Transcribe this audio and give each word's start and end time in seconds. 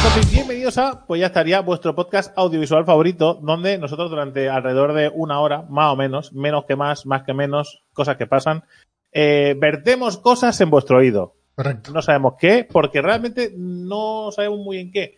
Entonces, 0.00 0.30
bienvenidos 0.30 0.78
a, 0.78 1.04
pues 1.06 1.20
ya 1.20 1.26
estaría, 1.26 1.60
vuestro 1.60 1.92
podcast 1.96 2.32
audiovisual 2.38 2.84
favorito, 2.84 3.34
donde 3.42 3.78
nosotros 3.78 4.08
durante 4.08 4.48
alrededor 4.48 4.92
de 4.92 5.10
una 5.12 5.40
hora, 5.40 5.62
más 5.68 5.92
o 5.92 5.96
menos, 5.96 6.32
menos 6.32 6.66
que 6.66 6.76
más, 6.76 7.04
más 7.04 7.24
que 7.24 7.34
menos, 7.34 7.82
cosas 7.92 8.16
que 8.16 8.28
pasan, 8.28 8.62
eh, 9.10 9.56
vertemos 9.58 10.16
cosas 10.16 10.60
en 10.60 10.70
vuestro 10.70 10.98
oído. 10.98 11.34
Correcto. 11.56 11.90
No 11.92 12.00
sabemos 12.00 12.34
qué, 12.38 12.66
porque 12.70 13.02
realmente 13.02 13.52
no 13.56 14.30
sabemos 14.30 14.60
muy 14.60 14.78
en 14.78 14.92
qué. 14.92 15.16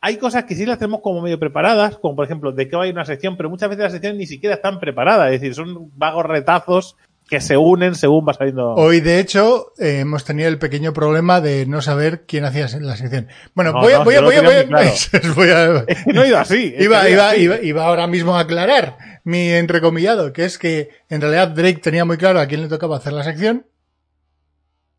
Hay 0.00 0.16
cosas 0.16 0.42
que 0.42 0.56
sí 0.56 0.66
las 0.66 0.78
tenemos 0.78 1.00
como 1.00 1.22
medio 1.22 1.38
preparadas, 1.38 1.98
como 1.98 2.16
por 2.16 2.24
ejemplo, 2.24 2.50
de 2.50 2.68
qué 2.68 2.76
va 2.76 2.82
a 2.82 2.86
ir 2.88 2.94
una 2.94 3.04
sección, 3.04 3.36
pero 3.36 3.48
muchas 3.48 3.68
veces 3.68 3.84
las 3.84 3.92
secciones 3.92 4.18
ni 4.18 4.26
siquiera 4.26 4.56
están 4.56 4.80
preparadas, 4.80 5.32
es 5.32 5.40
decir, 5.40 5.54
son 5.54 5.92
vagos 5.96 6.26
retazos 6.26 6.96
que 7.28 7.40
se 7.40 7.56
unen 7.56 7.94
según 7.94 8.26
va 8.26 8.32
saliendo. 8.34 8.74
Hoy, 8.74 9.00
de 9.00 9.20
hecho, 9.20 9.72
eh, 9.78 10.00
hemos 10.00 10.24
tenido 10.24 10.48
el 10.48 10.58
pequeño 10.58 10.92
problema 10.92 11.40
de 11.40 11.66
no 11.66 11.82
saber 11.82 12.24
quién 12.26 12.44
hacía 12.44 12.66
la 12.80 12.96
sección. 12.96 13.28
Bueno, 13.54 13.72
No, 13.72 13.80
voy, 13.82 13.92
a, 13.92 13.98
no, 13.98 14.04
voy, 14.04 14.14
a, 14.14 14.20
voy, 14.22 14.34
a, 14.36 14.42
voy, 14.42 14.54
a, 14.54 14.60
tenía 14.62 14.64
muy 14.64 14.92
claro. 15.12 15.34
voy 15.34 15.50
a- 15.50 15.84
Es 15.88 16.04
que 16.04 16.12
no 16.12 16.22
ha 16.22 16.26
ido 16.26 16.38
así. 16.38 16.74
es 16.76 16.84
iba, 16.84 17.02
que 17.04 17.10
iba, 17.40 17.60
iba 17.62 17.84
ahora 17.84 18.06
mismo 18.06 18.36
a 18.36 18.40
aclarar 18.40 18.96
mi 19.24 19.50
entrecomillado, 19.50 20.32
que 20.32 20.44
es 20.46 20.58
que 20.58 20.88
en 21.10 21.20
realidad 21.20 21.48
Drake 21.48 21.80
tenía 21.82 22.04
muy 22.04 22.16
claro 22.16 22.40
a 22.40 22.46
quién 22.46 22.62
le 22.62 22.68
tocaba 22.68 22.96
hacer 22.96 23.12
la 23.12 23.24
sección 23.24 23.66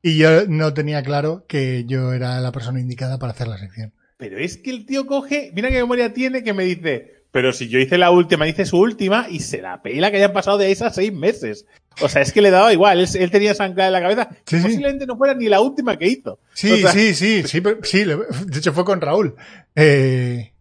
y 0.01 0.17
yo 0.17 0.45
no 0.47 0.73
tenía 0.73 1.03
claro 1.03 1.45
que 1.47 1.83
yo 1.85 2.13
era 2.13 2.39
la 2.39 2.51
persona 2.51 2.79
indicada 2.79 3.17
para 3.19 3.33
hacer 3.33 3.47
la 3.47 3.57
sección. 3.57 3.93
Pero 4.17 4.37
es 4.37 4.57
que 4.57 4.69
el 4.69 4.85
tío 4.85 5.05
coge, 5.07 5.51
mira 5.55 5.69
qué 5.69 5.75
memoria 5.77 6.13
tiene 6.13 6.43
que 6.43 6.53
me 6.53 6.63
dice, 6.63 7.18
pero 7.31 7.53
si 7.53 7.67
yo 7.69 7.79
hice 7.79 7.97
la 7.97 8.11
última, 8.11 8.47
hice 8.47 8.65
su 8.65 8.77
última 8.79 9.27
y 9.29 9.39
se 9.39 9.61
la 9.61 9.81
pela 9.81 10.09
que 10.11 10.17
hayan 10.17 10.33
pasado 10.33 10.57
de 10.57 10.71
esas 10.71 10.95
seis 10.95 11.13
meses. 11.13 11.65
O 12.01 12.09
sea, 12.09 12.21
es 12.21 12.31
que 12.31 12.41
le 12.41 12.49
daba 12.49 12.71
igual, 12.73 12.99
él, 12.99 13.07
él 13.13 13.29
tenía 13.31 13.51
anclada 13.59 13.87
en 13.87 13.93
la 13.93 14.01
cabeza, 14.01 14.29
Sí, 14.45 14.57
sí. 14.57 14.63
posiblemente 14.63 15.05
no 15.05 15.17
fuera 15.17 15.33
ni 15.33 15.47
la 15.49 15.59
última 15.61 15.97
que 15.97 16.07
hizo. 16.07 16.39
Sí, 16.53 16.71
O 16.71 16.77
sea, 16.77 16.91
sí, 16.91 17.13
sí, 17.13 17.43
sí, 17.43 17.61
sí, 17.83 18.03
de 18.05 18.57
hecho 18.57 18.73
fue 18.73 18.85
con 18.85 19.01
Raúl. 19.01 19.35
Eh, 19.75 20.53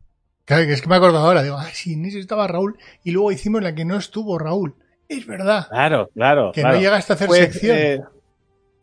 es 0.46 0.80
que 0.82 0.88
me 0.88 0.96
acuerdo 0.96 1.18
ahora, 1.18 1.42
digo, 1.42 1.56
ay, 1.58 1.72
sí, 1.74 1.92
en 1.94 2.04
ese 2.06 2.18
estaba 2.18 2.46
Raúl 2.48 2.76
y 3.04 3.10
luego 3.12 3.30
hicimos 3.32 3.62
la 3.62 3.74
que 3.74 3.84
no 3.84 3.96
estuvo 3.96 4.38
Raúl. 4.38 4.74
Es 5.08 5.26
verdad. 5.26 5.68
Claro, 5.70 6.10
claro. 6.12 6.52
Que 6.52 6.60
claro. 6.62 6.76
no 6.76 6.82
llegaste 6.82 7.12
a 7.12 7.16
hacer 7.16 7.26
Pues, 7.28 7.40
sección. 7.52 7.76
eh, 7.78 8.00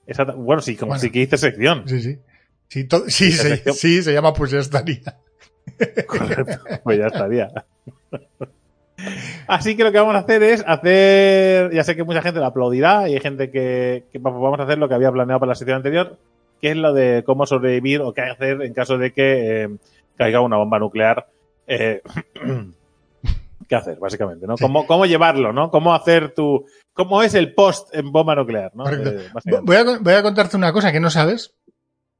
exacto. 0.07 0.35
bueno, 0.37 0.61
sí, 0.61 0.75
como 0.75 0.89
Bueno. 0.89 1.01
sí 1.01 1.09
que 1.11 1.19
hice 1.21 1.37
sección. 1.37 1.83
Sí, 1.87 2.01
sí. 2.01 2.17
Sí, 2.67 2.87
sí, 3.09 3.27
Esa 3.27 3.43
se, 3.57 3.73
sí, 3.73 4.01
se 4.03 4.11
llama 4.13 4.33
Pues 4.33 4.51
ya 4.51 4.59
estaría. 4.59 5.01
Correcto. 6.07 6.59
Pues 6.83 6.99
ya 6.99 7.07
estaría. 7.07 7.49
Así 9.47 9.75
que 9.75 9.83
lo 9.83 9.91
que 9.91 9.99
vamos 9.99 10.15
a 10.15 10.19
hacer 10.19 10.41
es 10.43 10.63
hacer, 10.65 11.71
ya 11.73 11.83
sé 11.83 11.95
que 11.95 12.03
mucha 12.03 12.21
gente 12.21 12.39
lo 12.39 12.45
aplaudirá 12.45 13.09
y 13.09 13.13
hay 13.13 13.19
gente 13.19 13.51
que, 13.51 14.05
que 14.11 14.19
vamos 14.19 14.59
a 14.59 14.63
hacer 14.63 14.77
lo 14.77 14.87
que 14.87 14.95
había 14.95 15.11
planeado 15.11 15.39
para 15.39 15.49
la 15.51 15.55
sección 15.55 15.77
anterior, 15.77 16.17
que 16.61 16.71
es 16.71 16.77
lo 16.77 16.93
de 16.93 17.23
cómo 17.25 17.45
sobrevivir 17.45 18.01
o 18.01 18.13
qué 18.13 18.21
hacer 18.21 18.61
en 18.61 18.73
caso 18.73 18.97
de 18.97 19.11
que 19.11 19.63
eh, 19.63 19.69
caiga 20.17 20.41
una 20.41 20.57
bomba 20.57 20.79
nuclear. 20.79 21.27
eh, 21.67 22.01
¿Qué 23.67 23.75
hacer, 23.75 23.97
básicamente? 23.99 24.45
¿no? 24.45 24.57
Sí. 24.57 24.63
¿Cómo, 24.63 24.85
¿Cómo 24.85 25.05
llevarlo? 25.07 25.51
¿no? 25.51 25.71
¿Cómo 25.71 25.95
hacer 25.95 26.33
tu... 26.35 26.65
¿Cómo 26.93 27.23
es 27.23 27.33
el 27.33 27.53
post 27.55 27.93
en 27.95 28.11
bomba 28.11 28.35
nuclear? 28.35 28.71
¿no? 28.75 28.87
Eh. 28.87 29.27
Voy 29.63 29.75
a, 29.75 29.83
voy 29.99 30.13
a 30.13 30.21
contarte 30.21 30.55
una 30.55 30.71
cosa 30.71 30.91
que 30.91 30.99
no 30.99 31.09
sabes, 31.09 31.55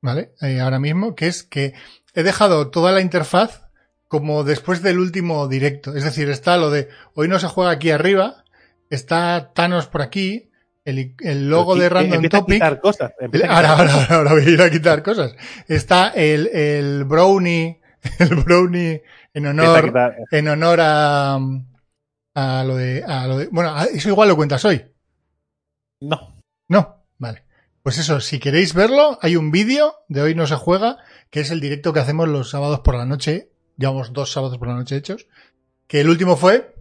¿vale? 0.02 0.32
Ahora 0.60 0.80
mismo, 0.80 1.14
que 1.14 1.28
es 1.28 1.44
que 1.44 1.74
he 2.16 2.24
dejado 2.24 2.70
toda 2.70 2.92
la 2.92 3.02
interfaz 3.02 3.62
como 4.08 4.44
después 4.44 4.82
del 4.82 5.00
último 5.00 5.48
directo. 5.48 5.96
Es 5.96 6.04
decir, 6.04 6.30
está 6.30 6.58
lo 6.58 6.70
de 6.70 6.90
hoy 7.14 7.28
no 7.28 7.40
se 7.40 7.48
juega 7.48 7.72
aquí 7.72 7.92
arriba, 7.92 8.44
está 8.90 9.52
Thanos 9.54 9.88
por 9.88 10.02
aquí, 10.02 10.50
el, 10.86 11.16
el 11.20 11.50
logo 11.50 11.76
de 11.76 11.88
qui- 11.88 11.90
Random 11.90 12.14
empieza 12.16 12.38
a 12.38 12.40
Topic. 12.42 12.56
quitar 12.56 12.80
cosas. 12.80 13.12
empieza 13.20 13.48
a 13.48 13.56
Ahora, 13.56 13.70
quitar 13.72 13.80
ahora, 13.88 13.94
ahora, 14.04 14.16
ahora 14.16 14.32
voy 14.34 14.46
a 14.46 14.50
ir 14.50 14.62
a 14.62 14.70
quitar 14.70 15.04
cosas. 15.04 15.36
Está 15.68 16.10
el, 16.10 16.48
el 16.48 17.04
brownie, 17.06 17.82
el 18.20 18.36
brownie 18.36 19.02
en 19.34 19.48
honor, 19.48 19.86
quitar- 19.86 20.16
en 20.32 20.48
honor 20.48 20.80
a, 20.82 21.40
a 22.36 22.64
lo 22.64 22.76
de, 22.76 23.04
a 23.06 23.28
lo 23.28 23.38
de, 23.40 23.48
bueno, 23.48 23.76
a- 23.76 23.86
eso 23.86 24.10
igual 24.10 24.30
lo 24.30 24.36
cuentas 24.36 24.64
hoy. 24.66 24.86
No. 26.02 26.36
No, 26.70 27.04
vale. 27.18 27.44
Pues 27.84 27.98
eso, 28.00 28.20
si 28.20 28.40
queréis 28.40 28.74
verlo, 28.74 29.20
hay 29.22 29.36
un 29.36 29.52
vídeo 29.52 29.96
de 30.08 30.22
hoy 30.22 30.36
no 30.36 30.48
se 30.48 30.56
juega, 30.56 30.98
que 31.30 31.40
es 31.42 31.52
el 31.52 31.60
directo 31.60 31.94
que 31.94 32.00
hacemos 32.00 32.28
los 32.28 32.50
sábados 32.50 32.80
por 32.82 32.96
la 32.96 33.06
noche. 33.06 33.50
Llevamos 33.78 34.14
dos 34.14 34.32
sábados 34.32 34.58
por 34.58 34.68
la 34.70 34.76
noche 34.76 34.96
hechos. 34.96 35.28
Que 35.88 36.02
el 36.02 36.10
último 36.10 36.36
fue. 36.38 36.74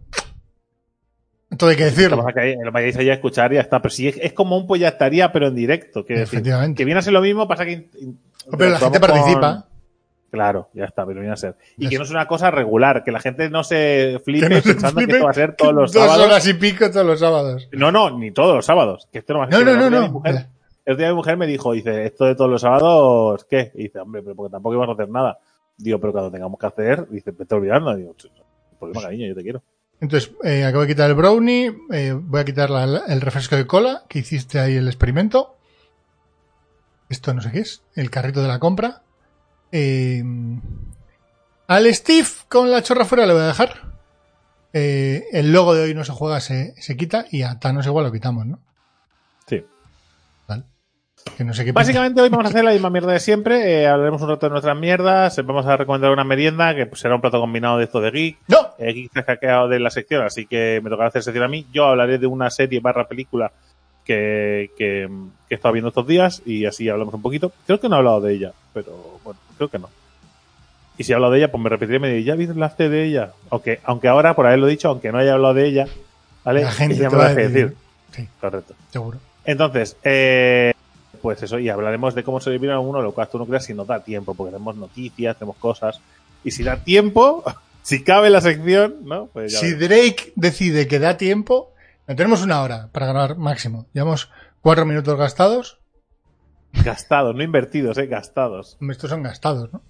Todo 1.59 1.71
hay 1.71 1.77
que 1.77 1.85
decirlo. 1.85 2.27
A 2.27 2.33
que 2.33 2.57
lo 2.65 2.73
vayáis 2.73 2.97
allá 2.97 3.13
a 3.13 3.15
escuchar 3.17 3.53
y 3.53 3.57
ya 3.57 3.61
está. 3.63 3.81
Pero 3.81 3.95
sí, 3.95 4.09
es, 4.09 4.17
es 4.21 4.33
como 4.33 4.57
un 4.57 4.67
pues 4.67 4.81
ya 4.81 4.89
estaría, 4.89 5.31
pero 5.33 5.49
en 5.49 5.55
directo. 5.55 6.05
Que, 6.05 6.23
Efectivamente. 6.23 6.79
que 6.79 6.85
viene 6.85 6.99
a 6.99 7.03
ser 7.03 7.13
lo 7.13 7.21
mismo, 7.21 7.47
pasa 7.47 7.65
que. 7.65 7.73
in- 7.73 7.91
in- 8.01 8.19
Pero 8.59 8.71
la 8.73 8.79
gente 8.79 8.99
con- 9.01 9.09
participa. 9.11 9.69
Claro, 10.31 10.69
ya 10.75 10.87
está, 10.87 11.07
pero 11.07 11.21
viene 11.21 11.33
a 11.33 11.37
ser. 11.37 11.55
Y 11.79 11.85
Ya 11.85 11.91
que 11.91 11.99
no 11.99 12.03
es 12.03 12.11
una 12.11 12.27
cosa 12.27 12.51
regular, 12.51 13.05
que 13.05 13.13
la 13.13 13.21
gente 13.21 13.49
no 13.51 13.63
se 13.63 14.21
flipe 14.25 14.49
Que 14.49 14.55
no 14.57 14.61
se 14.63 14.73
pensando 14.73 14.97
flipe 14.97 15.13
que 15.13 15.17
esto 15.19 15.25
va 15.27 15.31
a 15.31 15.35
ser 15.35 15.55
todos 15.55 15.73
los 15.73 15.93
Dos 15.93 16.03
sábados. 16.03 16.27
horas 16.27 16.49
y 16.49 16.55
pico 16.55 16.91
todos 16.91 17.07
los 17.07 17.21
sábados. 17.21 17.69
No, 17.71 17.93
no, 17.93 18.19
ni 18.19 18.33
todos 18.33 18.57
los 18.57 18.67
sábados. 18.67 19.07
Que 19.13 19.21
esto 19.21 19.33
no 19.35 19.39
va 19.41 19.45
a 19.45 19.49
No, 19.51 19.59
ser. 19.59 19.67
no, 19.67 19.73
no, 19.77 19.87
otro 19.87 19.91
día 20.01 20.09
no. 20.09 20.54
El 20.85 20.97
día 20.97 21.09
mi 21.09 21.15
mujer 21.15 21.37
me 21.37 21.47
dijo, 21.47 21.73
dice, 21.73 22.05
esto 22.05 22.25
de 22.27 22.35
todos 22.35 22.51
los 22.51 22.61
sábados, 22.61 23.45
¿qué? 23.49 23.73
Y 23.75 23.85
dice, 23.85 24.01
hombre, 24.01 24.23
pero 24.23 24.35
porque 24.37 24.53
tampoco 24.53 24.75
íbamos 24.75 24.91
a 24.91 25.03
hacer 25.03 25.09
nada. 25.13 25.39
Digo, 25.79 25.99
pero 25.99 26.13
cuando 26.13 26.31
tengamos 26.31 26.59
que 26.59 26.67
hacer, 26.67 27.09
dice, 27.09 27.33
me 27.33 27.43
estoy 27.43 27.59
olvidando. 27.59 27.95
Digo, 27.97 28.15
"No, 28.37 28.79
problema, 28.79 29.03
cariño, 29.03 29.27
yo 29.29 29.35
te 29.35 29.43
quiero. 29.43 29.63
Entonces, 30.01 30.33
eh, 30.45 30.65
acabo 30.65 30.83
de 30.83 30.89
quitar 30.89 31.09
el 31.09 31.17
brownie, 31.17 31.75
eh, 31.93 32.13
voy 32.13 32.41
a 32.41 32.45
quitar 32.45 32.69
la- 32.69 33.05
el 33.09 33.21
refresco 33.21 33.57
de 33.57 33.67
cola 33.67 34.03
que 34.09 34.19
hiciste 34.19 34.59
ahí 34.59 34.77
el 34.77 34.87
experimento. 34.87 35.57
Esto 37.09 37.33
no 37.33 37.41
sé 37.41 37.51
qué 37.53 37.61
es, 37.61 37.83
el 37.95 38.11
carrito 38.11 38.43
de 38.43 38.49
la 38.49 38.59
compra. 38.59 39.03
Eh, 39.73 40.23
al 41.67 41.95
Steve 41.95 42.29
con 42.49 42.71
la 42.71 42.83
chorra 42.83 43.05
fuera 43.05 43.27
le 43.27 43.33
voy 43.33 43.43
a 43.43 43.47
dejar. 43.47 43.95
Eh, 44.73 45.25
el 45.33 45.53
logo 45.53 45.75
de 45.75 45.85
hoy 45.85 45.95
no 45.95 46.05
se 46.05 46.13
juega, 46.13 46.41
se, 46.41 46.75
se 46.81 46.97
quita 46.97 47.25
y 47.31 47.43
a 47.43 47.59
Thanos 47.59 47.87
igual 47.87 48.05
lo 48.07 48.13
quitamos, 48.13 48.45
¿no? 48.47 48.59
Sí. 49.47 49.65
Que 51.37 51.43
no 51.45 51.53
sé 51.55 51.65
qué 51.65 51.73
Básicamente 51.73 52.21
hoy 52.21 52.29
vamos 52.29 52.47
a 52.47 52.49
hacer 52.51 52.65
la 52.65 52.73
misma 52.73 52.91
mierda 52.91 53.13
de 53.13 53.21
siempre. 53.21 53.83
eh, 53.83 53.87
hablaremos 53.89 54.23
un 54.23 54.29
rato 54.29 54.47
de 54.47 54.51
nuestras 54.51 54.77
mierdas. 54.77 55.37
eh, 55.39 55.43
Vamos 55.43 55.67
a 55.67 55.77
recomendar 55.77 56.11
una 56.13 56.23
merienda 56.25 56.75
que 56.75 56.87
pues, 56.87 57.01
será 57.01 57.15
un 57.15 57.21
plato 57.21 57.41
combinado 57.41 57.79
de 57.79 57.85
esto 57.85 58.01
de 58.01 58.11
geek. 58.11 58.39
¡No! 58.49 58.59
Eh, 58.79 58.93
geek 58.93 59.17
ha 59.17 59.23
hackeado 59.23 59.69
de 59.69 59.81
la 59.81 59.91
sección, 59.91 60.23
así 60.25 60.47
que 60.47 60.81
me 60.83 60.91
tocará 60.91 61.09
hacer 61.09 61.23
sección 61.23 61.45
a 61.45 61.49
mí. 61.49 61.67
Yo 61.73 61.87
hablaré 61.87 62.19
de 62.19 62.27
una 62.27 62.51
serie 62.51 62.81
barra 62.81 63.07
película 63.09 63.51
que, 64.05 64.71
que, 64.77 65.09
que 65.49 65.55
he 65.55 65.57
estado 65.57 65.73
viendo 65.73 65.89
estos 65.89 66.07
días 66.07 66.43
y 66.45 66.67
así 66.67 66.89
hablamos 66.89 67.15
un 67.15 67.23
poquito. 67.23 67.51
Creo 67.67 67.81
que 67.81 67.89
no 67.89 67.97
he 67.97 67.99
hablado 67.99 68.21
de 68.21 68.35
ella, 68.35 68.53
pero 68.73 69.19
bueno, 69.25 69.41
creo 69.57 69.69
que 69.71 69.79
no. 69.79 69.89
Y 70.99 71.03
si 71.05 71.11
he 71.11 71.15
hablado 71.17 71.33
de 71.33 71.39
ella, 71.41 71.51
pues 71.51 71.61
me 71.63 71.69
repetiré 71.71 71.97
y 71.97 72.01
me 72.01 72.09
diré, 72.09 72.23
¿ya 72.23 72.35
hablaste 72.35 72.89
de 72.89 73.05
ella? 73.05 73.33
Aunque, 73.51 73.81
aunque 73.85 74.07
ahora, 74.07 74.35
por 74.37 74.47
haberlo 74.47 74.67
dicho, 74.69 74.89
aunque 74.89 75.11
no 75.11 75.19
haya 75.19 75.33
hablado 75.33 75.55
de 75.55 75.67
ella, 75.67 75.87
¿vale? 76.45 76.63
La 76.63 76.71
gente 76.71 76.97
ya 76.97 77.11
me 77.11 77.17
lo 77.17 77.23
a 77.23 77.35
decir. 77.35 77.75
Sí, 78.13 78.29
Correcto. 78.41 78.75
seguro. 78.91 79.19
Entonces, 79.45 79.97
eh, 80.05 80.73
pues 81.25 81.43
eso, 81.43 81.59
y 81.59 81.71
hablaremos 81.71 82.15
de 82.15 82.23
cómo 82.23 82.39
sobrevivir 82.39 82.71
a 82.73 82.79
uno, 82.81 83.01
lo 83.01 83.13
cual 83.13 83.29
tú 83.31 83.39
no 83.39 83.47
creas 83.47 83.65
si 83.65 83.73
no 83.73 83.87
da 83.87 84.05
tiempo, 84.05 84.35
porque 84.35 84.53
tenemos 84.53 84.77
noticias, 84.77 85.37
tenemos 85.39 85.57
cosas. 85.57 85.99
Y 86.45 86.51
si 86.51 86.63
da 86.63 86.77
tiempo, 86.77 87.43
si 87.83 88.05
cabe 88.05 88.29
la 88.29 88.43
sección, 88.43 88.97
¿no? 89.05 89.27
Pues 89.33 89.53
ya 89.55 89.59
Si 89.61 89.73
veremos. 89.75 89.89
Drake 89.89 90.33
decide 90.37 90.87
que 90.87 90.99
da 90.99 91.17
tiempo, 91.17 91.73
tenemos 92.07 92.43
una 92.43 92.61
hora 92.61 92.91
para 92.93 93.07
ganar 93.07 93.39
máximo. 93.39 93.87
Llevamos 93.95 94.31
cuatro 94.61 94.85
minutos 94.85 95.19
gastados. 95.19 95.79
gastados, 96.85 97.35
no 97.35 97.43
invertidos, 97.43 97.97
eh, 97.97 98.07
gastados. 98.07 98.77
Estos 98.91 99.09
son 99.09 99.23
gastados, 99.23 99.73
¿no? 99.73 99.81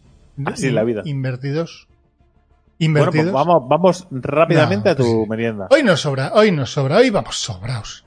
Así 0.47 0.69
es 0.69 0.73
la 0.73 0.85
vida. 0.85 1.03
Invertidos. 1.05 1.89
Bueno, 1.89 2.75
Invertidos. 2.79 3.25
pues 3.33 3.35
vamos, 3.47 3.69
vamos 3.69 4.07
rápidamente 4.11 4.89
No, 4.91 4.93
a 4.93 4.97
tu 4.97 5.03
pues 5.03 5.13
sí. 5.25 5.31
merienda. 5.31 5.67
Hoy 5.71 5.83
nos 5.83 6.01
sobra, 6.01 6.33
hoy 6.35 6.53
nos 6.53 6.71
sobra, 6.73 6.99
hoy 6.99 7.11
vamos 7.11 7.37
sobrados. 7.39 8.05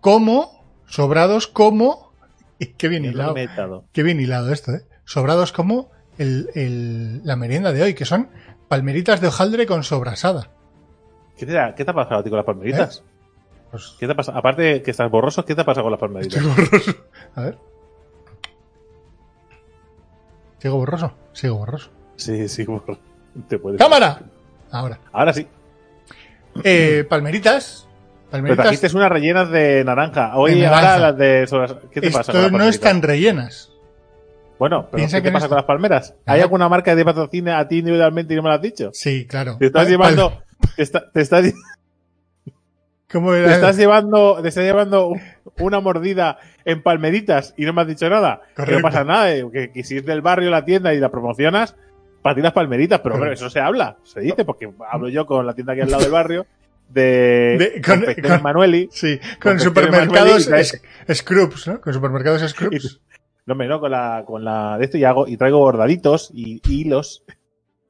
¿Cómo? 0.00 0.64
Sobrados 0.86 1.46
como. 1.48 2.05
Qué 2.78 2.88
bien 2.88 3.04
hilado. 3.04 3.34
Qué 3.92 4.02
bien 4.02 4.20
hilado 4.20 4.52
esto, 4.52 4.72
¿eh? 4.72 4.82
Sobrados 5.04 5.52
como 5.52 5.90
el, 6.18 6.48
el- 6.54 7.20
la 7.24 7.36
merienda 7.36 7.72
de 7.72 7.82
hoy, 7.82 7.94
que 7.94 8.04
son 8.04 8.28
palmeritas 8.68 9.20
de 9.20 9.28
hojaldre 9.28 9.66
con 9.66 9.84
sobrasada. 9.84 10.50
¿Qué 11.36 11.46
te, 11.46 11.58
ha- 11.58 11.74
¿Qué 11.74 11.84
te 11.84 11.90
ha 11.90 11.94
pasado 11.94 12.20
a 12.20 12.22
ti 12.24 12.30
con 12.30 12.38
las 12.38 12.46
palmeritas? 12.46 13.02
Pues, 13.70 13.94
¿Qué 13.98 14.06
te 14.06 14.12
ha 14.12 14.16
pasado? 14.16 14.38
Aparte 14.38 14.62
de 14.62 14.82
que 14.82 14.90
estás 14.90 15.10
borroso, 15.10 15.44
¿qué 15.44 15.54
te 15.54 15.60
ha 15.60 15.64
pasado 15.64 15.84
con 15.84 15.90
las 15.92 16.00
palmeritas? 16.00 16.42
estoy 16.42 16.64
borroso. 16.64 16.94
A 17.34 17.40
ver. 17.42 17.58
¿Sigo 20.58 20.76
borroso? 20.76 21.12
Sigo 21.32 21.56
borroso. 21.56 21.90
Sí, 22.16 22.48
sí, 22.48 22.64
borroso. 22.64 23.00
Te 23.48 23.58
puedes... 23.58 23.78
¡Cámara! 23.78 24.22
Ahora. 24.70 24.98
Ahora 25.12 25.32
sí. 25.32 25.46
Eh, 26.64 27.04
palmeritas. 27.08 27.85
Pero 28.28 28.42
Palmeritas. 28.42 28.64
trajiste 28.64 28.96
unas 28.96 29.08
rellenas 29.10 29.50
de 29.50 29.84
naranja. 29.84 30.36
Hoy 30.36 30.54
De 30.60 30.66
ahora 30.66 30.98
las 30.98 31.16
de... 31.16 31.46
¿Qué 31.92 32.00
te 32.00 32.10
pasa 32.10 32.32
con 32.32 32.32
Esto 32.32 32.32
las 32.32 32.42
no 32.42 32.58
palmeritas? 32.58 32.74
están 32.74 33.02
rellenas. 33.02 33.72
Bueno, 34.58 34.86
pero 34.90 34.96
Piensa 34.96 35.18
¿qué 35.18 35.22
que 35.24 35.28
te 35.28 35.32
pasa 35.32 35.46
es- 35.46 35.48
con 35.48 35.56
las 35.56 35.64
palmeras? 35.64 36.14
¿Hay 36.26 36.36
Ajá. 36.38 36.44
alguna 36.44 36.68
marca 36.68 36.94
que 36.96 37.04
te 37.04 37.50
a 37.52 37.68
ti 37.68 37.78
individualmente 37.78 38.32
y 38.34 38.36
no 38.36 38.42
me 38.42 38.48
lo 38.48 38.54
has 38.54 38.62
dicho? 38.62 38.90
Sí, 38.92 39.26
claro. 39.26 39.56
Te 39.58 39.66
estás 39.66 39.84
Pal- 39.84 39.90
llevando... 39.90 40.42
Te, 40.76 40.82
está- 40.82 41.10
te 41.10 41.20
estás... 41.20 41.52
¿Cómo 43.12 43.30
Te 43.30 43.44
era? 43.44 43.54
estás 43.54 43.76
llevando, 43.76 44.38
te 44.42 44.48
estás 44.48 44.64
llevando 44.64 45.12
una 45.60 45.78
mordida 45.80 46.38
en 46.64 46.82
palmeritas 46.82 47.54
y 47.56 47.64
no 47.64 47.72
me 47.72 47.82
has 47.82 47.88
dicho 47.88 48.10
nada. 48.10 48.40
Que 48.48 48.54
Correcto. 48.54 48.78
no 48.80 48.82
pasa 48.82 49.04
nada, 49.04 49.32
eh, 49.32 49.44
que, 49.52 49.70
que 49.70 49.84
si 49.84 49.98
es 49.98 50.04
del 50.04 50.22
barrio 50.22 50.50
la 50.50 50.64
tienda 50.64 50.92
y 50.92 50.98
la 50.98 51.08
promocionas, 51.10 51.76
para 52.22 52.34
ti 52.34 52.40
las 52.42 52.52
palmeritas, 52.52 52.98
pero 53.00 53.14
Correcto. 53.14 53.34
eso 53.44 53.50
se 53.50 53.60
habla, 53.60 53.98
se 54.02 54.20
dice, 54.20 54.44
porque 54.44 54.68
hablo 54.90 55.08
yo 55.08 55.24
con 55.26 55.46
la 55.46 55.54
tienda 55.54 55.74
aquí 55.74 55.82
al 55.82 55.90
lado 55.92 56.02
del 56.02 56.10
barrio 56.12 56.46
de, 56.88 57.56
De- 57.58 57.82
con- 57.82 57.98
Confecciones 58.00 58.32
con- 58.32 58.42
Manueli. 58.42 58.88
Sí, 58.92 59.18
con 59.42 59.58
supermercados 59.60 60.48
es- 60.48 60.80
Scrubs, 61.12 61.66
¿no? 61.68 61.80
Con 61.80 61.92
supermercados 61.92 62.42
Scrubs. 62.50 63.00
No, 63.46 63.54
me 63.54 63.66
no, 63.68 63.78
con 63.80 63.90
la, 63.92 64.24
con 64.26 64.44
la 64.44 64.76
de 64.78 64.84
esto 64.86 64.96
y 64.98 65.04
hago, 65.04 65.28
y 65.28 65.36
traigo 65.36 65.58
bordaditos 65.58 66.30
y, 66.34 66.60
y 66.66 66.80
hilos 66.80 67.22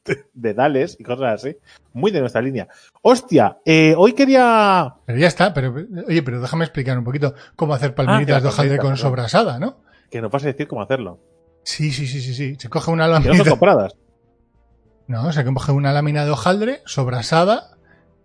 de 0.34 0.54
dales 0.54 0.96
y 0.98 1.02
cosas 1.04 1.42
así. 1.42 1.56
Muy 1.94 2.10
de 2.10 2.20
nuestra 2.20 2.42
línea. 2.42 2.68
Hostia, 3.02 3.58
eh, 3.64 3.94
hoy 3.96 4.12
quería, 4.12 4.94
Pero 5.06 5.18
ya 5.18 5.28
está, 5.28 5.54
pero 5.54 5.74
oye, 6.06 6.22
pero 6.22 6.40
déjame 6.40 6.64
explicar 6.64 6.98
un 6.98 7.04
poquito 7.04 7.34
cómo 7.56 7.72
hacer 7.74 7.94
palmeritas 7.94 8.36
Ah, 8.36 8.40
de 8.40 8.48
hojaldre 8.48 8.76
palmeritas, 8.76 9.00
con 9.02 9.10
sobrasada, 9.10 9.58
¿no? 9.58 9.80
que 10.10 10.20
nos 10.20 10.30
vas 10.30 10.44
a 10.44 10.48
decir 10.48 10.68
cómo 10.68 10.82
hacerlo. 10.82 11.18
Sí, 11.64 11.90
sí, 11.90 12.06
sí, 12.06 12.20
sí, 12.20 12.32
sí. 12.34 12.56
Se 12.58 12.68
coge 12.68 12.90
una 12.92 13.06
Que 13.06 13.10
no 13.10 13.16
son 13.20 13.24
lámina. 13.38 13.50
compradas. 13.50 13.96
No, 15.08 15.32
se 15.32 15.44
coge 15.44 15.72
una 15.72 15.92
lámina 15.92 16.24
de 16.24 16.30
hojaldre 16.32 16.82
sobrasada 16.84 17.75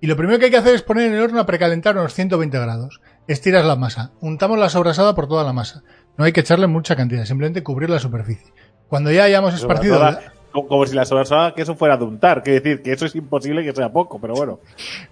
y 0.01 0.07
lo 0.07 0.18
primero 0.18 0.39
que 0.39 0.45
hay 0.45 0.51
que 0.51 0.57
hacer 0.57 0.75
es 0.75 0.81
poner 0.81 1.07
en 1.07 1.13
el 1.13 1.21
horno 1.21 1.39
a 1.39 1.45
precalentar 1.45 1.95
unos 1.95 2.13
120 2.13 2.59
grados. 2.59 3.00
Estiras 3.27 3.65
la 3.65 3.75
masa, 3.75 4.12
untamos 4.19 4.57
la 4.59 4.69
sobrasada 4.69 5.15
por 5.15 5.27
toda 5.27 5.44
la 5.44 5.53
masa. 5.53 5.83
No 6.18 6.25
hay 6.25 6.33
que 6.33 6.42
echarle 6.42 6.68
mucha 6.68 6.95
cantidad, 6.95 7.24
simplemente 7.25 7.63
cubrir 7.63 7.89
la 7.89 8.00
superficie. 8.00 8.51
Cuando 8.89 9.12
ya 9.12 9.24
hayamos 9.24 9.53
esparcido, 9.53 9.95
Sobrasada, 9.95 10.33
como, 10.51 10.68
como 10.68 10.86
si 10.86 10.95
la 10.95 11.06
sobrasada 11.06 11.53
que 11.56 11.62
eso 11.62 11.75
fuera 11.75 11.95
de 11.95 12.03
untar. 12.03 12.44
Quiere 12.44 12.59
decir 12.59 12.81
que 12.83 12.92
eso 12.92 13.06
es 13.06 13.15
imposible 13.15 13.63
que 13.63 13.74
sea 13.74 13.94
poco, 13.94 14.19
pero 14.19 14.33
bueno. 14.33 14.59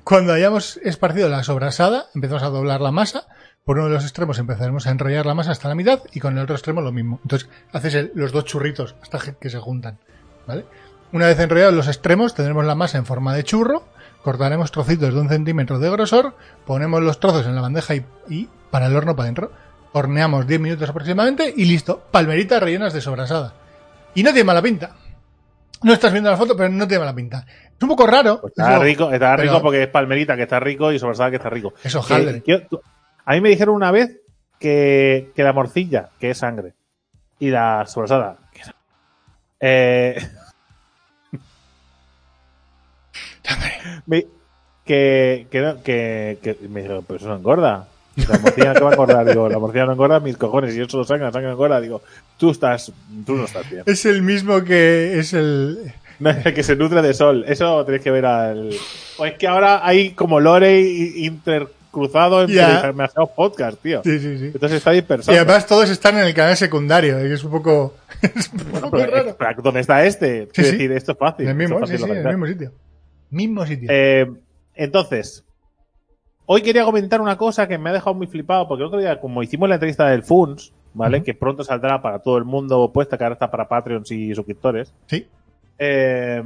cuando 0.03 0.33
hayamos 0.33 0.77
esparcido 0.83 1.29
la 1.29 1.43
sobrasada, 1.43 2.07
empezamos 2.13 2.43
a 2.43 2.49
doblar 2.49 2.81
la 2.81 2.91
masa. 2.91 3.23
Por 3.63 3.77
uno 3.77 3.87
de 3.87 3.93
los 3.93 4.03
extremos 4.03 4.39
empezaremos 4.39 4.87
a 4.87 4.91
enrollar 4.91 5.25
la 5.25 5.35
masa 5.35 5.51
hasta 5.51 5.69
la 5.69 5.75
mitad 5.75 5.99
y 6.11 6.19
con 6.19 6.35
el 6.37 6.43
otro 6.43 6.55
extremo 6.55 6.81
lo 6.81 6.91
mismo. 6.91 7.19
Entonces 7.23 7.47
haces 7.71 7.93
el- 7.93 8.11
los 8.15 8.31
dos 8.31 8.45
churritos 8.45 8.95
hasta 9.01 9.19
que 9.39 9.49
se 9.49 9.59
juntan, 9.59 9.99
¿vale? 10.47 10.65
Una 11.13 11.27
vez 11.27 11.39
enrollados 11.39 11.73
los 11.75 11.87
extremos, 11.87 12.33
tendremos 12.33 12.65
la 12.65 12.75
masa 12.75 12.97
en 12.97 13.05
forma 13.05 13.33
de 13.35 13.43
churro, 13.43 13.83
cortaremos 14.23 14.71
trocitos 14.71 15.13
de 15.13 15.19
un 15.19 15.29
centímetro 15.29 15.79
de 15.79 15.89
grosor, 15.89 16.35
ponemos 16.65 17.01
los 17.01 17.19
trozos 17.19 17.45
en 17.45 17.55
la 17.55 17.61
bandeja 17.61 17.95
y, 17.95 18.05
y 18.29 18.49
para 18.71 18.87
el 18.87 18.95
horno 18.95 19.15
para 19.15 19.25
adentro. 19.25 19.51
Horneamos 19.91 20.45
10 20.45 20.59
minutos 20.61 20.89
aproximadamente 20.89 21.51
y 21.55 21.65
listo. 21.65 21.99
Palmeritas 22.11 22.61
rellenas 22.61 22.93
de 22.93 23.01
sobrasada. 23.01 23.53
Y 24.13 24.21
no 24.23 24.29
tiene 24.31 24.43
mala 24.45 24.61
pinta. 24.61 24.91
No 25.81 25.93
estás 25.93 26.11
viendo 26.11 26.29
la 26.29 26.37
foto, 26.37 26.55
pero 26.55 26.69
no 26.69 26.87
tiene 26.87 26.99
mala 26.99 27.15
pinta. 27.15 27.45
Es 27.47 27.81
un 27.81 27.89
poco 27.89 28.05
raro. 28.05 28.39
Pues 28.41 28.51
está 28.55 28.73
Eso- 28.75 28.83
rico, 28.83 29.11
está 29.11 29.35
rico 29.37 29.61
porque 29.61 29.83
es 29.83 29.87
palmerita 29.89 30.35
que 30.35 30.43
está 30.43 30.59
rico 30.59 30.91
y 30.91 30.99
sobrasada 30.99 31.29
que 31.31 31.37
está 31.37 31.49
rico. 31.49 31.73
Es 31.83 31.95
hojaldre. 31.95 32.41
Que- 32.43 32.59
que- 32.59 32.67
tú- 32.69 32.81
a 33.25 33.33
mí 33.33 33.41
me 33.41 33.49
dijeron 33.49 33.73
una 33.75 33.89
vez 33.91 34.19
que, 34.59 35.31
que 35.35 35.43
la 35.43 35.53
morcilla, 35.53 36.09
que 36.19 36.31
es 36.31 36.37
sangre, 36.37 36.73
y 37.39 37.49
la 37.49 37.85
sobrasada, 37.87 38.37
que 38.51 38.61
es 38.61 38.71
eh, 39.61 40.29
que, 44.85 45.47
que, 45.51 45.59
no- 45.61 45.81
que, 45.83 46.37
que 46.41 46.57
me 46.67 46.81
dijeron, 46.81 47.03
pero 47.07 47.19
eso 47.19 47.27
no 47.27 47.35
engorda. 47.35 47.87
La 48.27 48.37
morcilla 48.39 48.73
que 48.73 48.81
va 48.81 48.89
a 48.89 48.93
engordar, 48.93 49.25
digo, 49.29 49.47
la 49.49 49.59
morcilla 49.59 49.85
no 49.85 49.93
engorda 49.93 50.19
mis 50.19 50.35
cojones, 50.37 50.75
y 50.75 50.81
eso 50.81 50.97
lo 50.97 51.03
sangre, 51.05 51.25
la 51.27 51.31
sangre 51.31 51.47
no 51.47 51.53
engorda, 51.53 51.79
digo, 51.79 52.01
tú 52.37 52.51
estás, 52.51 52.91
tú 53.25 53.35
no 53.35 53.45
estás 53.45 53.69
bien. 53.69 53.83
Es 53.85 54.05
el 54.05 54.21
mismo 54.21 54.63
que 54.63 55.19
es 55.19 55.33
el. 55.33 55.93
No 56.19 56.31
es 56.31 56.45
el 56.45 56.53
que 56.53 56.63
se 56.63 56.75
nutre 56.75 57.01
de 57.01 57.13
sol. 57.13 57.45
Eso 57.47 57.85
tenéis 57.85 58.03
que 58.03 58.11
ver 58.11 58.25
al. 58.25 58.71
O 59.17 59.25
es 59.25 59.35
que 59.35 59.47
ahora 59.47 59.87
hay 59.87 60.09
como 60.09 60.41
lore 60.41 60.81
i- 60.81 61.25
intercruzado 61.25 62.41
entre 62.41 62.55
Ya. 62.57 62.81
demasiados 62.87 63.29
podcasts, 63.29 63.79
tío. 63.81 64.01
Sí, 64.03 64.19
sí, 64.19 64.37
sí. 64.37 64.45
Entonces 64.47 64.79
está 64.79 64.91
Y 64.91 64.97
dispersado. 64.97 65.37
además 65.37 65.65
todos 65.65 65.89
están 65.89 66.17
en 66.17 66.25
el 66.25 66.33
canal 66.33 66.57
secundario, 66.57 67.25
y 67.25 67.31
es 67.31 67.41
un 67.45 67.51
poco. 67.51 67.93
es 68.21 68.51
un 68.51 68.57
Bueno, 68.69 68.81
poco 68.91 68.97
pero, 68.97 69.35
raro. 69.39 69.61
¿Dónde 69.63 69.79
está 69.79 70.03
este? 70.05 70.49
Sí. 70.51 70.61
decir, 70.63 70.91
esto 70.91 71.13
es 71.13 71.17
fácil. 71.17 71.45
En 71.45 71.51
el 71.51 71.55
mismo, 71.55 71.87
sí, 71.87 71.97
sí, 71.97 72.03
en 72.03 72.17
el 72.17 72.27
mismo 72.27 72.47
sitio. 72.47 72.71
Mismo 73.29 73.65
sitio. 73.65 73.89
Eh, 73.91 74.31
entonces, 74.75 75.45
hoy 76.45 76.61
quería 76.61 76.85
comentar 76.85 77.21
una 77.21 77.37
cosa 77.37 77.67
que 77.67 77.77
me 77.77 77.89
ha 77.89 77.93
dejado 77.93 78.13
muy 78.13 78.27
flipado, 78.27 78.67
porque 78.67 78.83
el 78.83 78.87
otro 78.87 78.99
día, 78.99 79.19
como 79.19 79.43
hicimos 79.43 79.69
la 79.69 79.75
entrevista 79.75 80.07
del 80.09 80.23
FUNS, 80.23 80.73
¿vale? 80.93 81.23
Que 81.23 81.33
pronto 81.33 81.63
saldrá 81.63 82.01
para 82.01 82.19
todo 82.19 82.37
el 82.37 82.45
mundo 82.45 82.91
puesta, 82.91 83.17
que 83.17 83.23
ahora 83.23 83.33
está 83.33 83.51
para 83.51 83.67
Patreons 83.67 84.11
y 84.11 84.33
suscriptores. 84.33 84.93
sí. 85.07 85.27
Eh, 85.81 86.43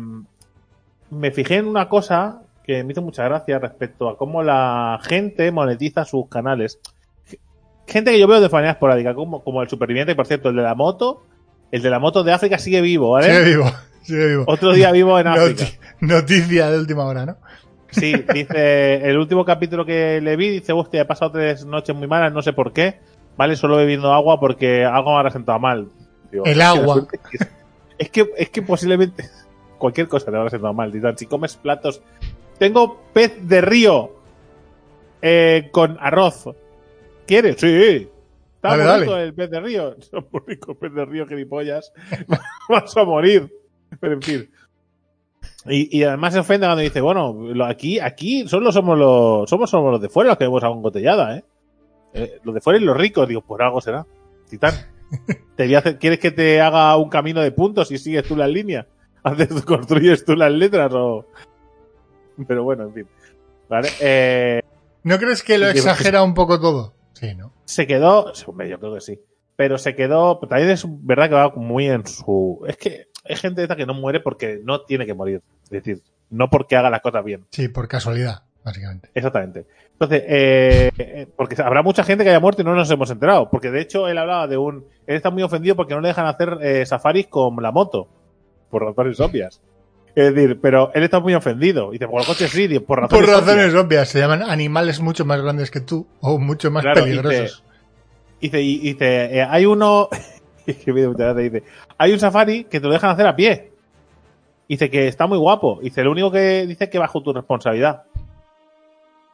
me 1.09 1.31
fijé 1.31 1.57
en 1.57 1.67
una 1.67 1.89
cosa 1.89 2.41
que 2.63 2.83
me 2.83 2.91
hizo 2.91 3.01
mucha 3.01 3.23
gracia 3.25 3.59
respecto 3.59 4.09
a 4.09 4.17
cómo 4.17 4.41
la 4.41 4.99
gente 5.03 5.51
monetiza 5.51 6.05
sus 6.05 6.27
canales. 6.27 6.79
Gente 7.87 8.11
que 8.11 8.19
yo 8.19 8.27
veo 8.27 8.39
de 8.39 8.49
manera 8.49 8.71
esporádica, 8.71 9.13
como, 9.13 9.43
como 9.43 9.61
el 9.61 9.69
superviviente, 9.69 10.15
por 10.15 10.25
cierto, 10.25 10.49
el 10.49 10.55
de 10.55 10.61
la 10.61 10.75
moto, 10.75 11.23
el 11.71 11.81
de 11.81 11.89
la 11.89 11.99
moto 11.99 12.23
de 12.23 12.31
África 12.31 12.57
sigue 12.57 12.81
vivo, 12.81 13.11
¿vale? 13.11 13.27
Sigue 13.27 13.43
vivo. 13.43 13.65
Sigue 14.03 14.27
vivo. 14.27 14.43
Otro 14.47 14.73
día 14.73 14.91
vivo 14.91 15.17
en 15.19 15.27
África. 15.27 15.63
Noti- 15.63 15.77
noticia 16.01 16.69
de 16.69 16.79
última 16.79 17.05
hora, 17.05 17.25
¿no? 17.25 17.37
Sí, 17.89 18.13
dice, 18.33 19.07
el 19.07 19.17
último 19.17 19.45
capítulo 19.45 19.85
que 19.85 20.19
le 20.21 20.35
vi, 20.35 20.49
dice, 20.49 20.73
hostia, 20.73 21.01
he 21.01 21.05
pasado 21.05 21.31
tres 21.31 21.63
noches 21.65 21.95
muy 21.95 22.07
malas, 22.07 22.33
no 22.33 22.41
sé 22.41 22.51
por 22.53 22.73
qué, 22.73 22.99
¿vale? 23.37 23.55
Solo 23.55 23.77
bebiendo 23.77 24.11
agua 24.13 24.39
porque 24.39 24.83
algo 24.83 25.13
me 25.13 25.19
ha 25.19 25.23
resentado 25.23 25.59
mal. 25.59 25.89
Digo, 26.31 26.45
El 26.45 26.59
agua. 26.61 27.07
Es 27.31 27.47
es 27.99 28.09
que, 28.09 28.27
es 28.37 28.49
que 28.49 28.61
posiblemente 28.63 29.29
cualquier 29.77 30.07
cosa 30.07 30.25
te 30.25 30.31
va 30.31 30.41
a 30.41 30.43
resentado 30.45 30.73
mal. 30.73 30.91
Dice, 30.91 31.07
si 31.17 31.27
comes 31.27 31.55
platos, 31.55 32.01
tengo 32.57 32.99
pez 33.13 33.47
de 33.47 33.61
río 33.61 34.11
eh, 35.21 35.69
con 35.71 35.97
arroz. 35.99 36.49
¿Quieres? 37.27 37.57
Sí. 37.59 38.09
Está 38.55 38.75
Dale, 38.77 39.01
rico 39.01 39.17
el 39.17 39.33
pez 39.33 39.49
de 39.51 39.59
río. 39.59 39.95
Rico 40.47 40.71
el 40.71 40.77
pez 40.77 40.93
de 40.93 41.05
río, 41.05 41.27
gilipollas. 41.27 41.91
Vas 42.69 42.97
a 42.97 43.03
morir. 43.03 43.51
Pero 43.99 44.13
en 44.13 44.21
fin. 44.21 44.49
Y, 45.65 45.97
y 45.97 46.03
además 46.03 46.33
se 46.33 46.39
ofende 46.39 46.67
cuando 46.67 46.81
dice, 46.83 47.01
bueno, 47.01 47.33
lo- 47.33 47.65
aquí, 47.65 47.99
aquí 47.99 48.47
solo 48.47 48.71
somos 48.71 48.97
los, 48.97 49.49
somos, 49.49 49.69
somos 49.69 49.91
los 49.91 50.01
de 50.01 50.09
fuera 50.09 50.29
los 50.31 50.37
que 50.37 50.43
vemos 50.45 50.63
agua 50.63 50.75
embotellada, 50.77 51.37
¿eh? 51.37 51.43
Eh, 52.13 52.39
Los 52.43 52.53
de 52.53 52.61
fuera 52.61 52.79
y 52.79 52.83
los 52.83 52.95
ricos, 52.95 53.27
digo, 53.27 53.41
por 53.41 53.63
algo 53.63 53.81
será. 53.81 54.05
Titán. 54.49 54.73
Te 55.55 55.65
voy 55.65 55.75
a 55.75 55.79
hacer- 55.79 55.97
¿Quieres 55.99 56.19
que 56.19 56.31
te 56.31 56.59
haga 56.61 56.95
un 56.97 57.09
camino 57.09 57.41
de 57.41 57.51
puntos 57.51 57.91
y 57.91 57.97
sigues 57.97 58.23
tú 58.27 58.35
las 58.35 58.49
líneas? 58.49 58.85
¿Haces, 59.23 59.61
construyes 59.63 60.25
tú 60.25 60.35
las 60.35 60.51
letras 60.51 60.91
o...? 60.93 61.25
Pero 62.47 62.63
bueno, 62.63 62.83
en 62.83 62.93
fin. 62.93 63.07
¿Vale? 63.69 63.89
Eh, 64.01 64.61
¿No 65.03 65.17
crees 65.17 65.43
que 65.43 65.57
lo 65.57 65.65
que- 65.67 65.71
exagera 65.79 66.23
un 66.23 66.33
poco 66.33 66.59
todo? 66.59 66.93
Sí, 67.13 67.33
¿no? 67.35 67.51
se 67.65 67.87
quedó, 67.87 68.33
hombre, 68.47 68.67
yo 68.69 68.79
creo 68.79 68.95
que 68.95 69.01
sí. 69.01 69.19
Pero 69.55 69.77
se 69.77 69.95
quedó, 69.95 70.37
también 70.39 70.71
es 70.71 70.85
verdad 71.05 71.29
que 71.29 71.35
va 71.35 71.49
muy 71.55 71.87
en 71.87 72.05
su, 72.05 72.61
es 72.67 72.75
que 72.75 73.07
hay 73.23 73.35
gente 73.35 73.61
esta 73.63 73.75
que 73.75 73.85
no 73.85 73.93
muere 73.93 74.19
porque 74.19 74.59
no 74.63 74.81
tiene 74.81 75.05
que 75.05 75.13
morir. 75.13 75.41
Es 75.65 75.69
decir, 75.69 76.01
no 76.29 76.49
porque 76.49 76.75
haga 76.75 76.89
las 76.89 77.01
cosas 77.01 77.23
bien. 77.23 77.45
Sí, 77.51 77.67
por 77.67 77.87
casualidad, 77.87 78.43
básicamente. 78.63 79.09
Exactamente. 79.13 79.65
Entonces, 79.93 80.23
eh, 80.27 80.91
eh, 80.97 81.27
porque 81.35 81.61
habrá 81.61 81.81
mucha 81.83 82.03
gente 82.03 82.23
que 82.23 82.31
haya 82.31 82.39
muerto 82.39 82.61
y 82.61 82.65
no 82.65 82.75
nos 82.75 82.89
hemos 82.91 83.09
enterado. 83.11 83.49
Porque 83.49 83.71
de 83.71 83.81
hecho 83.81 84.07
él 84.07 84.17
hablaba 84.17 84.47
de 84.47 84.57
un, 84.57 84.85
él 85.07 85.15
está 85.15 85.29
muy 85.29 85.43
ofendido 85.43 85.75
porque 85.75 85.93
no 85.93 86.01
le 86.01 86.07
dejan 86.09 86.25
hacer 86.25 86.57
eh, 86.61 86.85
safaris 86.85 87.27
con 87.27 87.55
la 87.61 87.71
moto. 87.71 88.07
Por 88.69 88.83
razones 88.83 89.19
obvias. 89.19 89.61
Es 90.15 90.33
decir, 90.33 90.59
pero 90.61 90.91
él 90.93 91.03
está 91.03 91.19
muy 91.19 91.33
ofendido. 91.35 91.89
Y 91.89 91.93
dice, 91.93 92.07
por 92.07 92.21
el 92.21 92.27
coche 92.27 92.47
sí, 92.47 92.67
por 92.79 93.01
razones 93.01 93.25
Por 93.25 93.29
obvias. 93.35 93.45
razones 93.47 93.75
obvias, 93.75 94.09
se 94.09 94.19
llaman 94.19 94.43
animales 94.43 94.99
mucho 94.99 95.25
más 95.25 95.41
grandes 95.41 95.71
que 95.71 95.79
tú 95.81 96.07
o 96.21 96.37
mucho 96.39 96.69
más 96.71 96.83
Claro, 96.83 97.03
peligrosos. 97.03 97.63
Dice, 98.41 98.61
y 98.61 98.79
dice, 98.79 99.37
eh, 99.37 99.43
hay 99.43 99.65
uno, 99.65 100.09
que 100.83 100.91
dice, 100.93 101.63
hay 101.97 102.11
un 102.13 102.19
safari 102.19 102.65
que 102.65 102.79
te 102.79 102.87
lo 102.87 102.93
dejan 102.93 103.09
hacer 103.11 103.27
a 103.27 103.35
pie. 103.35 103.71
Dice 104.67 104.89
que 104.89 105.07
está 105.07 105.27
muy 105.27 105.37
guapo. 105.37 105.79
Dice, 105.81 106.03
lo 106.03 106.11
único 106.11 106.31
que 106.31 106.65
dice 106.65 106.85
es 106.85 106.89
que 106.89 106.99
bajo 106.99 107.21
tu 107.21 107.33
responsabilidad. 107.33 108.03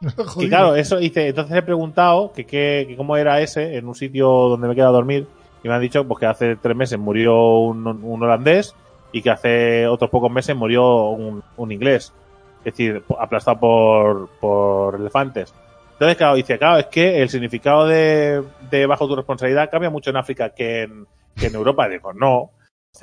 Que 0.02 0.24
Jodido. 0.24 0.50
claro, 0.50 0.76
eso 0.76 0.98
dice, 0.98 1.28
entonces 1.28 1.58
he 1.58 1.62
preguntado 1.62 2.32
que, 2.32 2.46
qué- 2.46 2.86
que 2.88 2.96
cómo 2.96 3.18
era 3.18 3.42
ese 3.42 3.76
en 3.78 3.86
un 3.88 3.96
sitio 3.96 4.28
donde 4.30 4.68
me 4.68 4.74
he 4.74 4.76
quedado 4.76 4.92
a 4.94 4.98
dormir 4.98 5.28
y 5.62 5.68
me 5.68 5.74
han 5.74 5.82
dicho 5.82 6.06
pues, 6.08 6.20
que 6.22 6.26
hace 6.26 6.56
tres 6.56 6.76
meses 6.76 6.98
murió 6.98 7.58
un, 7.60 7.86
un 7.86 8.24
holandés 8.24 8.74
y 9.12 9.22
que 9.22 9.30
hace 9.30 9.88
otros 9.88 10.10
pocos 10.10 10.32
meses 10.32 10.56
murió 10.56 11.10
un, 11.10 11.44
un 11.58 11.72
inglés. 11.72 12.14
Es 12.60 12.74
decir, 12.74 13.04
aplastado 13.20 13.60
por, 13.60 14.30
por 14.40 14.96
elefantes. 14.96 15.54
Entonces, 15.94 16.16
claro, 16.18 16.36
dice, 16.36 16.58
claro, 16.58 16.80
es 16.80 16.86
que 16.86 17.22
el 17.22 17.28
significado 17.30 17.86
de, 17.86 18.42
de 18.72 18.86
bajo 18.86 19.06
tu 19.06 19.18
responsabilidad 19.18 19.70
cambia 19.70 19.90
mucho 19.90 20.12
en 20.12 20.18
África 20.18 20.50
que 20.52 20.84
en, 20.84 21.06
que 21.40 21.48
en 21.48 21.56
Europa. 21.56 21.88
Digo, 21.88 22.14
no, 22.14 22.52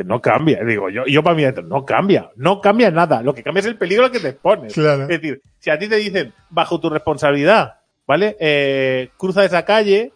no 0.04 0.20
cambia. 0.20 0.62
Digo, 0.64 0.90
yo, 0.90 1.06
yo 1.06 1.22
para 1.22 1.36
mí 1.36 1.44
no 1.64 1.84
cambia, 1.84 2.30
no 2.36 2.60
cambia 2.60 2.90
nada. 2.90 3.22
Lo 3.22 3.34
que 3.34 3.42
cambia 3.42 3.60
es 3.60 3.66
el 3.66 3.76
peligro 3.76 4.04
al 4.04 4.10
que 4.10 4.20
te 4.20 4.28
expones. 4.28 4.74
Claro. 4.74 5.02
Es 5.02 5.08
decir, 5.08 5.42
si 5.58 5.70
a 5.70 5.78
ti 5.78 5.88
te 5.88 5.96
dicen, 5.96 6.32
bajo 6.50 6.80
tu 6.80 6.90
responsabilidad, 6.90 7.80
¿vale? 8.06 8.36
Eh, 8.40 9.10
cruza 9.16 9.44
esa 9.44 9.64
calle, 9.64 10.12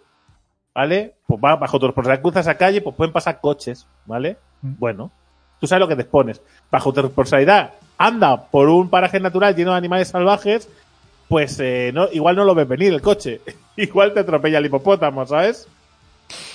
¿vale? 0.75 1.15
Pues 1.27 1.41
va 1.43 1.57
bajo 1.57 1.79
tu 1.79 1.87
responsabilidad, 1.87 2.23
cruza 2.23 2.41
esa 2.41 2.57
calle, 2.57 2.81
pues 2.81 2.97
pueden 2.97 3.13
pasar 3.13 3.41
coches, 3.41 3.87
¿vale? 4.07 4.37
Mm. 4.63 4.75
Bueno, 4.79 5.11
tú 5.59 5.67
sabes 5.67 5.81
lo 5.81 5.89
que 5.89 5.97
te 5.97 6.03
expones. 6.03 6.41
Bajo 6.71 6.93
tu 6.93 7.03
responsabilidad, 7.03 7.73
anda 7.99 8.51
por 8.51 8.69
un 8.69 8.91
paraje 8.91 9.21
natural 9.21 9.55
lleno 9.55 9.73
de 9.73 9.79
animales 9.79 10.09
salvajes 10.09 10.69
pues 11.31 11.61
eh, 11.61 11.93
no, 11.95 12.09
igual 12.11 12.35
no 12.35 12.45
lo 12.45 12.57
ves 12.57 12.67
venir 12.67 12.93
el 12.93 13.01
coche. 13.01 13.41
igual 13.77 14.13
te 14.13 14.21
atropella 14.21 14.59
el 14.59 14.67
hipopótamo, 14.67 15.25
¿sabes? 15.27 15.69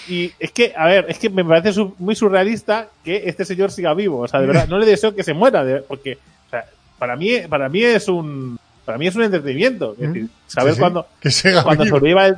Y 0.08 0.32
es 0.40 0.52
que, 0.52 0.74
a 0.76 0.86
ver, 0.88 1.06
es 1.10 1.18
que 1.20 1.30
me 1.30 1.44
parece 1.44 1.74
su- 1.74 1.96
muy 2.00 2.16
surrealista 2.16 2.88
que 3.04 3.24
este 3.26 3.44
señor 3.46 3.72
siga 3.72 3.94
vivo. 3.94 4.20
O 4.20 4.28
sea, 4.28 4.40
de 4.40 4.48
verdad, 4.48 4.68
no 4.68 4.78
le 4.80 4.86
deseo 4.86 5.16
que 5.16 5.24
se 5.24 5.34
muera, 5.34 5.64
de- 5.64 5.82
porque 5.82 6.18
o 6.48 6.50
sea, 6.50 6.66
para 7.00 7.16
mí, 7.16 7.32
para 7.50 7.70
mí 7.70 7.82
es 7.84 8.08
un, 8.08 8.58
para 8.86 8.98
mí 8.98 9.08
es 9.08 9.16
un 9.16 9.24
entretenimiento. 9.24 9.94
Es 9.94 10.00
decir, 10.14 10.28
saber 10.48 10.74
Sí, 10.74 10.76
sí, 10.76 10.80
cuándo, 10.82 11.08
Que 11.20 11.32
siga 11.32 11.64
cuando 11.64 11.84
vivo. 11.84 11.96
sobreviva 11.98 12.28
el, 12.28 12.36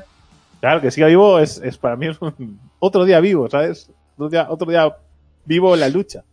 claro, 0.62 0.82
que 0.82 0.91
siga 0.91 1.08
vivo 1.08 1.39
es, 1.39 1.58
es 1.63 1.77
para 1.77 1.96
mí 1.96 2.08
es 2.08 2.17
un, 2.22 2.60
otro 2.79 3.03
día 3.06 3.20
vivo, 3.20 3.50
¿sabes? 3.50 3.89
Otro 4.15 4.29
día, 4.29 4.48
otro 4.50 4.70
día 4.72 4.96
vivo 5.46 5.74
en 5.74 5.79
la 5.82 5.89
lucha. 5.89 6.24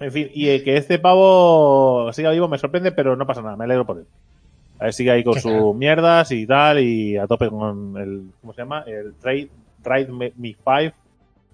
En 0.00 0.10
fin, 0.10 0.30
y 0.34 0.48
eh, 0.48 0.62
que 0.64 0.76
este 0.78 0.98
pavo 0.98 2.10
siga 2.12 2.30
vivo 2.30 2.48
me 2.48 2.58
sorprende, 2.58 2.90
pero 2.92 3.14
no 3.16 3.26
pasa 3.26 3.42
nada, 3.42 3.56
me 3.56 3.64
alegro 3.64 3.84
por 3.84 3.98
él. 3.98 4.06
A 4.78 4.84
ver, 4.84 4.94
sigue 4.94 5.10
ahí 5.10 5.22
con 5.22 5.38
sus 5.40 5.74
mierdas 5.76 6.32
y 6.32 6.46
tal, 6.46 6.80
y 6.80 7.16
a 7.16 7.26
tope 7.26 7.48
con 7.48 7.94
el, 7.96 8.22
¿cómo 8.40 8.52
se 8.54 8.62
llama? 8.62 8.82
El 8.86 9.14
Ride, 9.22 9.48
Ride 9.84 10.10
Me 10.12 10.32
5, 10.64 10.96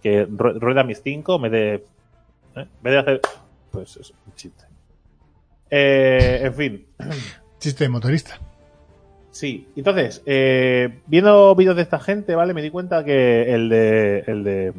que 0.03 0.27
ru- 0.29 0.59
rueda 0.59 0.85
mis 0.85 1.03
5, 1.03 1.39
me 1.39 1.51
de, 1.51 1.75
¿eh? 1.75 1.83
en 2.57 2.69
vez 2.83 2.93
de 2.93 2.99
hacer, 2.99 3.21
pues 3.71 3.97
es 3.97 4.11
un 4.27 4.35
chiste. 4.35 4.65
Eh, 5.71 6.41
en 6.45 6.55
fin, 6.55 6.87
Chiste 7.59 7.85
de 7.85 7.91
motorista. 7.91 8.39
Sí, 9.31 9.69
entonces, 9.77 10.23
eh, 10.27 11.01
viendo 11.07 11.55
vídeos 11.55 11.77
de 11.77 11.83
esta 11.83 12.01
gente, 12.01 12.35
¿vale? 12.35 12.53
Me 12.55 12.63
di 12.63 12.71
cuenta 12.71 13.05
que 13.05 13.55
el 13.55 13.69
de. 13.69 14.25
El 14.27 14.45
de. 14.45 14.73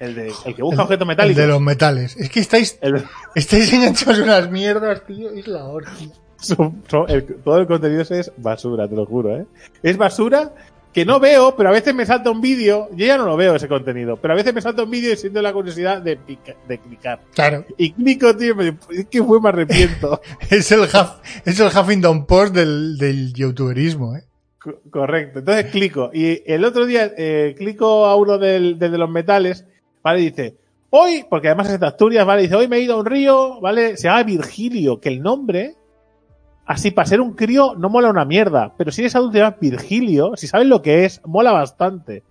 El, 0.00 0.14
de, 0.14 0.32
el 0.46 0.54
que 0.56 0.62
busca 0.62 0.76
El- 0.76 0.86
objetos 0.86 1.02
El 1.02 1.08
metálicos. 1.08 1.36
de 1.42 1.46
los 1.46 1.60
metales. 1.60 2.16
Es 2.16 2.30
que 2.30 2.40
estáis, 2.40 2.78
el- 2.80 3.04
estáis 3.34 3.70
enganchados 3.72 4.16
en 4.18 4.24
unas 4.24 4.50
mierdas, 4.50 5.04
tío. 5.06 5.28
Es 5.30 5.46
la 5.46 5.64
hostia. 5.66 6.08
el- 7.08 7.26
todo 7.44 7.58
el 7.58 7.66
contenido 7.66 8.00
ese 8.02 8.20
es 8.20 8.32
basura, 8.38 8.88
te 8.88 8.96
lo 8.96 9.04
juro, 9.06 9.36
¿eh? 9.36 9.44
Es 9.82 9.96
basura 9.98 10.54
que 10.92 11.04
no 11.04 11.20
veo, 11.20 11.54
pero 11.56 11.68
a 11.68 11.72
veces 11.72 11.94
me 11.94 12.04
salta 12.04 12.30
un 12.30 12.40
vídeo. 12.40 12.88
Yo 12.96 13.06
ya 13.06 13.16
no 13.16 13.24
lo 13.24 13.36
veo 13.36 13.54
ese 13.54 13.68
contenido, 13.68 14.16
pero 14.16 14.34
a 14.34 14.36
veces 14.36 14.52
me 14.52 14.60
salta 14.60 14.82
un 14.82 14.90
vídeo 14.90 15.12
y 15.12 15.16
siento 15.16 15.40
la 15.40 15.52
curiosidad 15.52 16.02
de, 16.02 16.16
pica- 16.16 16.56
de 16.66 16.78
clicar. 16.78 17.20
Claro. 17.34 17.64
Y 17.76 17.92
clico, 17.92 18.36
tío, 18.36 18.54
me, 18.56 18.76
es 18.90 19.06
que 19.06 19.22
fue, 19.22 19.40
me 19.40 19.50
arrepiento. 19.50 20.20
Es 20.50 20.70
el, 20.72 20.80
Huff- 20.80 21.20
es 21.44 21.60
el 21.60 21.68
Huffington 21.68 22.26
Post 22.26 22.54
del, 22.54 22.98
del 22.98 23.32
youtuberismo, 23.32 24.16
¿eh? 24.16 24.24
Co- 24.58 24.80
Correcto. 24.90 25.38
Entonces 25.38 25.66
clico. 25.70 26.10
Y 26.12 26.42
el 26.44 26.64
otro 26.64 26.84
día 26.86 27.12
eh, 27.16 27.54
clico 27.56 28.06
a 28.06 28.16
uno 28.16 28.36
del, 28.38 28.78
del 28.78 28.92
de 28.92 28.98
los 28.98 29.08
metales, 29.08 29.64
¿vale? 30.02 30.20
Y 30.22 30.30
dice, 30.30 30.56
hoy, 30.90 31.24
porque 31.30 31.48
además 31.48 31.70
es 31.70 31.78
de 31.78 31.86
Asturias, 31.86 32.26
¿vale? 32.26 32.42
Dice, 32.42 32.56
hoy 32.56 32.66
me 32.68 32.76
he 32.78 32.80
ido 32.80 32.94
a 32.94 32.98
un 33.00 33.06
río, 33.06 33.60
¿vale? 33.60 33.96
Se 33.96 34.08
llama 34.08 34.24
Virgilio, 34.24 35.00
que 35.00 35.08
el 35.08 35.22
nombre, 35.22 35.76
así 36.70 36.90
para 36.90 37.06
ser 37.06 37.20
un 37.20 37.34
crío, 37.34 37.74
no 37.76 37.88
mola 37.88 38.10
una 38.10 38.24
mierda. 38.24 38.72
Pero 38.76 38.92
si 38.92 39.02
eres 39.02 39.16
adulto 39.16 39.36
y 39.36 39.40
llamas 39.40 39.58
Virgilio, 39.60 40.32
si 40.36 40.46
sabes 40.46 40.66
lo 40.66 40.82
que 40.82 41.04
es, 41.04 41.20
mola 41.26 41.52
bastante. 41.52 42.22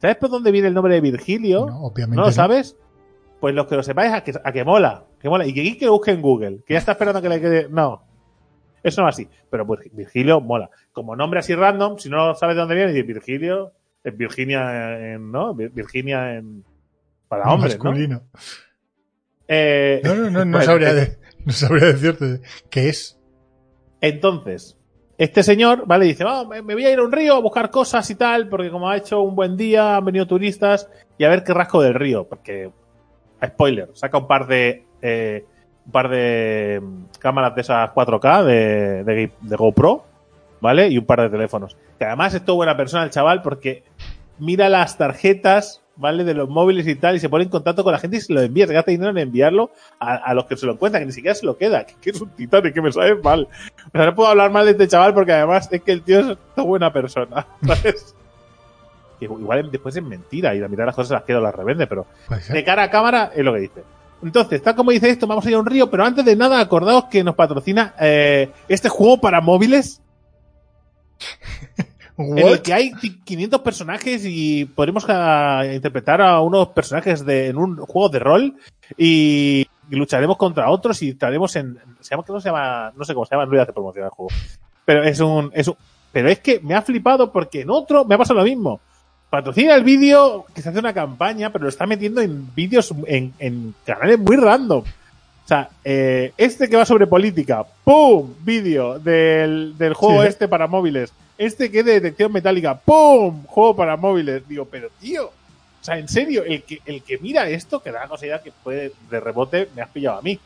¿Sabes 0.00 0.16
por 0.16 0.30
dónde 0.30 0.50
viene 0.52 0.68
el 0.68 0.74
nombre 0.74 0.94
de 0.94 1.00
Virgilio? 1.00 1.66
No, 1.66 1.80
obviamente. 1.86 2.16
¿No 2.16 2.22
lo 2.22 2.28
no. 2.28 2.32
sabes? 2.32 2.76
Pues 3.40 3.54
los 3.54 3.66
que 3.66 3.76
lo 3.76 3.82
sepáis, 3.82 4.12
a 4.12 4.22
que, 4.22 4.32
a 4.42 4.52
que 4.52 4.64
mola. 4.64 5.04
Que 5.20 5.28
mola. 5.28 5.46
Y 5.46 5.52
que, 5.52 5.76
que 5.76 5.86
lo 5.86 5.92
busque 5.92 6.12
en 6.12 6.22
Google. 6.22 6.60
Que 6.66 6.74
ya 6.74 6.78
está 6.78 6.92
esperando 6.92 7.20
que 7.22 7.28
le 7.28 7.40
quede. 7.40 7.68
No. 7.68 8.02
Eso 8.82 9.02
no 9.02 9.08
es 9.08 9.14
así. 9.16 9.28
Pero 9.50 9.66
pues, 9.66 9.80
Virgilio 9.92 10.40
mola. 10.40 10.70
Como 10.92 11.16
nombre 11.16 11.40
así 11.40 11.54
random, 11.54 11.98
si 11.98 12.08
no 12.08 12.34
sabes 12.34 12.54
de 12.54 12.60
dónde 12.60 12.74
viene, 12.76 12.92
dices 12.92 13.06
Virgilio, 13.06 13.72
es 14.04 14.16
Virginia 14.16 15.12
en. 15.14 15.30
¿No? 15.32 15.54
Vir- 15.54 15.72
Virginia 15.72 16.34
en. 16.36 16.64
Para 17.28 17.52
hombres, 17.52 17.76
¿no? 17.78 17.84
Masculino. 17.84 18.22
Eh, 19.48 20.00
No, 20.04 20.14
no, 20.14 20.30
no, 20.30 20.44
no 20.44 20.52
pues, 20.58 20.66
sabría, 20.66 20.90
eh, 20.90 20.94
de- 20.94 21.18
no 21.44 21.52
sabría 21.52 21.86
decirte 21.86 22.40
qué 22.70 22.88
es. 22.88 23.17
Entonces, 24.00 24.76
este 25.18 25.42
señor, 25.42 25.84
¿vale? 25.86 26.06
Dice, 26.06 26.24
"Ah, 26.26 26.44
me 26.48 26.60
voy 26.60 26.84
a 26.84 26.92
ir 26.92 26.98
a 26.98 27.02
un 27.02 27.12
río 27.12 27.34
a 27.34 27.40
buscar 27.40 27.70
cosas 27.70 28.08
y 28.10 28.14
tal, 28.14 28.48
porque 28.48 28.70
como 28.70 28.88
ha 28.88 28.96
hecho 28.96 29.20
un 29.20 29.34
buen 29.34 29.56
día, 29.56 29.96
han 29.96 30.04
venido 30.04 30.26
turistas, 30.26 30.88
y 31.18 31.24
a 31.24 31.28
ver 31.28 31.42
qué 31.42 31.52
rasco 31.52 31.82
del 31.82 31.94
río, 31.94 32.24
porque, 32.28 32.70
spoiler, 33.44 33.90
saca 33.94 34.18
un 34.18 34.26
par 34.28 34.46
de, 34.46 34.84
eh, 35.02 35.44
un 35.86 35.92
par 35.92 36.08
de 36.08 36.80
mm, 36.82 37.04
cámaras 37.18 37.54
de 37.56 37.60
esas 37.62 37.90
4K 37.90 38.44
de, 38.44 39.04
de, 39.04 39.32
de 39.40 39.56
GoPro, 39.56 40.04
¿vale? 40.60 40.88
Y 40.88 40.98
un 40.98 41.06
par 41.06 41.22
de 41.22 41.30
teléfonos. 41.30 41.76
Que 41.98 42.04
además 42.04 42.34
es 42.34 42.44
todo 42.44 42.56
buena 42.56 42.76
persona 42.76 43.02
el 43.02 43.10
chaval, 43.10 43.42
porque 43.42 43.82
mira 44.38 44.68
las 44.68 44.96
tarjetas, 44.98 45.82
¿vale? 45.98 46.24
De 46.24 46.32
los 46.32 46.48
móviles 46.48 46.86
y 46.86 46.94
tal, 46.94 47.16
y 47.16 47.20
se 47.20 47.28
pone 47.28 47.44
en 47.44 47.50
contacto 47.50 47.84
con 47.84 47.92
la 47.92 47.98
gente 47.98 48.16
y 48.16 48.20
se 48.20 48.32
lo 48.32 48.40
envía, 48.40 48.66
se 48.66 48.72
gasta 48.72 48.90
dinero 48.90 49.10
en 49.10 49.18
enviarlo 49.18 49.72
a, 49.98 50.14
a 50.14 50.32
los 50.32 50.46
que 50.46 50.56
se 50.56 50.64
lo 50.64 50.72
encuentran, 50.72 51.02
que 51.02 51.06
ni 51.06 51.12
siquiera 51.12 51.34
se 51.34 51.44
lo 51.44 51.58
queda, 51.58 51.84
que, 51.84 51.94
que 52.00 52.10
es 52.10 52.20
un 52.20 52.30
titán 52.30 52.66
y 52.66 52.72
que 52.72 52.80
me 52.80 52.92
sabe 52.92 53.16
mal. 53.16 53.48
O 53.88 53.90
sea, 53.90 54.06
no 54.06 54.14
puedo 54.14 54.30
hablar 54.30 54.50
mal 54.50 54.64
de 54.64 54.72
este 54.72 54.88
chaval 54.88 55.12
porque 55.12 55.32
además 55.32 55.68
es 55.70 55.82
que 55.82 55.92
el 55.92 56.02
tío 56.02 56.20
es 56.20 56.38
toda 56.54 56.66
buena 56.66 56.92
persona, 56.92 57.46
¿sabes? 57.66 58.14
Igual 59.20 59.70
después 59.70 59.96
es 59.96 60.02
mentira 60.02 60.54
y 60.54 60.60
la 60.60 60.68
mitad 60.68 60.84
de 60.84 60.86
las 60.86 60.94
cosas 60.94 61.10
las 61.10 61.24
queda 61.24 61.38
o 61.38 61.42
las 61.42 61.54
revende, 61.54 61.86
pero 61.88 62.06
de 62.52 62.64
cara 62.64 62.84
a 62.84 62.90
cámara 62.90 63.32
es 63.34 63.44
lo 63.44 63.52
que 63.52 63.60
dice. 63.60 63.82
Entonces, 64.22 64.62
tal 64.62 64.74
como 64.74 64.90
dice 64.90 65.10
esto, 65.10 65.26
vamos 65.26 65.44
a 65.46 65.48
ir 65.48 65.56
a 65.56 65.60
un 65.60 65.66
río, 65.66 65.90
pero 65.90 66.04
antes 66.04 66.24
de 66.24 66.36
nada, 66.36 66.60
acordaos 66.60 67.04
que 67.06 67.22
nos 67.22 67.34
patrocina 67.34 67.94
eh, 68.00 68.50
este 68.68 68.88
juego 68.88 69.20
para 69.20 69.40
móviles 69.40 70.00
en 72.18 72.38
el 72.38 72.62
que 72.62 72.74
hay 72.74 72.90
ci- 72.92 73.22
500 73.24 73.60
personajes 73.60 74.22
y 74.26 74.64
podremos 74.64 75.04
ah, 75.08 75.62
interpretar 75.72 76.20
a 76.20 76.40
unos 76.40 76.68
personajes 76.68 77.24
de, 77.24 77.46
en 77.48 77.56
un 77.56 77.76
juego 77.76 78.08
de 78.08 78.18
rol 78.18 78.54
y, 78.96 79.66
lucharemos 79.90 80.36
contra 80.36 80.68
otros 80.70 81.00
y 81.02 81.10
estaremos 81.10 81.56
en 81.56 81.78
se 82.00 82.10
llama 82.10 82.22
que 82.24 82.32
no 82.32 82.40
se 82.40 82.48
llama 82.50 82.92
no 82.94 83.04
sé 83.04 83.14
cómo 83.14 83.24
se 83.24 83.34
llama 83.34 83.44
no 83.46 83.50
voy 83.52 83.58
a 83.58 83.62
hacer 83.62 83.72
promoción 83.74 84.04
al 84.04 84.10
juego 84.10 84.30
pero 84.84 85.02
es 85.02 85.18
un 85.20 85.50
es 85.54 85.66
un 85.68 85.76
pero 86.12 86.28
es 86.28 86.40
que 86.40 86.60
me 86.60 86.74
ha 86.74 86.82
flipado 86.82 87.32
porque 87.32 87.62
en 87.62 87.70
otro 87.70 88.04
me 88.04 88.14
ha 88.14 88.18
pasado 88.18 88.40
lo 88.40 88.44
mismo 88.44 88.80
patrocina 89.30 89.74
el 89.74 89.84
vídeo 89.84 90.44
que 90.54 90.60
se 90.60 90.68
hace 90.68 90.78
una 90.78 90.92
campaña 90.92 91.50
pero 91.50 91.62
lo 91.64 91.68
está 91.70 91.86
metiendo 91.86 92.20
en 92.20 92.54
vídeos 92.54 92.92
en, 93.06 93.32
en 93.38 93.74
canales 93.86 94.18
muy 94.18 94.36
random 94.36 94.80
o 94.80 95.48
sea, 95.48 95.70
eh, 95.82 96.32
este 96.36 96.68
que 96.68 96.76
va 96.76 96.84
sobre 96.84 97.06
política, 97.06 97.64
¡pum! 97.82 98.34
Vídeo 98.44 98.98
del, 98.98 99.78
del 99.78 99.94
juego 99.94 100.20
Sí. 100.20 100.28
este 100.28 100.46
para 100.46 100.66
móviles. 100.66 101.10
Este 101.38 101.70
que 101.70 101.78
es 101.80 101.84
de 101.84 101.92
detección 101.94 102.32
metálica, 102.32 102.76
¡pum! 102.78 103.44
Juego 103.46 103.76
para 103.76 103.96
móviles. 103.96 104.46
Digo, 104.48 104.66
pero 104.66 104.88
tío, 105.00 105.26
o 105.26 105.84
sea, 105.84 105.96
en 105.98 106.08
serio, 106.08 106.42
el 106.44 106.64
que, 106.64 106.80
el 106.84 107.02
que 107.02 107.18
mira 107.18 107.48
esto, 107.48 107.80
que 107.80 107.92
da 107.92 108.00
la 108.00 108.08
cosa 108.08 108.42
que 108.42 108.52
puede 108.64 108.92
de 109.08 109.20
rebote, 109.20 109.68
me 109.74 109.82
has 109.82 109.88
pillado 109.90 110.18
a 110.18 110.22
mí. 110.22 110.38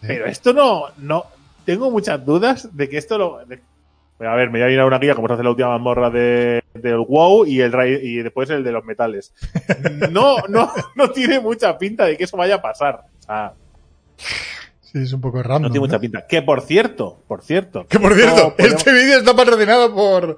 Pero 0.00 0.26
esto 0.26 0.52
no, 0.52 0.88
no, 0.98 1.24
tengo 1.64 1.90
muchas 1.90 2.24
dudas 2.26 2.68
de 2.76 2.88
que 2.88 2.98
esto 2.98 3.16
lo. 3.16 3.44
de- 3.46 3.60
a 4.20 4.34
ver, 4.36 4.48
me 4.50 4.60
voy 4.60 4.68
a 4.68 4.72
ir 4.72 4.78
a 4.80 4.86
una 4.86 4.98
guía 4.98 5.14
como 5.14 5.26
se 5.28 5.34
hace 5.34 5.42
la 5.42 5.50
última 5.50 5.70
mazmorra 5.70 6.08
de, 6.10 6.62
del 6.74 6.98
WoW 6.98 7.46
y 7.46 7.60
el 7.60 7.72
y 8.02 8.16
después 8.22 8.48
el 8.50 8.62
de 8.64 8.72
los 8.72 8.84
metales. 8.84 9.32
No, 10.10 10.36
no, 10.48 10.72
no 10.94 11.10
tiene 11.10 11.40
mucha 11.40 11.76
pinta 11.78 12.04
de 12.06 12.16
que 12.16 12.24
eso 12.24 12.36
vaya 12.36 12.56
a 12.56 12.62
pasar. 12.62 13.04
O 13.20 13.22
sea, 13.22 13.52
Sí, 14.94 15.02
es 15.02 15.12
un 15.12 15.20
poco 15.20 15.42
random. 15.42 15.62
no 15.62 15.70
tiene 15.70 15.86
mucha 15.86 15.98
pinta. 15.98 16.24
Que 16.28 16.40
por 16.40 16.60
cierto, 16.60 17.18
por 17.26 17.42
cierto. 17.42 17.84
Que 17.88 17.98
por 17.98 18.14
cierto, 18.14 18.54
podemos- 18.56 18.76
este 18.76 18.92
vídeo 18.92 19.18
está 19.18 19.34
patrocinado 19.34 19.92
por. 19.92 20.36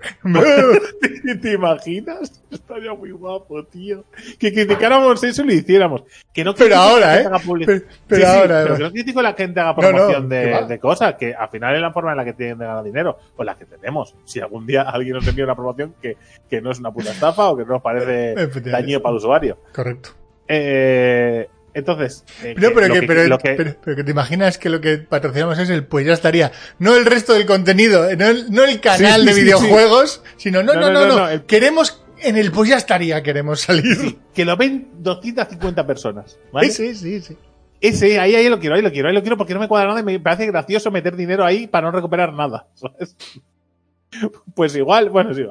¿Te, 1.22 1.34
te 1.42 1.52
imaginas? 1.52 2.42
Estaría 2.50 2.94
muy 2.94 3.10
guapo, 3.10 3.62
tío. 3.64 4.04
Que 4.38 4.54
criticáramos 4.54 5.22
eso 5.22 5.42
y 5.42 5.46
lo 5.46 5.52
hiciéramos. 5.52 6.04
Que 6.32 6.42
no 6.42 6.54
Pero 6.54 6.74
ahora, 6.76 7.20
¿eh? 7.20 7.28
public- 7.44 7.66
Pero, 7.66 7.82
pero 8.08 8.20
Sí, 8.26 8.26
sí, 8.32 8.38
ahora. 8.38 8.62
pero 8.62 8.76
que 8.78 8.82
no 8.84 8.90
critico 8.92 9.20
la 9.20 9.34
gente 9.34 9.60
haga 9.60 9.70
no, 9.72 9.76
promoción 9.76 10.28
de, 10.30 10.64
de 10.66 10.78
cosas, 10.78 11.16
que 11.16 11.34
al 11.34 11.50
final 11.50 11.74
es 11.74 11.80
la 11.82 11.92
forma 11.92 12.12
en 12.12 12.16
la 12.16 12.24
que 12.24 12.32
tienen 12.32 12.56
de 12.56 12.64
ganar 12.64 12.82
dinero, 12.82 13.18
o 13.36 13.44
la 13.44 13.58
que 13.58 13.66
tenemos. 13.66 14.14
Si 14.24 14.40
algún 14.40 14.66
día 14.66 14.82
alguien 14.82 15.16
nos 15.16 15.26
envía 15.28 15.44
una 15.44 15.54
promoción 15.54 15.94
que, 16.00 16.16
que 16.48 16.62
no 16.62 16.70
es 16.70 16.78
una 16.80 16.90
puta 16.92 17.10
estafa 17.10 17.50
o 17.50 17.56
que 17.58 17.64
no 17.66 17.74
nos 17.74 17.82
parece 17.82 18.34
dañino 18.70 19.00
para 19.02 19.10
el 19.12 19.16
usuario. 19.18 19.58
Correcto. 19.74 20.10
Eh, 20.48 21.48
entonces, 21.76 22.24
eh, 22.42 22.54
No, 22.58 22.70
pero 22.74 22.92
que, 22.92 23.02
pero, 23.02 23.24
lo 23.28 23.38
que- 23.38 23.54
pero- 23.54 23.76
pero 23.84 23.96
que 23.96 24.04
te 24.04 24.10
imaginas 24.10 24.58
que 24.58 24.68
lo 24.68 24.80
que 24.80 24.98
patrocinamos 24.98 25.58
es 25.58 25.68
el 25.70 25.84
pues 25.84 26.06
ya 26.06 26.14
estaría. 26.14 26.50
No 26.78 26.96
el 26.96 27.04
resto 27.06 27.32
del 27.34 27.46
contenido, 27.46 28.04
no 28.16 28.26
el, 28.26 28.50
no 28.50 28.64
el 28.64 28.80
canal 28.80 29.20
Sí, 29.20 29.26
de 29.26 29.32
sí, 29.32 29.38
sí, 29.38 29.44
videojuegos, 29.44 30.22
sino 30.36 30.62
no, 30.62 30.74
no, 30.74 30.90
no, 30.90 31.06
no. 31.06 31.16
no, 31.16 31.28
el- 31.28 31.44
Queremos, 31.44 32.02
en 32.22 32.36
el 32.36 32.50
pues 32.50 32.70
ya 32.70 32.76
estaría 32.78 33.22
queremos 33.22 33.60
salir. 33.60 33.94
sí, 33.96 34.18
que 34.34 34.44
lo 34.44 34.56
ven 34.56 34.88
250 34.98 35.86
personas. 35.86 36.38
¿vale? 36.52 36.70
Sí, 36.70 36.94
sí, 36.94 37.20
sí. 37.20 37.36
Ese, 37.80 38.18
ahí, 38.18 38.34
ahí 38.34 38.48
lo 38.48 38.58
quiero, 38.58 38.74
ahí 38.76 38.80
lo 38.82 38.90
quiero, 38.90 39.08
ahí 39.08 39.14
lo 39.14 39.20
quiero 39.20 39.36
porque 39.36 39.52
no 39.52 39.60
me 39.60 39.68
cuadra 39.68 39.88
nada 39.88 40.00
y 40.00 40.02
me 40.02 40.18
parece 40.18 40.46
gracioso 40.46 40.90
meter 40.90 41.14
dinero 41.14 41.44
ahí 41.44 41.66
para 41.66 41.86
no 41.86 41.92
recuperar 41.92 42.32
nada. 42.32 42.66
¿sabes? 42.74 43.14
Pues 44.54 44.74
igual, 44.76 45.10
bueno, 45.10 45.34
sí. 45.34 45.44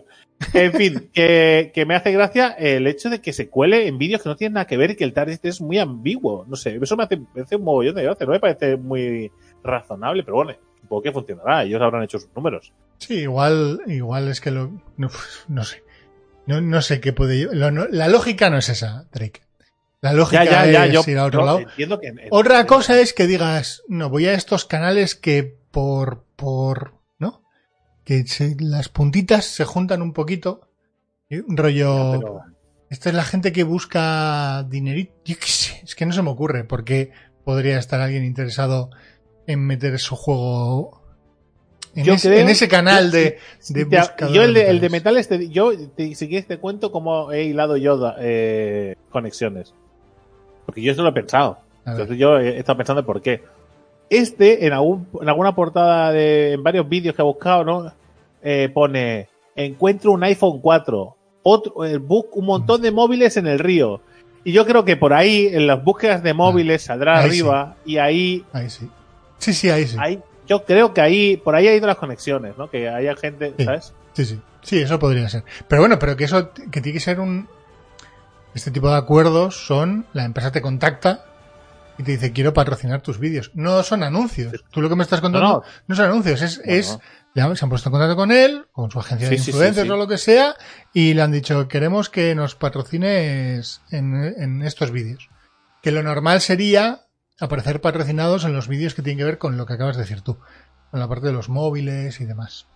En 0.53 0.73
fin, 0.73 1.09
que, 1.13 1.71
que 1.73 1.85
me 1.85 1.95
hace 1.95 2.11
gracia 2.11 2.49
el 2.57 2.87
hecho 2.87 3.09
de 3.09 3.21
que 3.21 3.31
se 3.33 3.49
cuele 3.49 3.87
en 3.87 3.97
vídeos 3.97 4.21
que 4.21 4.29
no 4.29 4.35
tienen 4.35 4.53
nada 4.55 4.67
que 4.67 4.77
ver 4.77 4.91
y 4.91 4.95
que 4.95 5.03
el 5.05 5.13
target 5.13 5.39
es 5.43 5.61
muy 5.61 5.77
ambiguo. 5.79 6.45
No 6.47 6.55
sé, 6.55 6.77
eso 6.81 6.97
me 6.97 7.03
hace, 7.03 7.17
me 7.33 7.41
hace 7.41 7.55
un 7.55 7.63
mogollón 7.63 7.95
de 7.95 8.03
gracia. 8.03 8.25
No 8.25 8.33
me 8.33 8.39
parece 8.39 8.75
muy 8.77 9.31
razonable, 9.63 10.23
pero 10.23 10.35
bueno, 10.35 10.53
supongo 10.81 11.01
que 11.03 11.11
funcionará. 11.11 11.63
Ellos 11.63 11.81
habrán 11.81 12.03
hecho 12.03 12.19
sus 12.19 12.29
números. 12.35 12.73
Sí, 12.97 13.15
igual, 13.21 13.81
igual 13.87 14.27
es 14.27 14.41
que 14.41 14.51
lo, 14.51 14.71
no, 14.97 15.09
no 15.47 15.63
sé. 15.63 15.83
No, 16.47 16.61
no 16.61 16.81
sé 16.81 16.99
qué 16.99 17.11
puede 17.13 17.53
lo- 17.55 17.71
no- 17.71 17.87
la 17.89 18.07
lógica 18.07 18.49
no 18.49 18.57
es 18.57 18.69
esa, 18.69 19.05
Drake. 19.13 19.41
La 20.01 20.13
lógica 20.13 20.43
Ya, 20.43 20.65
ya, 20.65 20.71
ya. 20.71 20.85
es 20.85 20.93
Yo, 20.93 21.03
ir 21.11 21.17
a 21.17 21.25
otro 21.25 21.45
lado. 21.45 21.59
que. 21.77 21.87
Otra 22.29 22.65
cosa 22.67 22.99
es 22.99 23.13
que 23.13 23.25
digas, 23.25 23.83
no, 23.87 24.09
voy 24.09 24.27
a 24.27 24.33
estos 24.33 24.65
canales 24.65 25.15
que 25.15 25.55
por, 25.71 26.23
por. 26.35 26.93
Que 28.05 28.25
se- 28.27 28.55
las 28.59 28.87
puntitas 28.89 29.43
se 29.45 29.65
juntan 29.65 30.01
un 30.01 30.13
poquito. 30.13 30.61
y 31.29 31.39
Un 31.39 31.57
rollo. 31.57 32.11
Pero- 32.19 32.41
Esta 32.89 33.09
es 33.09 33.15
la 33.15 33.23
gente 33.23 33.51
que 33.51 33.63
busca 33.63 34.63
dinerito. 34.69 35.11
Yo 35.25 35.35
qué 35.39 35.47
sé, 35.47 35.81
es 35.83 35.95
que 35.95 36.05
no 36.05 36.13
se 36.13 36.21
me 36.21 36.29
ocurre 36.29 36.63
porque 36.63 37.11
podría 37.43 37.79
estar 37.79 37.99
alguien 37.99 38.23
interesado 38.23 38.91
en 39.47 39.65
meter 39.65 39.97
su 39.99 40.15
juego 40.15 41.01
en, 41.95 42.03
Yo 42.05 42.13
ese, 42.13 42.27
creo- 42.29 42.41
en 42.41 42.49
ese 42.49 42.67
canal 42.67 43.09
de, 43.09 43.39
de 43.69 43.85
Te- 43.85 44.33
yo 44.33 44.43
el 44.43 44.53
de, 44.53 44.69
el 44.69 44.79
de 44.81 44.89
metales. 44.89 45.27
metales, 45.27 45.27
te- 45.27 45.49
yo 45.49 45.71
te- 45.95 46.13
si 46.13 46.27
quieres 46.27 46.45
te 46.47 46.57
cuento 46.59 46.91
cómo 46.91 47.31
he 47.31 47.43
hilado 47.45 47.75
yo 47.77 48.13
eh, 48.19 48.95
conexiones. 49.09 49.73
Porque 50.65 50.81
yo 50.81 50.91
esto 50.91 51.03
lo 51.03 51.09
he 51.09 51.13
pensado. 51.13 51.57
Entonces 51.85 52.17
yo 52.17 52.37
he 52.37 52.59
estado 52.59 52.77
pensando 52.77 53.05
por 53.05 53.21
qué. 53.21 53.43
Este, 54.09 54.65
en, 54.67 54.73
algún, 54.73 55.07
en 55.21 55.29
alguna 55.29 55.55
portada 55.55 56.11
de 56.11 56.53
en 56.53 56.63
varios 56.63 56.87
vídeos 56.87 57.15
que 57.15 57.21
he 57.21 57.25
buscado, 57.25 57.63
¿no? 57.63 57.91
Eh, 58.43 58.69
pone, 58.73 59.27
encuentro 59.55 60.11
un 60.11 60.23
iPhone 60.23 60.59
4, 60.61 61.15
otro, 61.43 61.73
bus- 62.01 62.25
un 62.33 62.45
montón 62.45 62.81
de 62.81 62.91
móviles 62.91 63.37
en 63.37 63.47
el 63.47 63.59
río. 63.59 64.01
Y 64.43 64.51
yo 64.51 64.65
creo 64.65 64.85
que 64.85 64.95
por 64.95 65.13
ahí, 65.13 65.47
en 65.51 65.65
las 65.65 65.83
búsquedas 65.83 66.21
de 66.21 66.33
móviles, 66.35 66.83
saldrá 66.83 67.15
Ah, 67.15 67.19
ahí 67.21 67.25
arriba 67.29 67.75
y 67.85 67.97
ahí 67.97 68.45
Ahí 68.53 68.69
sí. 68.69 68.87
Sí, 69.39 69.53
sí, 69.53 69.69
ahí 69.71 69.87
sí. 69.87 69.97
Ahí, 69.99 70.21
yo 70.47 70.63
creo 70.65 70.93
que 70.93 71.01
ahí, 71.01 71.37
por 71.37 71.55
ahí 71.55 71.67
ha 71.67 71.75
ido 71.75 71.87
las 71.87 71.97
conexiones, 71.97 72.55
¿no? 72.57 72.69
Que 72.69 72.87
haya 72.87 73.15
gente, 73.15 73.53
Sí. 73.57 73.63
¿sabes? 73.65 73.93
Sí, 74.13 74.25
sí. 74.25 74.39
Sí, 74.61 74.79
eso 74.81 74.99
podría 74.99 75.27
ser. 75.29 75.43
Pero 75.67 75.81
bueno, 75.81 75.97
pero 75.99 76.15
que 76.15 76.23
eso, 76.25 76.51
que 76.53 76.81
tiene 76.81 76.93
que 76.93 76.99
ser 76.99 77.19
un... 77.19 77.47
Este 78.53 78.71
tipo 78.71 78.89
de 78.89 78.95
acuerdos 78.97 79.55
son, 79.65 80.05
la 80.13 80.23
empresa 80.25 80.51
te 80.51 80.61
contacta 80.61 81.25
y 81.97 82.03
te 82.03 82.11
dice, 82.11 82.31
quiero 82.33 82.53
patrocinar 82.53 83.01
tus 83.01 83.19
vídeos. 83.19 83.51
No 83.53 83.83
son 83.83 84.03
anuncios. 84.03 84.63
Tú 84.71 84.81
lo 84.81 84.89
que 84.89 84.95
me 84.95 85.03
estás 85.03 85.21
contando 85.21 85.47
no, 85.47 85.53
No, 85.55 85.63
no. 85.87 85.95
son 85.95 86.05
anuncios, 86.05 86.41
es, 86.41 86.61
es 86.65 86.99
ya 87.35 87.53
se 87.55 87.65
han 87.65 87.69
puesto 87.69 87.89
en 87.89 87.91
contacto 87.91 88.15
con 88.15 88.31
él, 88.31 88.65
con 88.71 88.89
su 88.91 88.99
agencia 88.99 89.29
de 89.29 89.37
Sí, 89.37 89.43
sí, 89.43 89.45
sí, 89.45 89.51
influencers 89.51 89.89
o 89.89 89.97
lo 89.97 90.07
que 90.07 90.17
sea, 90.17 90.55
y 90.93 91.13
le 91.13 91.21
han 91.21 91.31
dicho, 91.31 91.67
queremos 91.67 92.09
que 92.09 92.33
nos 92.33 92.55
patrocines 92.55 93.81
en, 93.91 94.15
en 94.37 94.61
estos 94.61 94.91
vídeos. 94.91 95.29
Que 95.81 95.91
lo 95.91 96.01
normal 96.01 96.41
sería 96.41 97.01
aparecer 97.39 97.81
patrocinados 97.81 98.45
en 98.45 98.53
los 98.53 98.67
vídeos 98.67 98.93
que 98.93 99.01
tienen 99.01 99.17
que 99.17 99.25
ver 99.25 99.37
con 99.37 99.57
lo 99.57 99.65
que 99.65 99.73
acabas 99.73 99.97
de 99.97 100.03
decir 100.03 100.21
tú, 100.21 100.37
con 100.91 100.99
la 100.99 101.07
parte 101.09 101.27
de 101.27 101.33
los 101.33 101.49
móviles 101.49 102.21
y 102.21 102.25
demás. 102.25 102.67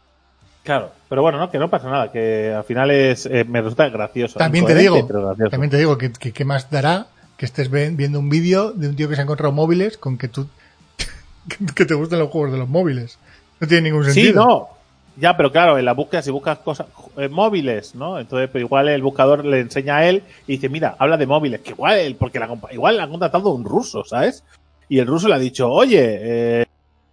Claro, 0.63 0.91
pero 1.07 1.21
bueno, 1.21 1.39
no, 1.39 1.49
que 1.49 1.57
no 1.57 1.69
pasa 1.69 1.89
nada, 1.89 2.11
que 2.11 2.53
al 2.53 2.65
final 2.65 2.91
es, 2.91 3.25
eh, 3.25 3.45
me 3.47 3.61
resulta 3.61 3.87
gracioso. 3.89 4.37
También 4.37 4.65
te 4.65 4.75
digo. 4.75 5.07
También 5.49 5.71
te 5.71 5.77
digo 5.77 5.97
que, 5.97 6.11
que 6.11 6.33
qué 6.33 6.43
más 6.43 6.69
dará 6.69 7.07
que 7.39 7.45
estés 7.45 7.71
viendo 7.71 8.19
un 8.19 8.29
vídeo 8.29 8.73
de 8.73 8.89
un 8.89 8.97
tío 8.97 9.07
que 9.07 9.15
se 9.15 9.21
ha 9.21 9.23
encontrado 9.23 9.53
móviles 9.53 9.97
con 9.97 10.17
que 10.17 10.27
tú 10.27 10.49
que 11.75 11.85
te 11.85 11.93
gusten 11.93 12.19
los 12.19 12.29
juegos 12.29 12.51
de 12.51 12.57
los 12.57 12.67
móviles. 12.67 13.17
No 13.61 13.67
tiene 13.67 13.89
ningún 13.89 14.03
sentido. 14.03 14.27
Sí, 14.31 14.37
no. 14.37 14.67
Ya, 15.15 15.35
pero 15.37 15.49
claro, 15.51 15.77
en 15.77 15.85
la 15.85 15.93
búsqueda, 15.93 16.21
si 16.21 16.31
buscas 16.31 16.59
cosas 16.59 16.87
eh, 17.17 17.29
móviles, 17.29 17.95
¿no? 17.95 18.19
Entonces, 18.19 18.49
pues 18.49 18.61
igual 18.61 18.89
el 18.89 19.01
buscador 19.01 19.45
le 19.45 19.61
enseña 19.61 19.97
a 19.97 20.05
él 20.07 20.23
y 20.47 20.53
dice, 20.53 20.67
mira, 20.69 20.95
habla 20.99 21.15
de 21.17 21.25
móviles, 21.27 21.61
que 21.61 21.71
igual, 21.71 22.15
porque 22.19 22.39
la, 22.39 22.49
igual 22.71 22.97
le 22.97 23.03
han 23.03 23.09
contratado 23.09 23.49
un 23.53 23.63
ruso, 23.65 24.03
¿sabes? 24.05 24.43
Y 24.89 24.99
el 24.99 25.07
ruso 25.07 25.27
le 25.29 25.35
ha 25.35 25.39
dicho, 25.39 25.69
oye, 25.69 26.19
eh, 26.61 26.65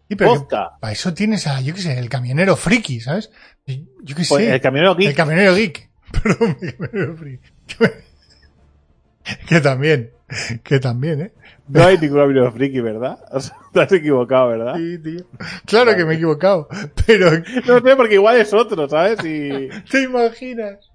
Sí, 0.09 0.15
pero 0.17 0.33
que 0.35 0.39
vodka. 0.41 0.71
para 0.81 0.93
eso 0.93 1.15
tienes 1.15 1.47
a, 1.49 1.61
yo 1.61 1.75
qué 1.75 1.81
sé, 1.81 1.99
el 1.99 2.09
camionero 2.09 2.55
friki, 2.57 3.01
¿sabes? 3.01 3.31
Yo 3.67 3.75
yo 4.03 4.15
qué 4.17 4.25
Pues 4.29 4.45
sé. 4.45 4.55
el 4.55 4.61
camionero 4.61 4.95
geek, 4.97 5.09
El 5.09 5.15
camionero 5.17 5.55
geek. 5.55 5.89
Perdón, 6.23 6.57
el 6.63 6.77
camionero 6.77 7.17
friki. 7.17 7.49
Que 9.49 9.61
también, 9.61 10.11
que 10.65 10.81
también, 10.81 11.21
¿eh? 11.21 11.33
no 11.69 11.85
hay 11.85 11.99
ningún 11.99 12.19
camionero 12.19 12.53
friki, 12.53 12.81
¿verdad? 12.81 13.19
O 13.33 13.41
sea, 13.41 13.57
te 13.73 13.81
has 13.81 13.93
equivocado, 13.93 14.49
¿verdad? 14.49 14.77
Sí, 14.77 14.99
tío. 14.99 15.25
Claro 15.67 15.95
que 15.97 16.05
me 16.05 16.15
he 16.15 16.17
equivocado, 16.17 16.69
pero 17.07 17.31
No 17.67 17.81
sé, 17.81 17.97
porque 17.97 18.15
igual 18.15 18.37
es 18.39 18.53
otro, 18.53 18.89
¿sabes? 18.89 19.19
Y 19.25 19.69
¿te 19.91 20.03
imaginas? 20.03 20.91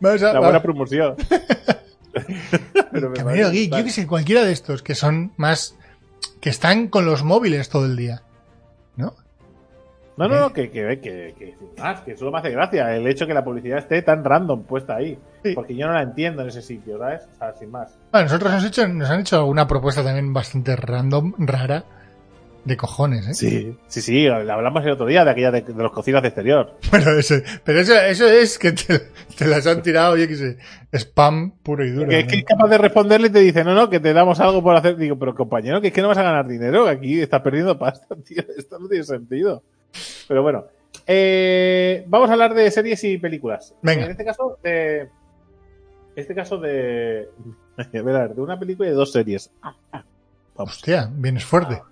Vas 0.00 0.22
a- 0.22 0.32
la 0.32 0.40
buena 0.40 0.62
promoción. 0.62 1.16
Pero 2.92 3.12
parece 3.12 3.50
geek, 3.50 3.76
yo 3.76 3.84
que 3.84 3.90
sé, 3.90 4.06
cualquiera 4.06 4.44
de 4.44 4.52
estos 4.52 4.82
que 4.82 4.94
son 4.94 5.32
más, 5.36 5.76
que 6.40 6.50
están 6.50 6.88
con 6.88 7.04
los 7.06 7.22
móviles 7.22 7.68
todo 7.68 7.86
el 7.86 7.96
día. 7.96 8.22
No, 10.16 10.28
no, 10.28 10.38
no, 10.38 10.52
que, 10.52 10.70
que, 10.70 11.00
que, 11.00 11.34
que, 11.38 11.54
más, 11.80 12.00
que 12.02 12.16
solo 12.16 12.30
me 12.32 12.38
hace 12.40 12.50
gracia 12.50 12.94
el 12.94 13.06
hecho 13.06 13.26
que 13.26 13.32
la 13.32 13.42
publicidad 13.44 13.78
esté 13.78 14.02
tan 14.02 14.22
random 14.24 14.64
puesta 14.64 14.96
ahí. 14.96 15.18
Sí. 15.42 15.52
Porque 15.54 15.74
yo 15.74 15.86
no 15.86 15.94
la 15.94 16.02
entiendo 16.02 16.42
en 16.42 16.48
ese 16.48 16.60
sitio, 16.60 16.98
¿sabes? 16.98 17.22
O 17.34 17.38
sea, 17.38 17.54
sin 17.54 17.70
más. 17.70 17.96
Bueno, 18.12 18.24
nosotros 18.26 18.52
nos, 18.52 18.64
hecho, 18.64 18.86
nos 18.88 19.08
han 19.08 19.20
hecho 19.20 19.36
alguna 19.36 19.66
propuesta 19.66 20.02
también 20.04 20.32
bastante 20.34 20.76
random, 20.76 21.32
rara, 21.38 21.84
de 22.62 22.76
cojones, 22.76 23.26
¿eh? 23.28 23.32
Sí, 23.34 23.74
sí, 23.86 24.02
sí, 24.02 24.26
hablamos 24.26 24.84
el 24.84 24.90
otro 24.90 25.06
día 25.06 25.24
de 25.24 25.30
aquella 25.30 25.50
de, 25.50 25.62
de 25.62 25.82
los 25.82 25.92
cocinas 25.92 26.20
de 26.20 26.28
exterior. 26.28 26.74
Bueno, 26.90 27.12
ese- 27.12 27.42
pero 27.64 27.80
eso, 27.80 27.94
eso 27.98 28.26
es 28.28 28.58
que 28.58 28.72
te, 28.72 29.00
te 29.38 29.46
las 29.46 29.66
han 29.66 29.80
tirado, 29.80 30.18
yo 30.18 30.28
qué 30.28 30.36
sé, 30.36 30.58
spam 30.92 31.52
puro 31.62 31.86
y 31.86 31.90
duro. 31.92 32.10
Que, 32.10 32.22
¿no? 32.24 32.28
que 32.28 32.36
es 32.36 32.44
capaz 32.44 32.68
de 32.68 32.76
responderle 32.76 33.28
y 33.28 33.30
te 33.30 33.38
dice, 33.40 33.64
no, 33.64 33.74
no, 33.74 33.88
que 33.88 33.98
te 34.00 34.12
damos 34.12 34.38
algo 34.40 34.62
por 34.62 34.76
hacer. 34.76 34.98
Digo, 34.98 35.18
pero 35.18 35.34
compañero, 35.34 35.80
que 35.80 35.86
es 35.86 35.92
que 35.94 36.02
no 36.02 36.08
vas 36.08 36.18
a 36.18 36.22
ganar 36.22 36.46
dinero, 36.46 36.84
que 36.84 36.90
aquí 36.90 37.20
estás 37.22 37.40
perdiendo 37.40 37.78
pasta, 37.78 38.14
tío. 38.26 38.42
Esto 38.58 38.78
no 38.78 38.88
tiene 38.88 39.04
sentido. 39.04 39.62
Pero 40.28 40.42
bueno, 40.42 40.66
eh, 41.06 42.04
vamos 42.06 42.30
a 42.30 42.34
hablar 42.34 42.54
de 42.54 42.70
series 42.70 43.02
y 43.04 43.18
películas. 43.18 43.74
Venga. 43.82 44.04
En 44.04 44.10
este 44.12 44.24
caso, 44.24 44.58
de. 44.62 45.08
Este 46.16 46.34
caso 46.34 46.58
de. 46.58 47.28
A 47.76 48.02
ver, 48.02 48.34
de 48.34 48.40
una 48.42 48.58
película 48.58 48.88
y 48.88 48.92
de 48.92 48.96
dos 48.96 49.12
series. 49.12 49.50
Vamos. 49.62 49.78
Hostia, 50.54 51.10
vienes 51.12 51.44
fuerte. 51.44 51.82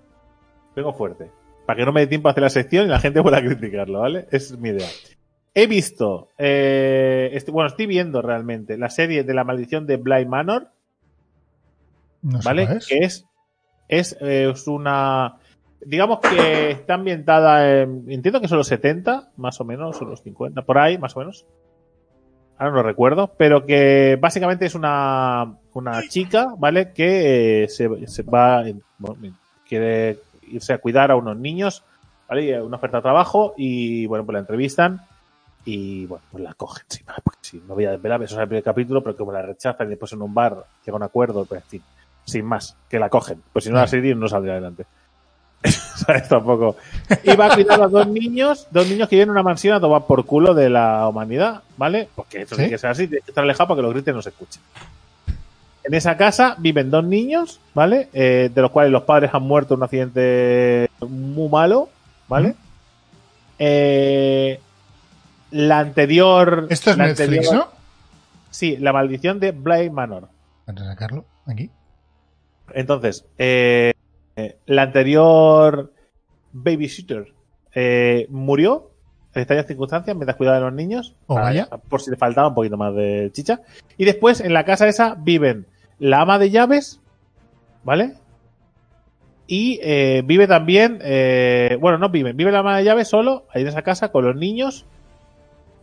Vengo 0.76 0.92
fuerte. 0.92 1.30
Para 1.66 1.78
que 1.78 1.84
no 1.84 1.92
me 1.92 2.00
dé 2.00 2.06
tiempo 2.06 2.28
a 2.28 2.32
hacer 2.32 2.42
la 2.42 2.50
sección 2.50 2.86
y 2.86 2.88
la 2.88 3.00
gente 3.00 3.22
pueda 3.22 3.40
criticarlo, 3.40 4.00
¿vale? 4.00 4.26
Es 4.30 4.56
mi 4.58 4.68
idea. 4.70 4.88
He 5.54 5.66
visto, 5.66 6.30
eh, 6.38 7.42
bueno, 7.50 7.68
estoy 7.68 7.86
viendo 7.86 8.22
realmente 8.22 8.78
la 8.78 8.90
serie 8.90 9.24
de 9.24 9.34
la 9.34 9.44
maldición 9.44 9.86
de 9.86 9.96
Bly 9.96 10.26
Manor, 10.26 10.70
No 12.22 12.38
¿vale? 12.44 12.78
Que 12.86 12.98
es, 12.98 13.26
es, 13.88 14.16
eh, 14.20 14.50
es 14.52 14.68
una, 14.68 15.38
digamos 15.84 16.20
que 16.20 16.70
está 16.70 16.94
ambientada 16.94 17.82
en, 17.82 18.04
entiendo 18.08 18.40
que 18.40 18.48
son 18.48 18.58
los 18.58 18.66
70, 18.66 19.30
más 19.36 19.60
o 19.60 19.64
menos, 19.64 20.00
o 20.00 20.04
los 20.04 20.22
50, 20.22 20.62
por 20.62 20.78
ahí, 20.78 20.98
más 20.98 21.16
o 21.16 21.20
menos. 21.20 21.46
Ahora 22.58 22.70
no 22.70 22.76
lo 22.78 22.82
recuerdo, 22.82 23.32
pero 23.36 23.64
que 23.64 24.18
básicamente 24.20 24.66
es 24.66 24.74
una, 24.74 25.54
una 25.74 26.08
chica, 26.08 26.54
¿vale? 26.58 26.92
Que 26.92 27.64
eh, 27.64 27.68
se, 27.68 27.88
se 28.08 28.22
va, 28.24 28.64
bueno, 28.98 29.36
quiere 29.66 30.18
irse 30.50 30.72
a 30.72 30.78
cuidar 30.78 31.12
a 31.12 31.16
unos 31.16 31.36
niños, 31.36 31.84
¿vale? 32.28 32.44
Y, 32.44 32.52
Una 32.54 32.76
oferta 32.76 32.98
de 32.98 33.02
trabajo 33.02 33.54
y, 33.56 34.06
bueno, 34.06 34.24
pues 34.24 34.34
la 34.34 34.40
entrevistan 34.40 35.02
y, 35.64 36.06
bueno, 36.06 36.24
pues 36.32 36.42
la 36.42 36.54
cogen, 36.54 36.84
más, 37.06 37.20
porque 37.22 37.38
sí, 37.42 37.62
no 37.66 37.74
voy 37.74 37.84
a 37.84 37.92
desvelar, 37.92 38.22
eso 38.22 38.34
es 38.34 38.40
el 38.40 38.48
primer 38.48 38.64
capítulo, 38.64 39.02
pero 39.02 39.16
como 39.16 39.32
la 39.32 39.42
rechazan 39.42 39.86
y 39.86 39.90
después 39.90 40.12
en 40.12 40.22
un 40.22 40.34
bar 40.34 40.64
llega 40.84 40.96
un 40.96 41.02
acuerdo, 41.04 41.44
pues, 41.44 41.62
en 41.62 41.68
fin, 41.68 41.82
sin 42.24 42.44
más, 42.44 42.76
que 42.88 42.98
la 42.98 43.08
cogen, 43.08 43.40
pues 43.52 43.64
si 43.64 43.70
no 43.70 43.76
la 43.76 43.86
serie 43.86 44.14
no 44.16 44.26
saldría 44.26 44.54
adelante. 44.54 44.86
¿Sabes? 45.68 46.28
Tampoco. 46.28 46.76
Va 47.38 47.46
a 47.46 47.54
cuidar 47.54 47.82
a 47.82 47.88
dos 47.88 48.06
niños, 48.06 48.66
dos 48.70 48.86
niños 48.88 49.08
que 49.08 49.16
viven 49.16 49.28
en 49.28 49.32
una 49.32 49.42
mansión 49.42 49.74
a 49.74 49.80
tomar 49.80 50.06
por 50.06 50.24
culo 50.24 50.54
de 50.54 50.70
la 50.70 51.08
humanidad, 51.08 51.62
¿vale? 51.76 52.08
Porque 52.14 52.46
¿Sí? 52.46 52.54
tiene 52.54 52.70
que 52.70 52.78
ser 52.78 52.90
así, 52.90 53.08
tiene 53.08 53.22
que 53.22 53.30
estar 53.32 53.42
alejado 53.44 53.68
para 53.68 53.78
que 53.78 53.82
los 53.82 53.92
gritos 53.92 54.14
no 54.14 54.22
se 54.22 54.28
escuchen. 54.30 54.62
En 55.84 55.94
esa 55.94 56.16
casa 56.16 56.54
viven 56.58 56.90
dos 56.90 57.04
niños, 57.04 57.60
¿vale? 57.74 58.08
Eh, 58.12 58.50
de 58.54 58.62
los 58.62 58.70
cuales 58.70 58.92
los 58.92 59.02
padres 59.04 59.30
han 59.32 59.42
muerto 59.42 59.74
en 59.74 59.78
un 59.80 59.84
accidente 59.84 60.90
muy 61.00 61.48
malo, 61.48 61.88
¿vale? 62.28 62.54
Eh, 63.58 64.60
la 65.50 65.78
anterior. 65.80 66.66
Esto 66.70 66.90
es 66.90 66.96
la 66.98 67.06
Netflix, 67.06 67.48
anterior- 67.48 67.54
¿no? 67.54 67.68
Sí, 68.50 68.76
la 68.76 68.92
maldición 68.92 69.40
de 69.40 69.52
Bly 69.52 69.90
Manor. 69.90 70.28
De 70.66 70.84
sacarlo, 70.84 71.24
aquí. 71.46 71.70
Entonces, 72.74 73.24
eh, 73.38 73.92
la 74.66 74.82
anterior 74.82 75.92
babysitter 76.52 77.32
eh, 77.74 78.26
murió 78.30 78.90
en 79.34 79.42
extrañas 79.42 79.66
circunstancias 79.66 80.16
mientras 80.16 80.36
cuidaba 80.36 80.58
de 80.58 80.64
los 80.64 80.72
niños. 80.74 81.14
Oh, 81.26 81.34
para- 81.34 81.46
vaya. 81.46 81.68
Por 81.88 82.00
si 82.00 82.10
le 82.10 82.16
faltaba 82.16 82.48
un 82.48 82.54
poquito 82.54 82.76
más 82.76 82.94
de 82.94 83.30
chicha. 83.32 83.60
Y 83.96 84.04
después, 84.04 84.40
en 84.40 84.52
la 84.52 84.64
casa 84.64 84.88
esa, 84.88 85.14
viven 85.16 85.66
la 85.98 86.20
ama 86.22 86.38
de 86.38 86.50
llaves, 86.50 87.00
¿vale? 87.84 88.14
Y 89.46 89.80
eh, 89.82 90.22
vive 90.26 90.46
también, 90.46 90.98
eh, 91.02 91.78
bueno, 91.80 91.96
no 91.98 92.10
viven, 92.10 92.36
vive 92.36 92.52
la 92.52 92.58
ama 92.58 92.76
de 92.76 92.84
llaves 92.84 93.08
solo, 93.08 93.46
ahí 93.52 93.62
en 93.62 93.68
esa 93.68 93.82
casa, 93.82 94.12
con 94.12 94.24
los 94.26 94.36
niños. 94.36 94.84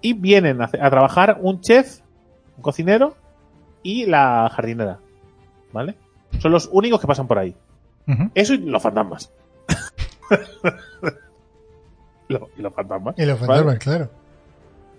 Y 0.02 0.14
vienen 0.14 0.62
a, 0.62 0.66
a 0.66 0.90
trabajar 0.90 1.40
un 1.42 1.62
chef, 1.62 2.00
un 2.58 2.62
cocinero 2.64 3.16
y 3.82 4.06
la 4.06 4.50
jardinera, 4.54 5.00
¿vale? 5.74 5.96
Son 6.40 6.52
los 6.52 6.70
únicos 6.72 7.00
que 7.02 7.08
pasan 7.08 7.28
por 7.28 7.40
ahí. 7.40 7.56
Eso 8.36 8.54
y 8.54 8.58
los 8.60 8.82
fantasmas. 8.82 9.32
Lo- 12.28 12.50
y 12.58 12.62
los 12.62 12.74
fantasmas. 12.74 13.16
Y 13.18 13.26
los 13.26 13.40
¿vale? 13.40 13.48
fantasmas, 13.48 13.80
claro. 13.80 14.10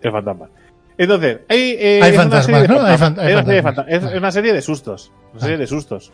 El 0.01 0.13
fantasma. 0.13 0.49
Entonces, 0.99 1.41
hay, 1.49 1.77
eh, 1.79 2.01
Hay 2.03 2.13
fantasmas, 2.13 2.47
serie 2.47 2.63
de 2.63 2.69
¿no? 2.69 2.81
Hay 2.83 2.97
fan- 2.99 3.13
una 3.19 3.45
serie 3.45 3.63
fantasmas. 3.63 3.95
Es 3.95 4.05
Vale. 4.05 4.19
una 4.19 4.31
serie 4.33 4.53
de 4.53 4.63
sustos. 4.63 5.13
Una 5.33 5.41
serie 5.41 5.57
Vale. 5.57 5.63
de 5.65 5.67
sustos. 5.67 6.13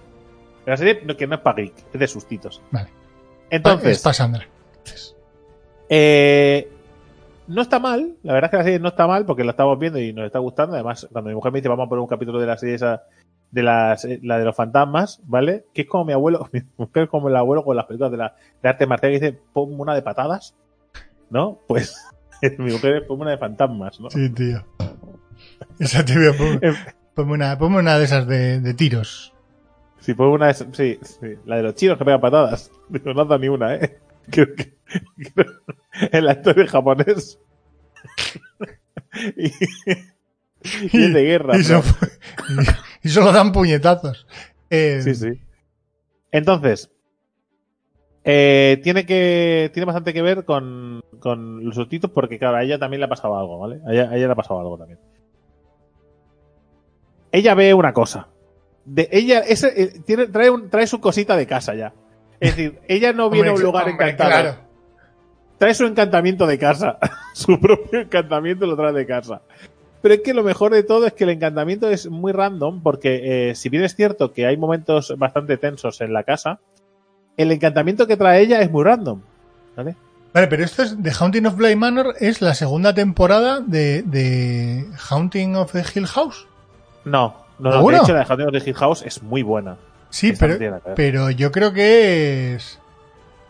Una 0.66 0.76
serie 0.76 1.16
que 1.16 1.26
no 1.26 1.34
es 1.36 1.40
para 1.40 1.56
geek, 1.62 1.74
es 1.92 2.00
de 2.00 2.08
sustitos. 2.08 2.62
Vale. 2.70 2.88
Entonces, 3.50 3.98
es 3.98 4.02
para 4.02 4.14
Sandra. 4.14 4.46
Entonces, 4.78 5.14
eh, 5.88 6.68
no 7.48 7.60
está 7.60 7.78
mal, 7.78 8.14
la 8.22 8.32
verdad 8.32 8.46
es 8.48 8.50
que 8.52 8.56
la 8.56 8.62
serie 8.64 8.78
no 8.78 8.88
está 8.88 9.06
mal 9.06 9.26
porque 9.26 9.44
la 9.44 9.50
estamos 9.50 9.78
viendo 9.78 9.98
y 9.98 10.12
nos 10.12 10.24
está 10.26 10.38
gustando. 10.38 10.74
Además, 10.74 11.06
cuando 11.12 11.28
mi 11.28 11.34
mujer 11.34 11.52
me 11.52 11.58
dice 11.58 11.68
vamos 11.68 11.86
a 11.86 11.88
poner 11.88 12.00
un 12.00 12.08
capítulo 12.08 12.40
de 12.40 12.46
la 12.46 12.56
serie 12.56 12.76
esa, 12.76 13.02
de 13.52 13.62
las, 13.62 14.04
la 14.22 14.38
de 14.38 14.44
los 14.44 14.56
fantasmas, 14.56 15.20
¿vale? 15.24 15.66
Que 15.72 15.82
es 15.82 15.88
como 15.88 16.04
mi 16.06 16.12
abuelo, 16.12 16.48
mi 16.52 16.62
mujer 16.76 17.04
es 17.04 17.08
como 17.08 17.28
el 17.28 17.36
abuelo 17.36 17.62
con 17.64 17.76
las 17.76 17.86
películas 17.86 18.10
de, 18.10 18.16
la, 18.18 18.34
de 18.62 18.68
arte 18.68 18.86
marcial 18.86 19.12
que 19.12 19.20
dice 19.20 19.38
ponme 19.52 19.76
una 19.76 19.94
de 19.94 20.02
patadas, 20.02 20.54
¿no? 21.30 21.60
Pues 21.68 21.96
mi 22.58 22.72
mujer 22.72 22.96
es 22.96 23.02
ponme 23.04 23.22
una 23.22 23.30
de 23.32 23.38
fantasmas, 23.38 24.00
¿no? 24.00 24.10
Sí, 24.10 24.28
tío. 24.30 24.64
Esa 25.78 26.04
tibia, 26.04 26.32
ponme, 26.36 26.60
ponme 27.14 27.32
una, 27.34 27.56
ponme 27.58 27.78
una 27.78 27.98
de 27.98 28.04
esas 28.04 28.26
de, 28.26 28.60
de 28.60 28.74
tiros. 28.74 29.32
Sí, 30.00 30.14
ponme 30.14 30.32
una 30.32 30.46
de 30.46 30.52
esas, 30.52 30.68
sí, 30.72 30.98
sí, 31.02 31.34
la 31.44 31.56
de 31.58 31.62
los 31.62 31.74
chinos 31.76 31.96
que 31.98 32.04
pegan 32.04 32.20
patadas. 32.20 32.70
No 33.04 33.24
da 33.24 33.38
ni 33.38 33.48
una, 33.48 33.74
¿eh? 33.76 33.98
Creo 34.30 34.54
que, 34.54 34.74
creo- 35.34 35.60
en 36.10 36.24
la 36.24 36.32
historia 36.32 36.66
japonés. 36.66 37.38
y, 39.36 39.46
y 39.46 41.04
es 41.04 41.12
de 41.14 41.22
guerra. 41.22 41.56
Y, 41.58 41.62
y- 43.02 43.08
solo 43.08 43.32
dan 43.32 43.52
puñetazos. 43.52 44.26
Eh, 44.70 45.00
Sí, 45.02 45.14
sí. 45.14 45.40
Entonces, 46.30 46.90
eh, 48.24 48.80
tiene 48.82 49.04
que 49.04 49.70
tiene 49.74 49.84
bastante 49.86 50.12
que 50.14 50.22
ver 50.22 50.44
con, 50.44 51.02
con 51.18 51.64
los 51.64 51.74
subtítulos 51.74 52.14
porque, 52.14 52.38
claro, 52.38 52.56
a 52.56 52.62
ella 52.62 52.78
también 52.78 53.00
le 53.00 53.06
ha 53.06 53.08
pasado 53.08 53.36
algo, 53.36 53.58
¿vale? 53.58 53.80
A 53.86 53.92
ella, 53.92 54.10
a 54.10 54.16
ella 54.16 54.26
le 54.26 54.32
ha 54.32 54.36
pasado 54.36 54.60
algo 54.60 54.78
también. 54.78 54.98
Ella 57.30 57.54
ve 57.54 57.74
una 57.74 57.92
cosa. 57.92 58.28
De 58.84 59.08
ella 59.12 59.40
ese, 59.40 59.80
eh, 59.82 60.00
tiene, 60.04 60.26
trae, 60.26 60.50
un- 60.50 60.68
trae 60.68 60.86
su 60.86 61.00
cosita 61.00 61.36
de 61.36 61.46
casa 61.46 61.74
ya. 61.74 61.92
Es 62.40 62.56
decir, 62.56 62.80
ella 62.88 63.12
no 63.12 63.30
viene 63.30 63.50
a 63.50 63.52
un 63.52 63.62
lugar 63.62 63.88
hombre, 63.88 64.06
encantado. 64.10 64.30
Claro. 64.30 64.58
Trae 65.58 65.74
su 65.74 65.84
encantamiento 65.86 66.46
de 66.46 66.58
casa. 66.58 66.98
su 67.34 67.58
propio 67.60 68.00
encantamiento 68.00 68.66
lo 68.66 68.76
trae 68.76 68.92
de 68.92 69.06
casa. 69.06 69.42
Pero 70.02 70.14
es 70.14 70.20
que 70.22 70.34
lo 70.34 70.42
mejor 70.42 70.72
de 70.72 70.82
todo 70.82 71.06
es 71.06 71.12
que 71.12 71.24
el 71.24 71.30
encantamiento 71.30 71.88
es 71.88 72.10
muy 72.10 72.32
random, 72.32 72.82
porque 72.82 73.50
eh, 73.50 73.54
si 73.54 73.68
bien 73.68 73.84
es 73.84 73.94
cierto 73.94 74.32
que 74.32 74.46
hay 74.46 74.56
momentos 74.56 75.14
bastante 75.16 75.56
tensos 75.56 76.00
en 76.00 76.12
la 76.12 76.24
casa, 76.24 76.58
el 77.36 77.52
encantamiento 77.52 78.06
que 78.06 78.16
trae 78.16 78.40
ella 78.42 78.60
es 78.60 78.70
muy 78.70 78.82
random. 78.84 79.20
¿Vale? 79.76 79.94
Vale, 80.34 80.46
pero 80.48 80.64
esto 80.64 80.82
es 80.82 80.96
The 81.02 81.12
Haunting 81.18 81.46
of 81.46 81.56
Bly 81.56 81.76
Manor, 81.76 82.14
es 82.18 82.40
la 82.42 82.54
segunda 82.54 82.94
temporada 82.94 83.60
de, 83.60 84.02
de 84.02 84.86
Haunting 85.08 85.54
of 85.56 85.72
the 85.72 85.84
Hill 85.94 86.06
House. 86.06 86.46
No, 87.04 87.36
no, 87.58 87.70
no. 87.70 87.86
De 87.88 87.96
hecho, 87.98 88.12
la 88.12 88.20
de 88.20 88.24
Haunting 88.26 88.46
of 88.48 88.52
the 88.64 88.70
Hill 88.70 88.76
House 88.76 89.02
es 89.06 89.22
muy 89.22 89.42
buena. 89.42 89.76
Sí, 90.10 90.32
pero, 90.38 90.58
pero 90.96 91.30
yo 91.30 91.52
creo 91.52 91.72
que 91.72 92.54
es. 92.56 92.78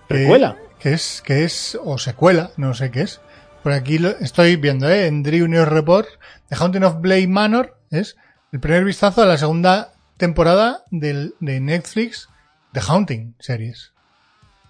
que- 0.08 0.14
¿Precuela? 0.14 0.56
Que 0.78 0.92
es, 0.94 1.22
que 1.24 1.44
es, 1.44 1.78
o 1.82 1.96
secuela, 1.98 2.50
no 2.56 2.74
sé 2.74 2.90
qué 2.90 3.02
es. 3.02 3.20
Por 3.62 3.72
aquí 3.72 3.98
lo 3.98 4.08
estoy 4.08 4.56
viendo, 4.56 4.88
¿eh? 4.88 5.06
En 5.06 5.22
Drew 5.22 5.46
News 5.46 5.68
Report, 5.68 6.06
The 6.48 6.56
Haunting 6.56 6.82
of 6.84 7.00
Bly 7.00 7.26
Manor 7.28 7.76
es 7.90 8.16
el 8.52 8.60
primer 8.60 8.84
vistazo 8.84 9.22
a 9.22 9.26
la 9.26 9.38
segunda 9.38 9.92
temporada 10.16 10.80
del, 10.90 11.34
de 11.40 11.60
Netflix 11.60 12.28
The 12.72 12.80
Haunting 12.88 13.34
series. 13.38 13.92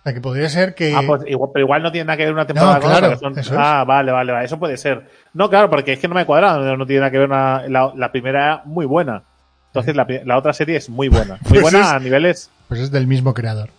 O 0.01 0.03
sea, 0.03 0.13
que 0.15 0.21
podría 0.21 0.49
ser 0.49 0.75
que. 0.75 0.95
Ah, 0.95 1.03
pues 1.07 1.23
igual, 1.27 1.51
pero 1.55 1.65
igual 1.65 1.83
no 1.83 1.93
tiene 1.93 2.07
nada 2.07 2.17
que 2.17 2.25
ver 2.25 2.35
una 2.35 2.47
temporada 2.47 2.75
No, 2.75 2.81
con 2.81 2.91
claro, 2.91 3.11
que 3.11 3.17
son- 3.19 3.39
eso 3.39 3.55
es. 3.55 3.61
Ah, 3.61 3.85
vale, 3.87 4.11
vale, 4.13 4.33
vale. 4.33 4.45
Eso 4.45 4.59
puede 4.59 4.77
ser. 4.77 5.09
No, 5.33 5.49
claro, 5.49 5.71
porque 5.71 5.93
es 5.93 5.99
que 6.01 6.09
no 6.09 6.15
me 6.17 6.27
cuadra. 6.27 6.59
No, 6.59 6.77
no 6.77 6.87
tiene 6.87 7.01
nada 7.01 7.11
que 7.13 7.19
ver 7.19 7.29
una, 7.29 7.63
la, 7.69 7.93
la 7.97 8.11
primera 8.11 8.41
era 8.45 8.63
muy 8.65 8.85
buena. 8.85 9.23
Entonces 9.69 9.95
la, 9.97 10.07
la 10.27 10.37
otra 10.37 10.53
serie 10.53 10.77
es 10.77 10.91
muy 10.91 11.09
buena. 11.09 11.39
Muy 11.43 11.49
Pues 11.51 11.63
buena 11.63 11.81
es- 11.81 11.87
a 11.87 11.99
niveles. 12.01 12.51
Pues 12.69 12.81
es 12.81 12.91
del 12.91 13.07
mismo 13.07 13.33
creador. 13.33 13.71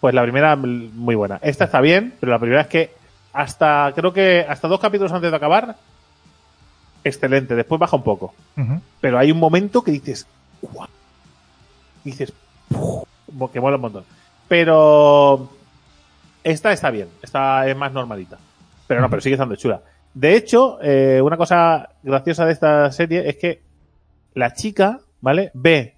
Pues 0.00 0.14
la 0.14 0.22
primera 0.22 0.56
muy 0.56 1.14
buena. 1.14 1.38
Esta 1.42 1.64
está 1.64 1.80
bien, 1.80 2.14
pero 2.20 2.32
la 2.32 2.38
primera 2.38 2.62
es 2.62 2.66
que 2.68 2.90
hasta 3.34 3.92
creo 3.94 4.12
que 4.12 4.46
hasta 4.48 4.68
dos 4.68 4.80
capítulos 4.80 5.12
antes 5.12 5.30
de 5.30 5.36
acabar, 5.36 5.76
excelente. 7.02 7.54
Después 7.54 7.78
baja 7.78 7.96
un 7.96 8.04
poco. 8.04 8.32
Pero 9.00 9.18
hay 9.18 9.30
un 9.32 9.38
momento 9.38 9.82
que 9.82 9.90
dices, 9.90 10.26
"Guau". 10.62 10.88
dices, 12.04 12.32
que 13.52 13.60
mola 13.60 13.76
un 13.76 13.82
montón. 13.82 14.04
Pero 14.46 15.50
esta 16.44 16.72
está 16.72 16.90
bien, 16.90 17.08
esta 17.22 17.66
es 17.66 17.76
más 17.76 17.92
normalita. 17.92 18.38
Pero 18.86 19.00
no, 19.00 19.10
pero 19.10 19.20
sigue 19.20 19.34
estando 19.34 19.56
chula. 19.56 19.82
De 20.12 20.36
hecho, 20.36 20.78
eh, 20.80 21.20
una 21.20 21.36
cosa 21.36 21.90
graciosa 22.02 22.46
de 22.46 22.52
esta 22.52 22.92
serie 22.92 23.28
es 23.28 23.36
que 23.36 23.62
la 24.34 24.52
chica, 24.52 25.00
¿vale? 25.20 25.50
Ve 25.54 25.96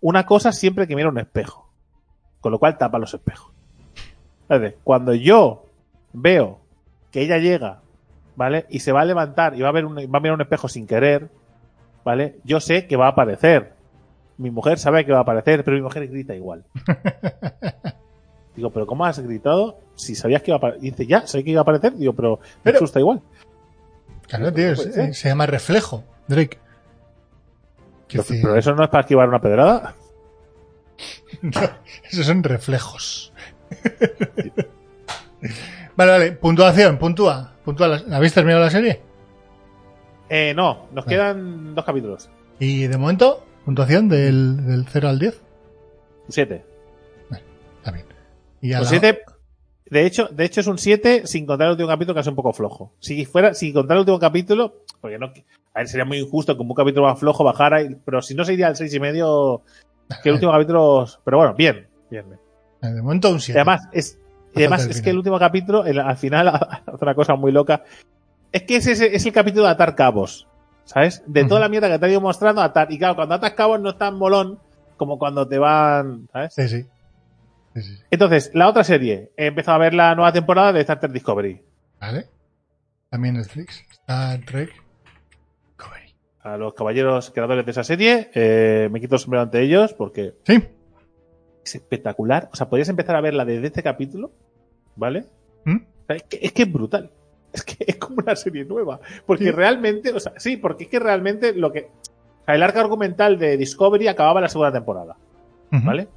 una 0.00 0.24
cosa 0.24 0.52
siempre 0.52 0.86
que 0.86 0.96
mira 0.96 1.08
un 1.08 1.18
espejo. 1.18 1.68
Con 2.40 2.52
lo 2.52 2.58
cual 2.58 2.78
tapa 2.78 2.98
los 2.98 3.12
espejos. 3.12 3.52
Es 4.48 4.60
decir, 4.60 4.78
cuando 4.84 5.12
yo 5.12 5.66
veo 6.12 6.60
que 7.10 7.22
ella 7.22 7.38
llega, 7.38 7.80
¿vale? 8.36 8.66
Y 8.68 8.80
se 8.80 8.92
va 8.92 9.02
a 9.02 9.04
levantar 9.04 9.56
y 9.56 9.60
va 9.60 9.68
a, 9.68 9.72
ver 9.72 9.84
un, 9.84 9.96
va 9.96 10.18
a 10.18 10.20
mirar 10.20 10.34
un 10.34 10.40
espejo 10.40 10.68
sin 10.68 10.86
querer, 10.86 11.28
¿vale? 12.04 12.36
Yo 12.44 12.60
sé 12.60 12.86
que 12.86 12.96
va 12.96 13.06
a 13.06 13.10
aparecer. 13.10 13.72
Mi 14.36 14.50
mujer 14.50 14.78
sabe 14.78 15.04
que 15.04 15.12
va 15.12 15.18
a 15.18 15.22
aparecer, 15.22 15.64
pero 15.64 15.76
mi 15.76 15.82
mujer 15.82 16.06
grita 16.08 16.34
igual. 16.34 16.64
Digo, 18.54 18.70
¿pero 18.70 18.86
cómo 18.86 19.04
has 19.04 19.18
gritado 19.20 19.78
si 19.94 20.14
sabías 20.14 20.42
que 20.42 20.50
iba 20.50 20.56
a 20.56 20.58
aparecer? 20.58 20.82
Dice, 20.82 21.06
ya, 21.06 21.26
sé 21.26 21.44
que 21.44 21.50
iba 21.50 21.60
a 21.60 21.62
aparecer. 21.62 21.94
Digo, 21.94 22.12
pero, 22.12 22.40
me 22.64 22.72
asusta 22.72 23.00
igual. 23.00 23.22
Claro, 24.26 24.52
tío, 24.52 24.76
ser. 24.76 25.14
se 25.14 25.28
llama 25.28 25.46
reflejo, 25.46 26.04
Drake. 26.26 26.58
Pero, 28.08 28.22
decir, 28.22 28.40
pero 28.42 28.56
eso 28.56 28.74
no 28.74 28.84
es 28.84 28.90
para 28.90 29.02
esquivar 29.02 29.28
una 29.28 29.40
pedrada. 29.40 29.94
Esos 32.10 32.26
son 32.26 32.42
reflejos. 32.42 33.32
Vale, 35.98 36.10
vale. 36.12 36.32
Puntuación, 36.32 36.96
puntúa. 36.98 37.52
puntúa 37.64 37.88
la, 37.88 38.16
¿Habéis 38.16 38.32
terminado 38.32 38.62
la 38.64 38.70
serie? 38.70 39.02
Eh, 40.30 40.52
no, 40.54 40.86
nos 40.92 41.04
Vale. 41.04 41.16
quedan 41.16 41.74
dos 41.74 41.84
capítulos. 41.84 42.30
Y 42.58 42.86
de 42.86 42.96
momento, 42.98 43.44
puntuación 43.64 44.08
del, 44.08 44.66
del 44.66 44.86
0 44.88 45.08
al 45.08 45.18
10. 45.18 45.40
Siete. 46.28 46.64
Está 47.78 47.92
bien. 47.92 48.06
Y 48.60 48.72
a 48.72 48.78
Un 48.78 48.84
la- 48.84 48.88
siete, 48.90 49.20
de 49.86 50.04
hecho, 50.06 50.28
de 50.30 50.44
hecho 50.44 50.60
es 50.60 50.66
un 50.66 50.76
7 50.78 51.22
sin 51.26 51.46
contar 51.46 51.66
el 51.68 51.72
último 51.72 51.88
capítulo 51.88 52.14
que 52.14 52.20
es 52.20 52.26
un 52.26 52.34
poco 52.34 52.52
flojo. 52.52 52.92
Si 53.00 53.24
fuera, 53.24 53.54
si 53.54 53.72
contar 53.72 53.96
el 53.96 54.00
último 54.00 54.18
capítulo, 54.18 54.82
porque 55.00 55.18
no, 55.18 55.26
a 55.26 55.78
ver, 55.78 55.88
sería 55.88 56.04
muy 56.04 56.18
injusto 56.18 56.54
que 56.56 56.62
un 56.62 56.74
capítulo 56.74 57.06
más 57.06 57.18
flojo 57.18 57.42
bajara, 57.44 57.80
pero 58.04 58.20
si 58.20 58.34
no 58.34 58.44
se 58.44 58.52
iría 58.54 58.66
al 58.66 58.76
seis 58.76 58.92
y 58.92 59.00
medio, 59.00 59.62
que 60.22 60.28
el 60.28 60.34
último 60.34 60.52
capítulo, 60.52 61.06
pero 61.24 61.38
bueno, 61.38 61.54
bien, 61.54 61.86
bien. 62.10 62.26
bien. 62.28 62.94
De 62.94 63.00
momento 63.02 63.30
un 63.30 63.36
Y 63.36 63.40
7. 63.40 63.58
además, 63.60 63.88
es, 63.92 64.18
y 64.58 64.62
además 64.64 64.86
es 64.86 65.00
que 65.02 65.10
el 65.10 65.18
último 65.18 65.38
capítulo, 65.38 65.84
el- 65.84 65.98
al 66.00 66.16
final, 66.16 66.48
hace 66.86 66.98
una 67.04 67.14
cosa 67.14 67.34
muy 67.36 67.52
loca. 67.52 67.84
Es 68.52 68.62
que 68.62 68.76
ese 68.76 68.92
es, 68.92 69.00
es 69.00 69.26
el 69.26 69.32
capítulo 69.32 69.64
de 69.64 69.70
atar 69.70 69.94
cabos. 69.94 70.46
¿Sabes? 70.84 71.22
De 71.26 71.44
toda 71.44 71.60
la 71.60 71.68
mierda 71.68 71.90
que 71.90 71.98
te 71.98 72.06
ha 72.06 72.08
ido 72.08 72.20
mostrando, 72.22 72.62
atar. 72.62 72.90
Y 72.90 72.98
claro, 72.98 73.14
cuando 73.14 73.34
atas 73.34 73.52
cabos 73.52 73.78
no 73.78 73.90
es 73.90 73.98
tan 73.98 74.14
molón 74.14 74.58
como 74.96 75.18
cuando 75.18 75.46
te 75.46 75.58
van. 75.58 76.28
¿Sabes? 76.32 76.54
Sí, 76.54 76.66
sí. 76.68 76.82
Sí, 77.74 77.82
sí, 77.82 77.96
sí. 77.96 78.02
Entonces, 78.10 78.50
la 78.54 78.68
otra 78.68 78.82
serie. 78.84 79.30
He 79.36 79.46
empezado 79.48 79.76
a 79.76 79.80
ver 79.80 79.92
la 79.92 80.14
nueva 80.14 80.32
temporada 80.32 80.72
de 80.72 80.80
Star 80.80 80.98
Trek 80.98 81.12
Discovery. 81.12 81.60
Vale. 82.00 82.26
También 83.10 83.34
Netflix. 83.36 83.84
Star 83.90 84.40
Trek. 84.46 84.70
Discovery. 85.66 86.14
A 86.42 86.56
los 86.56 86.72
caballeros 86.72 87.30
creadores 87.32 87.66
de 87.66 87.70
esa 87.70 87.84
serie, 87.84 88.30
eh, 88.34 88.88
me 88.90 88.98
quito 89.00 89.16
el 89.16 89.20
sombrero 89.20 89.42
ante 89.42 89.60
ellos 89.60 89.92
porque 89.92 90.36
Sí. 90.44 90.64
es 91.64 91.74
espectacular. 91.74 92.48
O 92.50 92.56
sea, 92.56 92.70
podrías 92.70 92.88
empezar 92.88 93.14
a 93.14 93.20
verla 93.20 93.44
desde 93.44 93.66
este 93.66 93.82
capítulo, 93.82 94.30
¿vale? 94.98 95.24
¿Mm? 95.64 95.76
Es, 96.08 96.22
que, 96.24 96.38
es 96.42 96.52
que 96.52 96.62
es 96.62 96.72
brutal. 96.72 97.10
Es 97.52 97.64
que 97.64 97.76
es 97.86 97.96
como 97.96 98.16
una 98.18 98.36
serie 98.36 98.64
nueva. 98.66 99.00
Porque 99.24 99.44
Sí. 99.44 99.50
realmente, 99.50 100.12
o 100.12 100.20
sea, 100.20 100.34
sí, 100.36 100.58
porque 100.58 100.84
es 100.84 100.90
que 100.90 100.98
realmente 100.98 101.54
lo 101.54 101.72
que. 101.72 101.88
O 102.42 102.44
sea, 102.44 102.54
el 102.54 102.62
arco 102.62 102.80
argumental 102.80 103.38
de 103.38 103.56
Discovery 103.56 104.08
acababa 104.08 104.40
la 104.42 104.48
segunda 104.48 104.72
temporada. 104.72 105.16
¿vale? 105.70 106.08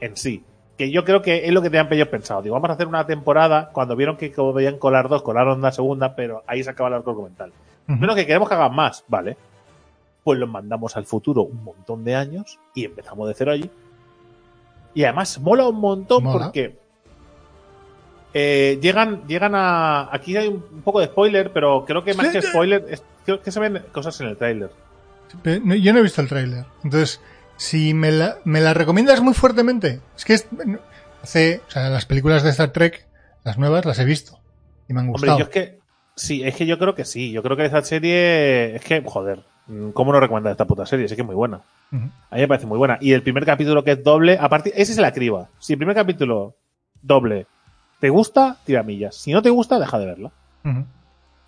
En 0.00 0.16
sí. 0.16 0.42
Que 0.76 0.90
yo 0.90 1.04
creo 1.04 1.22
que 1.22 1.46
es 1.46 1.52
lo 1.52 1.62
que 1.62 1.70
tenían 1.70 1.90
ellos 1.90 2.08
pensado. 2.08 2.42
Digo, 2.42 2.54
vamos 2.54 2.68
a 2.68 2.74
hacer 2.74 2.86
una 2.86 3.06
temporada. 3.06 3.70
Cuando 3.72 3.96
vieron 3.96 4.16
que 4.18 4.28
podían 4.30 4.76
colar 4.78 5.08
dos, 5.08 5.22
colaron 5.22 5.58
una 5.58 5.72
segunda, 5.72 6.14
pero 6.14 6.42
ahí 6.46 6.62
se 6.62 6.68
acaba 6.70 6.88
el 6.90 6.94
arco 6.96 7.10
argumental. 7.10 7.52
Menos 7.86 8.14
que 8.16 8.26
queremos 8.26 8.48
que 8.48 8.54
hagan 8.56 8.74
más, 8.74 9.04
¿vale? 9.08 9.36
Pues 10.24 10.38
los 10.38 10.48
mandamos 10.50 10.96
al 10.96 11.04
futuro 11.06 11.42
un 11.42 11.62
montón 11.64 12.04
de 12.04 12.14
años 12.16 12.58
y 12.74 12.84
empezamos 12.84 13.28
de 13.28 13.34
cero 13.34 13.52
allí. 13.52 13.70
Y 14.92 15.04
además 15.04 15.38
mola 15.40 15.68
un 15.68 15.80
montón 15.80 16.24
Mola. 16.24 16.44
porque 16.46 16.76
eh, 18.38 18.78
llegan, 18.82 19.26
llegan 19.26 19.54
a. 19.54 20.14
Aquí 20.14 20.36
hay 20.36 20.48
un, 20.48 20.60
poco 20.84 21.00
de 21.00 21.06
spoiler, 21.06 21.50
pero 21.52 21.84
creo 21.86 22.04
que 22.04 22.12
más 22.12 22.28
que 22.28 22.42
spoiler, 22.42 22.84
es- 22.90 23.02
creo 23.24 23.40
que 23.40 23.50
se 23.50 23.60
ven 23.60 23.82
cosas 23.92 24.20
en 24.20 24.26
el 24.28 24.36
tráiler. 24.36 24.70
Yo 25.44 25.92
no 25.92 25.98
he 25.98 26.02
visto 26.02 26.20
el 26.20 26.28
tráiler. 26.28 26.64
Entonces, 26.84 27.20
si 27.56 27.94
me 27.94 28.12
la, 28.12 28.36
me 28.44 28.60
la 28.60 28.74
recomiendas 28.74 29.22
muy 29.22 29.32
fuertemente, 29.32 30.00
es 30.16 30.24
que 30.26 30.34
es- 30.34 30.46
hace, 31.22 31.62
o 31.66 31.70
sea, 31.70 31.88
las 31.88 32.04
películas 32.04 32.42
de 32.42 32.50
Star 32.50 32.72
Trek, 32.72 33.06
las 33.42 33.56
nuevas, 33.58 33.84
las 33.86 33.98
he 33.98 34.04
visto 34.04 34.38
y 34.88 34.92
me 34.92 35.00
han 35.00 35.06
Hombre, 35.06 35.20
gustado. 35.30 35.38
yo 35.38 35.44
es 35.44 35.50
que. 35.50 35.78
Sí, 36.14 36.42
es 36.44 36.54
que 36.56 36.66
yo 36.66 36.78
creo 36.78 36.94
que 36.94 37.04
sí. 37.04 37.30
Yo 37.32 37.42
creo 37.42 37.56
que 37.56 37.64
esta 37.64 37.82
serie. 37.82 38.76
Es 38.76 38.82
que, 38.82 39.02
joder, 39.04 39.40
¿cómo 39.94 40.12
no 40.12 40.20
recomendar 40.20 40.50
esta 40.52 40.64
puta 40.66 40.84
serie? 40.86 41.06
Es 41.06 41.14
que 41.14 41.20
es 41.22 41.26
muy 41.26 41.34
buena. 41.34 41.62
A 41.92 42.34
mí 42.34 42.40
me 42.40 42.48
parece 42.48 42.66
muy 42.66 42.78
buena. 42.78 42.98
Y 43.00 43.12
el 43.12 43.22
primer 43.22 43.44
capítulo 43.46 43.82
que 43.84 43.92
es 43.92 44.02
doble, 44.02 44.36
a 44.40 44.48
partir, 44.48 44.72
ese 44.76 44.92
es 44.92 44.98
la 44.98 45.12
criba. 45.12 45.48
Si 45.58 45.72
el 45.74 45.78
primer 45.78 45.94
capítulo 45.94 46.54
doble 47.02 47.46
te 48.00 48.08
gusta, 48.10 48.56
tira 48.64 48.82
millas. 48.82 49.16
Si 49.16 49.32
no 49.32 49.42
te 49.42 49.50
gusta, 49.50 49.78
deja 49.78 49.98
de 49.98 50.06
verla. 50.06 50.30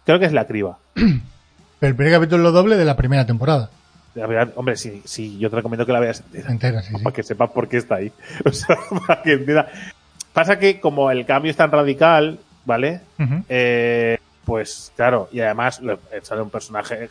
Creo 0.04 0.18
que 0.18 0.26
es 0.26 0.32
la 0.32 0.46
criba. 0.46 0.78
Pero 0.94 1.90
el 1.90 1.94
primer 1.96 2.12
capítulo 2.14 2.50
doble 2.52 2.76
de 2.76 2.84
la 2.84 2.96
primera 2.96 3.26
temporada. 3.26 3.70
La 4.14 4.26
verdad, 4.26 4.52
hombre, 4.56 4.76
sí, 4.76 5.02
sí, 5.04 5.38
yo 5.38 5.48
te 5.50 5.56
recomiendo 5.56 5.86
que 5.86 5.92
la 5.92 6.00
veas 6.00 6.20
entera. 6.20 6.50
Entera, 6.50 6.82
sí, 6.82 6.92
sí. 6.96 7.02
Para 7.04 7.14
que 7.14 7.22
sepas 7.22 7.50
por 7.50 7.68
qué 7.68 7.76
está 7.76 7.96
ahí. 7.96 8.12
O 8.44 8.50
sea, 8.52 8.76
para 9.06 9.22
que 9.22 9.32
entienda. 9.34 9.68
Pasa 10.32 10.58
que 10.58 10.80
como 10.80 11.10
el 11.10 11.24
cambio 11.26 11.50
es 11.50 11.56
tan 11.56 11.70
radical, 11.70 12.38
¿vale? 12.64 13.00
Eh, 13.48 14.18
pues 14.44 14.92
claro, 14.96 15.28
y 15.32 15.40
además 15.40 15.80
le- 15.80 15.98
sale 16.22 16.42
un 16.42 16.50
personaje 16.50 17.10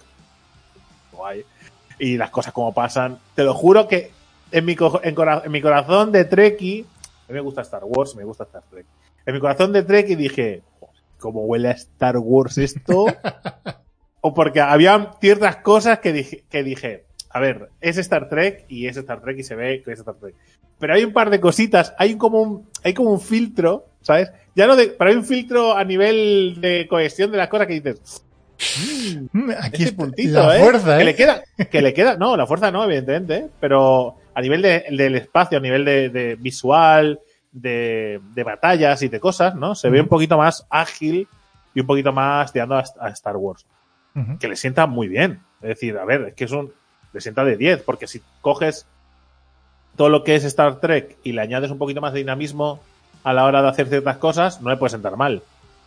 guay. 1.11 1.43
Y 1.99 2.17
las 2.17 2.29
cosas 2.29 2.53
como 2.53 2.73
pasan. 2.73 3.19
Te 3.35 3.43
lo 3.43 3.53
juro 3.53 3.87
que 3.87 4.11
en 4.51 4.65
mi, 4.65 4.75
co- 4.75 5.01
en, 5.03 5.15
cora- 5.15 5.41
en 5.45 5.51
mi 5.51 5.61
corazón 5.61 6.11
de 6.11 6.25
Trekkie, 6.25 6.81
a 6.81 7.31
mí 7.31 7.33
me 7.35 7.39
gusta 7.41 7.61
Star 7.61 7.81
Wars, 7.83 8.15
me 8.15 8.23
gusta 8.23 8.43
Star 8.43 8.63
Trek. 8.69 8.85
En 9.27 9.33
mi 9.35 9.39
corazón 9.39 9.71
de 9.73 9.83
Trekkie 9.83 10.15
dije, 10.15 10.63
"Joder, 10.79 10.95
¿cómo 11.19 11.41
huele 11.45 11.67
a 11.67 11.71
Star 11.73 12.17
Wars 12.17 12.57
esto? 12.57 13.05
o 14.21 14.33
porque 14.33 14.61
había 14.61 15.11
ciertas 15.21 15.57
cosas 15.57 15.99
que 15.99 16.13
dije, 16.13 16.43
que 16.49 16.63
dije, 16.63 17.03
a 17.29 17.39
ver, 17.39 17.69
es 17.81 17.97
Star 17.97 18.29
Trek 18.29 18.65
y 18.69 18.87
es 18.87 18.97
Star 18.97 19.21
Trek 19.21 19.37
y 19.37 19.43
se 19.43 19.55
ve 19.55 19.83
que 19.83 19.91
es 19.91 19.99
Star 19.99 20.15
Trek. 20.15 20.33
Pero 20.79 20.93
hay 20.93 21.03
un 21.03 21.13
par 21.13 21.29
de 21.29 21.39
cositas, 21.39 21.93
hay 21.97 22.15
como 22.15 22.41
un, 22.41 22.69
hay 22.83 22.93
como 22.93 23.11
un 23.11 23.19
filtro, 23.21 23.85
¿sabes? 24.01 24.31
Ya 24.55 24.65
no 24.67 24.75
de, 24.75 24.87
pero 24.87 25.09
hay 25.11 25.15
un 25.17 25.25
filtro 25.25 25.75
a 25.75 25.83
nivel 25.83 26.57
de 26.61 26.87
cohesión 26.89 27.31
de 27.31 27.37
las 27.37 27.49
cosas 27.49 27.67
que 27.67 27.73
dices, 27.73 28.23
Mm, 29.33 29.51
Aquí 29.61 29.83
ese 29.83 29.91
está 29.91 29.97
puntito, 30.03 30.33
la 30.33 30.57
¿eh? 30.57 30.61
fuerza, 30.63 30.95
Que 30.97 31.01
¿eh? 31.03 31.05
le 31.05 31.15
queda, 31.15 31.43
que 31.69 31.81
le 31.81 31.93
queda, 31.93 32.17
no, 32.17 32.35
la 32.35 32.47
fuerza 32.47 32.71
no, 32.71 32.83
evidentemente, 32.85 33.35
¿eh? 33.37 33.47
pero 33.59 34.15
a 34.33 34.41
nivel 34.41 34.63
de- 34.63 34.85
del 34.89 35.15
espacio, 35.15 35.59
a 35.59 35.61
nivel 35.61 35.85
de, 35.85 36.09
de 36.09 36.35
visual, 36.35 37.19
de, 37.51 38.19
de 38.33 38.43
batallas 38.43 39.01
y 39.01 39.07
de 39.07 39.19
cosas, 39.19 39.55
¿no? 39.55 39.75
Se 39.75 39.89
ve 39.89 40.01
un 40.01 40.07
poquito 40.07 40.37
más 40.37 40.65
ágil 40.69 41.27
y 41.73 41.79
un 41.81 41.87
poquito 41.87 42.11
más 42.11 42.51
tirando 42.53 42.75
a, 42.75 42.83
a 42.99 43.09
Star 43.09 43.37
Wars 43.37 43.65
que 44.39 44.47
le 44.47 44.55
sienta 44.55 44.87
muy 44.87 45.07
bien. 45.07 45.41
Es 45.61 45.69
decir, 45.69 45.97
a 45.97 46.05
ver, 46.05 46.21
es 46.29 46.33
que 46.33 46.45
es 46.45 46.51
un. 46.51 46.71
Le 47.13 47.21
sienta 47.21 47.43
de 47.43 47.57
10, 47.57 47.83
porque 47.83 48.07
si 48.07 48.21
coges 48.41 48.85
todo 49.95 50.09
lo 50.09 50.23
que 50.23 50.35
es 50.35 50.43
Star 50.43 50.79
Trek 50.79 51.17
y 51.23 51.31
le 51.31 51.41
añades 51.41 51.71
un 51.71 51.77
poquito 51.77 52.01
más 52.01 52.13
de 52.13 52.19
dinamismo 52.19 52.79
a 53.23 53.33
la 53.33 53.45
hora 53.45 53.61
de 53.61 53.69
hacer 53.69 53.87
ciertas 53.87 54.17
cosas, 54.17 54.61
no 54.61 54.69
le 54.69 54.77
puede 54.77 54.91
sentar 54.91 55.17
mal. 55.17 55.41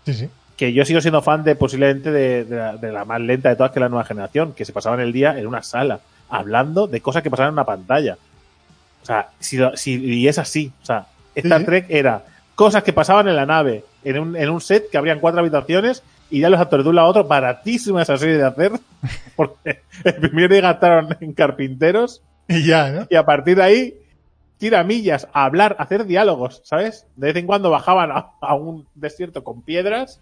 Sí, 0.06 0.14
sí. 0.14 0.28
Que 0.56 0.72
yo 0.72 0.84
sigo 0.84 1.00
siendo 1.00 1.22
fan 1.22 1.44
de 1.44 1.54
posiblemente 1.56 2.10
de, 2.10 2.44
de 2.44 2.56
la, 2.56 2.76
de 2.76 2.92
la 2.92 3.04
más 3.04 3.20
lenta 3.20 3.48
de 3.48 3.56
todas, 3.56 3.70
que 3.72 3.78
es 3.78 3.82
la 3.82 3.88
nueva 3.88 4.04
generación, 4.04 4.52
que 4.54 4.64
se 4.64 4.72
pasaban 4.72 5.00
el 5.00 5.12
día 5.12 5.38
en 5.38 5.46
una 5.46 5.62
sala, 5.62 6.00
hablando 6.28 6.86
de 6.86 7.00
cosas 7.00 7.22
que 7.22 7.30
pasaban 7.30 7.50
en 7.50 7.54
una 7.54 7.64
pantalla. 7.64 8.16
O 9.02 9.06
sea, 9.06 9.30
si, 9.38 9.58
si 9.74 10.04
y 10.04 10.28
es 10.28 10.38
así. 10.38 10.72
O 10.82 10.84
sea, 10.84 11.06
Star 11.34 11.60
sí. 11.60 11.66
Trek 11.66 11.86
era 11.88 12.24
cosas 12.54 12.82
que 12.82 12.92
pasaban 12.92 13.28
en 13.28 13.36
la 13.36 13.46
nave, 13.46 13.84
en 14.04 14.18
un, 14.18 14.36
en 14.36 14.50
un 14.50 14.60
set 14.60 14.90
que 14.90 14.98
habrían 14.98 15.20
cuatro 15.20 15.40
habitaciones 15.40 16.02
y 16.30 16.40
ya 16.40 16.50
los 16.50 16.60
actores 16.60 16.84
de 16.84 16.90
un 16.90 16.96
lado 16.96 17.08
a 17.08 17.10
otro, 17.10 17.24
baratísima 17.24 18.02
esa 18.02 18.16
serie 18.18 18.36
de 18.36 18.44
hacer, 18.44 18.72
porque 19.36 19.80
el 20.04 20.14
primer 20.14 20.50
día 20.50 20.60
gastaron 20.60 21.16
en 21.20 21.32
carpinteros 21.32 22.22
Y 22.48 22.64
ya, 22.66 22.90
¿no? 22.90 23.06
y 23.10 23.16
a 23.16 23.24
partir 23.24 23.56
de 23.56 23.62
ahí 23.62 23.94
tira 24.58 24.84
millas 24.84 25.26
a 25.32 25.44
hablar, 25.46 25.74
a 25.78 25.84
hacer 25.84 26.04
diálogos, 26.04 26.60
¿sabes? 26.64 27.06
De 27.16 27.28
vez 27.28 27.36
en 27.36 27.46
cuando 27.46 27.70
bajaban 27.70 28.10
a, 28.12 28.32
a 28.42 28.54
un 28.54 28.86
desierto 28.94 29.42
con 29.42 29.62
piedras. 29.62 30.20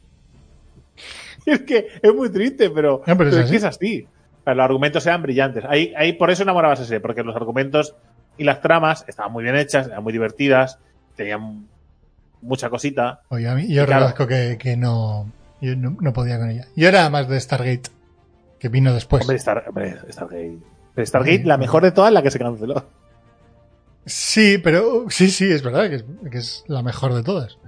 Y 1.44 1.50
es 1.52 1.62
que 1.62 1.88
es 2.00 2.14
muy 2.14 2.30
triste, 2.30 2.70
pero, 2.70 3.02
No, 3.04 3.16
pero 3.16 3.30
es 3.30 3.34
pero 3.34 3.38
es 3.38 3.44
así. 3.44 3.50
que 3.50 3.56
es 3.56 3.64
así. 3.64 4.06
Los 4.46 4.58
argumentos 4.60 5.04
eran 5.06 5.22
brillantes. 5.22 5.64
Ahí, 5.68 5.92
ahí 5.96 6.14
por 6.14 6.30
eso 6.30 6.42
enamoraba 6.44 6.74
esa 6.74 6.84
serie, 6.84 7.00
porque 7.00 7.22
los 7.22 7.36
argumentos 7.36 7.94
y 8.38 8.44
las 8.44 8.62
tramas 8.62 9.04
estaban 9.08 9.32
muy 9.32 9.42
bien 9.42 9.56
hechas, 9.56 9.88
eran 9.88 10.02
muy 10.02 10.12
divertidas, 10.12 10.78
tenían 11.18 11.66
mucha 12.40 12.70
cosita. 12.70 13.20
Oye, 13.28 13.46
a 13.48 13.54
mí, 13.54 13.68
yo 13.68 13.84
Claro. 13.84 14.06
reconozco 14.06 14.26
que, 14.28 14.56
que 14.58 14.76
no, 14.78 15.30
yo 15.60 15.76
no, 15.76 15.96
no 16.00 16.12
podía 16.14 16.38
con 16.38 16.48
ella. 16.50 16.66
Yo 16.76 16.88
era 16.88 17.10
más 17.10 17.28
de 17.28 17.38
Stargate, 17.38 17.90
que 18.58 18.68
vino 18.70 18.94
después. 18.94 19.22
Hombre, 19.22 19.36
Star, 19.36 19.64
hombre, 19.68 19.96
Stargate. 20.10 20.58
Pero 20.94 21.06
Stargate, 21.06 21.44
la 21.44 21.58
mejor 21.58 21.82
de 21.82 21.92
todas, 21.92 22.12
la 22.12 22.22
que 22.22 22.30
se 22.30 22.38
canceló. 22.38 22.86
Sí, 24.06 24.58
pero 24.58 25.04
sí, 25.10 25.28
sí, 25.30 25.50
es 25.52 25.62
verdad 25.62 25.88
que 25.90 25.96
es, 25.96 26.04
que 26.30 26.38
es 26.38 26.64
la 26.66 26.82
mejor 26.82 27.12
de 27.12 27.22
todas. 27.22 27.58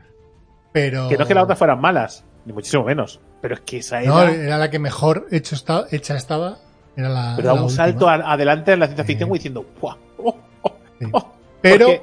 Pero 0.72 1.08
Que 1.08 1.16
no 1.16 1.22
es 1.24 1.28
que 1.28 1.34
las 1.34 1.44
otras 1.44 1.58
fueran 1.58 1.80
malas, 1.80 2.24
ni 2.46 2.52
muchísimo 2.52 2.84
menos. 2.84 3.20
Pero 3.42 3.54
es 3.54 3.60
que 3.60 3.78
esa 3.78 4.00
era. 4.02 4.10
no, 4.10 4.22
era 4.22 4.56
la 4.58 4.70
que 4.70 4.78
mejor 4.78 5.26
hecho 5.32 5.54
está, 5.54 5.86
hecha 5.90 6.16
estaba. 6.16 6.58
Era 6.96 7.08
la. 7.08 7.32
pero 7.36 7.48
la 7.48 7.54
un 7.54 7.62
última. 7.64 7.76
salto 7.76 8.08
a- 8.08 8.32
adelante 8.32 8.72
en 8.72 8.80
la 8.80 8.86
ciencia 8.86 9.04
ficción 9.04 9.30
diciendo, 9.32 9.66
¡Buah! 9.80 9.96
oh, 10.18 10.36
oh, 10.62 10.76
Sí. 10.98 11.06
oh". 11.12 11.32
Pero, 11.60 11.86
Porque- 11.86 12.02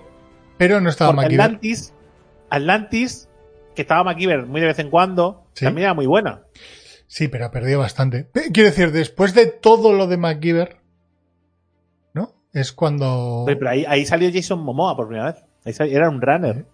pero 0.57 0.81
no 0.81 0.89
estaba 0.89 1.13
MacGyver. 1.13 1.41
Atlantis, 1.41 1.93
Atlantis, 2.49 3.29
que 3.75 3.81
estaba 3.83 4.03
MacGyver 4.03 4.45
muy 4.45 4.61
de 4.61 4.67
vez 4.67 4.79
en 4.79 4.89
cuando, 4.89 5.45
Sí. 5.53 5.65
también 5.65 5.85
era 5.85 5.93
muy 5.93 6.05
buena. 6.05 6.41
Sí, 7.07 7.27
pero 7.27 7.45
ha 7.45 7.51
perdido 7.51 7.79
bastante. 7.79 8.29
Quiero 8.53 8.69
decir, 8.69 8.91
después 8.91 9.33
de 9.33 9.45
todo 9.47 9.93
lo 9.93 10.07
de 10.07 10.17
MacGyver, 10.17 10.77
¿no? 12.13 12.33
Es 12.53 12.71
cuando. 12.71 13.43
Pero, 13.45 13.59
pero 13.59 13.71
ahí, 13.71 13.85
ahí 13.87 14.05
salió 14.05 14.29
Jason 14.33 14.59
Momoa 14.59 14.95
por 14.95 15.07
primera 15.07 15.31
vez. 15.31 15.79
Ahí 15.79 15.93
era 15.93 16.09
un 16.09 16.21
runner. 16.21 16.65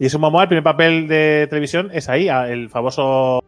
Jason 0.00 0.20
Momoa, 0.20 0.42
el 0.42 0.48
primer 0.48 0.64
papel 0.64 1.06
de 1.08 1.46
televisión 1.48 1.90
es 1.92 2.08
ahí. 2.08 2.28
El 2.28 2.68
famoso 2.70 3.42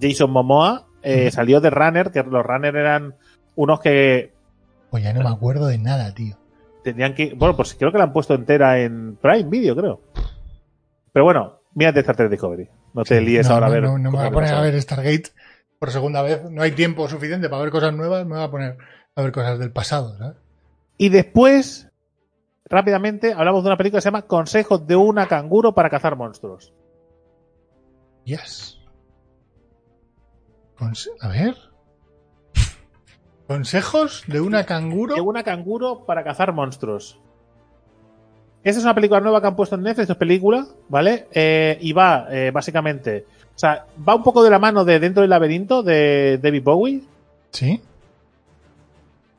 Jason 0.00 0.30
Momoa 0.30 0.86
eh, 1.02 1.30
salió 1.30 1.60
de 1.60 1.70
runner, 1.70 2.10
que 2.10 2.22
los 2.22 2.44
runner 2.44 2.74
eran 2.76 3.14
unos 3.54 3.80
que 3.80 4.32
Pues 4.90 5.04
ya 5.04 5.12
no 5.12 5.22
me 5.22 5.28
acuerdo 5.28 5.66
de 5.66 5.78
nada, 5.78 6.12
tío. 6.14 6.36
Tenían 6.84 7.14
que. 7.14 7.34
Bueno, 7.34 7.56
pues 7.56 7.74
creo 7.74 7.90
que 7.90 7.98
la 7.98 8.04
han 8.04 8.12
puesto 8.12 8.34
entera 8.34 8.78
en 8.80 9.16
Prime 9.16 9.48
Video, 9.50 9.74
creo. 9.74 10.00
Pero 11.12 11.24
bueno, 11.24 11.60
mírate 11.74 12.00
Star 12.00 12.16
Trek 12.16 12.30
Discovery. 12.30 12.68
No 12.92 13.02
te 13.02 13.20
líes 13.20 13.48
no, 13.48 13.54
ahora 13.54 13.66
no, 13.66 13.72
a 13.72 13.74
ver. 13.74 13.82
No, 13.82 13.98
no 13.98 14.10
me 14.12 14.18
voy 14.18 14.26
a 14.26 14.30
poner 14.30 14.54
a 14.54 14.60
ver 14.60 14.80
Stargate 14.80 15.30
por 15.78 15.90
segunda 15.90 16.22
vez. 16.22 16.48
No 16.50 16.62
hay 16.62 16.72
tiempo 16.72 17.08
suficiente 17.08 17.48
para 17.48 17.62
ver 17.62 17.72
cosas 17.72 17.92
nuevas. 17.92 18.24
Me 18.24 18.34
voy 18.36 18.44
a 18.44 18.50
poner 18.50 18.76
a 19.16 19.22
ver 19.22 19.32
cosas 19.32 19.58
del 19.58 19.72
pasado, 19.72 20.16
¿sabes? 20.18 20.36
Y 20.96 21.08
después, 21.08 21.88
rápidamente, 22.66 23.32
hablamos 23.32 23.64
de 23.64 23.68
una 23.70 23.76
película 23.76 23.98
que 23.98 24.02
se 24.02 24.08
llama 24.08 24.22
Consejos 24.22 24.86
de 24.86 24.94
una 24.96 25.26
canguro 25.26 25.74
para 25.74 25.90
cazar 25.90 26.16
monstruos. 26.16 26.72
Yes. 28.24 28.78
Conse- 30.78 31.10
a 31.20 31.28
ver. 31.28 31.56
Consejos 33.46 34.24
de 34.26 34.40
una 34.40 34.64
canguro. 34.64 35.14
De 35.14 35.20
una 35.20 35.42
canguro 35.42 36.04
para 36.06 36.24
cazar 36.24 36.52
monstruos. 36.52 37.18
Esta 38.62 38.78
es 38.78 38.84
una 38.84 38.94
película 38.94 39.20
nueva 39.20 39.42
que 39.42 39.46
han 39.46 39.56
puesto 39.56 39.76
en 39.76 39.82
Netflix, 39.82 40.08
es 40.08 40.16
película, 40.16 40.66
¿vale? 40.88 41.26
Eh, 41.32 41.76
y 41.82 41.92
va, 41.92 42.26
eh, 42.30 42.50
básicamente, 42.50 43.26
o 43.54 43.58
sea, 43.58 43.84
va 44.08 44.14
un 44.14 44.22
poco 44.22 44.42
de 44.42 44.48
la 44.48 44.58
mano 44.58 44.86
de 44.86 44.98
Dentro 44.98 45.20
del 45.20 45.28
laberinto 45.28 45.82
de 45.82 46.38
David 46.42 46.62
Bowie. 46.62 47.02
Sí. 47.50 47.80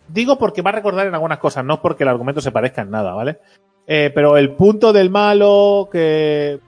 Digo 0.08 0.38
porque 0.38 0.62
va 0.62 0.70
a 0.70 0.74
recordar 0.74 1.08
en 1.08 1.16
algunas 1.16 1.40
cosas, 1.40 1.66
no 1.66 1.82
porque 1.82 2.04
el 2.04 2.10
argumento 2.10 2.40
se 2.40 2.52
parezca 2.52 2.84
en 2.84 2.92
nada, 2.92 3.14
¿vale? 3.16 3.40
Eh, 3.88 4.12
pero 4.14 4.38
el 4.38 4.52
punto 4.52 4.94
del 4.94 5.10
malo 5.10 5.90
que 5.92 6.60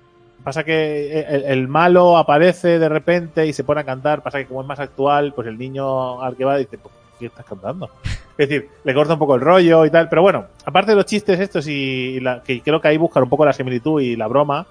pasa 0.43 0.63
que 0.63 1.19
el, 1.21 1.43
el 1.43 1.67
malo 1.67 2.17
aparece 2.17 2.79
de 2.79 2.89
repente 2.89 3.45
y 3.45 3.53
se 3.53 3.63
pone 3.63 3.81
a 3.81 3.85
cantar, 3.85 4.23
pasa 4.23 4.39
que 4.39 4.47
como 4.47 4.61
es 4.61 4.67
más 4.67 4.79
actual, 4.79 5.33
pues 5.33 5.47
el 5.47 5.59
niño 5.59 6.23
al 6.23 6.35
que 6.35 6.45
va 6.45 6.57
dice, 6.57 6.79
pues, 6.79 6.93
¿qué 7.19 7.25
estás 7.27 7.45
cantando? 7.45 7.89
Es 8.37 8.47
decir, 8.49 8.69
le 8.83 8.93
corta 8.93 9.13
un 9.13 9.19
poco 9.19 9.35
el 9.35 9.41
rollo 9.41 9.85
y 9.85 9.89
tal, 9.91 10.07
pero 10.09 10.21
bueno, 10.21 10.45
aparte 10.65 10.91
de 10.91 10.95
los 10.97 11.05
chistes 11.05 11.39
estos 11.39 11.67
y, 11.67 12.19
la, 12.19 12.41
que 12.43 12.61
creo 12.61 12.79
que 12.79 12.87
ahí 12.87 12.97
buscan 12.97 13.23
un 13.23 13.29
poco 13.29 13.45
la 13.45 13.53
similitud 13.53 13.99
y 14.01 14.15
la 14.15 14.27
broma, 14.27 14.65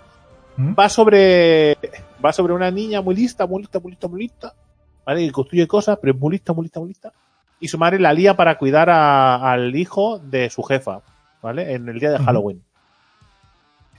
¿Mm? 0.56 0.74
va 0.78 0.88
sobre 0.88 1.76
va 2.24 2.32
sobre 2.32 2.52
una 2.54 2.70
niña 2.70 3.00
muy 3.02 3.14
lista, 3.14 3.46
muy 3.46 3.60
lista, 3.62 3.78
muy 3.80 3.90
lista, 3.90 4.08
muy 4.08 4.20
lista, 4.20 4.54
¿vale? 5.04 5.22
Y 5.22 5.30
construye 5.30 5.66
cosas, 5.66 5.98
pero 6.00 6.14
es 6.14 6.20
muy 6.20 6.32
lista, 6.32 6.52
muy 6.52 6.62
lista, 6.64 6.80
muy 6.80 6.88
lista. 6.88 7.12
Y 7.60 7.68
su 7.68 7.76
madre 7.78 7.98
la 7.98 8.12
lía 8.12 8.34
para 8.36 8.56
cuidar 8.58 8.88
a- 8.90 9.52
al 9.52 9.74
hijo 9.74 10.18
de 10.18 10.48
su 10.50 10.62
jefa, 10.62 11.00
¿vale? 11.42 11.74
En 11.74 11.88
el 11.88 11.98
día 11.98 12.10
de. 12.12 12.18
Halloween. 12.18 12.62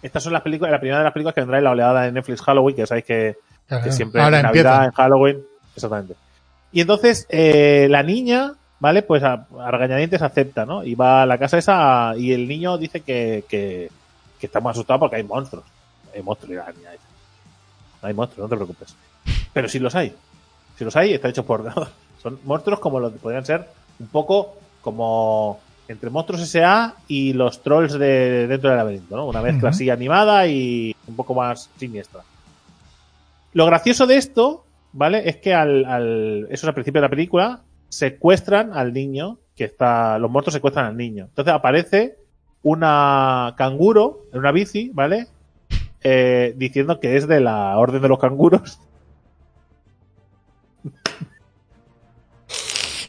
Estas 0.01 0.23
son 0.23 0.31
las 0.33 0.41
películas, 0.43 0.71
la 0.71 0.79
primera 0.79 0.99
de 0.99 1.03
las 1.05 1.13
películas 1.13 1.33
que 1.33 1.41
vendrá 1.41 1.57
en 1.57 1.63
la 1.63 1.71
oleada 1.71 2.03
de 2.03 2.11
Netflix 2.11 2.41
Halloween, 2.41 2.75
que 2.75 2.85
sabéis 2.85 3.05
que, 3.05 3.35
Claro, 3.67 3.83
que 3.83 3.91
siempre 3.91 4.21
Ahora 4.21 4.37
en 4.39 4.43
Navidad, 4.45 4.73
empieza. 4.75 4.85
en 4.85 4.91
Halloween, 4.91 5.41
exactamente. 5.75 6.13
Y 6.77 6.81
entonces 6.81 7.25
eh, 7.29 7.87
la 7.89 8.03
niña, 8.03 8.53
¿vale? 8.79 9.01
Pues 9.01 9.23
a, 9.23 9.47
a 9.59 9.71
regañadientes 9.71 10.21
acepta, 10.21 10.63
¿no? 10.63 10.83
Y 10.83 10.93
va 10.93 11.23
a 11.23 11.25
la 11.25 11.39
casa 11.39 11.57
esa 11.57 12.13
y 12.15 12.33
el 12.33 12.47
niño 12.47 12.77
dice 12.77 13.01
que, 13.01 13.45
que, 13.49 13.89
que 14.39 14.45
está 14.45 14.59
muy 14.59 14.69
asustado 14.69 14.99
porque 14.99 15.15
hay 15.15 15.23
monstruos. 15.23 15.65
Hay 16.13 16.21
monstruos, 16.21 16.51
y 16.51 16.55
la 16.55 16.71
niña 16.71 16.91
dice, 16.91 17.03
No 17.99 18.07
hay 18.09 18.13
monstruos, 18.13 18.45
no 18.45 18.49
te 18.49 18.57
preocupes. 18.57 18.95
Pero 19.53 19.67
si 19.67 19.79
los 19.79 19.95
hay. 19.95 20.13
Si 20.77 20.85
los 20.85 20.95
hay, 20.95 21.15
están 21.15 21.31
hechos 21.31 21.45
por... 21.45 21.67
Son 22.21 22.39
monstruos 22.43 22.79
como 22.79 22.99
los 22.99 23.11
que 23.11 23.17
podrían 23.17 23.43
ser 23.43 23.67
un 23.99 24.07
poco 24.09 24.57
como 24.81 25.59
entre 25.87 26.11
Monstruos 26.11 26.43
S.A. 26.43 26.93
y 27.07 27.33
los 27.33 27.63
trolls 27.63 27.93
de 27.93 28.45
dentro 28.45 28.69
del 28.69 28.77
laberinto, 28.77 29.15
¿no? 29.15 29.25
Una 29.25 29.41
mezcla 29.41 29.69
Ujú. 29.69 29.75
así 29.75 29.89
animada 29.89 30.45
y 30.45 30.95
un 31.07 31.15
poco 31.15 31.33
más 31.33 31.71
siniestra. 31.79 32.21
Lo 33.53 33.65
gracioso 33.65 34.05
de 34.05 34.17
esto, 34.17 34.63
¿vale? 34.97 35.29
Es 35.29 35.37
que 35.37 35.53
al, 35.53 35.85
al 35.85 36.47
eso 36.49 36.53
es 36.53 36.63
al 36.65 36.73
principio 36.73 36.99
de 37.01 37.05
la 37.05 37.09
película, 37.09 37.61
secuestran 37.87 38.73
al 38.73 38.91
niño, 38.93 39.37
que 39.55 39.63
está, 39.63 40.17
los 40.19 40.29
monstruos 40.31 40.53
secuestran 40.55 40.87
al 40.87 40.97
niño. 40.97 41.25
Entonces 41.25 41.53
aparece 41.53 42.17
una 42.63 43.53
canguro 43.57 44.23
en 44.33 44.39
una 44.39 44.51
bici, 44.51 44.89
¿vale? 44.93 45.27
Eh, 46.03 46.53
diciendo 46.57 46.99
que 46.99 47.15
es 47.15 47.27
de 47.27 47.39
la 47.39 47.77
orden 47.77 48.01
de 48.01 48.09
los 48.09 48.19
canguros. 48.19 48.79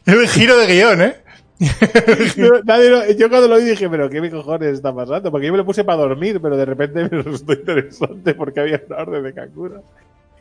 El 0.06 0.26
giro 0.28 0.56
de 0.58 0.66
guion, 0.66 1.02
¿eh? 1.02 1.16
Yo, 2.36 2.62
nadie 2.64 2.88
lo- 2.88 3.10
yo 3.10 3.28
cuando 3.28 3.48
lo 3.48 3.56
vi 3.56 3.64
dije, 3.64 3.90
pero 3.90 4.08
¿qué 4.08 4.30
cojones 4.30 4.74
está 4.74 4.94
pasando? 4.94 5.30
Porque 5.32 5.46
yo 5.48 5.52
me 5.52 5.58
lo 5.58 5.64
puse 5.64 5.82
para 5.82 5.98
dormir, 5.98 6.38
pero 6.40 6.56
de 6.56 6.64
repente 6.64 7.02
me 7.02 7.08
resultó 7.22 7.52
interesante 7.52 8.32
porque 8.34 8.60
había 8.60 8.80
una 8.86 8.98
orden 8.98 9.24
de 9.24 9.34
canguros. 9.34 9.82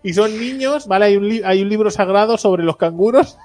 Y 0.07 0.13
son 0.13 0.39
niños, 0.39 0.87
¿vale? 0.87 1.05
Hay 1.05 1.17
un, 1.17 1.27
li- 1.27 1.41
hay 1.43 1.61
un 1.61 1.67
libro 1.67 1.91
sagrado 1.91 2.37
sobre 2.37 2.63
los 2.63 2.77
canguros. 2.77 3.37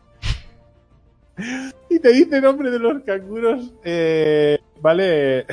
Y 1.90 1.98
te 1.98 2.12
dice 2.12 2.37
el 2.37 2.42
nombre 2.42 2.70
de 2.70 2.79
los 2.79 3.03
canguros, 3.03 3.72
eh, 3.85 4.59
¿vale? 4.81 5.44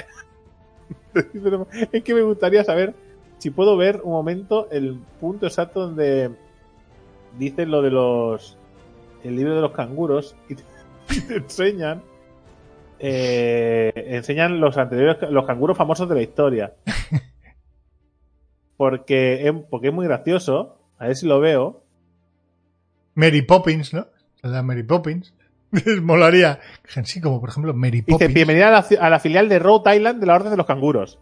Es 1.91 2.03
que 2.03 2.13
me 2.13 2.21
gustaría 2.21 2.63
saber 2.63 2.93
si 3.39 3.49
puedo 3.49 3.75
ver 3.75 4.01
un 4.03 4.11
momento 4.11 4.69
el 4.71 4.99
punto 5.19 5.47
exacto 5.47 5.81
donde 5.87 6.29
dicen 7.39 7.71
lo 7.71 7.81
de 7.81 7.89
los... 7.91 8.55
El 9.23 9.35
libro 9.35 9.55
de 9.55 9.61
los 9.61 9.71
canguros 9.71 10.35
y 10.47 10.55
te, 10.55 10.63
y 11.15 11.21
te 11.21 11.35
enseñan 11.37 12.03
eh, 12.99 13.91
enseñan 13.95 14.59
los 14.59 14.77
anteriores 14.77 15.29
los 15.31 15.45
canguros 15.45 15.77
famosos 15.77 16.07
de 16.07 16.15
la 16.15 16.21
historia 16.21 16.73
porque 18.77 19.47
es, 19.47 19.53
porque 19.69 19.87
es 19.87 19.93
muy 19.93 20.05
gracioso 20.05 20.78
a 20.99 21.07
ver 21.07 21.15
si 21.15 21.25
lo 21.25 21.39
veo 21.39 21.83
Mary 23.15 23.41
Poppins, 23.41 23.93
¿no? 23.93 24.07
La 24.43 24.61
Mary 24.63 24.83
Poppins. 24.83 25.33
Molaría. 26.01 26.59
Sí, 27.03 27.19
como 27.21 27.39
por 27.39 27.49
ejemplo 27.49 27.73
Mary 27.73 28.01
dice 28.01 28.11
Poppins. 28.11 28.33
bienvenida 28.33 28.67
a 28.67 28.71
la, 28.71 28.85
a 28.99 29.09
la 29.09 29.19
filial 29.19 29.49
de 29.49 29.59
Rhode 29.59 29.95
Island 29.95 30.19
de 30.19 30.25
la 30.27 30.35
Orden 30.35 30.51
de 30.51 30.57
los 30.57 30.65
Canguros 30.65 31.19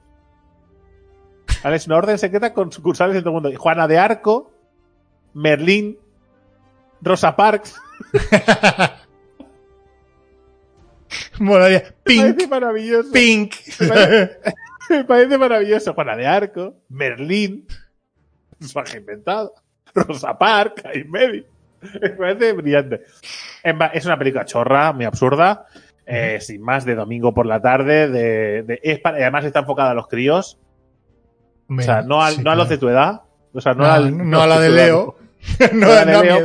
¿Vale? 1.64 1.76
es 1.78 1.88
una 1.88 1.98
orden 1.98 2.18
secreta 2.18 2.54
con 2.54 2.72
sucursales 2.72 3.16
en 3.16 3.24
todo 3.24 3.38
el 3.38 3.42
mundo 3.44 3.58
Juana 3.60 3.88
de 3.88 3.98
Arco 3.98 4.52
Merlín 5.34 5.98
Rosa 7.02 7.36
Parks 7.36 7.80
Molaría. 11.40 11.84
me 11.84 11.92
Pink. 12.04 12.22
parece 12.26 12.48
maravilloso 12.48 13.12
Pink. 13.12 13.54
Me 14.90 15.04
parece 15.04 15.38
maravilloso. 15.38 15.94
Juana 15.94 16.16
de 16.16 16.26
Arco, 16.26 16.76
Merlín, 16.88 17.68
personaje 18.58 19.00
inventado, 19.00 19.54
Rosa 19.96 20.38
Parks, 20.38 20.86
ahí 20.86 21.02
en 21.02 21.12
medio. 21.12 21.44
Me 22.02 22.10
parece 22.12 22.54
brillante. 22.54 23.02
Es 23.94 24.06
una 24.06 24.18
película 24.18 24.46
chorra, 24.46 24.92
muy 24.94 25.06
absurda, 25.06 25.66
eh, 26.06 26.40
sin 26.42 26.62
más, 26.62 26.86
de 26.86 26.96
domingo 26.96 27.34
por 27.34 27.46
la 27.46 27.62
tarde. 27.62 28.08
De, 28.10 28.64
de- 28.64 28.80
es 28.84 29.00
para- 29.00 29.18
además 29.18 29.46
está 29.46 29.60
enfocada 29.60 29.92
a 29.92 29.94
los 29.94 30.08
críos, 30.08 30.58
o 31.70 31.82
sea, 31.82 32.02
no, 32.02 32.22
al- 32.24 32.34
Sí, 32.36 32.44
no 32.44 32.52
a 32.52 32.56
los 32.56 32.70
de 32.70 32.78
tu 32.78 32.90
edad. 32.90 33.22
O 33.54 33.62
sea, 33.62 33.74
no, 33.74 33.84
No, 33.84 33.92
al- 33.92 34.30
no 34.30 34.42
a 34.42 34.48
la 34.48 34.60
de 34.60 34.70
Leo. 34.70 35.16
no, 35.74 35.86
No, 35.86 35.92
a 35.92 35.96
la 35.96 36.06
de 36.06 36.12
no 36.12 36.18
a 36.20 36.24
Leo, 36.24 36.38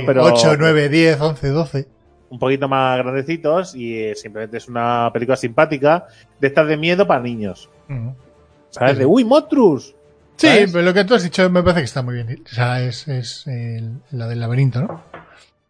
Sí, 0.00 0.06
pero 0.06 0.24
8, 0.24 0.56
9, 0.58 0.88
10, 0.88 1.20
11, 1.20 1.48
12. 1.48 1.88
un 2.30 2.38
poquito 2.38 2.68
más 2.68 2.98
grandecitos 2.98 3.74
y 3.74 3.98
eh, 4.00 4.14
simplemente 4.14 4.56
es 4.58 4.68
una 4.68 5.10
película 5.12 5.36
simpática 5.36 6.06
de 6.38 6.46
estas 6.48 6.68
de 6.68 6.76
miedo 6.76 7.06
para 7.06 7.20
niños. 7.20 7.68
¿Sabes? 8.70 8.92
Sí. 8.92 8.98
De, 9.00 9.06
uy, 9.06 9.24
monstruos. 9.24 9.96
Sí, 10.40 10.46
¿Sabes? 10.46 10.72
pero 10.72 10.84
lo 10.84 10.94
que 10.94 11.04
tú 11.04 11.14
has 11.14 11.22
dicho 11.22 11.50
me 11.50 11.62
parece 11.62 11.80
que 11.80 11.84
está 11.84 12.00
muy 12.00 12.14
bien. 12.14 12.42
O 12.46 12.48
sea, 12.54 12.82
es, 12.82 13.06
es 13.08 13.46
el- 13.46 14.00
la 14.10 14.26
del 14.26 14.40
laberinto, 14.40 14.80
¿no? 14.80 15.02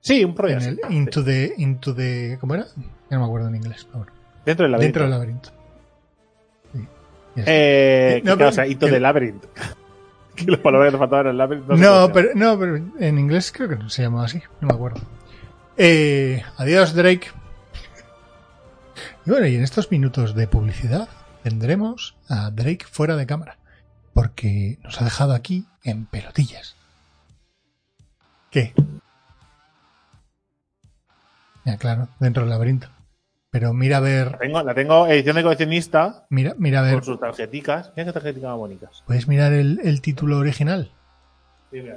Sí, 0.01 0.25
un 0.25 0.35
En 0.49 0.63
el 0.63 0.81
into 0.91 1.25
the, 1.25 1.55
into 1.59 1.93
the, 1.93 2.39
¿cómo 2.41 2.55
era? 2.55 2.67
Ya 3.11 3.17
no 3.17 3.21
me 3.21 3.25
acuerdo 3.27 3.49
en 3.49 3.57
inglés. 3.57 3.85
pero 3.91 3.99
bueno. 4.05 4.13
Dentro 4.47 4.63
del 4.65 4.71
laberinto. 4.73 5.01
Dentro 5.01 5.03
del 5.03 5.11
laberinto. 5.11 5.51
Sí. 6.73 6.89
Eh, 7.47 8.23
No, 8.25 8.37
pero- 8.37 8.49
o 8.51 8.53
sea, 8.53 8.67
Into 8.69 8.87
the 8.87 9.01
Labyrinth. 9.01 9.45
que 10.37 10.45
las 10.47 10.61
palabras 10.61 10.89
que 10.89 10.93
te 10.93 10.99
faltaban 10.99 11.27
en 11.27 11.31
el 11.33 11.39
Labyrinth. 11.39 11.67
No, 11.69 12.07
se 12.07 12.13
pero, 12.13 12.29
no, 12.37 12.59
pero 12.59 12.77
en 13.01 13.19
inglés 13.19 13.51
creo 13.53 13.69
que 13.69 13.77
no 13.77 13.91
se 13.91 14.03
llamaba 14.03 14.27
así, 14.27 14.41
no 14.61 14.69
me 14.69 14.75
acuerdo. 14.75 15.01
Eh, 15.77 16.43
adiós, 16.59 16.95
Drake. 16.95 17.27
Y 19.27 19.31
bueno, 19.31 19.47
y 19.49 19.57
en 19.57 19.65
estos 19.65 19.91
minutos 19.91 20.37
de 20.37 20.47
publicidad 20.47 21.09
tendremos 21.43 22.17
a 22.29 22.51
Drake 22.51 22.87
fuera 22.89 23.17
de 23.17 23.27
cámara, 23.27 23.57
porque 24.21 24.77
nos 24.83 25.01
ha 25.01 25.05
dejado 25.05 25.33
aquí 25.33 25.65
en 25.83 26.05
pelotillas. 26.05 26.77
¿Qué? 28.51 28.75
Ya, 31.65 31.79
claro, 31.79 32.09
dentro 32.19 32.43
del 32.43 32.51
laberinto. 32.51 32.89
Pero 33.51 33.73
mira 33.73 33.97
a 33.97 34.01
ver, 34.01 34.27
llama. 34.27 34.39
Tengo, 34.39 34.63
la 34.63 34.75
tengo 34.75 35.07
edición 35.07 35.37
de 35.37 35.43
coleccionista 35.43 36.27
mira, 36.29 36.55
mira 36.59 36.81
a 36.81 36.83
ver, 36.83 36.95
con 36.97 37.05
sus 37.05 37.19
tarjeticas. 37.19 37.93
Mira 37.97 38.05
qué 38.05 38.13
tarjeticas 38.13 38.51
más 38.51 38.59
bonitas. 38.59 39.03
¿puedes 39.07 39.27
mirar 39.27 39.55
el, 39.55 39.81
el 39.83 40.03
título 40.03 40.37
original? 40.37 40.91
Sí, 41.71 41.81
mira, 41.81 41.97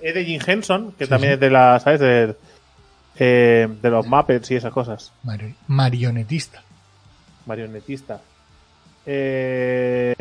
es 0.00 0.14
de 0.14 0.24
Jim 0.24 0.40
Henson, 0.46 0.92
que 0.92 1.04
Sí, 1.04 1.10
también 1.10 1.32
sí. 1.32 1.34
es 1.34 1.40
de 1.40 1.50
la, 1.50 1.78
¿sabes? 1.78 2.00
De, 2.00 2.36
eh, 3.16 3.68
de 3.82 3.90
los 3.90 4.06
Muppets 4.06 4.50
y 4.50 4.56
esas 4.56 4.72
cosas. 4.72 5.12
Mari- 5.24 5.56
marionetista. 5.66 6.62
Marionetista. 7.44 8.18
Eh, 9.04 10.14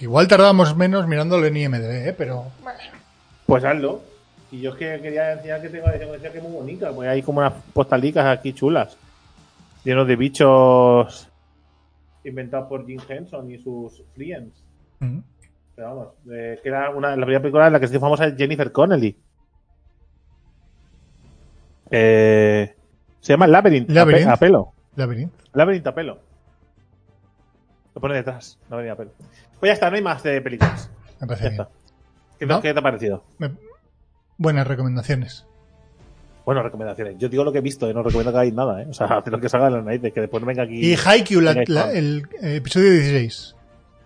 igual 0.00 0.28
tardábamos 0.28 0.76
menos 0.76 1.06
mirándolo 1.06 1.46
en 1.46 1.56
IMDb, 1.56 2.08
¿eh? 2.08 2.14
pero 2.16 2.46
pues 3.46 3.64
hazlo. 3.64 4.02
Y 4.50 4.60
yo 4.62 4.70
es 4.70 4.76
que 4.76 5.00
quería 5.02 5.32
enseñar 5.32 5.60
que 5.60 5.68
tengo 5.68 5.86
edición 5.88 6.08
coleccionista 6.08 6.32
que 6.32 6.38
es 6.38 6.44
muy 6.44 6.52
bonita. 6.52 6.92
Pues 6.92 7.08
hay 7.08 7.22
como 7.22 7.40
unas 7.40 7.52
postalicas 7.72 8.24
aquí 8.26 8.52
chulas. 8.54 8.96
Llenos 9.84 10.06
de 10.08 10.16
bichos 10.16 11.28
inventados 12.24 12.68
por 12.68 12.86
Jim 12.86 13.00
Henson 13.08 13.50
y 13.50 13.58
sus 13.58 14.02
friends. 14.14 14.62
Mm. 15.00 15.18
Pero 15.76 15.88
vamos, 15.88 16.08
eh, 16.32 16.58
que 16.62 16.68
era 16.68 16.90
una, 16.90 17.10
la 17.10 17.24
primera 17.24 17.40
película 17.40 17.66
en 17.66 17.72
la 17.74 17.80
que 17.80 17.86
se 17.88 17.92
hizo 17.94 18.00
famosa 18.00 18.26
es 18.26 18.36
Jennifer 18.36 18.72
Connelly. 18.72 19.16
Eh, 21.90 22.74
se 23.20 23.32
llama 23.32 23.46
Labyrinth, 23.46 23.88
Labyrinth. 23.90 24.26
A, 24.26 24.30
pe- 24.30 24.32
a 24.32 24.36
pelo. 24.36 24.72
Laberinto. 24.96 25.44
Labyrinth 25.54 25.86
a 25.86 25.94
pelo. 25.94 26.18
Lo 27.94 28.00
pone 28.00 28.14
detrás, 28.14 28.58
Labyrinth 28.70 28.92
a 28.92 28.96
pelo. 28.96 29.10
Pues 29.60 29.70
ya 29.70 29.72
está, 29.74 29.90
no 29.90 29.96
hay 29.96 30.02
más 30.02 30.22
de 30.22 30.40
películas. 30.40 30.90
Me 31.20 31.26
parece 31.26 31.44
Ya 31.44 31.50
bien. 31.50 31.60
está. 31.62 31.72
¿Qué, 32.38 32.46
¿No? 32.46 32.60
qué 32.62 32.72
te 32.72 32.78
ha 32.78 32.82
parecido? 32.82 33.24
Me- 33.38 33.52
Buenas 34.36 34.66
recomendaciones. 34.66 35.44
Bueno, 36.44 36.62
recomendaciones. 36.62 37.16
Yo 37.18 37.28
digo 37.28 37.44
lo 37.44 37.52
que 37.52 37.58
he 37.58 37.62
visto, 37.62 37.90
eh, 37.90 37.92
no 37.94 38.02
recomiendo 38.02 38.30
que 38.32 38.38
hagáis 38.38 38.54
nada, 38.54 38.82
¿eh? 38.82 38.86
O 38.88 38.94
sea, 38.94 39.06
haz 39.18 39.26
lo 39.26 39.40
que 39.40 39.48
salga 39.48 39.66
de 39.66 39.76
las 39.76 39.84
narices, 39.84 40.12
que 40.12 40.20
después 40.20 40.40
no 40.40 40.46
venga 40.46 40.62
aquí. 40.62 40.74
Y 40.92 40.94
Haikyuu, 40.96 41.40
la- 41.40 41.62
la- 41.66 41.92
el 41.92 42.28
eh, 42.40 42.56
episodio 42.56 42.90
16. 42.92 43.54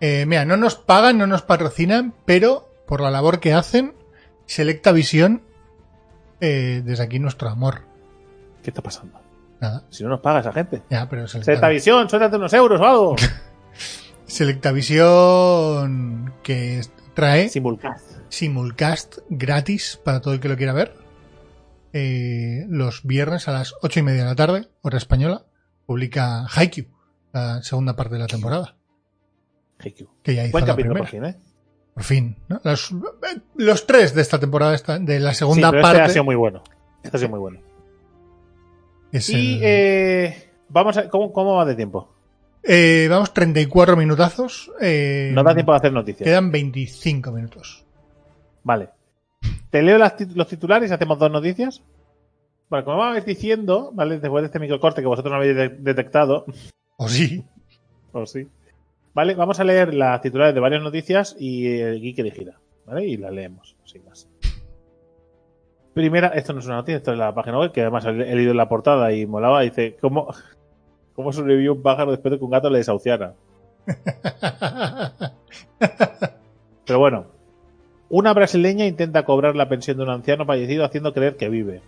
Eh, 0.00 0.24
mira, 0.26 0.44
no 0.44 0.56
nos 0.56 0.74
pagan, 0.74 1.18
no 1.18 1.26
nos 1.26 1.42
patrocinan, 1.42 2.14
pero 2.24 2.68
por 2.86 3.00
la 3.00 3.10
labor 3.10 3.38
que 3.40 3.52
hacen, 3.52 3.94
Selecta 4.46 4.90
Visión, 4.90 5.42
eh, 6.40 6.82
desde 6.84 7.04
aquí 7.04 7.18
nuestro 7.20 7.48
amor. 7.48 7.82
¿Qué 8.64 8.70
está 8.70 8.82
pasando? 8.82 9.20
Nada, 9.60 9.84
Si 9.90 10.02
no 10.02 10.08
nos 10.10 10.20
paga 10.20 10.40
esa 10.40 10.52
gente. 10.52 10.82
ya, 10.90 11.08
pero 11.08 11.24
Esta 11.26 11.40
Selecta, 11.44 11.68
visión, 11.68 12.08
suéltate 12.08 12.36
unos 12.36 12.52
euros 12.54 12.80
o 12.80 12.84
algo. 12.84 13.16
Selecta 14.32 14.72
Visión 14.72 16.32
que 16.42 16.80
trae 17.12 17.50
Simulcast. 17.50 18.12
simulcast 18.30 19.18
gratis 19.28 20.00
para 20.02 20.22
todo 20.22 20.32
el 20.32 20.40
que 20.40 20.48
lo 20.48 20.56
quiera 20.56 20.72
ver. 20.72 20.94
Eh, 21.92 22.64
los 22.70 23.02
viernes 23.04 23.46
a 23.48 23.52
las 23.52 23.74
ocho 23.82 24.00
y 24.00 24.02
media 24.02 24.22
de 24.22 24.28
la 24.30 24.34
tarde, 24.34 24.70
hora 24.80 24.96
española, 24.96 25.44
publica 25.84 26.46
Haikyuu, 26.46 26.86
la 27.34 27.62
segunda 27.62 27.94
parte 27.94 28.14
de 28.14 28.20
la 28.20 28.26
temporada. 28.26 28.76
GQ. 29.78 30.08
Que 30.22 30.34
ya 30.34 30.44
hizo 30.44 30.52
Buen 30.52 30.64
la 30.64 30.72
capítulo, 30.72 30.94
primera. 30.94 31.04
por 31.04 31.10
fin, 31.10 31.24
¿eh? 31.26 31.36
Por 31.92 32.02
fin, 32.04 32.36
¿no? 32.48 32.58
Los, 32.64 32.90
los 33.56 33.86
tres 33.86 34.14
de 34.14 34.22
esta 34.22 34.40
temporada, 34.40 34.74
de 34.98 35.20
la 35.20 35.34
segunda 35.34 35.68
sí, 35.68 35.72
pero 35.72 35.86
este 35.86 35.92
parte. 35.98 36.00
ha 36.00 36.08
sido 36.08 36.24
muy 36.24 36.36
bueno. 36.36 36.62
Este 37.02 37.16
ha 37.16 37.20
sido 37.20 37.28
muy 37.30 37.38
bueno. 37.40 37.60
es 39.12 39.28
Y 39.28 39.56
el- 39.56 39.60
eh, 39.62 40.50
vamos 40.70 40.96
a. 40.96 41.10
¿cómo, 41.10 41.34
¿Cómo 41.34 41.56
va 41.56 41.66
de 41.66 41.74
tiempo? 41.74 42.08
Eh, 42.64 43.06
vamos, 43.10 43.32
34 43.34 43.96
minutazos. 43.96 44.70
eh, 44.80 45.30
No 45.34 45.42
da 45.42 45.54
tiempo 45.54 45.72
de 45.72 45.78
hacer 45.78 45.92
noticias. 45.92 46.24
Quedan 46.26 46.50
25 46.52 47.32
minutos. 47.32 47.84
Vale. 48.64 48.90
Te 49.70 49.82
leo 49.82 49.98
las 49.98 50.14
los 50.36 50.46
titulares 50.46 50.90
y 50.90 50.94
hacemos 50.94 51.18
dos 51.18 51.30
noticias. 51.30 51.82
Vale, 52.68 52.84
como 52.84 52.98
vais 52.98 53.24
diciendo, 53.24 53.90
¿vale? 53.92 54.18
Después 54.18 54.42
de 54.42 54.46
este 54.46 54.58
microcorte 54.58 55.00
que 55.02 55.06
vosotros 55.08 55.30
no 55.32 55.36
habéis 55.38 55.56
de- 55.56 55.68
detectado, 55.68 56.44
O 56.96 57.08
sí. 57.08 57.44
o 58.12 58.24
sí. 58.26 58.48
Vale, 59.14 59.34
vamos 59.34 59.60
a 59.60 59.64
leer 59.64 59.92
las 59.92 60.20
titulares 60.22 60.54
de 60.54 60.60
varias 60.60 60.82
noticias 60.82 61.36
y 61.38 61.66
el 61.68 62.00
geek 62.00 62.18
elegida, 62.20 62.58
¿vale? 62.86 63.04
Y 63.06 63.16
las 63.18 63.30
leemos, 63.32 63.76
sin 63.84 64.04
más. 64.06 64.26
Primera, 65.92 66.28
esto 66.28 66.54
no 66.54 66.60
es 66.60 66.66
una 66.66 66.76
noticia, 66.76 66.96
esto 66.96 67.12
es 67.12 67.18
la 67.18 67.34
página 67.34 67.58
web, 67.58 67.72
que 67.72 67.82
además 67.82 68.06
he 68.06 68.10
he 68.10 68.34
leído 68.34 68.54
la 68.54 68.68
portada 68.70 69.12
y 69.12 69.26
molaba, 69.26 69.60
dice, 69.60 69.98
¿cómo, 70.00 70.28
cómo 71.14 71.32
sobrevivió 71.32 71.74
un 71.74 71.82
pájaro 71.82 72.10
después 72.12 72.32
de 72.32 72.38
que 72.38 72.44
un 72.44 72.50
gato 72.50 72.70
le 72.70 72.78
desahuciara? 72.78 73.34
Pero 76.86 76.98
bueno, 76.98 77.26
una 78.08 78.32
brasileña 78.32 78.86
intenta 78.86 79.24
cobrar 79.24 79.56
la 79.56 79.68
pensión 79.68 79.96
de 79.96 80.02
un 80.04 80.10
anciano 80.10 80.44
fallecido 80.44 80.84
haciendo 80.84 81.12
creer 81.14 81.36
que 81.36 81.48
vive. 81.48 81.80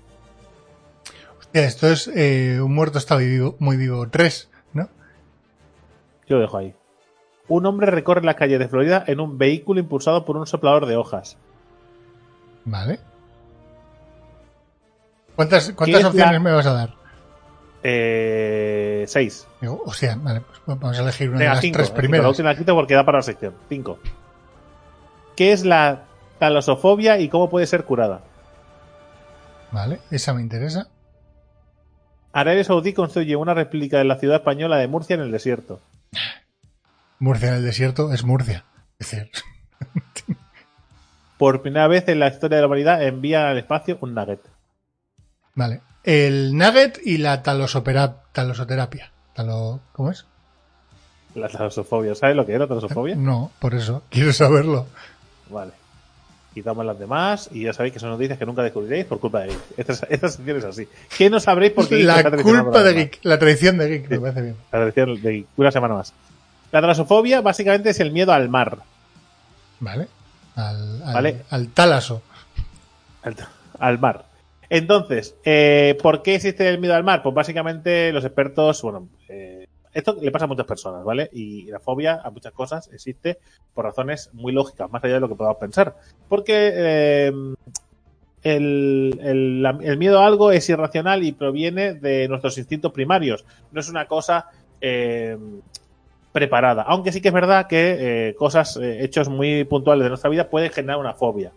Hostia, 1.38 1.64
esto 1.64 1.88
es 1.88 2.08
eh, 2.14 2.60
un 2.62 2.74
muerto 2.74 2.98
está 2.98 3.16
vivo, 3.16 3.56
muy 3.58 3.76
vivo. 3.76 4.08
Tres, 4.08 4.50
¿no? 4.72 4.88
Yo 6.28 6.36
lo 6.36 6.42
dejo 6.42 6.58
ahí. 6.58 6.74
Un 7.48 7.66
hombre 7.66 7.90
recorre 7.90 8.22
las 8.22 8.36
calles 8.36 8.58
de 8.58 8.68
Florida 8.68 9.04
en 9.06 9.20
un 9.20 9.36
vehículo 9.36 9.78
impulsado 9.80 10.24
por 10.24 10.36
un 10.36 10.46
soplador 10.46 10.86
de 10.86 10.96
hojas. 10.96 11.36
Vale. 12.64 12.98
¿Cuántas, 15.36 15.72
cuántas 15.72 16.00
es 16.00 16.06
opciones 16.06 16.32
la- 16.32 16.40
me 16.40 16.52
vas 16.52 16.66
a 16.66 16.72
dar? 16.72 16.94
Eh, 17.86 19.04
seis. 19.06 19.46
O 19.84 19.92
sea, 19.92 20.16
vale, 20.16 20.40
pues 20.40 20.58
vamos 20.66 20.98
a 20.98 21.02
elegir 21.02 21.28
una 21.28 21.38
de 21.38 21.44
las 21.44 21.60
cinco. 21.60 21.76
tres 21.76 21.90
La 21.90 21.94
primeras. 21.94 22.26
última 22.26 22.48
la 22.52 22.56
quito 22.58 22.74
porque 22.74 22.94
da 22.94 23.04
para 23.04 23.18
la 23.18 23.22
sección. 23.22 23.54
Cinco. 23.68 23.98
¿Qué 25.36 25.52
es 25.52 25.64
la 25.66 26.04
talosofobia 26.38 27.18
y 27.18 27.28
cómo 27.28 27.50
puede 27.50 27.66
ser 27.66 27.84
curada? 27.84 28.22
Vale, 29.70 30.00
esa 30.10 30.32
me 30.32 30.40
interesa. 30.40 30.88
Arabia 32.32 32.64
Saudí 32.64 32.94
construye 32.94 33.36
una 33.36 33.52
réplica 33.54 33.98
de 33.98 34.04
la 34.04 34.16
ciudad 34.18 34.36
española 34.36 34.76
de 34.78 34.88
Murcia 34.88 35.14
en 35.14 35.20
el 35.20 35.30
desierto. 35.30 35.80
Murcia 37.18 37.48
en 37.50 37.54
el 37.56 37.64
desierto 37.64 38.12
es 38.12 38.24
Murcia. 38.24 38.64
Es 38.98 39.10
decir, 39.10 39.30
Por 41.38 41.62
primera 41.62 41.86
vez 41.88 42.08
en 42.08 42.18
la 42.20 42.28
historia 42.28 42.56
de 42.56 42.62
la 42.62 42.66
humanidad 42.68 43.02
envía 43.02 43.48
al 43.50 43.58
espacio 43.58 43.98
un 44.00 44.14
nugget. 44.14 44.40
vale. 45.54 45.82
El 46.04 46.56
nugget 46.56 47.00
y 47.04 47.18
la 47.18 47.42
talosoterapia. 47.42 49.10
Talo, 49.34 49.80
¿Cómo 49.92 50.10
es? 50.10 50.26
La 51.34 51.48
talosofobia. 51.48 52.14
¿Sabes 52.14 52.36
lo 52.36 52.46
que 52.46 52.52
era 52.52 52.66
talosofobia? 52.68 53.16
No, 53.16 53.50
por 53.58 53.74
eso. 53.74 54.02
Quiero 54.10 54.32
saberlo. 54.32 54.86
Vale. 55.50 55.72
Quitamos 56.52 56.86
las 56.86 56.96
demás 56.98 57.48
y 57.52 57.64
ya 57.64 57.72
sabéis 57.72 57.92
que 57.94 57.98
son 57.98 58.10
noticias 58.10 58.38
que 58.38 58.46
nunca 58.46 58.62
descubriréis 58.62 59.06
por 59.06 59.18
culpa 59.18 59.40
de 59.40 59.48
Geek. 59.48 59.60
Esta, 59.76 60.06
esta 60.08 60.28
sección 60.28 60.58
es 60.58 60.64
así. 60.64 60.88
¿Qué 61.18 61.28
no 61.28 61.40
sabréis 61.40 61.72
porque 61.72 61.96
Geek 61.96 62.06
La 62.06 62.30
culpa 62.42 62.84
de? 62.84 62.94
Geek. 62.94 63.18
La 63.24 63.38
traición 63.40 63.78
de 63.78 63.88
Geek. 63.88 64.08
Me 64.10 64.20
parece 64.20 64.42
bien. 64.42 64.56
La 64.70 64.78
tradición 64.78 65.20
de 65.20 65.32
Geek. 65.32 65.46
Una 65.56 65.72
semana 65.72 65.94
más. 65.94 66.12
La 66.70 66.80
talasofobia 66.80 67.40
básicamente 67.40 67.90
es 67.90 67.98
el 67.98 68.12
miedo 68.12 68.32
al 68.32 68.48
mar. 68.48 68.78
Vale. 69.80 70.06
Al, 70.54 71.02
al, 71.02 71.14
Vale. 71.14 71.42
al 71.50 71.68
talaso. 71.70 72.22
al, 73.24 73.34
al 73.80 73.98
mar. 73.98 74.24
Entonces, 74.76 75.36
eh, 75.44 75.96
¿por 76.02 76.22
qué 76.22 76.34
existe 76.34 76.68
el 76.68 76.78
miedo 76.80 76.94
al 76.94 77.04
mar? 77.04 77.22
Pues 77.22 77.34
básicamente 77.34 78.12
los 78.12 78.24
expertos, 78.24 78.82
bueno, 78.82 79.08
eh, 79.28 79.66
esto 79.92 80.16
le 80.20 80.32
pasa 80.32 80.46
a 80.46 80.48
muchas 80.48 80.66
personas, 80.66 81.04
¿vale? 81.04 81.30
Y 81.32 81.66
la 81.70 81.78
fobia 81.78 82.20
a 82.24 82.30
muchas 82.30 82.52
cosas 82.52 82.90
existe 82.92 83.38
por 83.72 83.84
razones 83.84 84.30
muy 84.32 84.52
lógicas, 84.52 84.90
más 84.90 85.04
allá 85.04 85.14
de 85.14 85.20
lo 85.20 85.28
que 85.28 85.36
podamos 85.36 85.58
pensar. 85.58 85.94
Porque 86.28 86.72
eh, 86.74 87.32
el, 88.42 89.18
el- 89.22 89.62
la- 89.62 89.78
el 89.80 89.96
miedo 89.96 90.18
a 90.20 90.26
algo 90.26 90.50
es 90.50 90.68
irracional 90.68 91.22
y 91.22 91.32
proviene 91.32 91.94
de 91.94 92.26
nuestros 92.28 92.58
instintos 92.58 92.90
primarios. 92.92 93.44
No 93.70 93.78
es 93.80 93.88
una 93.88 94.06
cosa 94.06 94.48
eh, 94.80 95.38
preparada. 96.32 96.82
Aunque 96.82 97.12
sí 97.12 97.20
que 97.20 97.28
es 97.28 97.34
verdad 97.34 97.68
que 97.68 98.28
eh, 98.30 98.34
cosas, 98.34 98.76
eh, 98.76 99.04
hechos 99.04 99.28
muy 99.28 99.62
puntuales 99.64 100.02
de 100.04 100.08
nuestra 100.08 100.30
vida 100.30 100.50
pueden 100.50 100.70
generar 100.72 100.98
una 100.98 101.14
fobia. 101.14 101.52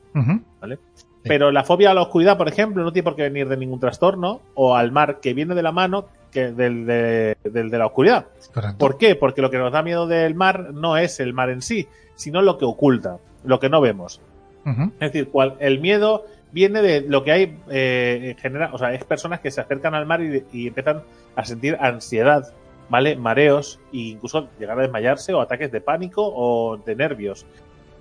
Sí. 0.93 1.06
Pero 1.28 1.51
la 1.51 1.63
fobia 1.63 1.91
a 1.91 1.93
la 1.93 2.01
oscuridad, 2.01 2.38
por 2.38 2.47
ejemplo, 2.47 2.84
no 2.84 2.91
tiene 2.91 3.03
por 3.03 3.15
qué 3.15 3.23
venir 3.23 3.47
de 3.47 3.57
ningún 3.57 3.80
trastorno, 3.80 4.41
o 4.55 4.75
al 4.75 4.91
mar, 4.91 5.19
que 5.21 5.34
viene 5.34 5.55
de 5.55 5.63
la 5.63 5.71
mano 5.71 6.07
que 6.32 6.51
del, 6.51 6.86
de, 6.86 7.38
del 7.43 7.69
de 7.69 7.78
la 7.78 7.86
oscuridad. 7.86 8.28
Correcto. 8.53 8.78
¿Por 8.78 8.97
qué? 8.97 9.15
Porque 9.15 9.41
lo 9.41 9.49
que 9.49 9.57
nos 9.57 9.71
da 9.71 9.82
miedo 9.82 10.07
del 10.07 10.36
mar 10.36 10.73
no 10.73 10.97
es 10.97 11.19
el 11.19 11.34
mar 11.34 11.49
en 11.49 11.61
sí, 11.61 11.88
sino 12.15 12.41
lo 12.41 12.57
que 12.57 12.65
oculta, 12.65 13.17
lo 13.43 13.59
que 13.59 13.69
no 13.69 13.82
vemos. 13.82 14.21
Es 14.65 15.13
decir, 15.13 15.30
cual, 15.30 15.55
el 15.59 15.80
miedo 15.80 16.25
viene 16.51 16.82
de 16.82 16.99
lo 16.99 17.23
que 17.23 17.32
hay 17.32 17.57
eh, 17.69 18.32
en 18.32 18.38
general, 18.38 18.71
o 18.73 18.78
sea, 18.78 18.93
es 18.93 19.03
personas 19.05 19.39
que 19.39 19.49
se 19.49 19.61
acercan 19.61 19.95
al 19.95 20.05
mar 20.05 20.21
y, 20.21 20.43
y 20.51 20.67
empiezan 20.67 21.03
a 21.38 21.45
sentir 21.45 21.78
ansiedad, 21.80 22.51
¿vale? 22.89 23.15
Mareos 23.15 23.80
e 23.93 23.97
incluso 23.97 24.49
llegar 24.59 24.78
a 24.78 24.82
desmayarse 24.82 25.34
o 25.34 25.39
ataques 25.39 25.71
de 25.71 25.80
pánico 25.80 26.21
o 26.36 26.75
de 26.78 26.95
nervios. 26.97 27.45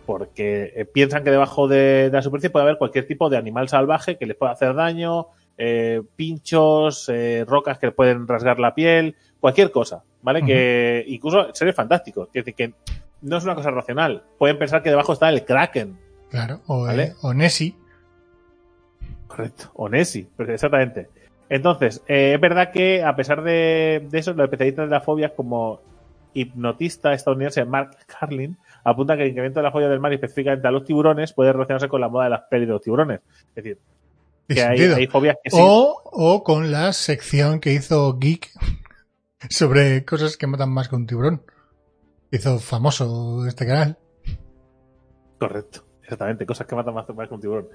Porque 0.07 0.73
eh, 0.77 0.85
piensan 0.85 1.25
que 1.25 1.31
debajo 1.31 1.67
de, 1.69 2.09
de 2.09 2.11
la 2.11 2.23
superficie 2.23 2.51
puede 2.51 2.63
haber 2.65 2.79
cualquier 2.79 3.07
tipo 3.07 3.29
de 3.29 3.37
animal 3.37 3.69
salvaje 3.69 4.17
que 4.17 4.27
les 4.27 4.37
pueda 4.37 4.53
hacer 4.53 4.75
daño, 4.75 5.27
eh, 5.59 6.03
pinchos, 6.17 7.09
eh, 7.09 7.45
rocas 7.47 7.79
que 7.79 7.87
les 7.87 7.95
pueden 7.95 8.29
rasgar 8.29 8.59
la 8.61 8.75
piel, 8.75 9.17
cualquier 9.41 9.71
cosa, 9.71 10.05
¿vale? 10.23 10.43
Que 10.45 11.05
incluso 11.09 11.53
seres 11.55 11.75
fantásticos, 11.75 12.29
es 12.29 12.45
decir, 12.45 12.55
que 12.55 12.73
no 13.23 13.37
es 13.37 13.45
una 13.45 13.55
cosa 13.55 13.71
racional. 13.71 14.23
Pueden 14.39 14.59
pensar 14.59 14.83
que 14.83 14.91
debajo 14.91 15.13
está 15.13 15.29
el 15.29 15.45
kraken, 15.45 15.99
Claro. 16.31 16.61
O, 16.67 16.83
Vale. 16.83 17.03
eh, 17.05 17.13
o 17.23 17.33
Nessie. 17.35 17.75
Correcto. 19.27 19.71
O 19.75 19.89
Nessie, 19.89 20.29
exactamente. 20.39 21.09
Entonces, 21.49 22.03
es 22.07 22.41
verdad 22.41 22.73
que 22.73 23.03
a 23.05 23.15
pesar 23.15 23.43
de, 23.43 24.07
de 24.11 24.19
eso, 24.19 24.33
los 24.33 24.45
especialistas 24.45 24.87
de 24.87 24.91
las 24.91 25.05
fobias 25.05 25.33
como 25.37 25.81
hipnotista 26.35 27.13
estadounidense 27.13 27.65
Mark 27.65 27.97
Carlin 28.07 28.57
apunta 28.87 29.17
que 29.17 29.25
el 29.25 29.31
incremento 29.31 29.59
de 29.59 29.65
la 29.65 29.73
fobia 29.73 29.89
del 29.89 29.99
mar 29.99 30.13
y 30.13 30.15
específicamente 30.15 30.69
a 30.69 30.71
los 30.71 30.85
tiburones 30.85 31.33
puede 31.33 31.53
relacionarse 31.53 31.89
con 31.89 32.01
la 32.01 32.09
moda 32.09 32.25
de 32.25 32.31
las 32.31 32.43
pelis 32.49 32.69
de 32.69 32.73
los 32.73 32.83
tiburones. 32.83 33.21
Es 33.49 33.65
decir, 33.65 33.79
que 34.49 34.63
hay, 34.63 34.81
hay 34.81 35.07
fobias 35.09 35.37
que 35.43 35.51
sí. 35.51 35.59
O, 35.61 36.01
o 36.05 36.45
con 36.45 36.71
la 36.71 36.93
sección 36.93 37.59
que 37.59 37.73
hizo 37.73 38.17
Geek 38.17 38.49
sobre 39.51 40.05
cosas 40.05 40.37
que 40.37 40.47
matan 40.47 40.71
más 40.71 40.89
que 40.89 40.95
un 40.95 41.07
tiburón. 41.07 41.43
Hizo 42.31 42.61
famoso 42.61 43.45
este 43.47 43.67
canal. 43.67 43.99
Correcto, 45.39 45.85
exactamente, 46.03 46.47
cosas 46.47 46.67
que 46.69 46.77
matan 46.77 46.95
más, 46.95 47.09
más 47.09 47.29
que 47.29 47.35
un 47.35 47.41
tiburón. 47.41 47.69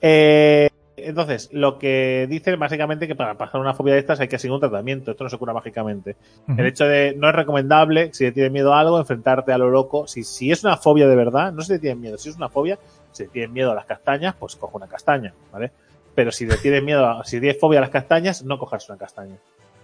Eh, 0.00 0.68
entonces, 1.04 1.48
lo 1.52 1.78
que 1.78 2.26
dicen 2.28 2.58
básicamente 2.58 3.06
que 3.06 3.14
para 3.14 3.36
pasar 3.36 3.60
una 3.60 3.74
fobia 3.74 3.94
de 3.94 4.00
estas 4.00 4.20
hay 4.20 4.28
que 4.28 4.38
seguir 4.38 4.54
un 4.54 4.60
tratamiento, 4.60 5.10
esto 5.10 5.24
no 5.24 5.30
se 5.30 5.38
cura 5.38 5.52
mágicamente. 5.52 6.16
El 6.48 6.66
hecho 6.66 6.84
de 6.86 7.14
no 7.16 7.28
es 7.28 7.34
recomendable, 7.34 8.10
si 8.12 8.24
le 8.24 8.32
tienes 8.32 8.52
miedo 8.52 8.74
a 8.74 8.80
algo, 8.80 8.98
enfrentarte 8.98 9.52
a 9.52 9.58
lo 9.58 9.70
loco. 9.70 10.06
Si, 10.06 10.24
si 10.24 10.50
es 10.52 10.64
una 10.64 10.76
fobia 10.76 11.06
de 11.08 11.16
verdad, 11.16 11.52
no 11.52 11.62
se 11.62 11.74
le 11.74 11.78
tiene 11.78 11.96
miedo. 12.00 12.18
Si 12.18 12.28
es 12.28 12.36
una 12.36 12.48
fobia, 12.48 12.78
si 13.12 13.24
le 13.24 13.28
tienes 13.30 13.50
miedo 13.50 13.70
a 13.72 13.74
las 13.74 13.86
castañas, 13.86 14.34
pues 14.38 14.56
coge 14.56 14.76
una 14.76 14.86
castaña, 14.88 15.32
¿vale? 15.52 15.70
Pero 16.14 16.32
si 16.32 16.46
le 16.46 16.56
tienes 16.56 16.82
miedo, 16.82 17.06
a- 17.06 17.24
si 17.24 17.38
tienes 17.40 17.58
fobia 17.60 17.78
a 17.78 17.82
las 17.82 17.90
castañas, 17.90 18.42
no 18.44 18.58
cojas 18.58 18.88
una 18.88 18.98
castaña, 18.98 19.36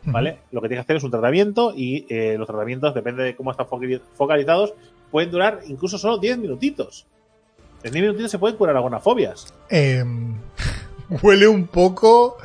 ¿vale? 0.04 0.38
Lo 0.52 0.60
que 0.60 0.68
tienes 0.68 0.84
que 0.84 0.86
hacer 0.92 0.96
es 0.96 1.04
un 1.04 1.10
tratamiento 1.10 1.72
y 1.76 2.06
eh, 2.08 2.36
los 2.38 2.46
tratamientos, 2.46 2.94
depende 2.94 3.22
de 3.22 3.36
cómo 3.36 3.50
están 3.52 3.66
foca- 3.66 4.00
focalizados, 4.14 4.74
pueden 5.10 5.30
durar 5.30 5.60
incluso 5.66 5.96
solo 5.98 6.18
10 6.18 6.38
minutitos. 6.38 7.06
En 7.84 7.92
10 7.92 8.02
minutitos 8.02 8.30
se 8.30 8.38
pueden 8.38 8.56
curar 8.56 8.74
algunas 8.76 9.02
fobias. 9.02 9.52
Em, 9.68 10.34
huele 11.22 11.48
un 11.48 11.66
poco 11.66 12.36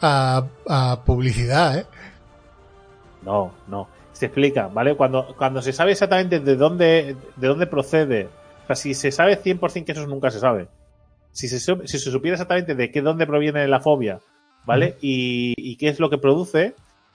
a, 0.00 0.44
a 0.68 1.00
publicidad, 1.04 1.78
¿eh? 1.78 1.86
No, 3.22 3.52
no. 3.66 3.88
Se 4.12 4.26
explica, 4.26 4.68
¿vale? 4.68 4.94
Cuando, 4.96 5.34
cuando 5.36 5.62
se 5.62 5.72
sabe 5.72 5.92
exactamente 5.92 6.40
de 6.40 6.56
dónde, 6.56 7.16
de 7.36 7.46
dónde 7.48 7.66
procede, 7.66 8.28
o 8.64 8.66
sea, 8.66 8.76
si 8.76 8.94
se 8.94 9.12
sabe 9.12 9.36
100% 9.40 9.84
que 9.84 9.92
eso 9.92 10.06
nunca 10.06 10.30
se 10.30 10.40
sabe. 10.40 10.68
Si 11.32 11.46
se, 11.48 11.60
su- 11.60 11.86
si 11.86 11.98
se 11.98 12.10
supiera 12.10 12.34
exactamente 12.34 12.74
de 12.74 12.90
qué 12.90 13.00
dónde 13.00 13.26
proviene 13.26 13.66
la 13.68 13.80
fobia, 13.80 14.18
¿vale? 14.64 14.96
Y, 15.00 15.54
y 15.56 15.76
qué 15.76 15.88
es 15.88 16.00
lo 16.00 16.10
que 16.10 16.18
produce, 16.18 16.74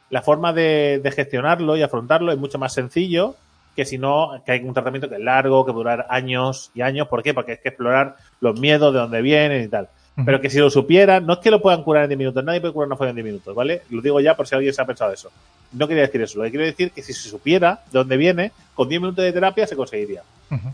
la 0.10 0.22
forma 0.22 0.54
de, 0.54 1.01
de 1.04 1.12
gestionarlo 1.12 1.76
y 1.76 1.82
afrontarlo 1.82 2.32
es 2.32 2.38
mucho 2.38 2.58
más 2.60 2.74
sencillo 2.74 3.36
que 3.76 3.86
si 3.86 3.97
no, 3.97 4.41
que 4.45 4.51
hay 4.51 4.60
un 4.64 4.74
tratamiento 4.74 5.10
que 5.10 5.16
es 5.16 5.22
largo, 5.22 5.66
que 5.66 5.72
va 5.72 5.76
a 5.76 5.80
durar 5.80 6.06
años 6.10 6.70
y 6.76 6.82
años. 6.82 7.08
¿Por 7.08 7.24
qué? 7.24 7.34
Porque 7.34 7.54
hay 7.54 7.58
que 7.58 7.70
explorar 7.70 8.16
los 8.39 8.60
miedos, 8.60 8.93
de 8.93 8.99
dónde 8.99 9.22
vienen 9.24 9.64
y 9.64 9.68
tal. 9.68 9.89
Pero 10.26 10.39
que 10.39 10.49
si 10.49 10.59
lo 10.59 10.70
supieran, 10.70 11.26
no 11.26 11.34
es 11.34 11.39
que 11.39 11.49
lo 11.49 11.61
puedan 11.61 11.84
curar 11.84 12.03
en 12.03 12.09
10 12.09 12.18
minutos, 12.20 12.43
nadie 12.43 12.61
puede 12.61 12.74
curar 12.74 12.88
una 12.88 12.95
fobia 12.95 13.09
en 13.09 13.16
10 13.16 13.26
minutos, 13.26 13.55
¿vale? 13.55 13.82
Lo 13.89 14.01
digo 14.01 14.20
ya 14.20 14.36
por 14.36 14.47
si 14.47 14.53
alguien 14.53 14.72
se 14.72 14.82
ha 14.82 14.86
pensado 14.86 15.11
eso. 15.11 15.32
No 15.72 15.88
quería 15.88 16.03
decir 16.03 16.22
eso, 16.22 16.38
lo 16.38 16.43
que 16.43 16.51
quiero 16.51 16.66
decir 16.66 16.88
es 16.88 16.93
que 16.93 17.01
si 17.01 17.14
se 17.14 17.30
supiera 17.30 17.82
de 17.91 17.99
dónde 17.99 18.16
viene, 18.18 18.51
con 18.76 18.88
10 18.88 19.01
minutos 19.01 19.24
de 19.24 19.34
terapia 19.34 19.66
se 19.66 19.76
conseguiría. 19.76 20.22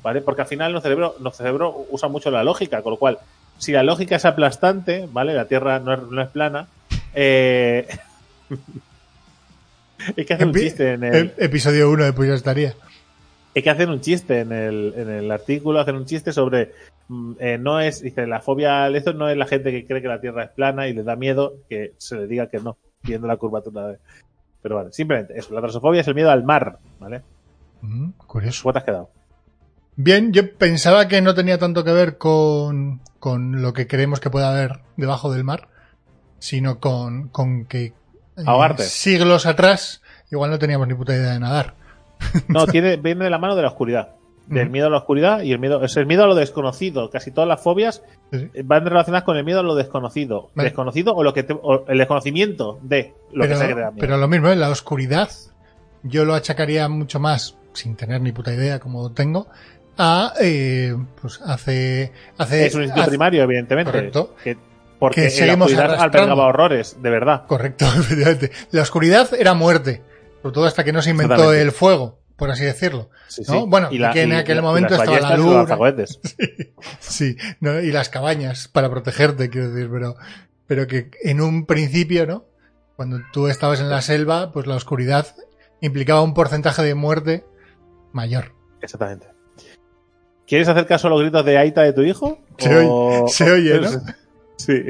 ¿vale? 0.04 0.20
Porque 0.22 0.42
al 0.42 0.48
final 0.48 0.74
nuestro 0.74 0.90
cerebro, 0.90 1.16
nuestro 1.20 1.44
cerebro 1.44 1.86
usa 1.90 2.10
mucho 2.10 2.30
la 2.32 2.44
lógica, 2.44 2.82
con 2.82 2.92
lo 2.92 2.98
cual, 2.98 3.20
si 3.58 3.72
la 3.72 3.84
lógica 3.84 4.18
es 4.18 4.26
aplastante, 4.26 5.08
¿vale? 5.12 5.34
La 5.34 5.46
Tierra 5.46 5.80
no 5.80 5.94
es, 5.94 6.02
no 6.02 6.22
es 6.22 6.30
plana, 6.30 6.68
eh... 7.14 7.88
es 10.16 10.26
que 10.26 10.34
hacer 10.34 10.48
un 10.48 10.54
chiste 10.54 10.94
en 10.94 11.04
el, 11.04 11.34
episodio 11.38 11.90
1 11.92 12.06
de 12.06 12.14
Pues 12.14 12.30
ya 12.30 12.36
estaría. 12.36 12.74
es 13.54 13.64
que 13.64 13.70
hacen 13.70 13.90
un 13.90 14.02
chiste 14.02 14.40
en 14.42 14.52
el, 14.52 14.94
en 14.98 15.10
el 15.10 15.32
artículo, 15.32 15.80
hacen 15.80 15.96
un 15.96 16.06
chiste 16.06 16.34
sobre 16.34 16.74
eh, 17.39 17.57
no 17.57 17.80
es, 17.80 18.01
dice, 18.01 18.28
la 18.28 18.41
fobia 18.41 18.84
al 18.84 18.95
esto 18.95 19.14
no 19.14 19.30
es 19.30 19.38
la 19.38 19.47
gente 19.47 19.72
que 19.72 19.86
cree 19.86 20.01
que 20.01 20.07
la 20.07 20.22
Tierra 20.22 20.43
es 20.43 20.51
plana 20.51 20.88
y 20.88 20.93
les 20.93 21.05
da 21.05 21.16
miedo 21.16 21.55
que 21.68 21.93
se 21.97 22.16
le 22.16 22.28
diga 22.28 22.49
que 22.49 22.60
no, 22.60 22.78
viendo 23.03 23.28
la 23.28 23.38
curvatura 23.38 23.88
de. 23.88 23.99
Pero 24.62 24.76
vale, 24.76 24.91
simplemente 24.91 25.38
eso, 25.38 25.53
la 25.53 25.62
trasofobia 25.62 26.01
es 26.01 26.07
el 26.07 26.16
miedo 26.16 26.30
al 26.30 26.43
mar, 26.43 26.78
¿vale? 26.99 27.22
Mm, 27.82 28.10
curioso. 28.12 28.64
¿Cómo 28.64 28.74
te 28.74 28.80
has 28.80 28.86
quedado? 28.86 29.10
Bien, 29.95 30.32
yo 30.32 30.55
pensaba 30.55 31.07
que 31.07 31.22
no 31.22 31.34
tenía 31.34 31.57
tanto 31.57 31.84
que 31.84 31.91
ver 31.91 32.18
con, 32.18 33.01
con 33.20 33.62
lo 33.62 33.74
que 33.74 33.88
creemos 33.88 34.20
que 34.20 34.30
puede 34.30 34.45
haber 34.45 34.80
debajo 34.95 35.32
del 35.32 35.43
mar, 35.43 35.68
sino 36.38 36.80
con, 36.80 37.30
con 37.30 37.66
que 37.66 37.93
eh, 38.38 38.84
siglos 38.84 39.45
atrás 39.45 40.01
igual 40.32 40.51
no 40.51 40.60
teníamos 40.60 40.88
ni 40.88 40.93
puta 40.93 41.16
idea 41.16 41.34
de 41.34 41.39
nadar. 41.39 41.74
No, 42.47 42.68
tiene, 42.68 42.97
viene 42.97 43.26
de 43.26 43.30
la 43.30 43.39
mano 43.39 43.55
de 43.55 43.64
la 43.64 43.70
oscuridad. 43.70 44.16
Del 44.50 44.70
miedo 44.70 44.88
a 44.88 44.89
la 44.89 44.97
oscuridad 44.97 45.41
y 45.41 45.52
el 45.54 45.60
miedo, 45.60 45.84
es 45.84 45.95
el 45.97 46.06
miedo 46.06 46.24
a 46.24 46.28
lo 46.28 46.36
desconocido. 46.36 47.10
Casi 47.10 47.32
todas 47.32 47.47
las 47.47 47.62
fobias 47.62 48.02
Sí, 48.32 48.50
eh, 48.54 48.64
van 48.66 48.86
relacionadas 48.86 49.24
con 49.24 49.38
el 49.38 49.43
miedo 49.43 49.60
a 49.60 49.64
lo 49.64 49.76
desconocido. 49.76 50.50
Vale. 50.56 50.70
Desconocido 50.70 51.14
o 51.16 51.24
lo 51.24 51.34
que 51.34 51.43
te- 51.43 51.54
o 51.62 51.86
el 51.88 51.97
desconocimiento 51.97 52.80
de 52.82 53.14
lo 53.32 53.43
pero, 53.43 53.54
que 53.54 53.56
sea 53.60 53.68
que 53.68 53.74
te 53.76 53.80
da 53.82 53.91
miedo. 53.91 54.02
pero 54.02 54.18
lo 54.18 54.28
mismo, 54.28 54.50
¿eh? 54.50 54.56
la 54.56 54.70
oscuridad 54.70 55.30
yo 56.04 56.26
lo 56.26 56.34
achacaría 56.34 56.88
mucho 56.89 57.20
más, 57.20 57.58
sin 57.74 57.95
tener 57.95 58.22
ni 58.22 58.32
puta 58.32 58.54
idea 58.54 58.80
como 58.80 59.12
tengo, 59.14 59.47
a 59.97 60.34
eh, 60.41 60.95
pues 61.22 61.41
hace, 61.45 62.12
hace 62.38 62.66
es 62.68 62.76
un 62.76 62.82
instinto 62.84 63.02
hace- 63.02 63.10
primario, 63.12 63.43
evidentemente. 63.43 63.91
Correcto. 63.91 64.36
Que 64.43 64.58
Porque 64.97 65.16
Que 65.22 65.28
en 65.28 65.34
la 65.34 65.45
seguimos 65.45 65.72
oscuridad 65.72 66.02
albergaba 66.02 66.45
horrores, 66.47 66.97
de 67.02 67.10
verdad. 67.10 67.45
Correcto, 67.47 67.86
efectivamente. 67.97 68.52
La 68.72 68.82
oscuridad 68.82 69.30
era 69.34 69.54
muerte. 69.54 70.02
Sobre 70.41 70.54
todo 70.54 70.66
hasta 70.66 70.84
que 70.86 70.93
no 70.93 71.02
se 71.02 71.10
inventó 71.12 71.54
el 71.54 71.72
fuego, 71.74 72.18
por 72.40 72.50
así 72.50 72.64
decirlo. 72.64 73.10
Sí, 73.28 73.44
¿no? 73.48 73.54
sí. 73.54 73.66
Bueno, 73.68 73.90
que 73.90 74.22
en 74.24 74.34
aquel 74.34 74.58
y 74.58 74.62
momento 74.62 74.96
estaba 74.96 75.20
la 75.20 75.28
y 75.36 75.38
los 75.38 75.46
luna. 75.46 75.58
lanzacohetes. 75.58 76.20
Sí, 77.00 77.36
no, 77.60 77.80
y 77.82 77.92
las 77.92 78.10
cabañas 78.10 78.68
para 78.70 78.90
protegerte, 78.90 79.50
quiero 79.50 79.70
decir, 79.72 79.90
pero, 79.92 80.16
pero 80.66 80.88
que 80.88 81.12
en 81.24 81.42
un 81.42 81.66
principio, 81.66 82.26
¿no? 82.26 82.46
Cuando 82.96 83.20
tú 83.34 83.48
estabas 83.48 83.80
en 83.82 83.90
la 83.90 84.02
selva, 84.02 84.52
pues 84.52 84.66
la 84.68 84.76
oscuridad 84.76 85.28
implicaba 85.82 86.22
un 86.22 86.34
porcentaje 86.34 86.82
de 86.84 86.96
muerte 86.96 87.46
mayor. 88.14 88.54
Exactamente. 88.82 89.28
¿Quieres 90.48 90.68
hacer 90.68 90.86
caso 90.88 91.08
a 91.08 91.10
los 91.12 91.22
gritos 91.22 91.46
de 91.46 91.58
Aita 91.58 91.82
de 91.84 91.94
tu 91.94 92.02
hijo? 92.02 92.40
Se 92.58 92.76
O- 92.86 93.24
oye- 93.26 93.32
se 93.32 93.52
oye, 93.52 93.80
¿no? 93.80 93.90
Sí. 94.58 94.84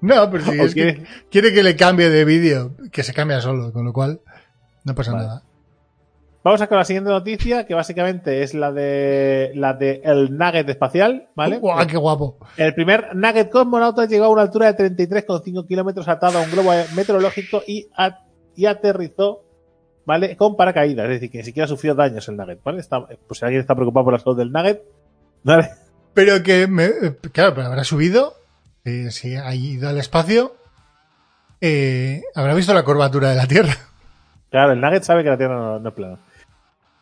No, 0.00 0.30
pero 0.30 0.44
si 0.44 0.50
¿O 0.60 0.64
es 0.66 0.74
que 0.74 0.82
quieres- 0.94 1.08
quiere 1.30 1.52
que 1.52 1.62
le 1.64 1.74
cambie 1.74 2.08
de 2.10 2.24
vídeo, 2.24 2.76
que 2.92 3.02
se 3.02 3.12
cambia 3.12 3.40
solo, 3.40 3.72
con 3.72 3.84
lo 3.84 3.92
cual 3.92 4.20
no 4.84 4.94
pasa 4.94 5.12
Vale. 5.12 5.26
nada. 5.26 5.42
Vamos 6.46 6.60
a 6.60 6.68
con 6.68 6.78
la 6.78 6.84
siguiente 6.84 7.10
noticia, 7.10 7.66
que 7.66 7.74
básicamente 7.74 8.44
es 8.44 8.54
la 8.54 8.70
de 8.70 9.50
la 9.56 9.74
de 9.74 10.00
el 10.04 10.38
Nugget 10.38 10.68
espacial, 10.68 11.26
¿vale? 11.34 11.58
¡Guau, 11.58 11.84
qué 11.88 11.96
guapo! 11.96 12.36
El 12.56 12.72
primer 12.72 13.16
Nugget 13.16 13.50
cosmonauta 13.50 14.04
llegó 14.06 14.26
a 14.26 14.28
una 14.28 14.42
altura 14.42 14.72
de 14.72 14.90
33,5 14.96 15.66
kilómetros 15.66 16.06
atado 16.06 16.38
a 16.38 16.42
un 16.42 16.50
globo 16.52 16.70
meteorológico 16.94 17.62
y, 17.66 17.88
a- 17.96 18.20
y 18.54 18.66
aterrizó, 18.66 19.42
¿vale? 20.04 20.36
Con 20.36 20.56
paracaídas, 20.56 21.06
es 21.06 21.10
decir, 21.14 21.32
que 21.32 21.38
ni 21.38 21.44
siquiera 21.44 21.66
sufrió 21.66 21.96
daños 21.96 22.28
el 22.28 22.36
Nugget, 22.36 22.62
¿vale? 22.62 22.78
Está, 22.78 23.04
pues 23.04 23.40
si 23.40 23.44
alguien 23.44 23.60
está 23.62 23.74
preocupado 23.74 24.04
por 24.04 24.12
la 24.12 24.20
salud 24.20 24.38
del 24.38 24.52
Nugget, 24.52 24.84
¿vale? 25.42 25.68
Pero 26.14 26.44
que, 26.44 26.68
me, 26.68 26.90
claro, 27.32 27.54
pero 27.56 27.66
habrá 27.66 27.82
subido, 27.82 28.34
eh, 28.84 29.10
si 29.10 29.34
ha 29.34 29.52
ido 29.52 29.88
al 29.88 29.98
espacio, 29.98 30.54
eh, 31.60 32.22
habrá 32.36 32.54
visto 32.54 32.72
la 32.72 32.84
curvatura 32.84 33.30
de 33.30 33.34
la 33.34 33.48
Tierra. 33.48 33.74
Claro, 34.48 34.72
el 34.74 34.80
Nugget 34.80 35.02
sabe 35.02 35.24
que 35.24 35.30
la 35.30 35.36
Tierra 35.36 35.56
no, 35.56 35.80
no 35.80 35.88
es 35.88 35.94
plana. 35.96 36.18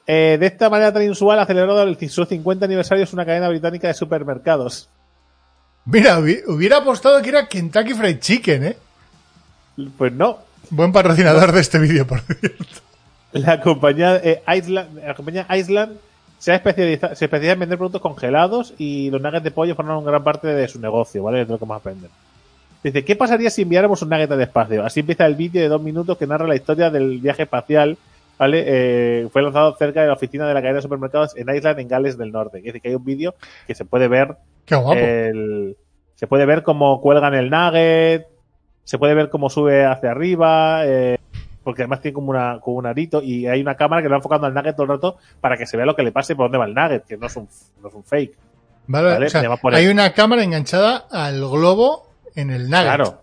Eh, 0.06 0.36
de 0.38 0.46
esta 0.46 0.68
manera 0.68 0.92
tan 0.92 1.02
inusual 1.02 1.38
ha 1.38 1.46
celebrado 1.46 1.82
el, 1.82 2.10
su 2.10 2.24
50 2.24 2.64
aniversario 2.66 3.04
es 3.04 3.12
una 3.12 3.24
cadena 3.24 3.48
británica 3.48 3.88
de 3.88 3.94
supermercados. 3.94 4.88
Mira, 5.86 6.18
hubi- 6.18 6.42
hubiera 6.46 6.78
apostado 6.78 7.20
que 7.22 7.28
era 7.30 7.48
Kentucky 7.48 7.94
Fried 7.94 8.18
Chicken, 8.18 8.64
¿eh? 8.64 8.76
Pues 9.98 10.12
no, 10.12 10.38
Buen 10.70 10.92
patrocinador 10.92 11.52
de 11.52 11.60
este 11.60 11.78
vídeo, 11.78 12.06
por 12.06 12.20
cierto. 12.20 12.64
La 13.32 13.60
compañía, 13.60 14.16
eh, 14.22 14.42
Island, 14.56 14.98
la 15.04 15.14
compañía 15.14 15.46
Island 15.54 15.96
se 16.38 16.52
ha 16.52 16.62
se 16.62 16.92
especializa 17.24 17.52
en 17.52 17.58
vender 17.60 17.78
productos 17.78 18.00
congelados 18.00 18.74
y 18.78 19.10
los 19.10 19.20
nuggets 19.20 19.44
de 19.44 19.50
pollo 19.50 19.74
forman 19.74 19.96
una 19.96 20.10
gran 20.10 20.24
parte 20.24 20.48
de 20.48 20.68
su 20.68 20.80
negocio, 20.80 21.22
¿vale? 21.22 21.42
Es 21.42 21.48
lo 21.48 21.58
que 21.58 21.66
más 21.66 21.82
venden. 21.82 22.10
Dice, 22.82 23.04
¿qué 23.04 23.16
pasaría 23.16 23.50
si 23.50 23.62
enviáramos 23.62 24.02
un 24.02 24.10
nugget 24.10 24.30
al 24.30 24.40
espacio? 24.42 24.84
Así 24.84 25.00
empieza 25.00 25.26
el 25.26 25.34
vídeo 25.34 25.62
de 25.62 25.68
dos 25.68 25.82
minutos 25.82 26.16
que 26.18 26.26
narra 26.26 26.46
la 26.46 26.54
historia 26.54 26.90
del 26.90 27.18
viaje 27.18 27.42
espacial, 27.44 27.96
¿vale? 28.38 28.64
Eh, 28.66 29.28
fue 29.32 29.42
lanzado 29.42 29.74
cerca 29.76 30.00
de 30.02 30.08
la 30.08 30.14
oficina 30.14 30.46
de 30.46 30.54
la 30.54 30.60
cadena 30.60 30.76
de 30.76 30.82
supermercados 30.82 31.36
en 31.36 31.54
Island, 31.54 31.78
en 31.80 31.88
Gales 31.88 32.18
del 32.18 32.32
Norte. 32.32 32.58
Quiere 32.58 32.72
decir 32.72 32.82
que 32.82 32.88
hay 32.88 32.94
un 32.94 33.04
vídeo 33.04 33.34
que 33.66 33.74
se 33.74 33.84
puede 33.84 34.08
ver 34.08 34.36
Qué 34.64 34.74
guapo. 34.76 34.98
El- 34.98 35.76
se 36.14 36.26
puede 36.26 36.46
ver 36.46 36.62
cómo 36.62 37.00
cuelgan 37.00 37.34
el 37.34 37.50
nugget, 37.50 38.26
se 38.84 38.98
puede 38.98 39.14
ver 39.14 39.30
cómo 39.30 39.50
sube 39.50 39.84
hacia 39.84 40.10
arriba, 40.12 40.82
eh, 40.86 41.18
porque 41.64 41.82
además 41.82 42.00
tiene 42.02 42.14
como, 42.14 42.30
una, 42.30 42.60
como 42.60 42.76
un 42.76 42.86
arito 42.86 43.20
y 43.22 43.46
hay 43.46 43.60
una 43.60 43.74
cámara 43.74 44.00
que 44.02 44.08
lo 44.08 44.12
va 44.12 44.18
enfocando 44.18 44.46
al 44.46 44.54
nugget 44.54 44.74
todo 44.76 44.84
el 44.84 44.90
rato 44.90 45.16
para 45.40 45.56
que 45.56 45.66
se 45.66 45.76
vea 45.76 45.86
lo 45.86 45.96
que 45.96 46.02
le 46.02 46.12
pase 46.12 46.34
y 46.34 46.36
por 46.36 46.46
dónde 46.46 46.58
va 46.58 46.66
el 46.66 46.74
nugget, 46.74 47.04
que 47.04 47.16
no 47.16 47.26
es 47.26 47.36
un, 47.36 47.48
no 47.82 47.88
es 47.88 47.94
un 47.94 48.04
fake. 48.04 48.36
vale, 49.14 49.26
o 49.26 49.30
sea, 49.30 49.40
hay 49.72 49.86
una 49.88 50.12
cámara 50.12 50.44
enganchada 50.44 51.06
al 51.10 51.40
globo 51.40 52.08
en 52.36 52.50
el 52.50 52.70
nugget. 52.70 52.82
Claro. 52.84 53.22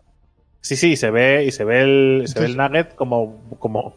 Sí, 0.59 0.75
sí, 0.75 0.95
se 0.95 1.09
ve 1.11 1.45
y 1.45 1.51
se 1.51 1.63
ve 1.63 1.81
el, 1.81 2.23
se 2.27 2.39
ve 2.39 2.45
el 2.47 2.57
nugget 2.57 2.93
como, 2.95 3.39
como, 3.59 3.95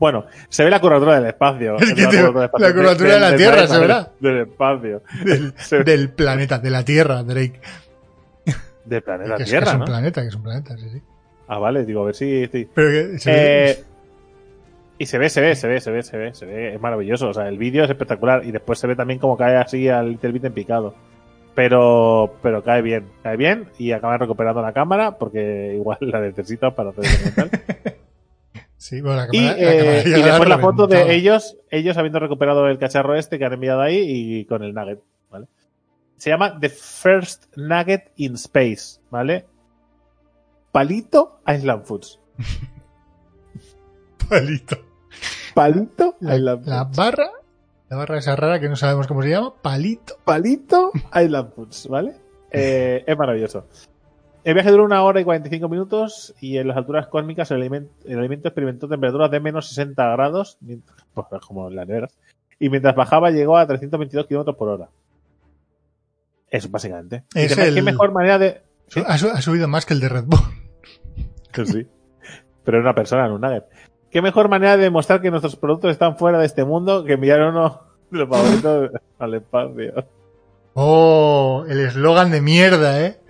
bueno, 0.00 0.24
se 0.48 0.64
ve 0.64 0.70
la 0.70 0.80
curvatura 0.80 1.14
del 1.20 1.26
espacio. 1.26 1.76
Es 1.78 1.94
que 1.94 2.02
la 2.02 2.10
te- 2.10 2.16
curvatura 2.26 2.32
del 2.32 2.44
espacio. 2.46 2.66
la 2.68 2.74
curvatura 2.74 3.14
de 3.14 3.20
la 3.20 3.36
Tierra 3.36 3.66
se 3.68 3.78
verá. 3.78 4.12
Del, 4.18 4.32
del 4.34 4.42
espacio. 4.48 5.02
Del, 5.24 5.52
Se 5.58 5.78
ve- 5.78 5.84
del 5.84 6.08
planeta, 6.10 6.58
de 6.58 6.70
la 6.70 6.84
Tierra, 6.84 7.22
Drake. 7.22 7.60
Del 8.84 9.02
planeta 9.02 9.36
que, 9.36 9.42
es, 9.44 9.48
que 9.48 9.50
Tierra, 9.52 9.66
es 9.68 9.74
un 9.74 9.78
¿no? 9.80 9.84
planeta, 9.84 10.22
que 10.22 10.28
es 10.28 10.34
un 10.34 10.42
planeta, 10.42 10.76
sí, 10.76 10.88
sí. 10.90 11.02
Ah, 11.46 11.58
vale, 11.58 11.84
digo, 11.84 12.02
a 12.02 12.06
ver 12.06 12.14
si, 12.14 12.46
si- 12.48 12.64
Pero 12.74 12.88
que 13.12 13.18
se 13.18 13.30
ve- 13.30 13.70
Eh, 13.70 13.84
y 14.98 15.06
se 15.06 15.18
ve, 15.18 15.28
se 15.30 15.40
ve, 15.40 15.54
se 15.54 15.66
ve, 15.68 15.80
se 15.80 15.90
ve, 15.90 16.02
se 16.02 16.16
ve, 16.18 16.34
se 16.34 16.46
ve, 16.46 16.74
es 16.74 16.80
maravilloso. 16.80 17.28
O 17.28 17.34
sea, 17.34 17.48
el 17.48 17.56
vídeo 17.58 17.84
es 17.84 17.90
espectacular 17.90 18.44
y 18.44 18.52
después 18.52 18.78
se 18.78 18.86
ve 18.86 18.96
también 18.96 19.18
como 19.18 19.36
cae 19.36 19.56
así 19.56 19.88
al 19.88 20.10
Little 20.10 20.32
Bit 20.32 20.44
en 20.46 20.52
picado. 20.52 20.94
Pero, 21.54 22.34
pero 22.42 22.62
cae 22.62 22.80
bien, 22.82 23.06
cae 23.22 23.36
bien 23.36 23.66
y 23.78 23.92
acaba 23.92 24.16
recuperando 24.18 24.62
la 24.62 24.72
cámara 24.72 25.18
porque 25.18 25.74
igual 25.74 25.98
la 26.02 26.20
necesita 26.20 26.74
para 26.74 26.90
hacer 26.90 27.04
el 27.04 27.34
documental. 27.34 27.60
Sí, 28.80 29.00
bueno, 29.02 29.26
la 29.26 29.28
y, 29.30 29.40
la 29.44 29.52
eh, 29.58 30.02
y 30.06 30.22
después 30.22 30.48
la 30.48 30.58
foto 30.58 30.86
de 30.86 31.14
ellos, 31.14 31.56
ellos 31.70 31.96
habiendo 31.98 32.18
recuperado 32.18 32.66
el 32.66 32.78
cacharro 32.78 33.14
este 33.14 33.38
que 33.38 33.44
han 33.44 33.52
enviado 33.52 33.82
ahí 33.82 34.02
y 34.06 34.44
con 34.46 34.62
el 34.64 34.72
nugget, 34.72 35.00
¿vale? 35.30 35.46
Se 36.16 36.30
llama 36.30 36.58
The 36.58 36.70
First 36.70 37.56
Nugget 37.56 38.10
in 38.16 38.34
Space, 38.34 39.00
¿vale? 39.10 39.46
Palito 40.72 41.40
Island 41.46 41.84
Foods. 41.84 42.18
Palito. 44.28 44.76
Palito 45.54 46.16
La, 46.20 46.36
Island 46.36 46.66
la 46.66 46.84
Foods. 46.84 46.96
barra, 46.96 47.30
la 47.88 47.96
barra 47.96 48.18
esa 48.18 48.36
rara 48.36 48.60
que 48.60 48.68
no 48.68 48.76
sabemos 48.76 49.06
cómo 49.06 49.22
se 49.22 49.30
llama, 49.30 49.54
palito. 49.60 50.16
Palito 50.24 50.92
Island 51.14 51.52
Foods, 51.54 51.88
¿vale? 51.88 52.14
Eh, 52.52 53.04
es 53.06 53.18
maravilloso. 53.18 53.66
El 54.42 54.54
viaje 54.54 54.70
duró 54.70 54.84
una 54.84 55.02
hora 55.02 55.20
y 55.20 55.24
45 55.24 55.68
minutos 55.68 56.34
y 56.40 56.56
en 56.58 56.68
las 56.68 56.76
alturas 56.76 57.08
cósmicas 57.08 57.50
el 57.50 57.58
alimento, 57.58 57.92
el 58.06 58.18
alimento 58.18 58.48
experimentó 58.48 58.88
temperaturas 58.88 59.30
de 59.30 59.40
menos 59.40 59.68
60 59.68 60.08
grados, 60.12 60.56
mientras- 60.60 61.04
pues, 61.12 61.26
como 61.46 61.68
en 61.68 61.76
la 61.76 61.84
nevera, 61.84 62.08
y 62.58 62.70
mientras 62.70 62.94
bajaba 62.94 63.30
llegó 63.30 63.56
a 63.58 63.66
322 63.66 64.26
kilómetros 64.26 64.56
por 64.56 64.68
hora. 64.68 64.88
Eso, 66.48 66.68
básicamente. 66.70 67.24
Y 67.34 67.40
Es 67.42 67.56
el- 67.58 67.74
¿Qué 67.74 67.82
mejor 67.82 68.12
manera 68.12 68.38
de...? 68.38 68.62
¿Sí? 68.88 69.02
Ha, 69.06 69.18
su- 69.18 69.28
ha 69.28 69.40
subido 69.40 69.68
más 69.68 69.84
que 69.86 69.94
el 69.94 70.00
de 70.00 70.08
Red 70.08 70.24
Bull. 70.24 70.40
Sí. 71.66 71.86
Pero 72.64 72.80
una 72.80 72.94
persona, 72.94 73.26
en 73.26 73.32
un 73.32 73.40
nugget. 73.40 73.64
¿Qué 74.10 74.22
mejor 74.22 74.48
manera 74.48 74.76
de 74.76 74.84
demostrar 74.84 75.20
que 75.20 75.30
nuestros 75.30 75.56
productos 75.56 75.90
están 75.90 76.16
fuera 76.16 76.38
de 76.38 76.46
este 76.46 76.64
mundo 76.64 77.04
que 77.04 77.12
enviar 77.14 77.40
uno 77.42 77.82
de 78.10 78.18
los 78.18 78.28
favoritos 78.28 78.90
al 79.18 79.34
espacio? 79.34 80.06
Oh, 80.74 81.64
el 81.68 81.80
eslogan 81.80 82.30
de 82.30 82.40
mierda, 82.40 83.04
¿eh? 83.04 83.20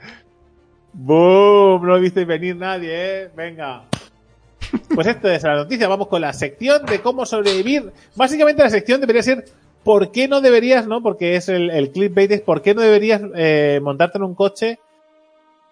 ¡Boom! 0.92 1.86
No 1.86 1.98
visteis 2.00 2.26
venir 2.26 2.56
nadie, 2.56 2.90
¿eh? 2.92 3.30
Venga. 3.36 3.84
Pues 4.94 5.06
esto 5.06 5.28
es 5.28 5.42
la 5.42 5.56
noticia. 5.56 5.88
Vamos 5.88 6.08
con 6.08 6.20
la 6.20 6.32
sección 6.32 6.84
de 6.86 7.00
cómo 7.00 7.26
sobrevivir. 7.26 7.92
Básicamente 8.14 8.62
la 8.62 8.70
sección 8.70 9.00
debería 9.00 9.22
ser 9.22 9.44
¿por 9.84 10.12
qué 10.12 10.28
no 10.28 10.40
deberías, 10.40 10.86
no? 10.86 11.02
Porque 11.02 11.36
es 11.36 11.48
el, 11.48 11.70
el 11.70 11.90
clickbait, 11.90 12.30
es 12.30 12.40
¿por 12.40 12.62
qué 12.62 12.74
no 12.74 12.82
deberías 12.82 13.22
eh, 13.34 13.80
montarte 13.82 14.18
en 14.18 14.24
un 14.24 14.34
coche 14.34 14.78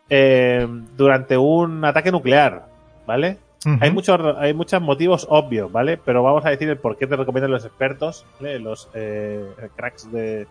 eh, 0.08 0.66
durante 0.96 1.36
un 1.36 1.84
ataque 1.84 2.12
nuclear? 2.12 2.66
¿Vale? 3.06 3.38
Hay 3.80 3.90
muchos 3.90 4.18
hay 4.38 4.54
muchos 4.54 4.80
motivos 4.80 5.26
obvios, 5.28 5.70
¿vale? 5.70 5.98
Pero 5.98 6.22
vamos 6.22 6.46
a 6.46 6.50
decir 6.50 6.68
el 6.68 6.78
por 6.78 6.96
qué 6.96 7.06
te 7.06 7.16
recomiendan 7.16 7.50
los 7.50 7.64
expertos, 7.64 8.24
¿vale? 8.40 8.60
los 8.60 8.88
eh, 8.94 9.44
cracks 9.76 10.10
de, 10.12 10.46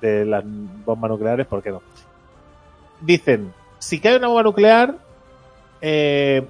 de 0.00 0.24
las 0.24 0.44
bombas 0.44 1.10
nucleares, 1.10 1.46
¿por 1.46 1.62
qué 1.62 1.70
no? 1.70 1.82
Dicen, 3.00 3.52
si 3.84 4.00
cae 4.00 4.16
una 4.16 4.28
bomba 4.28 4.42
nuclear 4.42 4.94
eh, 5.82 6.42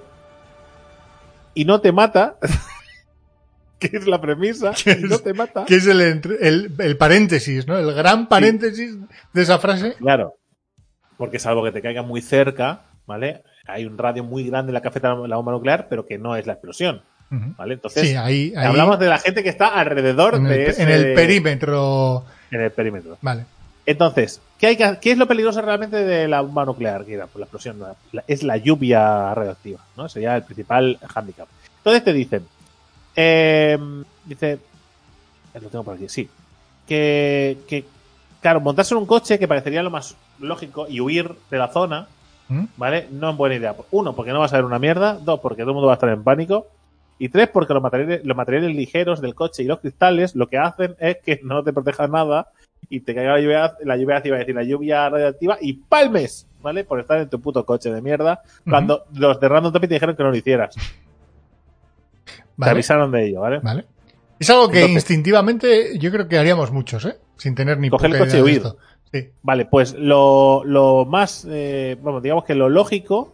y 1.55 1.65
no 1.65 1.81
te 1.81 1.93
mata, 1.93 2.37
que 3.79 3.91
es 3.93 4.07
la 4.07 4.21
premisa, 4.21 4.73
¿Qué 4.73 4.93
y 5.01 5.03
no 5.05 5.17
es? 5.17 5.23
te 5.23 5.35
mata, 5.35 5.65
Que 5.65 5.77
es 5.77 5.87
el, 5.87 6.01
el, 6.01 6.73
el 6.79 6.97
paréntesis, 6.97 7.67
¿no? 7.67 7.77
El 7.79 7.93
gran 7.95 8.29
paréntesis 8.29 8.97
de 9.33 9.43
esa 9.43 9.59
frase. 9.59 9.95
claro, 9.95 10.35
porque 11.17 11.39
salvo 11.39 11.65
que 11.65 11.73
te 11.73 11.83
caiga 11.83 12.03
muy 12.03 12.21
cerca, 12.23 12.83
¿vale? 13.07 13.43
Hay 13.67 13.85
un 13.85 13.97
radio 13.99 14.25
muy 14.25 14.47
grande 14.49 14.71
en 14.71 14.75
la 14.75 14.83
cafeta 14.83 15.15
de 15.15 15.29
la 15.29 15.37
bomba 15.37 15.53
nuclear, 15.53 15.87
pero 15.89 16.07
que 16.07 16.19
no 16.19 16.37
es 16.37 16.47
la 16.47 16.55
explosión. 16.55 17.03
¿vale? 17.57 17.75
Entonces, 17.75 18.09
Sí, 18.11 18.15
ahí, 18.15 18.53
ahí 18.57 18.67
hablamos 18.67 18.99
de 19.01 19.09
la 19.09 19.19
gente 19.19 19.43
que 19.43 19.49
está 19.49 19.69
alrededor 19.69 20.37
en, 20.37 20.45
de 20.45 20.55
el, 20.65 20.71
ese, 20.71 20.83
en 20.85 20.89
el 20.91 21.15
perímetro. 21.15 22.25
en 22.51 22.61
el 22.61 22.71
perímetro. 22.71 23.19
Vale. 23.23 23.45
Entonces, 23.87 24.41
¿qué, 24.59 24.69
hay 24.69 24.77
que- 24.77 24.99
¿qué 25.01 25.13
es 25.13 25.19
lo 25.19 25.27
peligroso 25.27 25.61
realmente 25.61 25.97
de 26.05 26.27
la 26.29 26.41
bomba 26.41 26.65
nuclear? 26.65 27.05
Que 27.05 27.15
era, 27.15 27.27
pues, 27.27 27.41
la 27.41 27.45
explosión 27.45 27.79
la- 28.13 28.25
es 28.27 28.43
la 28.43 28.57
lluvia 28.57 29.35
radioactiva, 29.35 29.81
¿no? 29.97 30.09
Sería 30.09 30.37
el 30.37 30.43
principal 30.45 30.99
hándicap. 31.07 31.49
Entonces 31.79 32.03
te 32.05 32.13
dicen, 32.13 32.47
eh, 33.17 33.79
dice, 34.25 34.59
lo 35.61 35.69
tengo 35.69 35.85
por 35.85 35.95
aquí, 35.95 36.09
sí, 36.09 36.29
que, 36.89 37.59
que, 37.69 37.85
claro, 38.41 38.61
montarse 38.61 38.95
en 38.95 38.99
un 38.99 39.07
coche 39.07 39.39
que 39.39 39.49
parecería 39.49 39.83
lo 39.83 39.91
más 39.91 40.17
lógico 40.39 40.87
y 40.89 41.01
huir 41.01 41.35
de 41.51 41.59
la 41.59 41.69
zona, 41.69 42.09
¿Mm? 42.49 42.65
¿vale? 42.77 43.09
No 43.11 43.31
es 43.31 43.37
buena 43.37 43.55
idea. 43.55 43.75
Uno, 43.91 44.15
porque 44.15 44.33
no 44.33 44.41
vas 44.41 44.53
a 44.53 44.57
ver 44.57 44.65
una 44.67 44.79
mierda. 44.79 45.15
Dos, 45.15 45.41
porque 45.41 45.63
todo 45.63 45.71
el 45.71 45.75
mundo 45.75 45.87
va 45.87 45.95
a 45.95 45.97
estar 45.97 46.11
en 46.11 46.23
pánico. 46.23 46.67
Y 47.19 47.29
tres, 47.29 47.49
porque 47.49 47.75
los 47.75 47.83
materiales, 47.83 48.25
los 48.25 48.37
materiales 48.37 48.75
ligeros 48.75 49.21
del 49.21 49.35
coche 49.35 49.63
y 49.63 49.67
los 49.67 49.81
cristales 49.81 50.35
lo 50.35 50.49
que 50.49 50.59
hacen 50.59 50.97
es 50.99 51.19
que 51.25 51.41
no 51.43 51.63
te 51.63 51.73
protejan 51.73 52.11
nada 52.11 52.49
y 52.89 53.01
te 53.01 53.15
caiga 53.15 53.33
la 53.35 53.41
lluvia, 53.41 53.75
la 53.85 53.97
lluvia 53.97 54.17
ácida, 54.17 54.37
decir, 54.37 54.55
la 54.55 54.65
lluvia 54.65 55.09
radioactiva 55.09 55.59
y 55.61 55.75
palmes. 55.75 56.47
¿vale? 56.61 56.83
Por 56.85 56.99
estar 56.99 57.19
en 57.21 57.29
tu 57.29 57.41
puto 57.41 57.65
coche 57.67 57.93
de 57.93 58.01
mierda, 58.01 58.41
cuando 58.69 59.05
los 59.15 59.39
de 59.39 59.49
Random 59.49 59.73
Topic 59.73 59.89
te 59.89 59.95
dijeron 59.97 60.17
que 60.17 60.23
no 60.23 60.31
lo 60.31 60.37
hicieras. 60.37 60.75
Te 62.59 62.71
avisaron 62.71 63.11
de 63.11 63.27
ello, 63.27 63.41
¿vale? 63.41 63.59
vale. 63.59 63.85
Es 64.39 64.49
algo 64.51 64.69
que 64.69 64.79
Entonces- 64.81 64.97
instintivamente 65.03 65.99
yo 65.99 66.11
creo 66.11 66.27
que 66.27 66.39
haríamos 66.39 66.73
muchos, 66.73 67.05
¿eh? 67.05 67.17
Sin 67.37 67.55
tener 67.55 67.79
ni 67.79 67.91
Coger 67.91 68.13
el 68.13 68.19
coche 68.19 68.39
y 68.39 68.43
huir. 68.43 68.63
Sí. 69.13 69.29
Vale, 69.43 69.67
pues 69.67 69.95
lo, 69.95 70.63
lo 70.65 71.05
más, 71.05 71.47
eh, 71.51 71.97
bueno, 72.01 72.21
digamos 72.21 72.45
que 72.45 72.55
lo 72.55 72.69
lógico, 72.69 73.33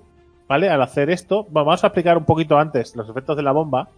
¿vale? 0.50 0.68
Al 0.68 0.82
hacer 0.82 1.10
esto, 1.10 1.44
bueno, 1.44 1.66
vamos 1.66 1.84
a 1.84 1.86
explicar 1.86 2.18
un 2.18 2.24
poquito 2.24 2.58
antes 2.58 2.96
los 2.96 3.08
efectos 3.08 3.36
de 3.36 3.44
la 3.44 3.52
bomba, 3.52 3.88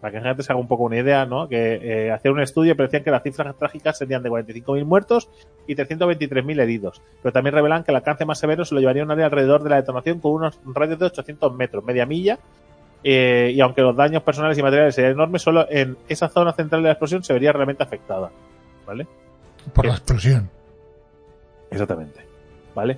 para 0.00 0.12
que 0.12 0.18
la 0.20 0.28
gente 0.28 0.44
se 0.44 0.52
haga 0.52 0.60
un 0.60 0.68
poco 0.68 0.84
una 0.84 0.98
idea, 0.98 1.26
¿no? 1.26 1.48
Que 1.48 1.80
eh, 1.82 2.12
hacían 2.12 2.34
un 2.34 2.42
estudio 2.42 2.74
y 2.74 2.76
decían 2.76 3.02
que 3.02 3.10
las 3.10 3.24
cifras 3.24 3.56
trágicas 3.56 3.98
serían 3.98 4.22
de 4.22 4.30
45.000 4.30 4.84
muertos 4.84 5.28
y 5.66 5.74
323.000 5.74 6.60
heridos. 6.60 7.02
Pero 7.20 7.32
también 7.32 7.56
revelan 7.56 7.82
que 7.82 7.90
el 7.90 7.96
alcance 7.96 8.24
más 8.24 8.38
severo 8.38 8.64
se 8.64 8.76
lo 8.76 8.80
llevaría 8.80 9.02
un 9.02 9.10
área 9.10 9.24
alrededor 9.24 9.64
de 9.64 9.70
la 9.70 9.76
detonación 9.76 10.20
con 10.20 10.30
unos 10.30 10.60
radios 10.64 11.00
de 11.00 11.06
800 11.06 11.52
metros, 11.56 11.82
media 11.84 12.06
milla. 12.06 12.38
eh, 13.02 13.50
y 13.52 13.60
aunque 13.60 13.82
los 13.82 13.96
daños 13.96 14.22
personales 14.22 14.56
y 14.58 14.62
materiales 14.62 14.94
serían 14.94 15.14
enormes, 15.14 15.42
solo 15.42 15.66
en 15.68 15.96
esa 16.08 16.28
zona 16.28 16.52
central 16.52 16.82
de 16.82 16.86
la 16.86 16.92
explosión 16.92 17.24
se 17.24 17.32
vería 17.32 17.50
realmente 17.52 17.82
afectada. 17.82 18.30
¿Vale? 18.86 19.08
Por 19.74 19.86
la 19.86 19.94
explosión. 19.94 20.48
Exactamente. 21.68 22.20
¿Vale? 22.76 22.96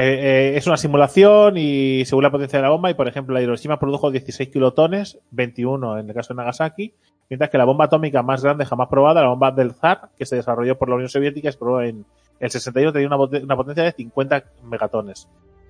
Eh, 0.00 0.52
eh, 0.52 0.56
es 0.56 0.66
una 0.66 0.78
simulación 0.78 1.58
y 1.58 2.06
según 2.06 2.24
la 2.24 2.30
potencia 2.30 2.58
de 2.58 2.62
la 2.62 2.70
bomba, 2.70 2.90
y 2.90 2.94
por 2.94 3.06
ejemplo, 3.06 3.34
la 3.34 3.42
Hiroshima 3.42 3.78
produjo 3.78 4.10
16 4.10 4.48
kilotones, 4.48 5.18
21 5.30 5.98
en 5.98 6.08
el 6.08 6.14
caso 6.14 6.32
de 6.32 6.38
Nagasaki, 6.38 6.94
mientras 7.28 7.50
que 7.50 7.58
la 7.58 7.66
bomba 7.66 7.84
atómica 7.84 8.22
más 8.22 8.42
grande 8.42 8.64
jamás 8.64 8.88
probada, 8.88 9.20
la 9.20 9.28
bomba 9.28 9.50
del 9.50 9.74
Zar, 9.74 10.08
que 10.16 10.24
se 10.24 10.36
desarrolló 10.36 10.78
por 10.78 10.88
la 10.88 10.94
Unión 10.94 11.10
Soviética 11.10 11.52
se 11.52 11.58
probó 11.58 11.82
en 11.82 12.06
el 12.38 12.50
61, 12.50 12.94
tenía 12.94 13.08
una, 13.08 13.18
una 13.18 13.56
potencia 13.56 13.84
de 13.84 13.92
50 13.92 14.44
megatones. 14.64 15.28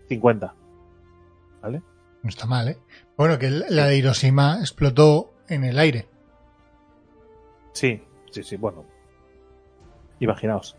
50. 0.09 0.55
¿Vale? 1.63 1.83
No 2.23 2.29
está 2.29 2.47
mal, 2.47 2.69
¿eh? 2.69 2.79
Bueno, 3.17 3.37
que 3.37 3.51
la 3.51 3.87
de 3.87 3.99
Hiroshima 3.99 4.59
explotó 4.61 5.33
en 5.49 5.65
el 5.65 5.77
aire. 5.77 6.07
Sí, 7.73 8.01
sí, 8.31 8.45
sí, 8.45 8.55
bueno. 8.55 8.85
Imaginaos. 10.21 10.77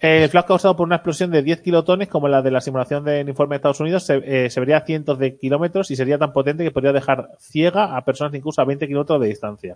El 0.00 0.30
flash 0.30 0.46
causado 0.46 0.76
por 0.76 0.86
una 0.86 0.96
explosión 0.96 1.30
de 1.30 1.42
10 1.42 1.60
kilotones, 1.60 2.08
como 2.08 2.26
la 2.26 2.40
de 2.40 2.50
la 2.50 2.62
simulación 2.62 3.04
del 3.04 3.28
informe 3.28 3.54
de 3.54 3.56
Estados 3.56 3.80
Unidos, 3.80 4.04
se, 4.04 4.22
eh, 4.24 4.48
se 4.48 4.58
vería 4.58 4.78
a 4.78 4.86
cientos 4.86 5.18
de 5.18 5.36
kilómetros 5.36 5.90
y 5.90 5.96
sería 5.96 6.16
tan 6.18 6.32
potente 6.32 6.64
que 6.64 6.70
podría 6.70 6.92
dejar 6.92 7.28
ciega 7.38 7.96
a 7.96 8.04
personas 8.04 8.34
incluso 8.34 8.62
a 8.62 8.64
20 8.64 8.86
kilómetros 8.86 9.20
de 9.20 9.28
distancia. 9.28 9.74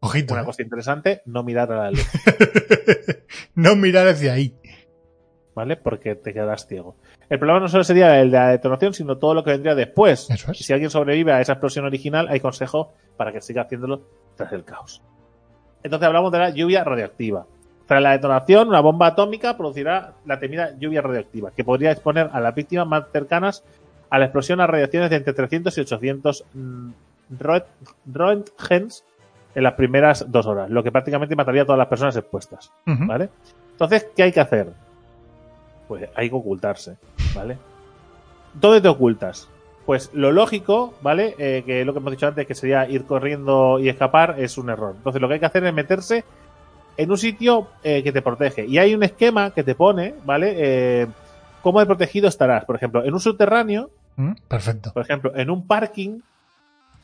Ojito. 0.00 0.32
Una 0.32 0.42
¿eh? 0.42 0.46
cosa 0.46 0.62
interesante, 0.62 1.20
no 1.26 1.42
mirar 1.42 1.70
a 1.70 1.76
la 1.84 1.90
luz, 1.90 2.08
no 3.54 3.76
mirar 3.76 4.08
hacia 4.08 4.32
ahí. 4.32 4.54
¿vale? 5.58 5.76
Porque 5.76 6.14
te 6.14 6.32
quedarás 6.32 6.68
ciego. 6.68 6.94
El 7.28 7.40
problema 7.40 7.58
no 7.58 7.66
solo 7.66 7.82
sería 7.82 8.20
el 8.20 8.30
de 8.30 8.36
la 8.36 8.50
detonación, 8.50 8.94
sino 8.94 9.18
todo 9.18 9.34
lo 9.34 9.42
que 9.42 9.50
vendría 9.50 9.74
después. 9.74 10.30
Eso 10.30 10.52
es. 10.52 10.58
Si 10.58 10.72
alguien 10.72 10.88
sobrevive 10.88 11.32
a 11.32 11.40
esa 11.40 11.54
explosión 11.54 11.84
original, 11.84 12.28
hay 12.28 12.38
consejo 12.38 12.92
para 13.16 13.32
que 13.32 13.40
siga 13.40 13.62
haciéndolo 13.62 14.02
tras 14.36 14.52
el 14.52 14.62
caos. 14.64 15.02
Entonces 15.82 16.06
hablamos 16.06 16.30
de 16.30 16.38
la 16.38 16.50
lluvia 16.50 16.84
radioactiva. 16.84 17.48
Tras 17.88 18.00
la 18.02 18.12
detonación, 18.12 18.68
una 18.68 18.80
bomba 18.80 19.06
atómica 19.08 19.56
producirá 19.56 20.12
la 20.26 20.38
temida 20.38 20.76
lluvia 20.78 21.00
radioactiva, 21.02 21.50
que 21.50 21.64
podría 21.64 21.90
exponer 21.90 22.28
a 22.32 22.38
las 22.38 22.54
víctimas 22.54 22.86
más 22.86 23.04
cercanas 23.12 23.64
a 24.10 24.18
la 24.18 24.26
explosión 24.26 24.60
a 24.60 24.66
radiaciones 24.66 25.10
de 25.10 25.16
entre 25.16 25.32
300 25.32 25.76
y 25.76 25.80
800 25.80 26.44
mm, 26.54 26.90
roent- 27.40 27.64
roentgens 28.12 29.04
en 29.54 29.62
las 29.62 29.72
primeras 29.74 30.30
dos 30.30 30.46
horas, 30.46 30.70
lo 30.70 30.82
que 30.84 30.92
prácticamente 30.92 31.34
mataría 31.34 31.62
a 31.62 31.64
todas 31.64 31.78
las 31.78 31.88
personas 31.88 32.14
expuestas. 32.16 32.70
¿Vale? 33.06 33.30
Entonces, 33.72 34.06
¿qué 34.14 34.22
hay 34.24 34.32
que 34.32 34.40
hacer? 34.40 34.68
Pues 35.88 36.08
hay 36.14 36.28
que 36.28 36.36
ocultarse, 36.36 36.96
¿vale? 37.34 37.56
¿Dónde 38.54 38.80
te 38.82 38.88
ocultas? 38.88 39.48
Pues 39.86 40.10
lo 40.12 40.30
lógico, 40.32 40.92
¿vale? 41.00 41.34
Eh, 41.38 41.62
que 41.64 41.84
lo 41.86 41.94
que 41.94 41.98
hemos 42.00 42.10
dicho 42.10 42.26
antes, 42.26 42.46
que 42.46 42.54
sería 42.54 42.86
ir 42.88 43.04
corriendo 43.04 43.78
y 43.78 43.88
escapar, 43.88 44.34
es 44.38 44.58
un 44.58 44.68
error. 44.68 44.94
Entonces, 44.96 45.22
lo 45.22 45.28
que 45.28 45.34
hay 45.34 45.40
que 45.40 45.46
hacer 45.46 45.64
es 45.64 45.72
meterse 45.72 46.24
en 46.98 47.10
un 47.10 47.16
sitio 47.16 47.68
eh, 47.82 48.02
que 48.02 48.12
te 48.12 48.20
protege. 48.20 48.66
Y 48.66 48.76
hay 48.76 48.94
un 48.94 49.02
esquema 49.02 49.52
que 49.52 49.62
te 49.64 49.74
pone, 49.74 50.14
¿vale? 50.26 50.54
Eh, 50.58 51.06
cómo 51.62 51.80
de 51.80 51.86
protegido 51.86 52.28
estarás. 52.28 52.64
Por 52.66 52.76
ejemplo, 52.76 53.02
en 53.04 53.14
un 53.14 53.20
subterráneo, 53.20 53.90
Mm, 54.16 54.32
Perfecto. 54.48 54.92
por 54.92 55.02
ejemplo, 55.04 55.32
en 55.36 55.48
un 55.48 55.64
parking, 55.66 56.18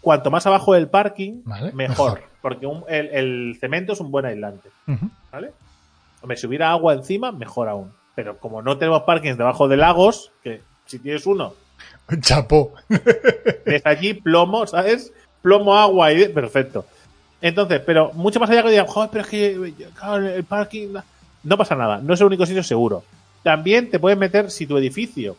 cuanto 0.01 0.33
más 0.33 0.47
abajo 0.49 0.75
del 0.75 0.89
parking, 0.89 1.43
Vale, 1.45 1.71
mejor. 1.73 2.15
mejor. 2.15 2.23
Porque 2.43 2.67
un- 2.67 2.83
el, 2.89 3.07
el 3.07 3.57
cemento 3.61 3.93
es 3.93 4.01
un 4.01 4.11
buen 4.11 4.27
aislante. 4.27 4.69
¿vale? 5.33 5.53
Hombre, 6.21 6.37
si 6.37 6.47
hubiera 6.49 6.71
agua 6.73 6.93
encima, 6.93 7.31
mejor 7.31 7.69
aún. 7.69 7.93
Pero 8.17 8.39
como 8.39 8.63
no 8.63 8.79
tenemos 8.79 9.03
parkings 9.05 9.39
debajo 9.39 9.69
de 9.69 9.77
lagos, 9.77 10.33
que 10.43 10.61
si 10.87 10.99
tienes 10.99 11.25
uno, 11.27 11.55
Chapó. 12.21 12.73
ves 13.65 13.83
allí 13.87 14.15
plomo, 14.15 14.67
¿sabes? 14.67 15.13
Plomo, 15.43 15.77
agua 15.77 16.13
y... 16.13 16.29
Perfecto. 16.29 16.85
Entonces, 17.47 17.81
pero 17.85 18.11
mucho 18.15 18.41
más 18.41 18.49
allá 18.49 18.63
que 18.63 18.71
digan, 18.71 18.87
joder, 18.87 19.11
pero 19.11 19.23
es 19.23 19.29
que 19.29 19.75
claro, 19.95 20.27
el 20.27 20.45
parking... 20.45 20.95
no". 21.43 21.57
Pasa 21.59 21.75
nada, 21.77 21.99
no 21.99 22.15
es 22.15 22.21
el 22.21 22.27
único 22.29 22.47
sitio 22.47 22.63
seguro. 22.63 23.05
También 23.43 23.91
te 23.91 23.99
puedes 23.99 24.19
meter 24.19 24.51
si 24.51 24.67
tu 24.67 24.79
edificio, 24.79 25.37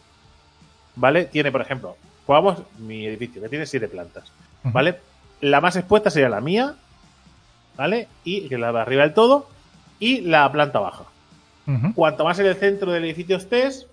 ¿vale? 0.96 1.26
Tiene, 1.26 1.52
por 1.52 1.62
ejemplo, 1.62 1.98
pongamos 2.28 2.60
mi 2.78 3.08
edificio, 3.08 3.42
que 3.42 3.50
tiene 3.50 3.66
siete 3.66 3.88
plantas. 3.88 4.32
¿vale? 4.64 5.00
La 5.42 5.62
más 5.62 5.76
expuesta 5.78 6.12
sería 6.12 6.30
la 6.30 6.42
mía, 6.42 6.76
¿vale? 7.76 8.08
Y 8.24 8.48
que 8.50 8.58
la 8.60 8.72
de 8.72 8.80
arriba 8.80 9.02
del 9.02 9.14
todo, 9.16 9.48
y 10.00 10.22
la 10.22 10.52
planta 10.52 10.80
baja. 10.80 11.06
Cuanto 11.96 12.24
más 12.24 12.38
en 12.38 12.46
el 12.46 12.56
centro 12.56 12.92
del 12.92 13.04
edificio 13.06 13.38
estés, 13.38 13.88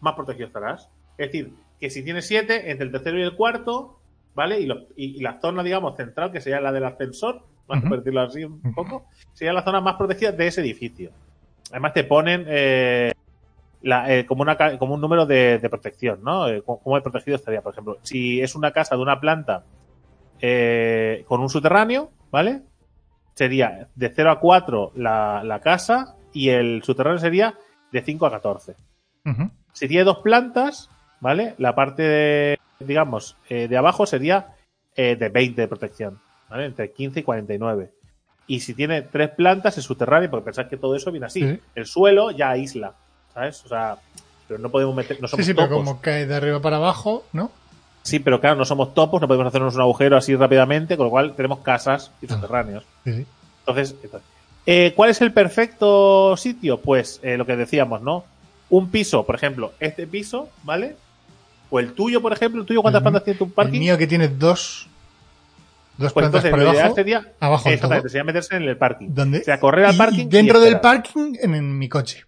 más 0.00 0.14
protegido 0.14 0.46
estarás. 0.48 0.88
Es 1.16 1.28
decir, 1.32 1.54
que 1.80 1.88
si 1.88 2.02
tienes 2.04 2.26
siete, 2.26 2.70
entre 2.70 2.84
el 2.86 2.92
tercero 2.92 3.18
y 3.18 3.22
el 3.22 3.34
cuarto, 3.34 3.98
¿vale? 4.34 4.60
Y, 4.60 4.66
los- 4.66 4.82
y- 4.96 5.16
y 5.16 5.20
la 5.20 5.40
zona, 5.40 5.62
digamos, 5.62 5.96
central, 5.96 6.30
que 6.32 6.42
sería 6.42 6.60
la 6.60 6.72
del 6.72 6.84
ascensor, 6.84 7.42
vamos 7.66 7.92
a 7.92 7.96
decirlo 7.96 8.20
así 8.22 8.44
un 8.44 8.74
poco, 8.74 9.06
sería 9.32 9.52
la 9.52 9.62
zona 9.62 9.80
más 9.80 9.96
protegida 9.96 10.32
de 10.32 10.46
ese 10.46 10.60
edificio. 10.60 11.10
Además 11.70 11.92
te 11.94 12.04
ponen 12.04 12.44
eh, 12.48 13.12
la- 13.82 14.12
eh, 14.14 14.26
como, 14.26 14.42
una, 14.42 14.56
ca- 14.56 14.78
como 14.78 14.94
un 14.94 15.00
número 15.00 15.26
de, 15.26 15.58
de 15.58 15.68
protección, 15.70 16.22
¿no? 16.22 16.48
Eh, 16.48 16.62
cómo 16.64 16.96
de 16.96 17.02
protegido 17.02 17.36
estaría, 17.36 17.62
por 17.62 17.72
ejemplo. 17.72 17.98
Si 18.02 18.40
es 18.40 18.54
una 18.54 18.70
casa 18.72 18.96
de 18.96 19.02
una 19.02 19.20
planta 19.20 19.64
con 21.26 21.40
un 21.40 21.48
subterráneo, 21.48 22.10
¿vale? 22.30 22.62
Sería 23.34 23.88
de 23.94 24.12
0 24.14 24.30
a 24.30 24.40
4 24.40 24.92
la, 24.94 25.42
la 25.44 25.60
casa 25.60 26.16
y 26.32 26.50
el 26.50 26.82
subterráneo 26.82 27.18
sería 27.18 27.54
de 27.90 28.02
5 28.02 28.26
a 28.26 28.30
14. 28.30 28.74
Ujú. 29.24 29.50
Si 29.72 29.88
tiene 29.88 30.04
dos 30.04 30.18
plantas, 30.18 30.90
¿vale? 31.20 31.54
La 31.58 31.74
parte, 31.74 32.02
de, 32.02 32.58
digamos, 32.80 33.36
de 33.48 33.76
abajo 33.76 34.06
sería 34.06 34.54
de 34.96 35.28
20 35.28 35.62
de 35.62 35.68
protección, 35.68 36.20
¿vale? 36.48 36.66
Entre 36.66 36.90
15 36.92 37.20
y 37.20 37.22
49. 37.22 37.90
Y 38.46 38.60
si 38.60 38.74
tiene 38.74 39.02
tres 39.02 39.30
plantas, 39.30 39.78
es 39.78 39.84
subterráneo, 39.84 40.30
porque 40.30 40.44
pensad 40.46 40.66
que 40.68 40.76
todo 40.76 40.94
eso 40.96 41.10
viene 41.10 41.26
así. 41.26 41.40
Sí. 41.40 41.60
El 41.74 41.86
suelo 41.86 42.30
ya 42.30 42.50
aísla, 42.50 42.92
¿sabes? 43.32 43.64
O 43.64 43.68
sea, 43.68 43.96
pero 44.46 44.58
no 44.60 44.68
podemos 44.70 44.94
meter, 44.94 45.18
no 45.20 45.26
Sí, 45.28 45.30
somos 45.32 45.46
sí, 45.46 45.54
pero 45.54 45.68
topos. 45.68 45.84
como 45.84 46.00
cae 46.00 46.26
de 46.26 46.34
arriba 46.34 46.60
para 46.60 46.76
abajo, 46.76 47.24
¿no? 47.32 47.50
Sí, 48.02 48.18
pero 48.18 48.38
claro, 48.40 48.56
no 48.56 48.66
somos 48.66 48.92
topos, 48.92 49.20
no 49.22 49.26
podemos 49.28 49.46
hacernos 49.46 49.74
un 49.76 49.80
agujero 49.80 50.18
así 50.18 50.36
rápidamente, 50.36 50.98
con 50.98 51.06
lo 51.06 51.10
cual 51.10 51.34
tenemos 51.34 51.60
casas 51.60 52.10
y 52.20 52.26
Ah. 52.26 52.34
subterráneos. 52.34 52.84
Sí, 53.04 53.12
sí. 53.14 53.26
Entonces, 53.60 53.94
entonces, 54.02 54.28
eh, 54.66 54.92
¿cuál 54.94 55.08
es 55.08 55.22
el 55.22 55.32
perfecto 55.32 56.36
sitio? 56.36 56.80
Pues 56.80 57.20
eh, 57.22 57.38
lo 57.38 57.46
que 57.46 57.56
decíamos, 57.56 58.02
¿no? 58.02 58.24
Un 58.68 58.90
piso, 58.90 59.24
por 59.24 59.34
ejemplo, 59.36 59.72
este 59.80 60.06
piso, 60.06 60.50
¿vale? 60.64 60.96
O 61.70 61.80
el 61.80 61.94
tuyo, 61.94 62.20
por 62.20 62.34
ejemplo, 62.34 62.60
¿el 62.60 62.66
tuyo 62.66 62.82
cuántas 62.82 63.00
El- 63.00 63.04
plantas 63.04 63.24
tiene 63.24 63.38
tu 63.38 63.44
El 63.46 63.52
parking? 63.52 63.78
mío 63.80 63.96
que 63.96 64.06
tiene 64.06 64.28
dos, 64.28 64.86
dos 65.96 66.12
pues 66.12 66.24
plantas 66.24 66.44
entonces 66.44 66.50
por 66.50 66.60
debajo, 66.74 66.94
sería, 66.94 67.32
abajo 67.40 67.68
exactamente, 67.68 68.08
sería 68.08 68.24
meterse 68.24 68.56
en 68.56 68.62
el 68.64 68.76
parking. 68.76 69.08
¿Dónde? 69.10 69.38
O 69.40 69.44
sea, 69.44 69.60
correr 69.60 69.84
al 69.86 69.96
parking. 69.96 70.26
y 70.26 70.28
dentro 70.28 70.60
del 70.60 70.80
parking, 70.80 71.34
en, 71.40 71.54
en 71.54 71.78
mi 71.78 71.88
coche. 71.88 72.24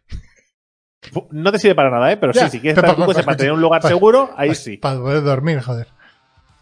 No 1.30 1.52
te 1.52 1.58
sirve 1.58 1.74
para 1.74 1.90
nada, 1.90 2.10
¿eh? 2.10 2.16
Pero 2.16 2.32
Ya, 2.32 2.46
sí, 2.46 2.56
si 2.56 2.60
quieres 2.60 2.76
estar 2.78 2.90
en 2.90 2.96
tu 2.96 3.02
pa- 3.02 3.06
coche 3.06 3.20
pa- 3.20 3.26
para 3.26 3.36
tener 3.36 3.52
un 3.52 3.60
lugar 3.60 3.82
seguro, 3.82 4.30
ahí 4.36 4.54
sí. 4.54 4.76
Para 4.76 4.98
poder 4.98 5.22
dormir, 5.22 5.60
joder. 5.60 5.86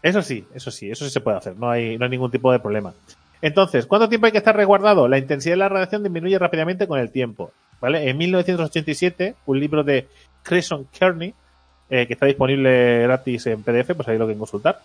Eso 0.03 0.21
sí, 0.21 0.45
eso 0.53 0.69
sí, 0.69 0.91
eso 0.91 1.03
sí 1.03 1.09
se 1.11 1.19
puede 1.19 1.37
hacer, 1.37 1.55
no 1.57 1.69
hay, 1.71 1.97
no 1.97 2.05
hay 2.05 2.11
ningún 2.11 2.29
tipo 2.29 2.51
de 2.51 2.59
problema. 2.59 2.93
Entonces, 3.41 3.87
¿cuánto 3.87 4.07
tiempo 4.07 4.27
hay 4.27 4.31
que 4.31 4.37
estar 4.37 4.55
resguardado? 4.55 5.07
La 5.07 5.17
intensidad 5.17 5.53
de 5.53 5.57
la 5.57 5.69
radiación 5.69 6.03
disminuye 6.03 6.37
rápidamente 6.37 6.87
con 6.87 6.99
el 6.99 7.09
tiempo. 7.11 7.51
¿vale? 7.81 8.07
En 8.09 8.17
1987, 8.17 9.35
un 9.47 9.59
libro 9.59 9.83
de 9.83 10.07
Cresson 10.43 10.87
Kearney, 10.97 11.33
eh, 11.89 12.05
que 12.05 12.13
está 12.13 12.27
disponible 12.27 13.01
gratis 13.03 13.47
en 13.47 13.63
PDF, 13.63 13.95
pues 13.95 14.07
ahí 14.07 14.17
lo 14.19 14.25
quieren 14.25 14.39
consultar, 14.39 14.79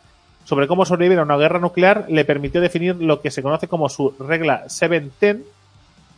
sobre 0.45 0.66
cómo 0.66 0.84
sobrevivir 0.84 1.18
a 1.18 1.22
una 1.22 1.36
guerra 1.36 1.59
nuclear, 1.59 2.07
le 2.09 2.24
permitió 2.24 2.61
definir 2.61 2.97
lo 2.97 3.20
que 3.20 3.30
se 3.30 3.43
conoce 3.43 3.68
como 3.68 3.88
su 3.88 4.14
regla 4.18 4.68
710, 4.68 5.38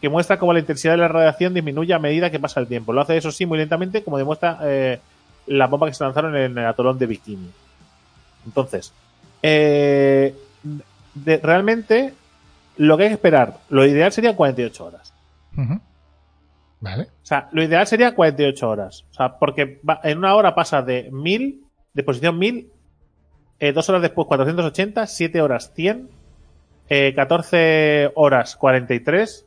que 0.01 0.09
muestra 0.09 0.39
cómo 0.39 0.53
la 0.53 0.61
intensidad 0.61 0.95
de 0.95 0.99
la 0.99 1.09
radiación 1.09 1.55
disminuye 1.55 1.93
a 1.95 1.99
medida 1.99 2.31
que 2.31 2.41
pasa 2.41 2.61
el 2.61 2.67
tiempo. 2.67 2.93
Lo 2.93 3.03
hace, 3.03 3.17
eso 3.17 3.31
sí, 3.31 3.47
muy 3.47 3.59
lentamente, 3.59 4.03
como 4.03 4.19
demuestra 4.19 4.59
eh, 4.63 4.99
la 5.47 5.67
bomba 5.67 5.87
que 5.87 5.95
se 5.95 6.03
lanzaron 6.05 6.35
en 6.37 6.57
el 6.59 6.67
atolón 6.67 6.99
de 6.99 7.07
Bikini. 7.07 7.51
Entonces, 8.47 8.93
eh, 9.43 10.35
de- 11.15 11.37
realmente 11.39 12.15
lo 12.79 12.97
que 12.97 13.05
hay 13.05 13.09
que 13.11 13.15
esperar, 13.15 13.59
lo 13.69 13.85
ideal 13.87 14.13
sería 14.13 14.35
48 14.35 14.85
horas. 14.87 15.13
Ujú. 15.57 15.79
Vale. 16.81 17.03
O 17.05 17.27
sea, 17.27 17.49
lo 17.53 17.63
ideal 17.63 17.87
sería 17.87 18.15
48 18.15 18.69
horas. 18.69 19.05
O 19.13 19.15
sea, 19.15 19.39
porque 19.39 19.81
va- 19.89 20.01
en 20.03 20.19
una 20.19 20.35
hora 20.35 20.55
pasa 20.55 20.83
de 20.83 21.11
1000, 21.13 21.63
de 21.95 22.03
posición 22.03 22.39
1000, 22.39 22.72
eh, 23.63 23.73
dos 23.73 23.89
horas 23.89 24.03
después 24.03 24.27
480, 24.27 25.07
7 25.07 25.41
horas 25.41 25.71
100, 25.73 26.11
eh, 26.89 27.13
14 27.15 28.11
horas 28.17 28.57
43 28.57 29.47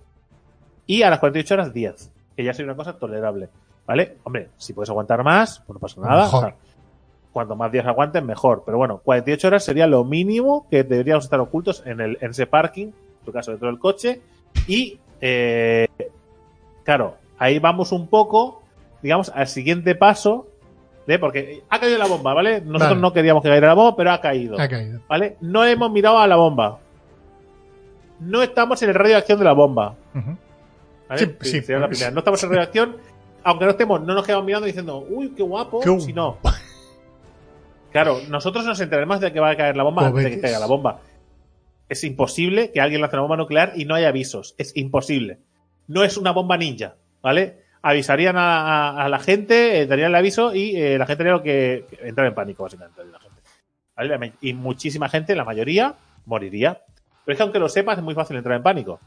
y 0.87 1.01
a 1.01 1.09
las 1.09 1.19
48 1.19 1.53
horas 1.53 1.73
10. 1.73 2.11
Que 2.37 2.45
ya 2.45 2.53
sería 2.53 2.71
una 2.71 2.77
cosa 2.77 2.97
tolerable. 2.97 3.49
¿Vale? 3.85 4.15
Hombre, 4.23 4.51
si 4.55 4.71
puedes 4.71 4.89
aguantar 4.89 5.21
más, 5.21 5.59
pues 5.67 5.73
no 5.75 5.79
pasa 5.81 5.99
nada. 5.99 6.29
O 6.29 6.39
sea, 6.39 6.55
cuanto 7.33 7.57
más 7.57 7.73
días 7.73 7.85
aguantes, 7.85 8.23
mejor. 8.23 8.63
Pero 8.65 8.77
bueno, 8.77 9.01
48 9.03 9.47
horas 9.49 9.65
sería 9.65 9.85
lo 9.85 10.05
mínimo 10.05 10.65
que 10.69 10.85
deberíamos 10.85 11.25
estar 11.25 11.41
ocultos 11.41 11.83
en, 11.85 11.99
el, 11.99 12.17
en 12.21 12.31
ese 12.31 12.47
parking, 12.47 12.85
en 12.85 13.25
tu 13.25 13.33
caso 13.33 13.51
dentro 13.51 13.67
del 13.67 13.79
coche. 13.79 14.21
Y, 14.65 14.97
eh, 15.19 15.89
claro, 16.85 17.17
ahí 17.37 17.59
vamos 17.59 17.91
un 17.91 18.07
poco, 18.07 18.63
digamos, 19.01 19.27
al 19.35 19.47
siguiente 19.47 19.93
paso, 19.93 20.47
de 21.07 21.19
porque 21.19 21.63
ha 21.69 21.79
caído 21.79 21.97
la 21.97 22.07
bomba, 22.07 22.33
¿vale? 22.33 22.61
Nosotros 22.61 22.89
Vale. 22.89 23.01
no 23.01 23.13
queríamos 23.13 23.43
que 23.43 23.49
cayera 23.49 23.67
la 23.67 23.73
bomba, 23.75 23.95
pero 23.95 24.11
ha 24.11 24.21
caído. 24.21 24.59
Ha 24.59 24.67
caído. 24.67 25.01
¿Vale? 25.07 25.37
No 25.41 25.63
hemos 25.63 25.91
mirado 25.91 26.19
a 26.19 26.27
la 26.27 26.35
bomba. 26.35 26.79
No 28.19 28.41
estamos 28.41 28.81
en 28.81 28.89
el 28.89 28.95
radio 28.95 29.11
de 29.11 29.17
acción 29.17 29.39
de 29.39 29.45
la 29.45 29.53
bomba. 29.53 29.95
¿vale? 31.07 31.21
Sí, 31.21 31.35
sí, 31.41 31.61
sería 31.61 31.79
la 31.79 31.87
primera. 31.87 32.11
No 32.11 32.19
estamos 32.19 32.41
en 32.43 32.49
radio 32.49 32.61
de 32.61 32.65
acción, 32.65 32.97
aunque 33.43 33.65
no 33.65 33.71
estemos, 33.71 34.01
no 34.01 34.13
nos 34.15 34.25
quedamos 34.25 34.45
mirando 34.45 34.65
diciendo, 34.65 35.05
uy, 35.07 35.33
qué 35.35 35.43
guapo, 35.43 35.79
Qué 35.81 35.99
si 35.99 36.13
no. 36.13 36.37
Claro, 37.91 38.19
nosotros 38.27 38.65
nos 38.65 38.79
enteraremos 38.79 39.19
de 39.19 39.31
que 39.31 39.39
va 39.39 39.51
a 39.51 39.55
caer 39.55 39.77
la 39.77 39.83
bomba 39.83 40.07
antes 40.07 40.23
de 40.23 40.31
que 40.31 40.41
caiga 40.41 40.59
la 40.59 40.65
bomba. 40.65 40.99
Es 41.87 42.03
imposible 42.03 42.71
que 42.71 42.81
alguien 42.81 42.99
lance 42.99 43.15
una 43.15 43.21
bomba 43.21 43.37
nuclear 43.37 43.73
y 43.75 43.85
no 43.85 43.95
haya 43.95 44.07
avisos. 44.07 44.55
Es 44.57 44.75
imposible. 44.75 45.37
No 45.87 46.03
es 46.03 46.17
una 46.17 46.31
bomba 46.31 46.57
ninja, 46.57 46.95
¿vale? 47.21 47.64
Avisarían 47.87 48.35
a, 48.35 48.61
a- 48.89 49.05
a 49.05 49.09
la 49.09 49.19
gente, 49.19 49.81
eh, 49.81 49.85
darían 49.85 50.09
el 50.09 50.15
aviso 50.15 50.55
y 50.55 50.75
eh, 50.75 50.97
la 50.97 51.05
gente 51.05 51.21
haría 51.23 51.33
lo 51.33 51.43
que, 51.43 51.85
que 51.89 52.07
entrar 52.07 52.25
en 52.27 52.33
pánico, 52.33 52.63
básicamente. 52.63 53.03
La 53.05 53.19
gente. 53.19 53.41
¿Vale? 53.95 54.09
La 54.09 54.17
ma- 54.17 54.33
Y 54.41 54.53
muchísima 54.53 55.07
gente, 55.07 55.35
la 55.35 55.45
mayoría, 55.45 55.93
moriría. 56.25 56.81
Pero 57.23 57.33
es 57.33 57.37
que 57.37 57.43
aunque 57.43 57.59
lo 57.59 57.69
sepas, 57.69 57.97
es 57.97 58.03
muy 58.03 58.15
fácil 58.15 58.37
entrar 58.37 58.55
en 58.57 58.63
pánico. 58.63 58.99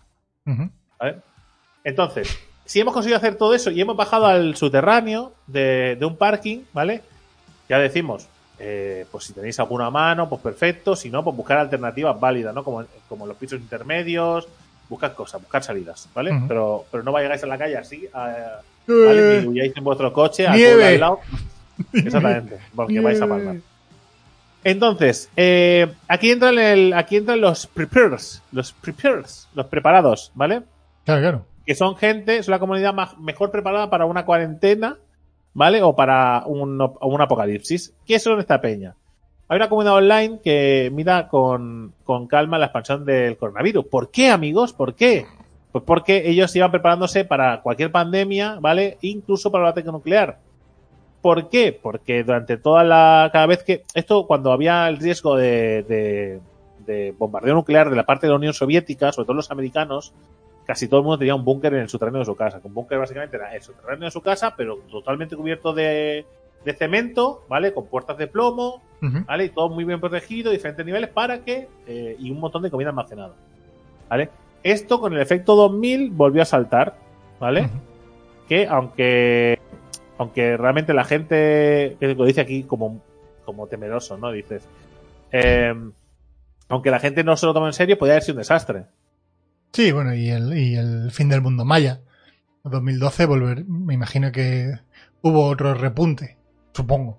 Entonces, 1.85 2.39
si 2.65 2.81
hemos 2.81 2.95
conseguido 2.95 3.17
hacer 3.19 3.37
todo 3.37 3.55
eso 3.55 3.71
y 3.71 3.81
hemos 3.81 3.97
bajado 3.97 4.27
al 4.27 4.57
subterráneo 4.57 5.33
de, 5.47 5.97
de 5.99 6.05
un 6.07 6.17
parking, 6.17 6.61
¿vale? 6.73 7.03
Ya 7.69 7.79
decimos, 7.79 8.29
eh, 8.59 9.07
pues 9.11 9.25
si 9.25 9.33
tenéis 9.33 9.59
alguna 9.61 9.91
mano, 9.91 10.29
pues 10.29 10.41
perfecto. 10.41 10.95
Si 10.97 11.11
no, 11.11 11.23
pues 11.25 11.37
buscar 11.37 11.59
alternativas 11.59 12.19
válidas, 12.19 12.55
¿no? 12.55 12.65
Como, 12.65 12.85
como 13.09 13.27
los 13.27 13.37
pisos 13.37 13.61
intermedios, 13.61 14.49
buscar 14.89 15.15
cosas, 15.15 15.41
buscar 15.41 15.63
salidas, 15.63 16.09
¿vale? 16.15 16.33
Ujú. 16.33 16.49
pero, 16.49 16.85
pero 16.91 17.03
no 17.03 17.13
vayáis 17.13 17.43
a 17.43 17.47
la 17.47 17.59
calle 17.59 17.77
así, 17.77 18.09
a- 18.13 18.61
¿vale? 18.87 19.39
Eh, 19.39 19.41
Ni 19.43 19.49
huyáis 19.49 19.73
en 19.77 19.85
vuestro 19.85 20.13
coche, 20.13 20.47
al 20.47 20.57
Nieve. 20.57 20.87
al 20.87 21.01
lado. 21.01 21.21
Exactamente, 21.93 22.59
porque 22.75 23.01
vais 23.01 23.21
a 23.21 23.27
palmar. 23.27 23.57
Entonces, 24.65 25.31
eh, 25.37 25.87
aquí 26.09 26.31
entran 26.31 26.59
el, 26.59 26.93
aquí 26.93 27.17
entran 27.17 27.41
los 27.41 27.67
prepares, 27.67 28.43
los 28.53 28.73
prepares, 28.73 29.49
los 29.55 29.67
preparados, 29.67 30.33
¿vale? 30.35 30.63
Claro, 31.05 31.21
claro. 31.21 31.45
que 31.65 31.75
son 31.75 31.97
gente, 31.97 32.39
es 32.39 32.49
la 32.49 32.59
comunidad 32.59 32.93
más, 32.93 33.17
mejor 33.19 33.51
preparada 33.51 33.89
para 33.89 34.05
una 34.05 34.25
cuarentena, 34.25 34.97
¿vale? 35.55 35.81
O 35.83 35.95
para 35.95 36.43
un, 36.47 36.81
un 37.01 37.21
apocalipsis. 37.21 37.95
¿Qué 38.07 38.19
son 38.19 38.41
esta 38.41 38.61
peña? 38.61 38.95
Hay 39.51 39.57
una 39.57 39.71
comunidad 39.71 39.95
online 39.95 40.41
que 40.45 40.91
mira 40.93 41.29
con, 41.29 41.95
con 42.05 42.27
calma 42.27 42.59
la 42.59 42.67
expansión 42.67 43.07
del 43.07 43.39
coronavirus. 43.39 43.87
¿Por 43.87 44.11
qué, 44.11 44.31
amigos? 44.31 44.75
¿Por 44.75 44.95
qué? 44.95 45.27
Pues 45.73 45.85
porque 45.85 46.29
ellos 46.29 46.55
iban 46.55 46.71
preparándose 46.71 47.25
para 47.25 47.63
cualquier 47.63 47.91
pandemia, 47.91 48.59
¿vale? 48.61 48.99
Incluso 49.01 49.51
para 49.51 49.65
el 49.65 49.71
ataque 49.71 49.91
nuclear. 49.91 50.39
¿Por 51.23 51.49
qué? 51.49 51.73
Porque 51.73 52.23
durante 52.25 52.59
toda 52.59 52.85
la. 52.85 53.31
Cada 53.33 53.47
vez 53.47 53.63
que. 53.65 53.85
Esto, 53.95 54.27
cuando 54.27 54.53
había 54.53 54.87
el 54.87 54.99
riesgo 54.99 55.37
de, 55.37 55.83
de, 55.83 56.41
de 56.87 57.15
bombardeo 57.19 57.55
nuclear 57.55 57.89
de 57.89 57.97
la 57.97 58.05
parte 58.05 58.27
de 58.27 58.33
la 58.33 58.37
Unión 58.37 58.53
Soviética, 58.53 59.13
sobre 59.13 59.27
todo 59.27 59.37
los 59.37 59.51
americanos, 59.51 60.13
casi 60.67 60.89
todo 60.89 61.01
el 61.01 61.05
mundo 61.05 61.19
tenía 61.19 61.35
un 61.35 61.45
búnker 61.45 61.73
en 61.73 61.81
el 61.81 61.89
subterráneo 61.89 62.21
de 62.21 62.27
su 62.27 62.37
casa. 62.37 62.61
Un 62.63 62.75
búnker 62.75 62.99
básicamente 62.99 63.37
era 63.37 63.55
el 63.55 63.63
subterráneo 63.63 64.05
de 64.05 64.11
su 64.11 64.21
casa, 64.21 64.55
pero 64.55 64.77
totalmente 64.91 65.37
cubierto 65.37 65.73
de, 65.73 66.27
de 66.65 66.75
cemento, 66.75 67.45
¿vale? 67.49 67.73
Con 67.73 67.87
puertas 67.87 68.19
de 68.19 68.27
plomo. 68.27 68.83
¿vale? 69.01 69.45
Y 69.45 69.49
todo 69.51 69.69
muy 69.69 69.85
bien 69.85 70.01
protegido, 70.01 70.51
diferentes 70.51 70.85
niveles 70.85 71.11
para 71.11 71.45
que. 71.45 71.69
eh, 71.87 72.17
y 72.19 72.31
un 72.31 72.41
montón 72.41 72.63
de 72.63 72.71
comida 72.71 72.89
almacenada, 72.89 73.35
¿vale? 74.09 74.29
Esto 74.65 75.01
con 75.01 75.13
el 75.13 75.21
efecto 75.21 75.55
2000 75.55 76.11
volvió 76.11 76.43
a 76.43 76.45
saltar, 76.45 76.97
¿vale? 77.39 77.69
Que 78.49 78.67
aunque 78.67 79.59
aunque 80.19 80.57
realmente 80.57 80.93
la 80.93 81.05
gente 81.05 81.97
que 82.01 82.15
lo 82.15 82.25
dice 82.25 82.41
aquí 82.41 82.65
como, 82.65 83.01
como 83.45 83.69
temeroso, 83.69 84.19
¿no? 84.19 84.33
Dices, 84.33 84.69
eh, 85.31 85.73
aunque 86.69 86.91
la 86.91 86.99
gente 86.99 87.23
no 87.23 87.37
se 87.37 87.47
lo 87.47 87.55
toma 87.55 87.69
en 87.69 87.73
serio, 87.73 87.97
podría 87.97 88.15
haber 88.15 88.25
sido 88.25 88.35
un 88.35 88.41
desastre. 88.41 88.87
Sí, 89.73 89.93
bueno, 89.93 90.15
y 90.15 90.29
el, 90.29 90.59
y 90.59 90.75
el 90.75 91.11
fin 91.13 91.29
del 91.29 91.41
mundo 91.41 91.65
maya. 91.65 92.01
2012, 92.65 93.27
volver, 93.27 93.65
me 93.67 93.95
imagino 93.95 94.33
que 94.33 94.73
hubo 95.23 95.45
otro 95.45 95.75
repunte, 95.75 96.37
supongo. 96.79 97.19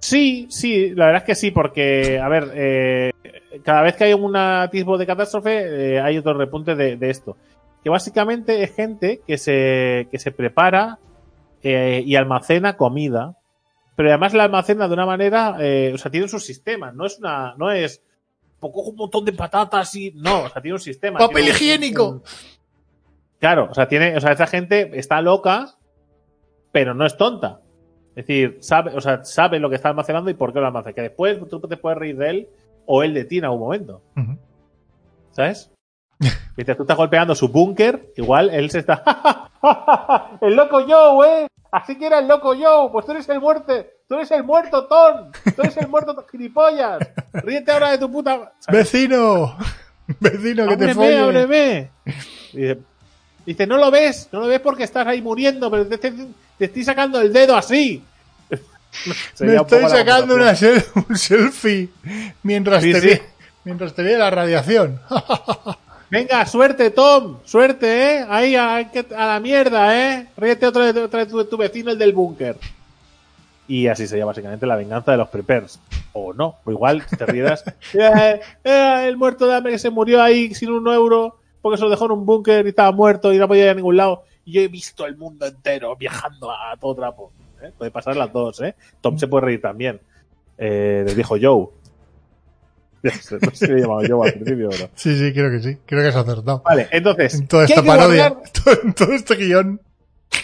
Sí, 0.00 0.46
sí, 0.50 0.94
la 0.94 1.06
verdad 1.06 1.22
es 1.22 1.26
que 1.26 1.34
sí, 1.34 1.50
porque, 1.50 2.18
a 2.18 2.28
ver, 2.28 2.50
eh, 2.54 3.12
cada 3.62 3.82
vez 3.82 3.96
que 3.96 4.04
hay 4.04 4.12
un 4.14 4.34
atisbo 4.34 4.96
de 4.96 5.06
catástrofe, 5.06 5.94
eh, 5.96 6.00
hay 6.00 6.16
otro 6.18 6.32
repunte 6.34 6.74
de, 6.74 6.96
de 6.96 7.10
esto. 7.10 7.36
Que 7.84 7.90
básicamente 7.90 8.62
es 8.62 8.74
gente 8.74 9.20
que 9.26 9.36
se, 9.36 10.08
que 10.10 10.18
se 10.18 10.32
prepara 10.32 10.98
eh, 11.62 12.02
y 12.04 12.16
almacena 12.16 12.76
comida, 12.78 13.36
pero 13.94 14.08
además 14.08 14.32
la 14.32 14.44
almacena 14.44 14.88
de 14.88 14.94
una 14.94 15.04
manera, 15.06 15.56
eh, 15.60 15.92
o 15.94 15.98
sea, 15.98 16.10
tiene 16.10 16.28
sus 16.28 16.44
sistemas, 16.46 16.94
no 16.94 17.04
es 17.04 17.18
una, 17.18 17.54
no 17.58 17.70
es, 17.70 18.02
pues 18.58 18.72
cojo 18.72 18.90
un 18.90 18.96
montón 18.96 19.24
de 19.26 19.32
patatas 19.34 19.94
y, 19.96 20.12
no, 20.16 20.44
o 20.44 20.48
sea, 20.48 20.62
tiene 20.62 20.74
un 20.76 20.80
sistema. 20.80 21.18
¡Papel 21.18 21.42
un- 21.44 21.48
higiénico! 21.50 22.08
un- 22.08 22.22
claro, 23.38 23.68
o 23.70 23.74
sea, 23.74 23.86
tiene, 23.86 24.16
o 24.16 24.20
sea, 24.20 24.32
esta 24.32 24.46
gente 24.46 24.90
está 24.98 25.20
loca, 25.20 25.74
pero 26.72 26.94
no 26.94 27.06
es 27.06 27.16
tonta. 27.16 27.60
Es 28.10 28.26
decir, 28.26 28.58
sabe, 28.60 28.94
o 28.94 29.00
sea, 29.00 29.24
sabe 29.24 29.60
lo 29.60 29.70
que 29.70 29.76
está 29.76 29.88
almacenando 29.88 30.30
y 30.30 30.34
por 30.34 30.52
qué 30.52 30.60
lo 30.60 30.66
almacena. 30.66 30.94
Que 30.94 31.02
después 31.02 31.38
tú 31.48 31.60
te 31.60 31.76
puedes 31.76 31.98
reír 31.98 32.16
de 32.16 32.30
él 32.30 32.48
o 32.86 33.02
él 33.02 33.14
de 33.14 33.24
ti 33.24 33.38
en 33.38 33.44
algún 33.44 33.60
momento. 33.60 34.02
¿Sabes? 35.32 35.72
Mientras 36.56 36.76
tú 36.76 36.82
estás 36.82 36.96
golpeando 36.96 37.34
su 37.34 37.48
búnker, 37.48 38.12
igual 38.16 38.50
él 38.50 38.70
se 38.70 38.80
está. 38.80 39.02
¡El 40.40 40.56
loco 40.56 40.84
Joe, 40.86 41.44
eh! 41.44 41.46
Así 41.72 41.96
que 41.96 42.06
era 42.06 42.18
el 42.18 42.26
loco 42.28 42.54
Joe. 42.56 42.90
Pues 42.90 43.06
tú 43.06 43.12
eres 43.12 43.28
el 43.28 43.40
muerto. 43.40 43.72
Tú 44.08 44.16
eres 44.16 44.30
el 44.32 44.42
muerto, 44.42 44.86
Tom. 44.86 45.30
Tú 45.54 45.62
eres 45.62 45.76
el 45.76 45.88
muerto, 45.88 46.26
gilipollas. 46.30 46.98
Ríete 47.32 47.70
ahora 47.70 47.92
de 47.92 47.98
tu 47.98 48.10
puta. 48.10 48.52
¿Sabes? 48.58 48.92
¡Vecino! 48.92 49.56
¡Vecino, 50.18 50.66
que 50.66 50.76
te 50.76 50.90
¡Ábreme, 50.90 50.94
folle! 50.94 51.18
ábreme! 51.18 51.90
Dice, 52.52 52.78
dice, 53.52 53.66
no 53.66 53.76
lo 53.76 53.90
ves, 53.90 54.28
no 54.32 54.40
lo 54.40 54.46
ves 54.46 54.60
porque 54.60 54.84
estás 54.84 55.06
ahí 55.06 55.20
muriendo, 55.22 55.70
pero 55.70 55.86
te, 55.86 55.98
te- 55.98 56.12
te 56.58 56.64
estoy 56.64 56.84
sacando 56.84 57.20
el 57.20 57.32
dedo 57.32 57.56
así. 57.56 58.02
Me 59.40 59.54
un 59.54 59.60
estoy 59.60 59.82
la 59.82 59.88
sacando 59.88 60.34
una 60.34 60.52
sel- 60.52 60.84
un 61.08 61.16
selfie 61.16 61.88
mientras 62.42 62.82
Sí, 62.82 62.92
te 62.92 63.00
sí. 63.00 63.20
mientras 63.64 63.94
te 63.94 64.02
ve 64.02 64.18
la 64.18 64.30
radiación. 64.30 65.00
Venga, 66.10 66.44
suerte, 66.46 66.90
Tom, 66.90 67.38
suerte, 67.44 68.16
¿eh? 68.16 68.26
Ahí 68.28 68.56
a, 68.56 68.78
a 68.78 69.26
la 69.26 69.38
mierda, 69.40 69.96
¿eh? 69.96 70.26
Ríete 70.36 70.66
otra 70.66 70.90
vez, 70.90 70.96
otra 70.96 71.20
vez 71.20 71.28
tu, 71.28 71.44
tu 71.44 71.56
vecino, 71.56 71.92
el 71.92 71.98
del 71.98 72.12
búnker. 72.12 72.56
Y 73.68 73.86
así 73.86 74.08
sería 74.08 74.24
básicamente 74.24 74.66
la 74.66 74.74
venganza 74.74 75.12
de 75.12 75.18
los 75.18 75.28
preppers. 75.28 75.78
O 76.12 76.32
no, 76.34 76.56
o 76.64 76.70
igual 76.72 77.04
te 77.06 77.24
rías. 77.26 77.62
eh, 77.94 78.40
eh, 78.64 79.04
el 79.06 79.16
muerto 79.16 79.46
de 79.46 79.54
hambre 79.54 79.70
que 79.72 79.78
se 79.78 79.90
murió 79.90 80.20
ahí 80.20 80.52
sin 80.52 80.72
un 80.72 80.88
euro 80.88 81.38
porque 81.62 81.76
se 81.76 81.84
lo 81.84 81.90
dejó 81.90 82.06
en 82.06 82.12
un 82.12 82.26
búnker 82.26 82.66
y 82.66 82.70
estaba 82.70 82.92
muerto 82.92 83.32
y 83.32 83.38
no 83.38 83.48
podía 83.48 83.64
ir 83.64 83.70
a 83.70 83.74
ningún 83.74 83.96
lado. 83.96 84.24
Y 84.44 84.52
yo 84.52 84.60
he 84.62 84.68
visto 84.68 85.06
el 85.06 85.16
mundo 85.16 85.46
entero 85.46 85.96
viajando 85.96 86.50
a 86.50 86.76
todo 86.80 86.94
trapo. 86.94 87.32
¿eh? 87.62 87.72
Puede 87.76 87.90
pasar 87.90 88.16
las 88.16 88.32
dos, 88.32 88.60
¿eh? 88.60 88.74
Tom 89.00 89.18
se 89.18 89.28
puede 89.28 89.46
reír 89.46 89.60
también. 89.60 90.00
Eh, 90.58 91.04
del 91.06 91.14
viejo 91.14 91.36
Joe. 91.40 91.68
No 93.02 93.10
sé 93.50 93.66
si 93.66 93.72
le 93.72 93.80
llamaba 93.80 94.02
Joe 94.06 94.28
al 94.28 94.34
principio 94.34 94.68
no. 94.68 94.90
Sí, 94.94 95.16
sí, 95.16 95.32
creo 95.32 95.50
que 95.50 95.60
sí. 95.60 95.78
Creo 95.86 96.02
que 96.02 96.08
has 96.08 96.16
acertado. 96.16 96.62
Vale, 96.62 96.88
entonces. 96.90 97.34
En 97.34 97.48
toda 97.48 97.66
¿qué 97.66 97.72
esta 97.72 97.82
parodia, 97.82 98.36
en 98.82 98.92
todo 98.92 99.12
este 99.12 99.36
guion. 99.36 99.80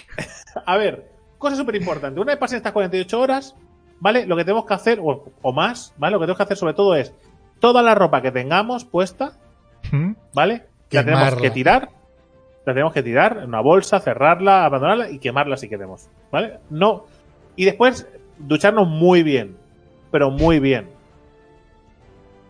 A 0.64 0.78
ver, 0.78 1.06
cosa 1.36 1.54
súper 1.54 1.76
importante. 1.76 2.18
Una 2.18 2.32
vez 2.32 2.38
pasen 2.38 2.56
estas 2.56 2.72
48 2.72 3.20
horas, 3.20 3.54
¿vale? 4.00 4.24
Lo 4.24 4.36
que 4.36 4.44
tenemos 4.44 4.64
que 4.64 4.72
hacer, 4.72 5.00
o, 5.02 5.32
o 5.42 5.52
más, 5.52 5.92
¿vale? 5.98 6.12
Lo 6.12 6.18
que 6.18 6.24
tenemos 6.24 6.38
que 6.38 6.42
hacer 6.44 6.56
sobre 6.56 6.72
todo 6.72 6.96
es 6.96 7.12
toda 7.60 7.82
la 7.82 7.94
ropa 7.94 8.22
que 8.22 8.32
tengamos 8.32 8.86
puesta, 8.86 9.32
¿Mm? 9.92 10.12
¿vale? 10.32 10.64
La 10.90 11.04
tenemos 11.04 11.34
que 11.36 11.50
tirar. 11.50 11.90
La 12.64 12.72
tenemos 12.72 12.92
que 12.92 13.02
tirar 13.02 13.38
en 13.38 13.48
una 13.48 13.60
bolsa, 13.60 14.00
cerrarla, 14.00 14.64
abandonarla 14.64 15.10
y 15.10 15.18
quemarla 15.18 15.56
si 15.56 15.68
queremos, 15.68 16.08
¿vale? 16.32 16.58
No. 16.68 17.04
Y 17.54 17.64
después 17.64 18.08
ducharnos 18.38 18.88
muy 18.88 19.22
bien, 19.22 19.56
pero 20.10 20.30
muy 20.30 20.58
bien. 20.58 20.88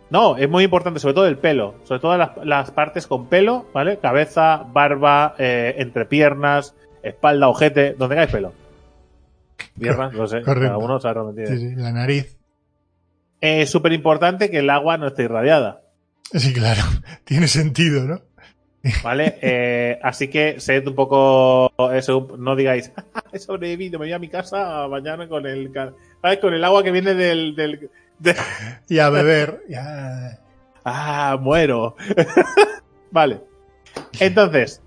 No, 0.08 0.36
es 0.36 0.48
muy 0.48 0.64
importante, 0.64 1.00
sobre 1.00 1.14
todo 1.14 1.26
el 1.26 1.36
pelo. 1.38 1.74
Sobre 1.84 2.00
todo 2.00 2.16
las, 2.16 2.30
las 2.44 2.70
partes 2.70 3.06
con 3.06 3.26
pelo, 3.26 3.66
¿vale? 3.74 3.98
Cabeza, 3.98 4.64
barba, 4.72 5.34
eh, 5.38 5.74
entrepiernas, 5.78 6.74
espalda, 7.02 7.48
ojete, 7.48 7.94
donde 7.94 8.14
tengáis 8.14 8.30
pelo. 8.30 8.52
Piernas, 9.78 10.12
no 10.12 10.26
sé, 10.26 10.42
Correcto. 10.42 10.68
cada 10.68 10.78
uno 10.78 11.00
sabe 11.00 11.20
dónde 11.20 11.46
Sí, 11.46 11.58
sí, 11.58 11.74
la 11.76 11.92
nariz. 11.92 12.38
Es 13.40 13.70
súper 13.70 13.92
importante 13.92 14.50
que 14.50 14.58
el 14.58 14.70
agua 14.70 14.96
no 14.96 15.08
esté 15.08 15.24
irradiada, 15.24 15.82
Sí, 16.32 16.52
claro. 16.52 16.82
Tiene 17.24 17.48
sentido, 17.48 18.04
¿no? 18.04 18.22
¿vale? 19.02 19.38
Eh, 19.42 19.98
así 20.02 20.28
que 20.28 20.60
sed 20.60 20.86
un 20.86 20.94
poco 20.94 21.72
eso, 21.92 22.36
no 22.38 22.54
digáis, 22.54 22.92
"Ah, 23.14 23.24
he 23.32 23.38
sobrevivido, 23.38 23.98
me 23.98 24.06
voy 24.06 24.12
a 24.12 24.18
mi 24.18 24.28
casa 24.28 24.84
a 24.84 24.86
bañarme 24.86 25.28
con 25.28 25.46
el. 25.46 25.72
Con 26.40 26.54
el 26.54 26.64
agua 26.64 26.82
que 26.82 26.90
viene 26.90 27.14
del, 27.14 27.54
del, 27.56 27.90
de- 28.18 28.36
Y 28.88 28.98
a 28.98 29.10
beber. 29.10 29.62
Ya. 29.68 30.38
Ah, 30.84 31.36
muero. 31.40 31.96
vale. 33.10 33.40
Entonces, 34.20 34.82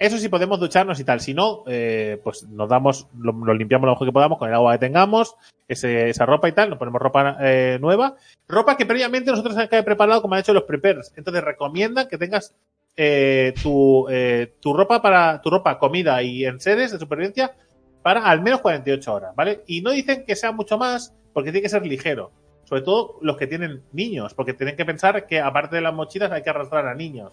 eso 0.00 0.16
sí 0.16 0.30
podemos 0.30 0.58
ducharnos 0.58 0.98
y 0.98 1.04
tal. 1.04 1.20
Si 1.20 1.34
no, 1.34 1.62
eh, 1.66 2.18
pues 2.24 2.48
nos 2.48 2.70
damos, 2.70 3.06
lo, 3.18 3.54
limpiamos 3.54 3.86
lo 3.86 3.92
mejor 3.92 4.08
que 4.08 4.12
podamos 4.12 4.38
con 4.38 4.48
el 4.48 4.54
agua 4.54 4.72
que 4.72 4.78
tengamos, 4.78 5.36
esa 5.68 6.24
ropa 6.24 6.48
y 6.48 6.52
tal, 6.52 6.70
nos 6.70 6.78
ponemos 6.78 7.02
ropa 7.02 7.36
eh, 7.40 7.78
nueva. 7.80 8.16
Ropa 8.48 8.78
que 8.78 8.86
previamente 8.86 9.30
nosotros 9.30 9.54
hemos 9.56 9.84
preparado 9.84 10.22
como 10.22 10.34
han 10.34 10.40
hecho 10.40 10.54
los 10.54 10.64
preppers. 10.64 11.12
Entonces 11.16 11.44
recomiendan 11.44 12.08
que 12.08 12.16
tengas 12.16 12.56
eh, 12.96 13.52
tu, 13.62 14.06
eh, 14.08 14.54
tu 14.58 14.72
ropa 14.72 15.02
para, 15.02 15.42
tu 15.42 15.50
ropa, 15.50 15.78
comida 15.78 16.22
y 16.22 16.46
enseres 16.46 16.92
de 16.92 16.98
supervivencia 16.98 17.54
para 18.02 18.24
al 18.24 18.40
menos 18.40 18.62
48 18.62 19.12
horas, 19.12 19.36
¿vale? 19.36 19.62
Y 19.66 19.82
no 19.82 19.90
dicen 19.90 20.24
que 20.26 20.34
sea 20.34 20.50
mucho 20.50 20.78
más, 20.78 21.14
porque 21.34 21.52
tiene 21.52 21.62
que 21.62 21.68
ser 21.68 21.86
ligero 21.86 22.32
sobre 22.70 22.82
todo 22.82 23.18
los 23.20 23.36
que 23.36 23.48
tienen 23.48 23.82
niños, 23.92 24.32
porque 24.32 24.54
tienen 24.54 24.76
que 24.76 24.84
pensar 24.84 25.26
que 25.26 25.40
aparte 25.40 25.74
de 25.74 25.82
las 25.82 25.92
mochilas 25.92 26.30
hay 26.30 26.44
que 26.44 26.50
arrastrar 26.50 26.86
a 26.86 26.94
niños, 26.94 27.32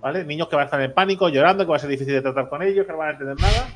¿vale? 0.00 0.24
Niños 0.24 0.48
que 0.48 0.56
van 0.56 0.62
a 0.62 0.66
estar 0.66 0.80
en 0.80 0.92
pánico, 0.92 1.28
llorando, 1.28 1.64
que 1.64 1.70
va 1.70 1.76
a 1.76 1.80
ser 1.80 1.90
difícil 1.90 2.14
de 2.14 2.22
tratar 2.22 2.48
con 2.48 2.62
ellos, 2.62 2.86
que 2.86 2.92
no 2.92 2.98
van 2.98 3.08
a 3.08 3.12
entender 3.12 3.36
nada, 3.40 3.68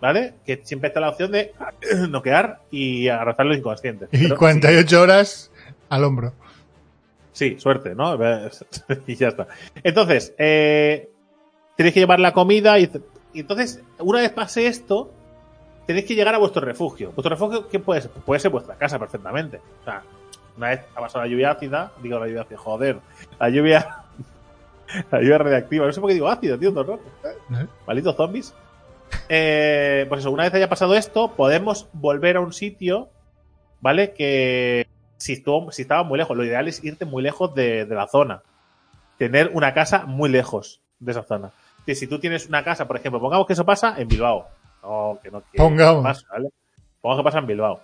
¿vale? 0.00 0.34
Que 0.44 0.60
siempre 0.64 0.88
está 0.88 1.00
la 1.00 1.10
opción 1.10 1.32
de 1.32 1.52
noquear 2.08 2.60
y 2.70 3.08
arrastrarlos 3.08 3.58
inconscientes. 3.58 4.08
Y 4.12 4.24
Pero 4.24 4.36
48 4.36 5.00
horas 5.00 5.50
al 5.88 6.04
hombro. 6.04 6.32
Sí, 7.32 7.56
suerte, 7.58 7.94
¿no? 7.94 8.18
y 9.06 9.14
ya 9.14 9.28
está. 9.28 9.48
Entonces, 9.82 10.34
eh, 10.38 11.08
tenéis 11.76 11.94
que 11.94 12.00
llevar 12.00 12.20
la 12.20 12.32
comida 12.32 12.78
y, 12.78 12.90
y 13.32 13.40
entonces, 13.40 13.82
una 13.98 14.20
vez 14.20 14.30
pase 14.30 14.66
esto, 14.66 15.12
tenéis 15.86 16.06
que 16.06 16.14
llegar 16.14 16.34
a 16.34 16.38
vuestro 16.38 16.62
refugio. 16.62 17.12
¿Vuestro 17.12 17.30
refugio 17.30 17.68
qué 17.68 17.78
puede 17.78 18.02
ser? 18.02 18.10
Pues 18.10 18.24
puede 18.24 18.40
ser 18.40 18.50
vuestra 18.50 18.76
casa 18.76 18.98
perfectamente. 18.98 19.60
O 19.80 19.84
sea, 19.84 20.02
una 20.56 20.68
vez 20.68 20.80
ha 20.94 21.00
pasado 21.00 21.24
la 21.24 21.30
lluvia 21.30 21.50
ácida, 21.50 21.92
digo 22.02 22.18
la 22.18 22.26
lluvia 22.26 22.42
ácida, 22.42 22.58
joder, 22.58 22.98
la 23.38 23.48
lluvia, 23.48 23.96
la 25.10 25.20
lluvia 25.20 25.38
radiactiva, 25.38 25.86
no 25.86 25.92
sé 25.92 26.00
por 26.00 26.08
qué 26.08 26.14
digo 26.14 26.28
ácido, 26.28 26.58
tío, 26.58 26.70
todo 26.72 26.80
el 26.80 26.86
rato. 26.98 27.02
¿no? 27.48 27.68
Malditos 27.86 28.16
zombies. 28.16 28.54
Eh, 29.28 30.06
pues 30.08 30.20
eso, 30.20 30.30
una 30.30 30.44
vez 30.44 30.54
haya 30.54 30.68
pasado 30.68 30.94
esto, 30.94 31.32
podemos 31.32 31.88
volver 31.92 32.36
a 32.36 32.40
un 32.40 32.52
sitio, 32.52 33.08
¿vale? 33.80 34.12
Que 34.14 34.86
si, 35.16 35.32
estuvo, 35.34 35.72
si 35.72 35.82
estaba 35.82 36.02
muy 36.04 36.16
lejos, 36.18 36.36
lo 36.36 36.44
ideal 36.44 36.68
es 36.68 36.82
irte 36.84 37.04
muy 37.04 37.22
lejos 37.22 37.54
de, 37.54 37.84
de 37.86 37.94
la 37.94 38.06
zona. 38.06 38.42
Tener 39.18 39.50
una 39.52 39.74
casa 39.74 40.06
muy 40.06 40.30
lejos 40.30 40.80
de 41.00 41.12
esa 41.12 41.22
zona. 41.24 41.50
Que 41.84 41.94
si 41.94 42.06
tú 42.06 42.18
tienes 42.18 42.46
una 42.48 42.62
casa, 42.64 42.86
por 42.86 42.96
ejemplo, 42.96 43.20
pongamos 43.20 43.46
que 43.46 43.52
eso 43.54 43.64
pasa 43.66 43.94
en 43.98 44.06
Bilbao. 44.08 44.48
No, 44.82 45.18
que 45.22 45.30
no 45.30 45.40
que 45.50 45.58
Pongamos. 45.58 46.02
pasa, 46.04 46.26
¿vale? 46.30 46.48
Pongamos 47.00 47.22
que 47.22 47.24
pasa 47.24 47.38
en 47.40 47.46
Bilbao. 47.46 47.80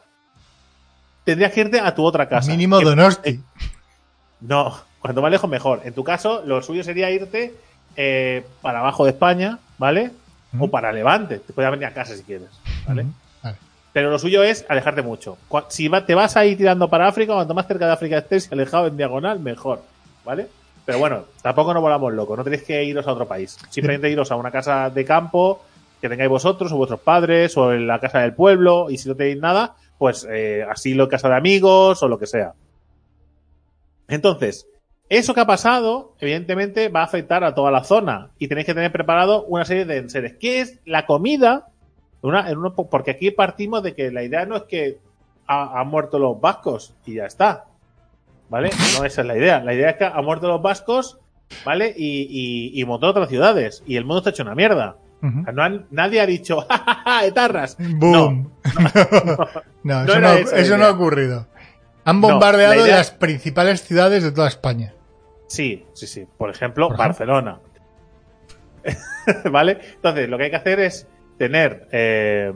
Tendrías 1.25 1.53
que 1.53 1.61
irte 1.63 1.81
a 1.81 1.95
tu 1.95 2.05
otra 2.05 2.29
casa. 2.29 2.51
Mínimo 2.51 2.79
Que- 2.79 2.85
Donosti. 2.85 3.41
no, 4.41 4.77
cuanto 5.07 5.23
más 5.23 5.31
lejos 5.31 5.49
mejor. 5.49 5.81
En 5.85 5.95
tu 5.95 6.05
caso, 6.05 6.43
lo 6.45 6.63
suyo 6.63 6.83
sería 6.83 7.11
irte 7.11 7.55
eh, 7.97 8.45
para 8.63 8.81
abajo 8.81 9.05
de 9.05 9.11
España, 9.13 9.59
¿vale? 9.79 10.11
O 10.59 10.69
para 10.69 10.93
Levante. 10.93 11.39
Te 11.39 11.53
puedes 11.53 11.71
venir 11.71 11.87
a 11.87 11.95
casa 11.95 12.17
si 12.17 12.23
quieres, 12.23 12.49
¿vale? 12.87 13.07
Pero 13.93 14.11
lo 14.11 14.19
suyo 14.19 14.43
es 14.43 14.67
alejarte 14.69 15.01
mucho. 15.01 15.39
Si 15.69 15.89
te 16.07 16.15
vas 16.15 16.37
a 16.37 16.45
ir 16.45 16.59
tirando 16.59 16.89
para 16.89 17.09
África, 17.09 17.33
cuanto 17.33 17.55
más 17.55 17.67
cerca 17.67 17.87
de 17.87 17.93
África 17.93 18.19
estés 18.19 18.49
y 18.51 18.55
alejado 18.55 18.89
en 18.89 18.97
diagonal, 18.97 19.41
mejor, 19.41 19.83
¿vale? 20.23 20.49
Pero 20.85 20.99
bueno, 20.99 21.25
tampoco 21.41 21.73
nos 21.73 21.83
volamos 21.83 22.13
locos. 22.13 22.37
No 22.37 22.45
tenéis 22.45 22.63
que 22.63 22.85
iros 22.85 23.07
a 23.07 23.13
otro 23.13 23.27
país. 23.27 23.57
Simplemente 23.71 24.11
iros 24.11 24.31
a 24.31 24.37
una 24.37 24.51
casa 24.51 24.91
de 24.91 25.05
campo 25.05 25.63
que 26.01 26.09
tengáis 26.11 26.29
vosotros 26.29 26.71
o 26.73 26.77
vuestros 26.77 27.01
padres 27.01 27.57
o 27.57 27.73
en 27.73 27.87
la 27.87 27.99
casa 27.99 28.21
del 28.21 28.35
pueblo. 28.35 28.91
Y 28.91 28.99
si 28.99 29.09
no 29.09 29.17
tenéis 29.17 29.39
nada, 29.39 29.75
pues 29.99 30.27
eh, 30.31 30.65
asilo 30.69 31.05
en 31.05 31.11
casa 31.11 31.29
de 31.29 31.37
amigos 31.37 32.03
o 32.03 32.09
lo 32.09 32.19
que 32.19 32.27
sea. 32.27 32.53
Entonces, 34.09 34.67
eso 35.09 35.35
que 35.35 35.41
ha 35.41 35.47
pasado, 35.47 36.15
evidentemente, 36.21 36.89
va 36.89 37.01
a 37.01 37.05
afectar 37.05 37.45
a 37.45 37.55
toda 37.55 37.71
la 37.71 37.85
zona 37.85 38.31
y 38.39 38.49
tenéis 38.49 38.67
que 38.67 38.75
tener 38.75 38.91
preparado 38.93 39.45
una 39.45 39.65
serie 39.65 39.85
de 39.85 39.99
enseres. 39.99 40.35
¿Qué 40.41 40.61
es 40.61 40.81
la 40.85 41.07
comida? 41.07 41.69
Una, 42.23 42.51
en 42.51 42.59
uno- 42.59 42.75
porque 42.75 43.13
aquí 43.13 43.31
partimos 43.31 43.83
de 43.83 43.95
que 43.95 44.11
la 44.11 44.23
idea 44.25 44.47
no 44.47 44.57
es 44.57 44.63
que 44.65 44.99
ha- 45.47 45.81
han 45.81 45.89
muerto 45.89 46.19
los 46.19 46.41
vascos 46.41 46.95
y 47.07 47.15
ya 47.15 47.27
está. 47.27 47.67
¿Vale? 48.49 48.71
No 48.99 49.05
esa 49.05 49.21
es 49.23 49.27
la 49.27 49.37
idea. 49.37 49.61
La 49.63 49.75
idea 49.75 49.91
es 49.91 49.97
que 49.97 50.05
han 50.05 50.25
muerto 50.25 50.47
los 50.49 50.63
vascos, 50.63 51.19
¿vale? 51.65 51.93
Y, 51.97 52.23
y, 52.75 52.81
y 52.81 52.85
de 52.85 53.07
otras 53.07 53.29
ciudades. 53.29 53.83
Y 53.87 53.97
el 53.97 54.05
mundo 54.05 54.19
está 54.19 54.31
hecho 54.31 54.43
una 54.45 54.55
mierda. 54.55 54.97
No 55.21 55.63
han- 55.63 55.87
nadie 55.91 56.21
ha 56.21 56.27
dicho, 56.27 56.61
¡Ja, 56.69 56.79
ja, 56.79 56.95
ja, 57.05 57.25
etarras! 57.27 57.77
Boom. 57.79 58.53
No, 59.83 60.05
No 60.05 60.21
no, 60.21 60.29
eso 60.35 60.77
no 60.79 60.85
ha 60.85 60.91
ocurrido. 60.91 61.47
Han 62.05 62.21
bombardeado 62.21 62.75
idea- 62.87 62.97
las 62.99 63.11
principales 63.11 63.83
ciudades 63.83 64.23
de 64.23 64.31
toda 64.31 64.47
España. 64.49 64.93
Sí, 65.47 65.87
sí, 65.93 66.07
sí. 66.07 66.27
Por 66.37 66.51
ejemplo, 66.51 66.89
Por. 66.89 66.97
Barcelona. 66.97 67.61
¿Vale? 69.51 69.79
Entonces, 69.95 70.29
lo 70.29 70.39
que 70.39 70.45
hay 70.45 70.51
que 70.51 70.57
hacer 70.57 70.81
es 70.81 71.07
tener 71.39 71.89
eh, 71.93 72.53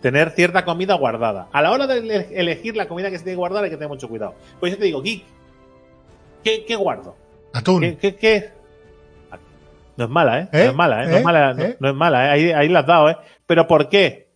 tener 0.00 0.30
cierta 0.30 0.64
comida 0.64 0.94
guardada. 0.94 1.48
A 1.52 1.62
la 1.62 1.70
hora 1.72 1.86
de 1.86 1.98
ele- 1.98 2.28
elegir 2.32 2.76
la 2.76 2.88
comida 2.88 3.10
que 3.10 3.18
se 3.18 3.24
tiene 3.24 3.34
que 3.34 3.38
guardar 3.38 3.64
hay 3.64 3.70
que 3.70 3.76
tener 3.76 3.88
mucho 3.88 4.08
cuidado. 4.08 4.34
Pues 4.60 4.72
yo 4.72 4.78
te 4.78 4.84
digo, 4.84 5.02
Geek, 5.02 5.24
¿qué, 6.44 6.64
qué 6.64 6.76
guardo? 6.76 7.16
Atún. 7.52 7.80
¿Qué, 7.80 7.96
qué, 7.98 8.16
qué? 8.16 8.50
No 9.96 10.04
es 10.04 10.10
mala, 10.10 10.40
¿eh? 10.42 10.48
¿Eh? 10.52 10.64
No 10.64 10.70
es 10.70 10.74
mala, 10.76 11.02
¿eh? 11.04 11.06
No 11.08 11.14
¿Eh? 11.14 11.18
es 11.18 11.24
mala, 11.24 11.54
no, 11.54 11.62
¿Eh? 11.64 11.76
no 11.80 11.88
es 11.88 11.94
mala, 11.94 12.26
¿eh? 12.26 12.30
Ahí, 12.30 12.50
ahí 12.52 12.68
la 12.68 12.80
has 12.80 12.86
dado, 12.86 13.10
¿eh? 13.10 13.16
Pero 13.46 13.66
¿por 13.66 13.88
qué? 13.88 14.28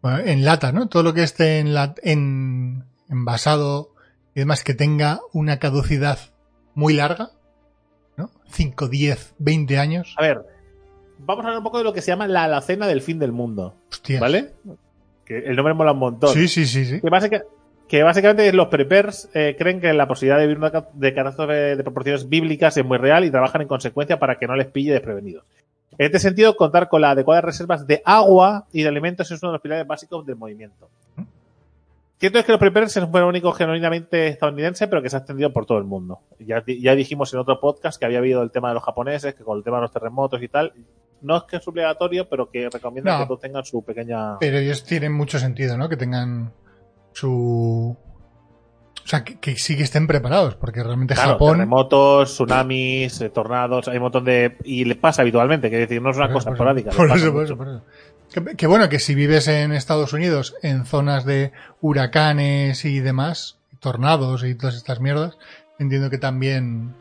Bueno, 0.00 0.18
en 0.18 0.44
lata, 0.44 0.70
¿no? 0.70 0.88
Todo 0.88 1.02
lo 1.02 1.12
que 1.12 1.24
esté 1.24 1.58
en, 1.58 1.74
la, 1.74 1.94
en 2.04 2.84
envasado 3.10 3.90
y 4.34 4.40
demás 4.40 4.62
que 4.62 4.74
tenga 4.74 5.18
una 5.32 5.58
caducidad 5.58 6.18
muy 6.76 6.94
larga, 6.94 7.30
¿no? 8.16 8.30
5, 8.50 8.86
10, 8.88 9.34
20 9.38 9.78
años. 9.78 10.14
A 10.16 10.22
ver, 10.22 10.42
vamos 11.18 11.44
a 11.44 11.48
hablar 11.48 11.58
un 11.58 11.64
poco 11.64 11.78
de 11.78 11.84
lo 11.84 11.92
que 11.92 12.02
se 12.02 12.12
llama 12.12 12.28
la 12.28 12.44
alacena 12.44 12.86
del 12.86 13.02
fin 13.02 13.18
del 13.18 13.32
mundo, 13.32 13.74
Hostias. 13.90 14.20
¿vale? 14.20 14.52
Que 15.24 15.38
el 15.38 15.56
nombre 15.56 15.74
mola 15.74 15.90
un 15.92 15.98
montón. 15.98 16.32
Sí, 16.32 16.46
sí, 16.46 16.66
sí, 16.66 16.84
sí. 16.84 17.00
Que, 17.00 17.10
básica- 17.10 17.42
que 17.88 18.02
básicamente 18.04 18.52
los 18.52 18.68
preppers 18.68 19.28
eh, 19.34 19.56
creen 19.58 19.80
que 19.80 19.92
la 19.92 20.06
posibilidad 20.06 20.38
de 20.38 20.46
vivir 20.46 20.58
una 20.58 20.70
de 20.92 21.14
catástrofe 21.14 21.52
de 21.76 21.82
proporciones 21.82 22.28
bíblicas 22.28 22.76
es 22.76 22.84
muy 22.84 22.98
real 22.98 23.24
y 23.24 23.30
trabajan 23.30 23.62
en 23.62 23.68
consecuencia 23.68 24.18
para 24.20 24.38
que 24.38 24.46
no 24.46 24.54
les 24.54 24.68
pille 24.68 24.92
desprevenidos. 24.92 25.44
En 25.98 26.06
este 26.06 26.18
sentido, 26.18 26.56
contar 26.56 26.88
con 26.88 27.00
las 27.00 27.12
adecuadas 27.12 27.42
reservas 27.44 27.86
de 27.86 28.02
agua 28.04 28.66
y 28.70 28.82
de 28.82 28.88
alimentos 28.88 29.30
es 29.30 29.42
uno 29.42 29.50
de 29.50 29.54
los 29.54 29.62
pilares 29.62 29.86
básicos 29.86 30.26
del 30.26 30.36
movimiento. 30.36 30.90
Cierto 32.18 32.38
es 32.38 32.44
que 32.46 32.52
los 32.52 32.58
preppers 32.58 32.96
es 32.96 33.02
un 33.02 33.12
fenómeno 33.12 33.52
genuinamente 33.52 34.28
estadounidense, 34.28 34.88
pero 34.88 35.02
que 35.02 35.10
se 35.10 35.16
ha 35.16 35.18
extendido 35.18 35.52
por 35.52 35.66
todo 35.66 35.76
el 35.78 35.84
mundo. 35.84 36.20
Ya, 36.38 36.62
ya 36.66 36.94
dijimos 36.94 37.32
en 37.34 37.40
otro 37.40 37.60
podcast 37.60 37.98
que 37.98 38.06
había 38.06 38.18
habido 38.18 38.42
el 38.42 38.50
tema 38.50 38.68
de 38.68 38.74
los 38.74 38.82
japoneses, 38.84 39.34
que 39.34 39.44
con 39.44 39.58
el 39.58 39.64
tema 39.64 39.76
de 39.76 39.82
los 39.82 39.92
terremotos 39.92 40.42
y 40.42 40.48
tal, 40.48 40.72
no 41.20 41.36
es 41.36 41.42
que 41.44 41.56
es 41.56 41.68
obligatorio, 41.68 42.26
pero 42.28 42.48
que 42.50 42.70
recomiendan 42.70 43.14
No. 43.18 43.24
que 43.24 43.28
todos 43.28 43.40
tengan 43.40 43.64
su 43.66 43.84
pequeña... 43.84 44.38
Pero 44.38 44.56
ellos 44.58 44.84
tienen 44.84 45.12
mucho 45.12 45.38
sentido, 45.38 45.76
¿no? 45.76 45.88
Que 45.90 45.96
tengan 45.98 46.52
su... 47.12 47.96
O 49.04 49.08
sea, 49.08 49.22
que, 49.22 49.38
que 49.38 49.54
sí 49.56 49.76
que 49.76 49.84
estén 49.84 50.06
preparados, 50.08 50.56
porque 50.56 50.82
realmente 50.82 51.14
Claro, 51.14 51.32
Japón... 51.32 51.58
terremotos, 51.58 52.32
tsunamis, 52.34 53.20
eh, 53.20 53.28
tornados, 53.30 53.86
hay 53.88 53.98
un 53.98 54.02
montón 54.04 54.24
de... 54.24 54.56
Y 54.64 54.84
les 54.84 54.96
pasa 54.96 55.22
habitualmente, 55.22 55.70
que 55.70 55.76
decir, 55.78 56.02
no 56.02 56.10
es 56.10 56.16
una 56.16 56.32
cosa 56.32 56.46
Por- 56.46 56.54
esporádica. 56.54 56.90
Por 56.90 57.10
eso, 57.10 57.32
por 57.32 57.44
eso, 57.44 57.56
por 57.56 57.68
eso. 57.68 57.82
Que, 58.56 58.66
bueno, 58.66 58.90
que 58.90 58.98
si 58.98 59.14
vives 59.14 59.48
en 59.48 59.72
Estados 59.72 60.12
Unidos, 60.12 60.54
en 60.62 60.84
zonas 60.84 61.24
de 61.24 61.52
huracanes 61.80 62.84
y 62.84 63.00
demás, 63.00 63.56
tornados 63.80 64.44
y 64.44 64.54
todas 64.54 64.76
estas 64.76 65.00
mierdas, 65.00 65.38
entiendo 65.78 66.10
que 66.10 66.18
también 66.18 66.94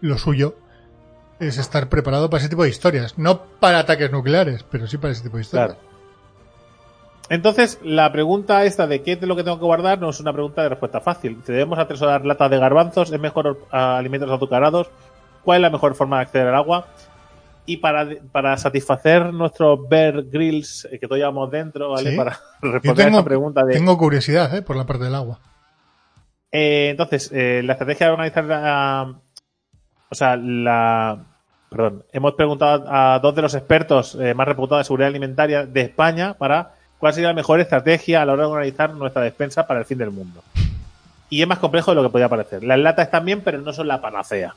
lo 0.00 0.16
suyo 0.16 0.54
es 1.40 1.58
estar 1.58 1.88
preparado 1.88 2.30
para 2.30 2.40
ese 2.40 2.48
tipo 2.48 2.62
de 2.62 2.68
historias. 2.68 3.18
No 3.18 3.42
para 3.42 3.80
ataques 3.80 4.12
nucleares, 4.12 4.62
pero 4.62 4.86
sí 4.86 4.96
para 4.98 5.12
ese 5.12 5.24
tipo 5.24 5.38
de 5.38 5.42
historias. 5.42 5.76
Entonces, 7.30 7.80
la 7.82 8.12
pregunta 8.12 8.64
esta 8.64 8.86
de 8.86 9.02
qué 9.02 9.12
es 9.12 9.22
lo 9.22 9.34
que 9.34 9.42
tengo 9.42 9.58
que 9.58 9.64
guardar 9.64 10.00
no 10.00 10.10
es 10.10 10.20
una 10.20 10.32
pregunta 10.32 10.62
de 10.62 10.68
respuesta 10.68 11.00
fácil. 11.00 11.40
Si 11.44 11.52
debemos 11.52 11.78
atesorar 11.78 12.24
latas 12.24 12.50
de 12.50 12.58
garbanzos, 12.58 13.10
es 13.10 13.20
mejor 13.20 13.66
alimentos 13.70 14.30
azucarados, 14.30 14.90
cuál 15.42 15.58
es 15.58 15.62
la 15.62 15.70
mejor 15.70 15.94
forma 15.94 16.16
de 16.16 16.22
acceder 16.22 16.48
al 16.48 16.56
agua. 16.56 16.86
Y 17.70 17.76
para, 17.76 18.08
para 18.32 18.56
satisfacer 18.56 19.32
nuestros 19.32 19.88
bear 19.88 20.24
grills 20.24 20.88
eh, 20.90 20.98
que 20.98 21.06
todos 21.06 21.18
llevamos 21.18 21.50
dentro, 21.50 21.90
¿vale? 21.90 22.10
Sí. 22.10 22.16
Para 22.16 22.38
responder 22.62 23.06
a 23.06 23.10
esa 23.10 23.24
pregunta 23.24 23.64
de 23.64 23.74
tengo 23.74 23.96
curiosidad 23.96 24.54
¿eh? 24.56 24.62
por 24.62 24.76
la 24.76 24.86
parte 24.86 25.04
del 25.04 25.14
agua. 25.14 25.38
Eh, 26.52 26.88
entonces, 26.90 27.30
eh, 27.32 27.62
la 27.64 27.74
estrategia 27.74 28.06
de 28.06 28.12
organizar 28.12 28.44
la, 28.44 29.14
o 30.08 30.14
sea, 30.14 30.36
la, 30.36 31.24
perdón, 31.70 32.04
hemos 32.12 32.34
preguntado 32.34 32.84
a 32.88 33.20
dos 33.20 33.34
de 33.34 33.42
los 33.42 33.54
expertos 33.54 34.16
eh, 34.20 34.34
más 34.34 34.48
reputados 34.48 34.80
de 34.80 34.84
seguridad 34.84 35.08
alimentaria 35.08 35.64
de 35.64 35.82
España 35.82 36.34
para 36.34 36.74
cuál 36.98 37.14
sería 37.14 37.28
la 37.28 37.34
mejor 37.34 37.60
estrategia 37.60 38.20
a 38.20 38.26
la 38.26 38.32
hora 38.32 38.46
de 38.46 38.50
organizar 38.50 38.92
nuestra 38.94 39.22
despensa 39.22 39.66
para 39.66 39.80
el 39.80 39.86
fin 39.86 39.98
del 39.98 40.10
mundo. 40.10 40.42
Y 41.28 41.42
es 41.42 41.46
más 41.46 41.60
complejo 41.60 41.92
de 41.92 41.94
lo 41.94 42.02
que 42.02 42.10
podía 42.10 42.28
parecer. 42.28 42.64
Las 42.64 42.78
latas 42.80 43.06
están 43.06 43.24
bien, 43.24 43.42
pero 43.42 43.60
no 43.60 43.72
son 43.72 43.86
la 43.86 44.00
panacea. 44.00 44.56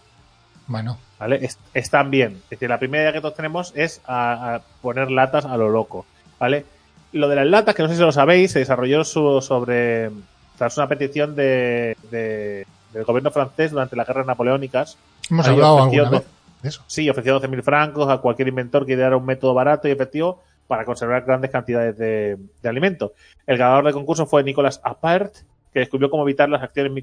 Bueno. 0.68 0.98
¿Vale? 1.20 1.40
Es- 1.46 1.60
están 1.74 2.12
bien. 2.12 2.42
Es 2.46 2.50
decir, 2.52 2.70
la 2.70 2.80
primera 2.80 3.04
idea 3.04 3.14
que 3.14 3.22
todos 3.22 3.36
tenemos 3.36 3.72
es 3.76 4.02
a, 4.06 4.56
a 4.56 4.62
poner 4.82 5.12
latas 5.12 5.46
a 5.46 5.58
lo 5.58 5.70
loco. 5.70 6.06
¿Vale? 6.40 6.66
Lo 7.12 7.28
de 7.30 7.36
las 7.36 7.46
latas, 7.48 7.76
que 7.76 7.84
no 7.84 7.90
sé 7.90 7.96
si 7.96 8.02
lo 8.02 8.12
sabéis, 8.12 8.52
se 8.52 8.60
desarrolló 8.60 9.04
su- 9.04 9.42
sobre. 9.42 10.10
Tras 10.58 10.78
una 10.78 10.88
petición 10.88 11.36
de, 11.36 11.98
de- 12.12 12.66
del 12.94 13.04
gobierno 13.06 13.32
francés 13.32 13.72
durante 13.72 13.96
las 13.96 14.08
guerras 14.08 14.26
napoleónicas. 14.28 14.98
Hemos 15.30 15.46
hablado 15.54 15.78
alguna 15.84 16.20
vez 16.20 16.28
de 16.62 16.70
eso. 16.70 16.84
Sí, 16.88 17.10
ofreció 17.10 17.40
12.000 17.42 17.64
francos 17.64 18.10
a 18.10 18.18
cualquier 18.20 18.48
inventor 18.50 18.86
que 18.86 18.94
ideara 18.94 19.18
un 19.18 19.26
método 19.26 19.54
barato 19.54 19.88
y 19.88 19.92
efectivo 19.92 20.44
para 20.68 20.86
conservar 20.86 21.24
grandes 21.26 21.52
cantidades 21.52 21.98
de, 21.98 22.38
de 22.62 22.70
alimento. 22.70 23.14
El 23.48 23.58
ganador 23.58 23.84
del 23.86 23.94
concurso 23.94 24.26
fue 24.26 24.44
Nicolas 24.44 24.80
Appert, 24.84 25.36
que 25.74 25.80
descubrió 25.80 26.10
cómo 26.10 26.24
evitar 26.24 26.48
las 26.50 26.62
acciones 26.62 26.94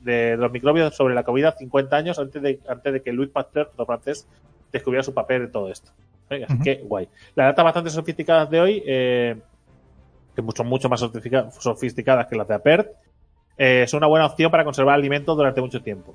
de 0.00 0.36
los 0.36 0.52
microbios 0.52 0.94
sobre 0.94 1.14
la 1.14 1.24
comida 1.24 1.52
50 1.52 1.96
años 1.96 2.18
antes 2.18 2.40
de, 2.40 2.60
antes 2.68 2.92
de 2.92 3.02
que 3.02 3.12
Louis 3.12 3.30
Pasteur, 3.30 3.70
otro 3.72 3.84
francés, 3.86 4.28
descubriera 4.72 5.02
su 5.02 5.12
papel 5.12 5.42
en 5.42 5.52
todo 5.52 5.70
esto. 5.70 5.90
Así 6.28 6.58
que 6.62 6.76
guay. 6.84 7.08
Las 7.34 7.48
latas 7.48 7.64
bastante 7.64 7.90
sofisticadas 7.90 8.48
de 8.50 8.60
hoy, 8.60 8.82
eh, 8.86 9.36
que 10.34 10.42
mucho, 10.42 10.64
mucho 10.64 10.88
más 10.88 11.00
sofistica- 11.00 11.50
sofisticadas 11.50 12.26
que 12.26 12.36
las 12.36 12.46
de 12.48 12.54
Appert, 12.54 12.88
eh, 13.58 13.86
son 13.88 13.98
una 13.98 14.06
buena 14.08 14.26
opción 14.26 14.50
para 14.50 14.64
conservar 14.64 14.94
alimentos 14.94 15.36
durante 15.36 15.60
mucho 15.60 15.82
tiempo. 15.82 16.14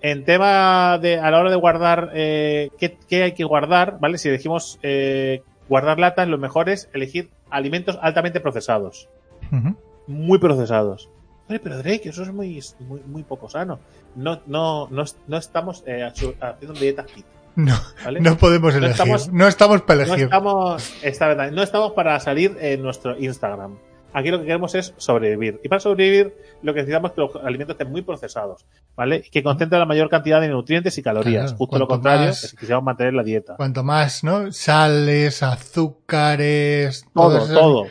En 0.00 0.24
tema 0.24 0.98
de, 0.98 1.18
a 1.18 1.30
la 1.30 1.40
hora 1.40 1.50
de 1.50 1.56
guardar, 1.56 2.10
eh, 2.14 2.70
¿qué, 2.78 2.96
qué 3.08 3.22
hay 3.24 3.32
que 3.32 3.44
guardar? 3.44 3.98
¿Vale? 4.00 4.16
Si 4.18 4.28
elegimos 4.28 4.78
eh, 4.82 5.42
guardar 5.68 5.98
latas, 5.98 6.28
lo 6.28 6.38
mejor 6.38 6.68
es 6.68 6.88
elegir 6.92 7.30
alimentos 7.50 7.98
altamente 8.00 8.40
procesados. 8.40 9.08
Ujú. 9.52 9.76
Muy 10.08 10.38
procesados. 10.38 11.08
Oye, 11.48 11.60
pero 11.60 11.78
Drake, 11.78 12.08
eso 12.08 12.22
es 12.22 12.32
muy, 12.32 12.60
muy, 12.80 13.00
muy 13.06 13.22
poco 13.22 13.48
sano. 13.48 13.78
No, 14.16 14.40
no, 14.46 14.88
no, 14.90 15.04
no 15.28 15.36
estamos 15.36 15.82
eh, 15.86 16.02
haciendo 16.02 16.36
una 16.72 16.80
dieta 16.80 17.04
fit, 17.04 17.24
No, 17.56 17.74
¿vale? 18.04 18.20
no 18.20 18.36
podemos 18.36 18.74
elegir. 18.74 18.90
estamos- 18.92 19.32
no 19.32 19.46
estamos 19.48 19.82
para 19.82 20.00
No 20.00 20.04
elegir. 20.06 20.24
estamos, 20.24 20.94
esta 21.02 21.28
verdad, 21.28 21.50
no 21.52 21.62
estamos 21.62 21.92
para 21.92 22.18
salir 22.20 22.56
en 22.60 22.82
nuestro 22.82 23.16
Instagram. 23.18 23.78
Aquí 24.12 24.30
lo 24.30 24.38
que 24.40 24.46
queremos 24.46 24.74
es 24.74 24.94
sobrevivir. 24.96 25.60
Y 25.62 25.68
para 25.68 25.80
sobrevivir, 25.80 26.34
lo 26.62 26.72
que 26.72 26.80
necesitamos 26.80 27.10
es 27.10 27.14
que 27.14 27.20
los 27.20 27.36
alimentos 27.44 27.74
estén 27.74 27.90
muy 27.92 28.02
procesados, 28.02 28.66
¿vale? 28.96 29.22
Que 29.22 29.42
concentren 29.42 29.78
la 29.80 29.86
mayor 29.86 30.08
cantidad 30.08 30.40
de 30.40 30.48
nutrientes 30.48 30.96
y 30.98 31.02
calorías. 31.02 31.44
Claro, 31.44 31.56
Justo 31.58 31.78
lo 31.78 31.86
contrario, 31.88 32.26
más- 32.28 32.40
que 32.40 32.46
si 32.48 32.56
quisiéramos 32.56 32.84
mantener 32.84 33.12
la 33.14 33.22
dieta. 33.22 33.56
Cuanto 33.56 33.84
más, 33.84 34.24
¿no? 34.24 34.50
Sales, 34.50 35.42
azúcares, 35.42 37.04
Todo, 37.14 37.36
esas- 37.38 37.54
todo. 37.54 37.86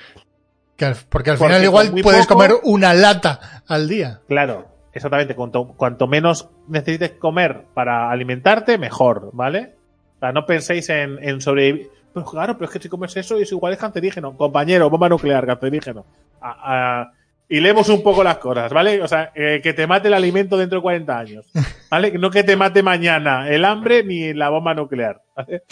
Que 0.77 0.85
al- 0.85 0.95
porque 1.09 1.31
al 1.31 1.37
Porque 1.37 1.53
final 1.55 1.63
igual 1.65 1.91
puedes 2.03 2.25
poco- 2.27 2.35
comer 2.39 2.51
una 2.63 2.93
lata 2.93 3.63
al 3.67 3.87
día. 3.89 4.21
Claro, 4.27 4.67
exactamente. 4.93 5.35
Cuanto, 5.35 5.67
cuanto 5.75 6.07
menos 6.07 6.49
necesites 6.67 7.11
comer 7.13 7.63
para 7.73 8.09
alimentarte, 8.11 8.77
mejor, 8.77 9.31
¿vale? 9.33 9.73
O 10.15 10.19
sea, 10.19 10.31
no 10.31 10.45
penséis 10.45 10.87
en, 10.89 11.17
en 11.23 11.41
sobrevivir. 11.41 11.89
Pero 12.13 12.25
claro, 12.25 12.53
pero 12.57 12.65
es 12.65 12.71
que 12.71 12.79
si 12.81 12.89
comes 12.89 13.15
eso 13.17 13.37
es 13.37 13.51
igual 13.51 13.73
es 13.73 13.79
cancerígeno. 13.79 14.35
Compañero, 14.37 14.89
bomba 14.89 15.09
nuclear, 15.09 15.45
cancerígeno. 15.45 16.05
Ah, 16.41 17.11
y 17.49 17.59
leemos 17.61 17.87
un 17.89 18.03
poco 18.03 18.23
las 18.23 18.39
cosas, 18.39 18.73
¿vale? 18.73 19.01
O 19.01 19.07
sea, 19.07 19.31
eh, 19.35 19.61
que 19.63 19.73
te 19.73 19.87
mate 19.87 20.07
el 20.09 20.13
alimento 20.13 20.57
dentro 20.57 20.79
de 20.79 20.81
40 20.81 21.17
años, 21.17 21.45
¿vale? 21.89 22.11
No 22.17 22.29
que 22.29 22.43
te 22.43 22.55
mate 22.57 22.83
mañana 22.83 23.47
el 23.49 23.63
hambre 23.65 24.03
ni 24.03 24.33
la 24.33 24.49
bomba 24.49 24.73
nuclear, 24.73 25.21
¿vale? 25.35 25.63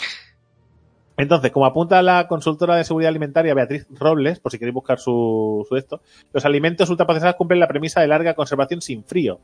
Entonces, 1.16 1.50
como 1.50 1.64
apunta 1.66 2.02
la 2.02 2.28
consultora 2.28 2.76
de 2.76 2.84
seguridad 2.84 3.08
alimentaria 3.08 3.54
Beatriz 3.54 3.86
Robles, 3.90 4.38
por 4.40 4.52
si 4.52 4.58
queréis 4.58 4.74
buscar 4.74 4.98
su, 4.98 5.64
su 5.68 5.76
esto, 5.76 6.00
los 6.32 6.44
alimentos 6.44 6.90
ultraprocesados 6.90 7.36
cumplen 7.36 7.58
la 7.60 7.68
premisa 7.68 8.00
de 8.02 8.08
larga 8.08 8.34
conservación 8.34 8.82
sin 8.82 9.02
frío. 9.04 9.40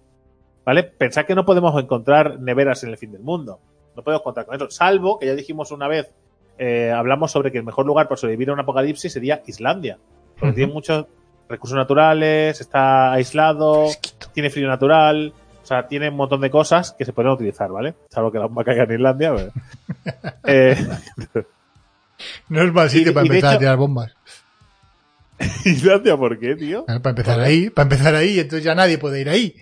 ¿Vale? 0.65 0.85
Pensad 0.85 1.25
que 1.25 1.35
no 1.35 1.45
podemos 1.45 1.81
encontrar 1.83 2.39
neveras 2.41 2.85
en 2.85 2.91
el 2.91 2.99
fin 2.99 3.11
del 3.13 3.23
mundo. 3.23 3.59
No 3.97 4.03
podemos 4.03 4.23
contar 4.23 4.47
con 4.47 4.55
eso. 4.55 4.71
Salvo 4.71 5.19
que 5.19 5.27
ya 5.27 5.35
dijimos 5.35 5.73
una 5.73 5.89
vez, 5.89 6.13
eh, 6.59 6.93
hablamos 6.95 7.33
sobre 7.33 7.51
que 7.51 7.59
el 7.59 7.65
mejor 7.65 7.85
lugar 7.87 8.07
para 8.07 8.17
sobrevivir 8.19 8.51
a 8.51 8.53
un 8.53 8.61
apocalipsis 8.61 9.13
sería 9.13 9.43
Islandia. 9.47 9.99
Porque 10.39 10.55
tiene 10.55 10.73
muchos 10.73 11.07
recursos 11.49 11.77
naturales, 11.77 12.61
está 12.61 13.13
aislado, 13.13 13.87
Fresquito. 13.87 14.29
tiene 14.33 14.51
frío 14.51 14.69
natural. 14.69 15.33
O 15.63 15.67
sea, 15.67 15.87
tiene 15.89 16.09
un 16.11 16.17
montón 16.17 16.41
de 16.41 16.51
cosas 16.51 16.93
que 16.93 17.05
se 17.05 17.13
pueden 17.13 17.33
utilizar, 17.33 17.71
¿vale? 17.71 17.95
Salvo 18.11 18.31
que 18.31 18.39
la 18.39 18.47
bomba 18.47 18.63
caiga 18.65 18.85
en 18.85 18.93
Islandia. 18.93 19.35
pero- 19.35 19.53
Eh, 20.45 20.77
No 22.49 22.63
es 22.63 22.73
mal 22.73 22.91
sitio 22.91 23.11
Y- 23.11 23.15
para 23.15 23.27
y 23.27 23.29
empezar 23.29 23.55
a 23.55 23.59
tirar 23.59 23.77
bombas. 23.77 24.13
Islandia, 25.65 26.17
¿por 26.17 26.39
qué, 26.39 26.55
tío? 26.57 26.85
Para 26.87 27.11
empezar 27.11 27.41
ahí, 27.41 27.71
para 27.71 27.85
empezar 27.85 28.15
ahí, 28.15 28.39
entonces 28.39 28.65
ya 28.65 28.75
nadie 28.75 28.99
puede 28.99 29.21
ir 29.21 29.29
ahí. 29.29 29.57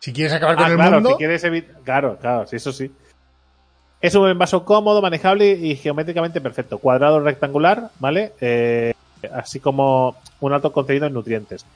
Si 0.00 0.12
quieres 0.12 0.32
acabar 0.32 0.56
con 0.56 0.64
Ah, 0.64 0.68
el 0.68 0.74
claro, 0.76 0.90
mundo, 0.96 1.10
si 1.10 1.16
quieres 1.16 1.44
evitar. 1.44 1.76
Claro, 1.84 2.18
claro, 2.20 2.46
sí, 2.46 2.56
eso 2.56 2.72
sí. 2.72 2.90
Es 4.00 4.14
un 4.14 4.28
envaso 4.28 4.64
cómodo, 4.64 5.02
manejable 5.02 5.52
y 5.52 5.76
geométricamente 5.76 6.40
perfecto. 6.40 6.78
Cuadrado 6.78 7.20
rectangular, 7.20 7.90
¿vale? 7.98 8.32
Eh, 8.40 8.94
así 9.34 9.60
como 9.60 10.16
un 10.40 10.52
alto 10.54 10.72
contenido 10.72 11.06
en 11.06 11.12
nutrientes. 11.12 11.66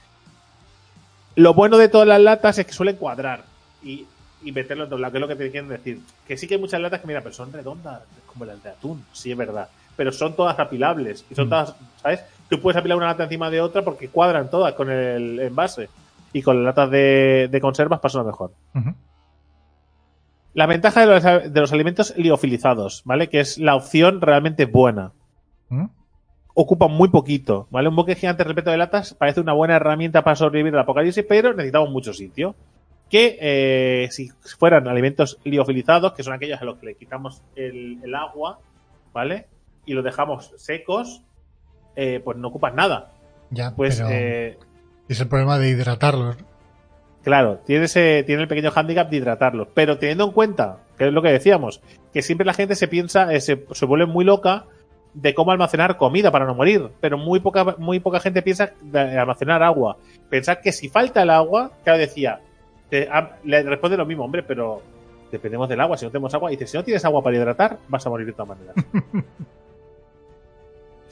Lo 1.37 1.53
bueno 1.53 1.77
de 1.77 1.89
todas 1.89 2.09
las 2.09 2.21
latas 2.21 2.59
es 2.59 2.65
que 2.67 2.73
suelen 2.73 2.97
cuadrar 2.97 3.45
y, 3.83 4.07
y 4.43 4.53
meterlo 4.53 4.85
en 4.85 4.91
doblado, 4.91 5.13
que 5.13 5.19
es 5.19 5.21
lo 5.21 5.29
que 5.29 5.37
te 5.37 5.51
quieren 5.51 5.69
decir. 5.69 6.01
Que 6.27 6.39
sí 6.39 6.47
que 6.49 6.55
hay 6.55 6.61
muchas 6.61 6.81
latas 6.81 7.01
que, 7.03 7.07
mira, 7.07 7.21
pero 7.21 7.35
son 7.35 7.53
redondas, 7.53 8.01
como 8.27 8.47
las 8.47 8.63
de 8.63 8.71
atún, 8.71 9.05
sí 9.13 9.31
es 9.33 9.37
verdad. 9.37 9.69
Pero 9.97 10.13
son 10.13 10.35
todas 10.35 10.59
apilables 10.59 11.25
y 11.31 11.35
son 11.35 11.47
Mm. 11.47 11.51
todas, 11.51 11.75
¿sabes? 12.03 12.25
Tú 12.49 12.61
puedes 12.61 12.77
apilar 12.79 12.97
una 12.99 13.07
lata 13.07 13.25
encima 13.25 13.51
de 13.51 13.61
otra 13.61 13.83
porque 13.83 14.09
cuadran 14.09 14.51
todas 14.51 14.75
con 14.75 14.91
el 14.91 15.39
envase. 15.41 15.89
Y 16.33 16.43
con 16.43 16.57
las 16.57 16.75
latas 16.75 16.91
de, 16.91 17.49
de 17.51 17.61
conservas 17.61 18.01
pasa 18.01 18.19
lo 18.19 18.25
mejor. 18.25 18.51
La 20.55 20.67
ventaja 20.67 21.01
de 21.01 21.07
los, 21.07 21.23
de 21.53 21.61
los 21.61 21.73
alimentos 21.73 22.15
liofilizados, 22.17 23.03
¿vale? 23.05 23.29
Que 23.29 23.41
es 23.41 23.59
la 23.59 23.75
opción 23.75 24.21
realmente 24.21 24.67
buena. 24.67 25.13
¿Mm? 25.69 25.87
Ocupan 26.55 26.93
muy 26.93 27.09
poquito, 27.09 27.67
¿vale? 27.71 27.89
Un 27.89 27.97
buque 27.97 28.15
gigante 28.15 28.45
repleto 28.45 28.71
de 28.71 28.77
latas 28.77 29.15
parece 29.15 29.41
una 29.41 29.53
buena 29.53 29.75
herramienta 29.77 30.23
para 30.23 30.37
sobrevivir 30.37 30.75
al 30.75 30.81
apocalipsis, 30.83 31.25
pero 31.29 31.53
necesitamos 31.55 31.91
mucho 31.91 32.13
sitio. 32.13 32.55
Que 33.11 33.37
eh, 33.41 34.09
si 34.13 34.29
fueran 34.59 34.87
alimentos 34.87 35.39
liofilizados, 35.45 36.13
que 36.13 36.23
son 36.23 36.33
aquellos 36.35 36.61
a 36.61 36.65
los 36.65 36.79
que 36.79 36.87
le 36.87 36.95
quitamos 36.95 37.43
el, 37.57 37.99
el 38.03 38.15
agua, 38.15 38.59
¿vale? 39.13 39.47
Y 39.87 39.93
los 39.95 40.05
dejamos 40.05 40.53
secos, 40.57 41.23
eh, 41.97 42.21
pues 42.25 42.37
no 42.39 42.49
ocupan 42.49 42.75
nada. 42.77 43.13
ya, 43.51 43.73
Pues, 43.77 43.97
pero 44.01 44.09
eh, 44.13 44.59
es 45.09 45.21
el 45.21 45.29
problema 45.29 45.59
de 45.59 45.69
hidratarlos. 45.71 46.37
Claro, 47.23 47.59
tiene, 47.65 47.87
ese, 47.87 48.23
tiene 48.25 48.43
el 48.43 48.49
pequeño 48.49 48.71
hándicap 48.71 49.09
de 49.09 49.17
hidratarlos. 49.17 49.69
Pero 49.75 49.99
teniendo 49.99 50.25
en 50.25 50.33
cuenta, 50.33 50.79
que 50.99 51.07
es 51.09 51.13
lo 51.13 51.23
que 51.23 51.33
decíamos, 51.33 51.81
que 52.13 52.21
siempre 52.23 52.45
la 52.47 52.53
gente 52.53 52.75
se 52.75 52.87
piensa, 52.89 53.33
eh, 53.33 53.41
se, 53.41 53.65
se 53.73 53.87
vuelve 53.87 54.05
muy 54.07 54.25
loca 54.25 54.65
de 55.15 55.33
cómo 55.33 55.53
almacenar 55.53 55.97
comida 55.97 56.31
para 56.31 56.45
no 56.45 56.55
morir. 56.55 56.91
Pero 57.01 57.17
muy 57.17 57.41
poca, 57.41 57.77
muy 57.79 58.01
poca 58.01 58.21
gente 58.21 58.43
piensa 58.43 58.73
de 58.83 59.19
almacenar 59.19 59.63
agua. 59.63 59.97
Pensar 60.29 60.61
que 60.61 60.73
si 60.73 60.89
falta 60.89 61.23
el 61.23 61.31
agua, 61.31 61.71
claro, 61.83 61.99
decía, 61.99 62.41
te- 62.91 63.09
a- 63.11 63.39
le 63.45 63.63
responde 63.63 63.97
lo 63.97 64.05
mismo, 64.05 64.25
hombre, 64.25 64.43
pero 64.43 64.83
dependemos 65.33 65.67
del 65.69 65.81
agua. 65.81 65.97
Si 65.97 66.05
no 66.05 66.11
tenemos 66.11 66.35
agua, 66.35 66.53
y 66.53 66.57
dice, 66.57 66.67
si 66.67 66.77
no 66.77 66.85
tienes 66.85 67.05
agua 67.07 67.23
para 67.23 67.37
hidratar, 67.37 67.79
vas 67.89 68.05
a 68.07 68.11
morir 68.11 68.27
de 68.27 68.33
todas 68.33 68.49
maneras. 68.49 68.75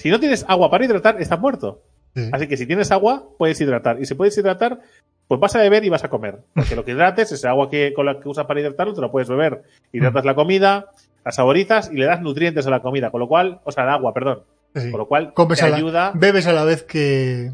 si 0.02 0.10
no 0.10 0.20
tienes 0.20 0.44
agua 0.48 0.70
para 0.70 0.84
hidratar, 0.84 1.20
estás 1.20 1.38
muerto. 1.40 1.80
Sí. 2.14 2.28
Así 2.32 2.46
que 2.46 2.56
si 2.56 2.66
tienes 2.66 2.90
agua, 2.90 3.24
puedes 3.38 3.60
hidratar. 3.60 4.00
Y 4.00 4.04
si 4.06 4.14
puedes 4.14 4.36
hidratar, 4.36 4.80
pues 5.28 5.40
vas 5.40 5.54
a 5.56 5.60
beber 5.60 5.84
y 5.84 5.88
vas 5.88 6.04
a 6.04 6.08
comer. 6.10 6.40
Porque 6.54 6.76
lo 6.76 6.84
que 6.84 6.90
hidrates, 6.92 7.32
ese 7.32 7.48
agua 7.48 7.70
que, 7.70 7.92
con 7.94 8.04
la 8.06 8.20
que 8.20 8.28
usas 8.28 8.44
para 8.46 8.60
hidratarlo, 8.60 8.92
te 8.94 9.00
lo 9.00 9.10
puedes 9.10 9.28
beber. 9.28 9.62
Hidratas 9.92 10.24
la 10.26 10.34
comida, 10.34 10.90
la 11.24 11.32
saborizas 11.32 11.90
y 11.90 11.96
le 11.96 12.04
das 12.04 12.20
nutrientes 12.20 12.66
a 12.66 12.70
la 12.70 12.80
comida. 12.82 13.10
Con 13.10 13.20
lo 13.20 13.28
cual, 13.28 13.60
o 13.64 13.72
sea, 13.72 13.84
al 13.84 13.90
agua, 13.90 14.12
perdón. 14.12 14.42
Sí. 14.74 14.90
Con 14.90 14.98
lo 15.00 15.06
cual, 15.06 15.32
Comes 15.32 15.58
te 15.60 15.64
a 15.64 15.68
la- 15.70 15.76
ayuda. 15.76 16.12
Bebes 16.14 16.46
a 16.46 16.52
la 16.52 16.64
vez 16.64 16.82
que. 16.82 17.50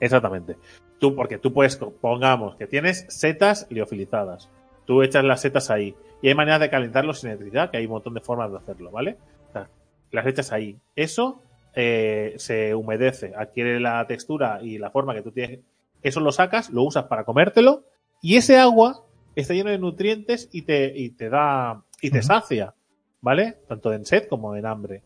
Exactamente. 0.00 0.56
Tú, 0.98 1.14
porque 1.16 1.38
tú 1.38 1.52
puedes, 1.52 1.76
pongamos 1.76 2.54
que 2.56 2.66
tienes 2.66 3.06
setas 3.08 3.66
liofilizadas. 3.70 4.48
Tú 4.84 5.02
echas 5.02 5.24
las 5.24 5.40
setas 5.40 5.70
ahí. 5.70 5.94
Y 6.20 6.28
hay 6.28 6.34
maneras 6.34 6.60
de 6.60 6.70
calentarlos 6.70 7.20
sin 7.20 7.30
electricidad, 7.30 7.70
que 7.70 7.78
hay 7.78 7.86
un 7.86 7.92
montón 7.92 8.14
de 8.14 8.20
formas 8.20 8.50
de 8.52 8.58
hacerlo, 8.58 8.90
¿vale? 8.92 9.16
O 9.48 9.52
sea, 9.52 9.68
las 10.12 10.26
echas 10.26 10.52
ahí. 10.52 10.76
Eso 10.94 11.42
eh, 11.74 12.34
se 12.36 12.74
humedece, 12.74 13.32
adquiere 13.36 13.80
la 13.80 14.06
textura 14.06 14.60
y 14.62 14.78
la 14.78 14.90
forma 14.90 15.14
que 15.14 15.22
tú 15.22 15.32
tienes. 15.32 15.60
Eso 16.02 16.20
lo 16.20 16.32
sacas, 16.32 16.70
lo 16.70 16.82
usas 16.82 17.04
para 17.04 17.24
comértelo. 17.24 17.84
Y 18.20 18.36
ese 18.36 18.58
agua 18.58 19.04
está 19.34 19.54
lleno 19.54 19.70
de 19.70 19.78
nutrientes 19.78 20.48
y 20.52 20.62
te, 20.62 20.92
y 20.96 21.10
te 21.10 21.28
da. 21.28 21.82
y 22.00 22.10
te 22.10 22.22
sacia, 22.22 22.74
¿vale? 23.20 23.56
Tanto 23.68 23.92
en 23.92 24.04
sed 24.04 24.26
como 24.28 24.54
en 24.56 24.66
hambre. 24.66 25.02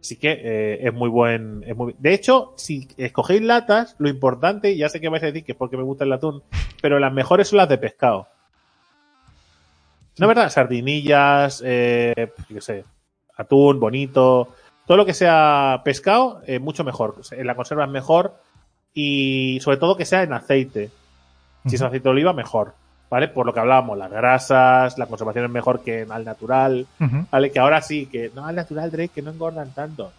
Así 0.00 0.16
que 0.16 0.30
eh, 0.32 0.86
es 0.86 0.94
muy 0.94 1.08
buen. 1.08 1.64
Es 1.66 1.76
muy... 1.76 1.94
De 1.98 2.14
hecho, 2.14 2.54
si 2.56 2.88
escogéis 2.96 3.42
latas, 3.42 3.96
lo 3.98 4.08
importante, 4.08 4.76
ya 4.76 4.88
sé 4.88 5.00
que 5.00 5.08
vais 5.08 5.22
a 5.22 5.26
decir 5.26 5.44
que 5.44 5.52
es 5.52 5.58
porque 5.58 5.76
me 5.76 5.82
gusta 5.82 6.04
el 6.04 6.12
atún, 6.12 6.42
pero 6.80 6.98
las 6.98 7.12
mejores 7.12 7.48
son 7.48 7.58
las 7.58 7.68
de 7.68 7.78
pescado. 7.78 8.28
No, 10.18 10.26
¿verdad? 10.26 10.50
Sardinillas, 10.50 11.62
eh, 11.64 12.32
yo 12.48 12.54
qué 12.56 12.60
sé, 12.60 12.84
atún, 13.36 13.78
bonito, 13.78 14.48
todo 14.88 14.96
lo 14.96 15.04
que 15.04 15.12
sea 15.12 15.82
pescado, 15.84 16.40
eh, 16.46 16.58
mucho 16.58 16.82
mejor. 16.82 17.16
En 17.32 17.46
la 17.46 17.54
conserva 17.54 17.84
es 17.84 17.90
mejor 17.90 18.40
y 18.94 19.58
sobre 19.60 19.76
todo 19.76 19.98
que 19.98 20.06
sea 20.06 20.22
en 20.22 20.32
aceite. 20.32 20.90
Si 21.66 21.76
es 21.76 21.82
aceite 21.82 22.04
de 22.04 22.08
oliva, 22.08 22.32
mejor. 22.32 22.72
¿Vale? 23.10 23.28
Por 23.28 23.44
lo 23.44 23.52
que 23.52 23.60
hablábamos, 23.60 23.98
las 23.98 24.10
grasas, 24.10 24.96
la 24.96 25.04
conservación 25.04 25.44
es 25.44 25.50
mejor 25.50 25.82
que 25.82 26.06
al 26.08 26.24
natural. 26.24 26.86
¿Vale? 27.30 27.52
Que 27.52 27.58
ahora 27.58 27.82
sí, 27.82 28.06
que 28.06 28.30
no 28.34 28.46
al 28.46 28.56
natural, 28.56 28.90
Drake, 28.90 29.12
que 29.14 29.20
no 29.20 29.30
engordan 29.30 29.74
tanto. 29.74 30.10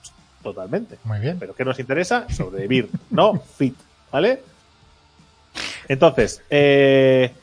Totalmente. 0.44 1.00
Muy 1.04 1.20
bien. 1.20 1.38
Pero 1.40 1.56
¿qué 1.56 1.66
nos 1.66 1.80
interesa? 1.80 2.30
Sobrevivir, 2.30 2.90
no 3.10 3.40
fit, 3.40 3.76
¿vale? 4.12 4.44
Entonces, 5.88 6.44
eh, 6.48 7.34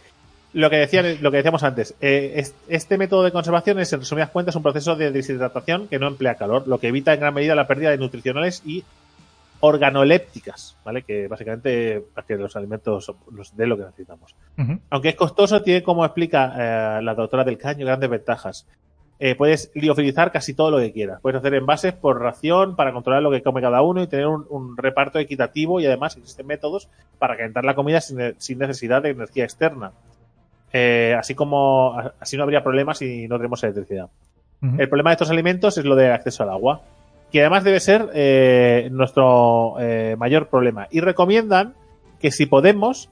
lo 0.57 0.71
que 0.71 0.77
decían, 0.77 1.19
lo 1.21 1.31
que 1.31 1.37
decíamos 1.39 1.63
antes, 1.63 1.95
eh, 2.01 2.33
es- 2.37 2.55
este 2.69 2.97
método 2.99 3.23
de 3.23 3.31
conservación 3.33 3.79
es, 3.79 3.93
en 3.93 4.01
resumidas 4.01 4.31
cuentas, 4.31 4.57
un 4.57 4.63
proceso 4.63 4.97
de 4.97 5.11
deshidratación 5.13 5.87
que 5.89 5.99
no 5.99 6.09
emplea 6.09 6.35
calor, 6.37 6.67
lo 6.67 6.79
que 6.79 6.89
evita 6.89 7.13
en 7.15 7.21
gran 7.21 7.35
medida 7.35 7.55
la 7.55 7.67
pérdida 7.67 7.91
de 7.91 7.99
nutricionales 7.99 8.63
y 8.65 8.83
organolépticas, 9.61 10.77
¿vale? 10.85 11.03
Que 11.03 11.29
básicamente 11.29 12.05
que 12.27 12.37
los 12.37 12.57
alimentos 12.57 13.13
nos 13.31 13.57
den 13.57 13.69
lo 13.71 13.77
que 13.77 13.85
necesitamos. 13.85 14.35
Aunque 14.91 15.09
es 15.11 15.15
costoso, 15.15 15.63
tiene, 15.63 15.83
como 15.83 16.05
explica 16.05 16.99
eh, 16.99 17.03
la 17.03 17.15
doctora 17.15 17.45
del 17.45 17.59
Caño, 17.59 17.87
grandes 17.87 18.11
ventajas. 18.11 18.67
Eh, 19.19 19.35
puedes 19.35 19.71
liofilizar 19.75 20.31
casi 20.31 20.53
todo 20.53 20.71
lo 20.71 20.79
que 20.79 20.93
quieras. 20.93 21.21
Puedes 21.23 21.39
hacer 21.39 21.55
envases 21.55 21.95
por 21.95 22.21
ración 22.21 22.77
para 22.77 22.93
controlar 22.93 23.23
lo 23.23 23.31
que 23.31 23.43
come 23.43 23.63
cada 23.63 23.81
uno 23.81 24.03
y 24.03 24.07
tener 24.09 24.27
un, 24.27 24.47
un 24.51 24.77
reparto 24.77 25.19
equitativo 25.19 25.81
y 25.81 25.87
además 25.87 26.17
existen 26.19 26.47
métodos 26.47 26.89
para 27.19 27.35
calentar 27.37 27.65
la 27.65 27.75
comida 27.75 28.03
sin, 28.03 28.35
sin 28.39 28.59
necesidad 28.59 29.03
de 29.03 29.11
energía 29.11 29.45
externa. 29.45 29.93
Eh, 30.79 31.15
así 31.19 31.35
como 31.35 31.97
así 32.21 32.37
no 32.37 32.43
habría 32.43 32.63
problemas 32.63 32.99
si 32.99 33.27
no 33.29 33.39
tenemos 33.39 33.65
electricidad. 33.65 34.11
El 34.61 34.89
problema 34.89 35.11
de 35.11 35.15
estos 35.15 35.31
alimentos 35.31 35.79
es 35.79 35.85
lo 35.87 35.97
de 35.97 36.13
acceso 36.13 36.43
al 36.43 36.51
agua, 36.51 36.83
que 37.33 37.41
además 37.41 37.65
debe 37.65 37.81
ser 37.81 38.11
eh, 38.13 38.89
nuestro 38.93 39.77
eh, 39.81 40.17
mayor 40.19 40.49
problema. 40.49 40.87
Y 40.91 41.01
recomiendan 41.01 41.75
que 42.21 42.31
si 42.31 42.45
podemos, 42.45 43.09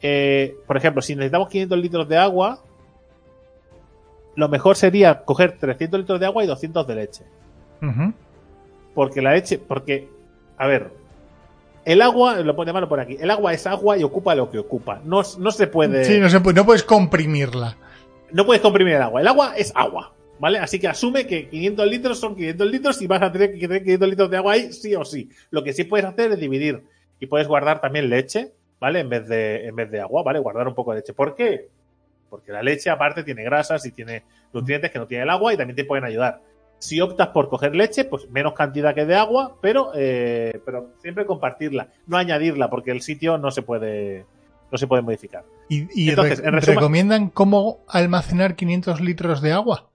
eh, 0.00 0.54
por 0.66 0.78
ejemplo, 0.78 1.02
si 1.02 1.14
necesitamos 1.14 1.48
500 1.48 1.78
litros 1.78 2.08
de 2.08 2.16
agua, 2.16 2.60
lo 4.34 4.48
mejor 4.48 4.76
sería 4.76 5.24
coger 5.24 5.58
300 5.58 6.00
litros 6.00 6.20
de 6.20 6.26
agua 6.26 6.44
y 6.44 6.46
200 6.46 6.86
de 6.86 6.94
leche. 6.94 7.24
Porque 8.94 9.20
la 9.20 9.32
leche, 9.32 9.58
porque, 9.58 10.08
a 10.56 10.66
ver, 10.66 10.90
el 11.92 12.02
agua, 12.02 12.36
lo 12.40 12.54
pone 12.54 12.72
malo 12.72 12.88
por 12.88 13.00
aquí, 13.00 13.16
el 13.18 13.30
agua 13.30 13.52
es 13.54 13.66
agua 13.66 13.96
y 13.98 14.02
ocupa 14.02 14.34
lo 14.34 14.50
que 14.50 14.58
ocupa. 14.58 15.00
No, 15.04 15.22
no 15.38 15.50
se 15.50 15.66
puede... 15.66 16.04
Sí, 16.04 16.18
no, 16.20 16.28
se 16.28 16.40
puede- 16.40 16.54
no 16.56 16.64
puedes 16.66 16.82
comprimirla. 16.82 17.76
no 18.32 18.44
puedes 18.44 18.60
comprimir 18.62 18.94
el 18.94 19.02
agua. 19.02 19.20
El 19.22 19.28
agua 19.28 19.54
es 19.56 19.72
agua, 19.74 20.12
¿vale? 20.38 20.58
Así 20.58 20.78
que 20.78 20.86
asume 20.88 21.26
que 21.26 21.48
500 21.48 21.86
litros 21.88 22.18
son 22.20 22.34
500 22.36 22.70
litros 22.70 23.00
y 23.02 23.06
vas 23.06 23.22
a 23.22 23.32
tener 23.32 23.52
que 23.54 23.60
tener 23.60 23.82
500 23.82 24.08
litros 24.08 24.30
de 24.30 24.36
agua 24.36 24.52
ahí 24.52 24.72
sí 24.72 24.94
o 24.94 25.04
sí. 25.04 25.30
Lo 25.50 25.64
que 25.64 25.72
sí 25.72 25.84
puedes 25.84 26.04
hacer 26.06 26.32
es 26.32 26.38
dividir 26.38 26.82
y 27.20 27.26
puedes 27.26 27.48
guardar 27.48 27.80
también 27.80 28.10
leche, 28.10 28.52
¿vale? 28.78 29.00
En 29.00 29.08
vez 29.08 29.26
de, 29.26 29.66
en 29.66 29.74
vez 29.74 29.90
de 29.90 30.00
agua, 30.00 30.22
¿vale? 30.22 30.38
Guardar 30.40 30.68
un 30.68 30.74
poco 30.74 30.92
de 30.92 30.98
leche. 31.00 31.14
¿Por 31.14 31.34
qué? 31.34 31.68
Porque 32.28 32.52
la 32.52 32.62
leche 32.62 32.90
aparte 32.90 33.24
tiene 33.24 33.42
grasas 33.44 33.86
y 33.86 33.92
tiene 33.92 34.22
nutrientes 34.52 34.90
que 34.90 34.98
no 34.98 35.06
tiene 35.06 35.24
el 35.24 35.30
agua 35.30 35.54
y 35.54 35.56
también 35.56 35.74
te 35.76 35.84
pueden 35.86 36.04
ayudar. 36.04 36.42
Si 36.78 37.00
optas 37.00 37.28
por 37.28 37.48
coger 37.48 37.74
leche, 37.74 38.04
pues 38.04 38.30
menos 38.30 38.52
cantidad 38.52 38.94
que 38.94 39.04
de 39.04 39.16
agua, 39.16 39.56
pero, 39.60 39.90
eh, 39.94 40.60
pero 40.64 40.90
siempre 41.02 41.26
compartirla, 41.26 41.88
no 42.06 42.16
añadirla, 42.16 42.70
porque 42.70 42.92
el 42.92 43.02
sitio 43.02 43.36
no 43.38 43.50
se 43.50 43.62
puede, 43.62 44.26
no 44.70 44.78
se 44.78 44.86
puede 44.86 45.02
modificar. 45.02 45.44
Y, 45.68 45.88
y 46.00 46.10
Entonces, 46.10 46.38
re- 46.40 46.48
en 46.48 46.54
resumen- 46.54 46.74
recomiendan 46.76 47.30
cómo 47.30 47.80
almacenar 47.88 48.54
500 48.54 49.00
litros 49.00 49.42
de 49.42 49.52
agua 49.52 49.88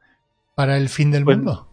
para 0.55 0.77
el 0.77 0.89
fin 0.89 1.09
del 1.11 1.23
Pues- 1.23 1.37
mundo. 1.37 1.67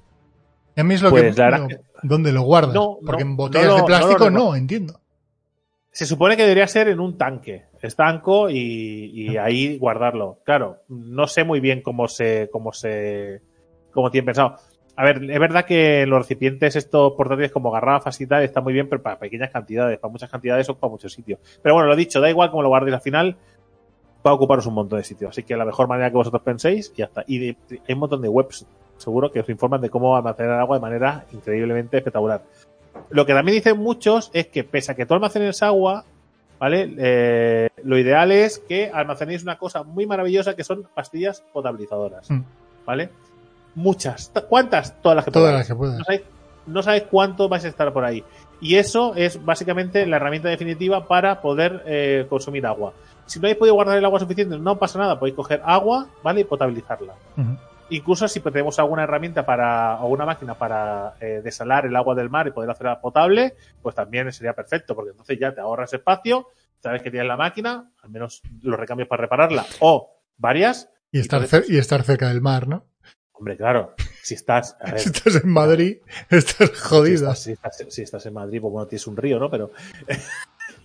A 0.76 0.84
mí 0.84 0.94
es 0.94 1.02
lo 1.02 1.11
pues 1.11 1.34
que... 1.34 1.40
la 1.42 1.58
digo, 1.66 1.80
¿Dónde 2.02 2.32
lo 2.32 2.42
guardas? 2.42 2.72
No, 2.74 2.98
Porque 3.04 3.24
no, 3.24 3.30
en 3.30 3.36
botellas 3.36 3.76
de 3.76 3.82
plástico 3.82 4.30
no, 4.30 4.54
entiendo. 4.54 5.00
Se 5.90 6.06
supone 6.06 6.36
que 6.36 6.42
debería 6.42 6.68
ser 6.68 6.88
en 6.88 7.00
un 7.00 7.18
tanque 7.18 7.64
estanco 7.82 8.48
y, 8.48 9.11
y 9.12 9.36
ahí 9.36 9.76
guardarlo. 9.76 10.38
Claro, 10.44 10.78
no 10.88 11.26
sé 11.26 11.42
muy 11.44 11.58
bien 11.61 11.82
cómo 11.82 12.06
se, 12.08 12.48
cómo 12.52 12.72
se, 12.72 13.42
cómo 13.90 14.11
tienen 14.11 14.26
pensado. 14.26 14.56
A 15.01 15.05
ver, 15.05 15.30
es 15.30 15.38
verdad 15.40 15.64
que 15.64 16.05
los 16.07 16.18
recipientes 16.18 16.76
estos 16.76 17.12
portátiles 17.14 17.51
como 17.51 17.70
garrafas 17.70 18.20
y 18.20 18.26
tal 18.26 18.42
están 18.42 18.62
muy 18.64 18.74
bien, 18.74 18.86
pero 18.86 19.01
para 19.01 19.18
pequeñas 19.18 19.48
cantidades, 19.51 19.98
para 19.98 20.12
muchas 20.12 20.28
cantidades 20.28 20.68
ocupa 20.68 20.88
mucho 20.88 21.09
sitio. 21.09 21.38
Pero 21.62 21.74
bueno, 21.74 21.88
lo 21.88 21.96
dicho, 21.96 22.20
da 22.20 22.28
igual 22.28 22.51
cómo 22.51 22.62
lo 22.62 22.68
guardéis 22.68 22.96
al 22.96 23.01
final, 23.01 23.36
va 24.26 24.30
a 24.30 24.34
ocuparos 24.34 24.66
un 24.66 24.74
montón 24.74 24.98
de 24.98 25.05
sitio. 25.05 25.30
Así 25.30 25.42
que 25.42 25.57
la 25.57 25.64
mejor 25.64 25.88
manera 25.88 26.11
que 26.11 26.16
vosotros 26.16 26.42
penséis, 26.42 26.92
y 26.94 26.98
ya 26.98 27.07
está. 27.07 27.24
Y 27.26 27.38
de- 27.38 27.57
hay 27.88 27.94
un 27.94 28.01
montón 28.01 28.20
de 28.20 28.28
webs, 28.28 28.66
seguro, 28.98 29.32
que 29.32 29.40
os 29.40 29.48
informan 29.48 29.80
de 29.80 29.88
cómo 29.88 30.14
almacenar 30.18 30.61
agua 30.61 30.76
de 30.76 30.82
manera 30.82 31.24
increíblemente 31.32 31.96
espectacular. 31.96 32.42
Lo 33.09 33.24
que 33.24 33.32
también 33.32 33.55
dicen 33.57 33.78
muchos 33.78 34.30
es 34.34 34.48
que 34.48 34.64
pese 34.64 34.92
a 34.92 34.94
que 34.96 35.07
tú 35.07 35.14
almacenes 35.14 35.62
agua, 35.62 36.05
¿vale? 36.59 36.92
Eh, 36.98 37.68
lo 37.84 37.96
ideal 37.96 38.32
es 38.32 38.59
que 38.59 38.90
almacenéis 38.92 39.42
una 39.44 39.57
cosa 39.57 39.82
muy 39.82 40.05
maravillosa 40.05 40.55
que 40.55 40.62
son 40.62 40.86
pastillas 40.94 41.42
potabilizadoras, 41.55 42.30
Mm. 42.30 42.42
Muchas. 43.74 44.32
Ta- 44.32 44.42
¿Cuántas? 44.42 45.00
Todas 45.00 45.16
las 45.16 45.24
que 45.24 45.30
Todas 45.30 45.54
las 45.54 45.66
que 45.66 45.74
puedas. 45.74 45.98
No 46.66 46.82
sabéis 46.82 47.04
cuánto 47.10 47.48
vais 47.48 47.64
a 47.64 47.68
estar 47.68 47.92
por 47.92 48.04
ahí. 48.04 48.22
Y 48.60 48.76
eso 48.76 49.14
es 49.16 49.42
básicamente 49.44 50.06
la 50.06 50.16
herramienta 50.16 50.48
definitiva 50.48 51.08
para 51.08 51.40
poder 51.40 51.82
eh, 51.86 52.26
consumir 52.28 52.66
agua. 52.66 52.92
Si 53.26 53.38
no 53.40 53.46
habéis 53.46 53.58
podido 53.58 53.74
guardar 53.74 53.96
el 53.96 54.04
agua 54.04 54.20
suficiente, 54.20 54.58
no 54.58 54.78
pasa 54.78 54.98
nada, 54.98 55.18
podéis 55.18 55.34
coger 55.36 55.62
agua, 55.64 56.08
¿vale? 56.22 56.42
Y 56.42 56.44
potabilizarla. 56.44 57.14
Incluso 57.88 58.28
si 58.28 58.38
tenemos 58.40 58.78
alguna 58.78 59.02
herramienta 59.04 59.44
para, 59.44 59.96
o 60.00 60.08
una 60.08 60.24
máquina 60.26 60.54
para 60.54 61.14
eh, 61.20 61.40
desalar 61.42 61.86
el 61.86 61.96
agua 61.96 62.14
del 62.14 62.28
mar 62.30 62.46
y 62.46 62.50
poder 62.52 62.70
hacerla 62.70 63.00
potable, 63.00 63.54
pues 63.82 63.94
también 63.96 64.30
sería 64.32 64.52
perfecto, 64.52 64.94
porque 64.94 65.10
entonces 65.10 65.38
ya 65.40 65.52
te 65.52 65.60
ahorras 65.60 65.92
espacio, 65.92 66.46
sabes 66.80 67.02
que 67.02 67.10
tienes 67.10 67.26
la 67.26 67.36
máquina, 67.36 67.90
al 68.02 68.10
menos 68.10 68.42
los 68.62 68.78
recambios 68.78 69.08
para 69.08 69.22
repararla, 69.22 69.64
o 69.80 70.10
varias. 70.36 70.88
Y 71.10 71.18
estar, 71.18 71.40
y 71.68 71.78
estar 71.78 72.02
cerca 72.02 72.28
del 72.28 72.40
mar, 72.40 72.68
¿no? 72.68 72.84
Hombre, 73.41 73.57
claro, 73.57 73.95
si 74.22 74.34
estás, 74.34 74.76
a 74.80 74.84
ver, 74.93 75.01
Si 75.01 75.09
estás 75.09 75.36
en 75.43 75.49
Madrid, 75.51 75.97
estás 76.28 76.68
si 76.68 76.74
jodida. 76.76 77.14
estás, 77.32 77.38
si 77.43 77.53
estás- 77.53 77.84
si 77.88 78.03
estás 78.03 78.26
en 78.26 78.34
Madrid, 78.34 78.61
pues 78.61 78.70
bueno, 78.72 78.86
tienes 78.86 79.07
un 79.07 79.16
río, 79.16 79.38
¿no? 79.41 79.51
Pero, 79.51 79.70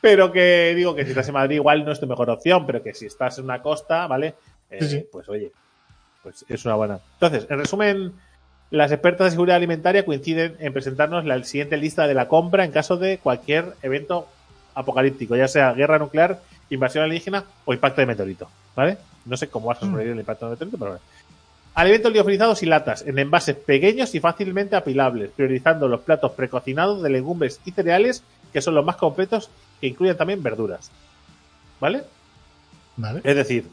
pero 0.00 0.32
que 0.32 0.74
digo 0.74 0.94
que 0.94 1.04
si 1.04 1.10
estás 1.10 1.28
en 1.28 1.34
Madrid 1.34 1.56
igual 1.56 1.84
no 1.84 1.92
es 1.92 2.00
tu 2.00 2.06
mejor 2.06 2.30
opción, 2.30 2.66
pero 2.66 2.82
que 2.82 2.94
si 2.94 3.06
estás 3.06 3.38
en 3.38 3.44
una 3.44 3.60
costa, 3.62 4.06
¿vale? 4.06 4.34
Eh, 4.70 4.84
Sí. 4.84 5.06
Pues 5.10 5.28
oye, 5.28 5.50
pues 6.22 6.44
es 6.48 6.64
una 6.64 6.74
buena. 6.74 7.00
Entonces, 7.14 7.46
en 7.50 7.58
resumen, 7.58 8.12
las 8.70 8.92
expertas 8.92 9.26
de 9.26 9.30
seguridad 9.32 9.56
alimentaria 9.56 10.04
coinciden 10.04 10.56
en 10.60 10.72
presentarnos 10.72 11.24
la 11.24 11.42
siguiente 11.44 11.76
lista 11.76 12.06
de 12.06 12.14
la 12.14 12.28
compra 12.28 12.64
en 12.64 12.70
caso 12.72 12.96
de 12.96 13.18
cualquier 13.18 13.74
evento 13.82 14.28
apocalíptico, 14.74 15.36
ya 15.36 15.48
sea 15.48 15.72
guerra 15.72 15.98
nuclear, 15.98 16.40
invasión 16.70 17.02
alienígena 17.04 17.44
o 17.64 17.72
impacto 17.74 18.00
de 18.00 18.06
meteorito, 18.06 18.48
¿vale? 18.76 18.96
No 19.26 19.36
sé 19.36 19.48
cómo 19.48 19.66
vas 19.66 19.78
a 19.78 19.80
sobrevivir 19.86 20.12
el 20.12 20.20
impacto 20.20 20.46
de 20.46 20.50
meteorito, 20.52 20.78
pero 20.78 20.90
bueno. 20.92 21.04
Alimentos 21.74 22.12
liofilizados 22.12 22.62
y 22.62 22.66
latas 22.66 23.02
en 23.06 23.18
envases 23.18 23.56
pequeños 23.56 24.14
y 24.14 24.20
fácilmente 24.20 24.76
apilables, 24.76 25.30
priorizando 25.30 25.88
los 25.88 26.00
platos 26.00 26.32
precocinados 26.32 27.02
de 27.02 27.10
legumbres 27.10 27.60
y 27.64 27.70
cereales, 27.70 28.24
que 28.52 28.60
son 28.60 28.74
los 28.74 28.84
más 28.84 28.96
completos, 28.96 29.50
que 29.80 29.86
incluyen 29.86 30.16
también 30.16 30.42
verduras. 30.42 30.90
¿Vale? 31.78 32.02
Vale. 32.96 33.20
Es 33.24 33.36
decir, 33.36 33.68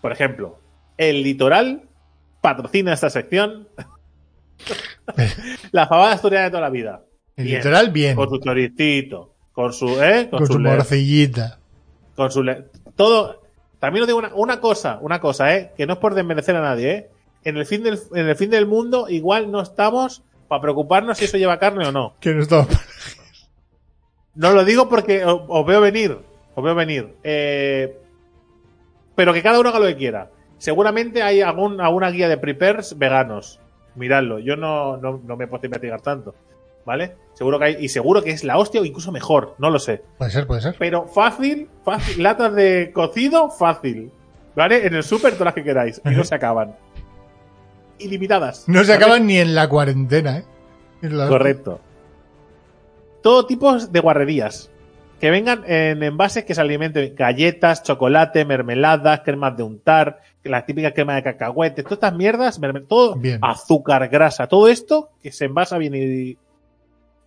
por 0.00 0.12
ejemplo, 0.12 0.58
el 0.96 1.22
litoral 1.22 1.82
patrocina 2.40 2.92
esta 2.94 3.10
sección. 3.10 3.68
la 5.72 5.86
fabada 5.86 6.12
asturiana 6.14 6.44
de 6.46 6.50
toda 6.50 6.62
la 6.62 6.70
vida. 6.70 7.02
El 7.36 7.44
Bien. 7.44 7.58
litoral, 7.58 7.90
bien. 7.90 8.16
Con 8.16 8.28
su 8.28 8.38
choricito, 8.38 9.34
con 9.52 9.72
su, 9.72 10.02
¿eh? 10.02 10.28
Con 10.30 10.46
su 10.46 10.58
le- 10.58 10.70
morcillita. 10.70 11.58
con 12.16 12.30
su 12.30 12.44
todo 12.96 13.42
también 13.78 14.02
os 14.02 14.06
digo 14.06 14.18
una, 14.18 14.32
una 14.34 14.60
cosa 14.60 14.98
una 15.00 15.18
cosa 15.20 15.56
eh 15.56 15.72
que 15.76 15.86
no 15.86 15.94
es 15.94 15.98
por 15.98 16.14
desmerecer 16.14 16.54
a 16.56 16.60
nadie 16.60 16.90
eh 16.90 17.10
en 17.44 17.56
el 17.56 17.66
fin 17.66 17.82
del 17.82 17.98
en 18.14 18.28
el 18.28 18.36
fin 18.36 18.50
del 18.50 18.66
mundo 18.66 19.08
igual 19.08 19.50
no 19.50 19.60
estamos 19.60 20.22
para 20.48 20.62
preocuparnos 20.62 21.18
si 21.18 21.24
eso 21.24 21.38
lleva 21.38 21.58
carne 21.58 21.86
o 21.86 21.92
no 21.92 22.14
no 22.24 22.42
estaba... 22.42 22.66
no 24.34 24.52
lo 24.52 24.64
digo 24.64 24.88
porque 24.88 25.24
os, 25.24 25.42
os 25.48 25.66
veo 25.66 25.80
venir 25.80 26.18
os 26.54 26.64
veo 26.64 26.74
venir 26.74 27.14
eh, 27.24 27.96
pero 29.14 29.32
que 29.32 29.42
cada 29.42 29.60
uno 29.60 29.68
haga 29.68 29.80
lo 29.80 29.86
que 29.86 29.96
quiera 29.96 30.30
seguramente 30.58 31.22
hay 31.22 31.40
algún, 31.40 31.80
alguna 31.80 32.10
guía 32.10 32.28
de 32.28 32.38
preppers 32.38 32.96
veganos 32.98 33.60
miradlo 33.94 34.38
yo 34.38 34.56
no, 34.56 34.96
no, 34.96 35.20
no 35.24 35.36
me 35.36 35.44
he 35.44 35.48
puesto 35.48 35.66
a 35.66 35.68
investigar 35.68 36.00
tanto 36.00 36.34
vale 36.84 37.16
seguro 37.34 37.58
que 37.58 37.64
hay 37.64 37.76
y 37.80 37.88
seguro 37.88 38.22
que 38.22 38.30
es 38.30 38.44
la 38.44 38.58
hostia 38.58 38.80
o 38.80 38.84
incluso 38.84 39.12
mejor 39.12 39.54
no 39.58 39.70
lo 39.70 39.78
sé 39.78 40.02
Puede 40.18 40.30
ser, 40.30 40.46
puede 40.46 40.60
ser. 40.60 40.76
pero 40.78 41.06
fácil, 41.06 41.68
fácil, 41.84 42.22
latas 42.22 42.54
de 42.54 42.90
cocido, 42.92 43.50
fácil. 43.50 44.10
¿Vale? 44.54 44.86
En 44.86 44.92
el 44.94 45.02
súper 45.02 45.32
todas 45.32 45.46
las 45.46 45.54
que 45.54 45.64
queráis. 45.64 46.02
Y 46.04 46.10
no 46.10 46.24
se 46.24 46.34
acaban. 46.34 46.76
Ilimitadas. 47.98 48.64
No 48.68 48.82
se 48.84 48.92
acaban 48.92 49.26
ni 49.26 49.38
en 49.38 49.54
la 49.54 49.68
cuarentena, 49.68 50.38
¿eh? 50.38 50.44
La- 51.02 51.28
Correcto. 51.28 51.80
Todo 53.22 53.46
tipo 53.46 53.76
de 53.78 54.00
guarrerías. 54.00 54.70
Que 55.20 55.30
vengan 55.30 55.62
en 55.68 56.02
envases 56.02 56.44
que 56.44 56.54
se 56.54 56.60
alimenten 56.60 57.14
galletas, 57.14 57.84
chocolate, 57.84 58.44
mermeladas, 58.44 59.20
cremas 59.24 59.56
de 59.56 59.62
untar, 59.62 60.20
la 60.42 60.66
típica 60.66 60.92
crema 60.92 61.14
de 61.14 61.22
cacahuetes, 61.22 61.84
todas 61.84 61.98
estas 61.98 62.14
mierdas, 62.16 62.60
todo 62.88 63.14
Bien. 63.14 63.38
azúcar, 63.40 64.08
grasa, 64.08 64.48
todo 64.48 64.66
esto 64.66 65.10
que 65.22 65.30
se 65.30 65.44
envasa 65.44 65.78
bien 65.78 65.94
y 65.94 66.36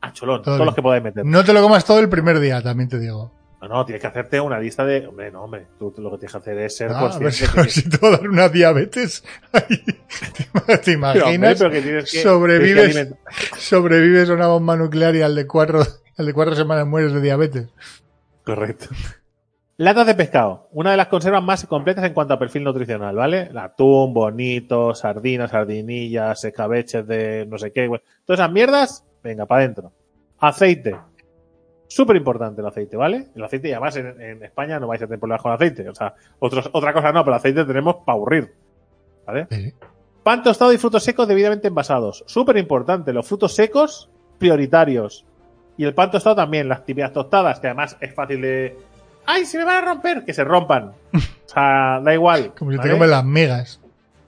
a 0.02 0.12
cholón, 0.12 0.40
Todo 0.42 0.44
todos 0.44 0.58
bien. 0.58 0.66
los 0.66 0.76
que 0.76 0.82
podáis 0.82 1.04
meter. 1.04 1.26
No 1.26 1.46
te 1.46 1.54
lo 1.54 1.62
comas 1.62 1.86
todo 1.86 2.00
el 2.00 2.10
primer 2.10 2.40
día, 2.42 2.62
también 2.62 2.90
te 2.90 3.00
digo. 3.00 3.32
No, 3.68 3.76
no, 3.78 3.86
tienes 3.86 4.00
que 4.02 4.08
hacerte 4.08 4.40
una 4.40 4.60
lista 4.60 4.86
de. 4.86 5.08
Hombre, 5.08 5.32
no, 5.32 5.44
hombre. 5.44 5.66
Tú, 5.80 5.92
tú 5.92 6.02
lo 6.02 6.12
que 6.12 6.18
tienes 6.20 6.32
que 6.34 6.38
hacer 6.38 6.58
es 6.60 6.78
ser 6.78 6.92
Ah, 6.94 7.00
consciente. 7.00 7.46
a 7.52 7.56
ver 7.64 7.72
si 7.72 7.90
te 7.90 7.98
va 7.98 8.10
a 8.10 8.12
dar 8.12 8.28
una 8.30 8.50
diabetes. 8.50 9.24
¿Te 9.52 9.68
Pero, 9.68 10.62
hombre, 10.64 10.94
imaginas? 10.94 11.58
pero 11.58 11.72
que 11.72 11.82
tienes 11.82 12.12
que- 12.12 12.22
sobrevives, 12.22 12.96
que 12.96 13.60
sobrevives 13.60 14.30
a 14.30 14.34
una 14.34 14.48
bomba 14.48 14.76
nuclear 14.76 15.16
y 15.16 15.22
al 15.22 15.34
de 15.36 15.48
cuatro, 15.48 15.82
al 16.18 16.26
de 16.26 16.34
cuatro 16.34 16.56
semanas 16.56 16.86
mueres 16.86 17.14
de 17.14 17.22
diabetes. 17.22 17.68
Correcto. 18.44 18.88
Latas 19.78 20.08
de 20.08 20.16
pescado. 20.16 20.70
Una 20.72 20.92
de 20.92 20.98
las 20.98 21.08
conservas 21.08 21.44
más 21.44 21.66
completas 21.66 22.06
en 22.06 22.14
cuanto 22.14 22.34
a 22.34 22.40
perfil 22.40 22.64
nutricional, 22.64 23.16
¿vale? 23.16 23.50
Atún, 23.58 24.14
bonito, 24.14 24.94
sardinas, 24.96 25.52
sardinillas, 25.52 26.44
escabeches 26.46 27.06
de 27.08 27.46
no 27.50 27.58
sé 27.58 27.72
qué. 27.74 27.88
Todas 28.26 28.40
esas 28.40 28.52
mierdas, 28.52 29.06
venga, 29.24 29.46
para 29.46 29.64
adentro. 29.64 29.92
Aceite. 30.40 30.96
Súper 31.96 32.18
importante 32.18 32.60
el 32.60 32.68
aceite, 32.68 32.98
¿vale? 32.98 33.28
El 33.34 33.42
aceite, 33.46 33.70
y 33.70 33.72
además 33.72 33.96
en, 33.96 34.20
en 34.20 34.44
España 34.44 34.82
no 34.82 34.88
vais 34.88 35.02
a 35.02 35.06
tener 35.06 35.18
problemas 35.18 35.42
con 35.42 35.54
aceite. 35.54 35.88
O 35.88 35.96
sea, 35.96 36.14
otros, 36.40 36.70
otra 36.74 36.92
cosa 36.92 37.14
no, 37.14 37.24
pero 37.24 37.38
aceite 37.38 37.64
tenemos 37.64 37.96
para 38.06 38.18
aburrir. 38.18 38.54
¿Vale? 39.26 39.48
Sí. 39.50 39.74
Pan 40.22 40.44
tostado 40.44 40.74
y 40.74 40.78
frutos 40.78 41.06
secos 41.06 41.26
debidamente 41.26 41.70
envasados. 41.70 42.26
Súper 42.28 42.58
importante. 42.58 43.14
Los 43.14 43.26
frutos 43.26 43.56
secos, 43.56 44.10
prioritarios. 44.38 45.24
Y 45.78 45.86
el 45.86 45.94
pan 45.94 46.12
tostado 46.12 46.36
también. 46.36 46.68
Las 46.68 46.84
típicas 46.84 47.14
tostadas, 47.14 47.62
que 47.62 47.68
además 47.68 47.96
es 48.02 48.14
fácil 48.14 48.42
de. 48.42 48.78
¡Ay, 49.26 49.46
se 49.46 49.58
me 49.58 49.64
van 49.64 49.78
a 49.78 49.94
romper! 49.94 50.26
Que 50.26 50.34
se 50.34 50.44
rompan. 50.44 50.92
O 51.46 51.48
sea, 51.48 52.02
da 52.04 52.14
igual. 52.14 52.52
Como 52.60 52.72
si 52.72 52.78
te 52.78 52.90
¿vale? 52.90 52.92
comes 52.92 53.10
las 53.10 53.24
megas. 53.24 53.82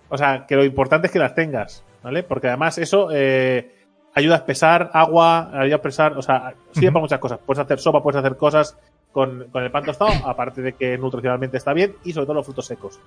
O 0.08 0.18
sea, 0.18 0.46
que 0.48 0.56
lo 0.56 0.64
importante 0.64 1.08
es 1.08 1.12
que 1.12 1.20
las 1.20 1.36
tengas. 1.36 1.84
¿Vale? 2.02 2.24
Porque 2.24 2.48
además 2.48 2.78
eso 2.78 3.10
eh, 3.12 3.74
ayuda 4.18 4.34
a 4.34 4.38
espesar 4.40 4.90
agua, 4.94 5.50
ayuda 5.54 5.76
a 5.76 5.78
espesar. 5.78 6.18
O 6.18 6.22
sea, 6.22 6.54
sirve 6.72 6.92
para 6.92 7.02
muchas 7.02 7.20
cosas. 7.20 7.40
Puedes 7.46 7.64
hacer 7.64 7.80
sopa, 7.80 8.02
puedes 8.02 8.18
hacer 8.18 8.36
cosas 8.36 8.76
con, 9.12 9.46
con 9.52 9.64
el 9.64 9.72
pan 9.72 9.86
tostado, 9.86 10.12
aparte 10.28 10.62
de 10.62 10.74
que 10.74 10.98
nutricionalmente 10.98 11.58
está 11.58 11.74
bien. 11.74 11.96
Y 12.04 12.14
sobre 12.14 12.26
todo 12.26 12.36
los 12.36 12.46
frutos 12.46 12.66
secos. 12.66 13.00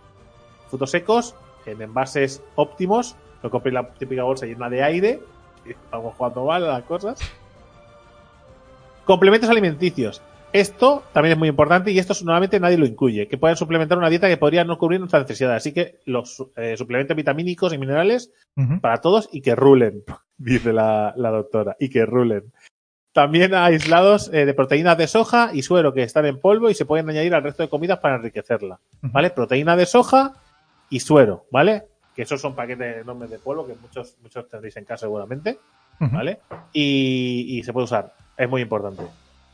Frutos 0.68 0.90
secos 0.90 1.34
en 1.66 1.82
envases 1.82 2.42
óptimos. 2.54 3.16
No 3.42 3.50
compréis 3.50 3.74
la 3.74 3.88
típica 3.88 4.22
bolsa 4.22 4.46
llena 4.46 4.70
de 4.70 4.82
aire. 4.82 5.20
y 5.66 5.70
Estamos 5.70 6.14
jugando 6.14 6.44
mal 6.44 6.64
a 6.64 6.68
las 6.74 6.84
cosas. 6.84 7.18
Complementos 9.04 9.50
alimenticios. 9.50 10.22
Esto 10.52 11.05
también 11.12 11.35
es 11.35 11.39
muy 11.39 11.48
importante 11.48 11.93
y 11.93 11.98
esto 11.98 12.12
normalmente 12.24 12.59
nadie 12.59 12.77
lo 12.77 12.86
incluye, 12.86 13.28
que 13.28 13.39
pueden 13.39 13.56
suplementar 13.56 13.98
una 13.98 14.10
dieta 14.10 14.28
que 14.28 14.36
podría 14.36 14.64
no 14.64 14.78
cubrir 14.78 14.98
nuestras 14.98 15.22
necesidades. 15.22 15.59
Así 15.59 15.72
que 15.72 16.01
los 16.06 16.44
eh, 16.56 16.77
suplementos 16.77 17.16
vitamínicos 17.16 17.72
y 17.72 17.78
minerales 17.78 18.32
para 18.81 19.01
todos 19.01 19.28
y 19.32 19.43
que 19.43 19.55
rulen, 19.55 20.02
dice 20.39 20.72
la, 20.72 21.14
la 21.16 21.31
doctora, 21.31 21.77
y 21.78 21.89
que 21.89 22.05
rulen. 22.05 22.52
También 23.12 23.55
aislados 23.55 24.32
eh, 24.32 24.44
de 24.44 24.55
proteínas 24.55 24.98
de 24.98 25.06
soja 25.06 25.51
y 25.52 25.62
suero 25.62 25.93
que 25.93 26.02
están 26.02 26.27
en 26.27 26.40
polvo 26.40 26.68
y 26.68 26.74
se 26.74 26.85
pueden 26.85 27.09
añadir 27.09 27.35
al 27.35 27.43
resto 27.43 27.62
de 27.62 27.68
comidas 27.68 27.98
para 27.98 28.16
enriquecerla. 28.16 28.81
¿Vale? 29.02 29.31
Proteína 29.31 29.77
de 29.77 29.86
soja 29.86 30.35
y 30.90 31.01
suero, 31.01 31.47
¿vale? 31.51 31.85
Que 32.14 32.22
esos 32.22 32.40
son 32.40 32.55
paquetes 32.55 33.02
enormes 33.02 33.31
de 33.31 33.39
polvo 33.39 33.66
que 33.66 33.74
muchos, 33.81 34.16
muchos 34.22 34.48
tendréis 34.48 34.77
en 34.77 34.85
casa 34.85 35.06
seguramente. 35.06 35.59
¿vale? 36.01 36.40
Y, 36.72 37.59
y 37.59 37.62
se 37.62 37.72
puede 37.72 37.85
usar, 37.85 38.14
es 38.36 38.48
muy 38.48 38.62
importante. 38.62 39.05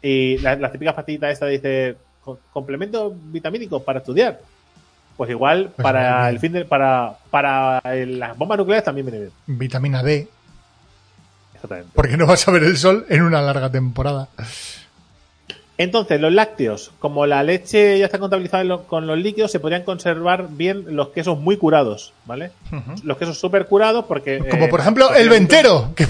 Y 0.07 0.39
la- 0.39 0.55
las 0.57 0.71
típicas 0.71 0.95
pastillitas 0.95 1.33
esta 1.33 1.47
dice 1.47 1.97
"Co- 2.23 2.39
complemento 2.53 3.13
vitamínico 3.33 3.83
para 3.83 3.99
estudiar. 3.99 4.39
Pues 5.17 5.31
igual 5.31 5.71
Pues 5.75 5.83
para 5.83 6.19
bien. 6.25 6.35
el 6.35 6.39
fin 6.39 6.53
de 6.53 6.65
para 6.65 7.15
para 7.31 7.81
el- 7.93 8.19
las 8.21 8.37
bombas 8.39 8.59
nucleares 8.59 8.85
también 8.85 9.07
viene 9.07 9.21
bien. 9.21 9.33
Vitamina 9.47 10.03
D, 10.03 10.29
Exactamente. 11.55 11.91
porque 11.95 12.17
no 12.17 12.27
vas 12.27 12.47
a 12.47 12.51
ver 12.53 12.63
el 12.65 12.77
sol 12.77 13.05
en 13.09 13.23
una 13.23 13.41
larga 13.43 13.71
temporada. 13.71 14.29
Entonces, 15.79 16.19
los 16.21 16.33
lácteos, 16.33 16.91
como 17.01 17.27
la 17.27 17.43
leche 17.43 17.99
ya 17.99 18.07
está 18.07 18.19
contabilizada 18.19 18.65
lo- 18.65 18.85
con 18.85 19.07
los 19.07 19.19
líquidos, 19.19 19.51
se 19.53 19.61
podrían 19.61 19.83
conservar 19.83 20.47
bien 20.51 20.97
los 20.97 21.09
quesos 21.11 21.39
muy 21.39 21.59
curados, 21.59 22.15
¿vale? 22.25 22.51
Los 23.03 23.19
quesos 23.19 23.39
súper 23.39 23.67
curados 23.67 24.07
porque... 24.07 24.39
Como 24.39 24.65
eh, 24.67 24.69
por 24.69 24.81
ejemplo 24.81 25.13
el 25.15 25.29
ventero, 25.29 25.93
que 25.97 26.07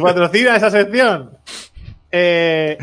patrocina 0.00 0.54
esa 0.54 0.70
sección. 0.70 1.30
Eh, 2.12 2.76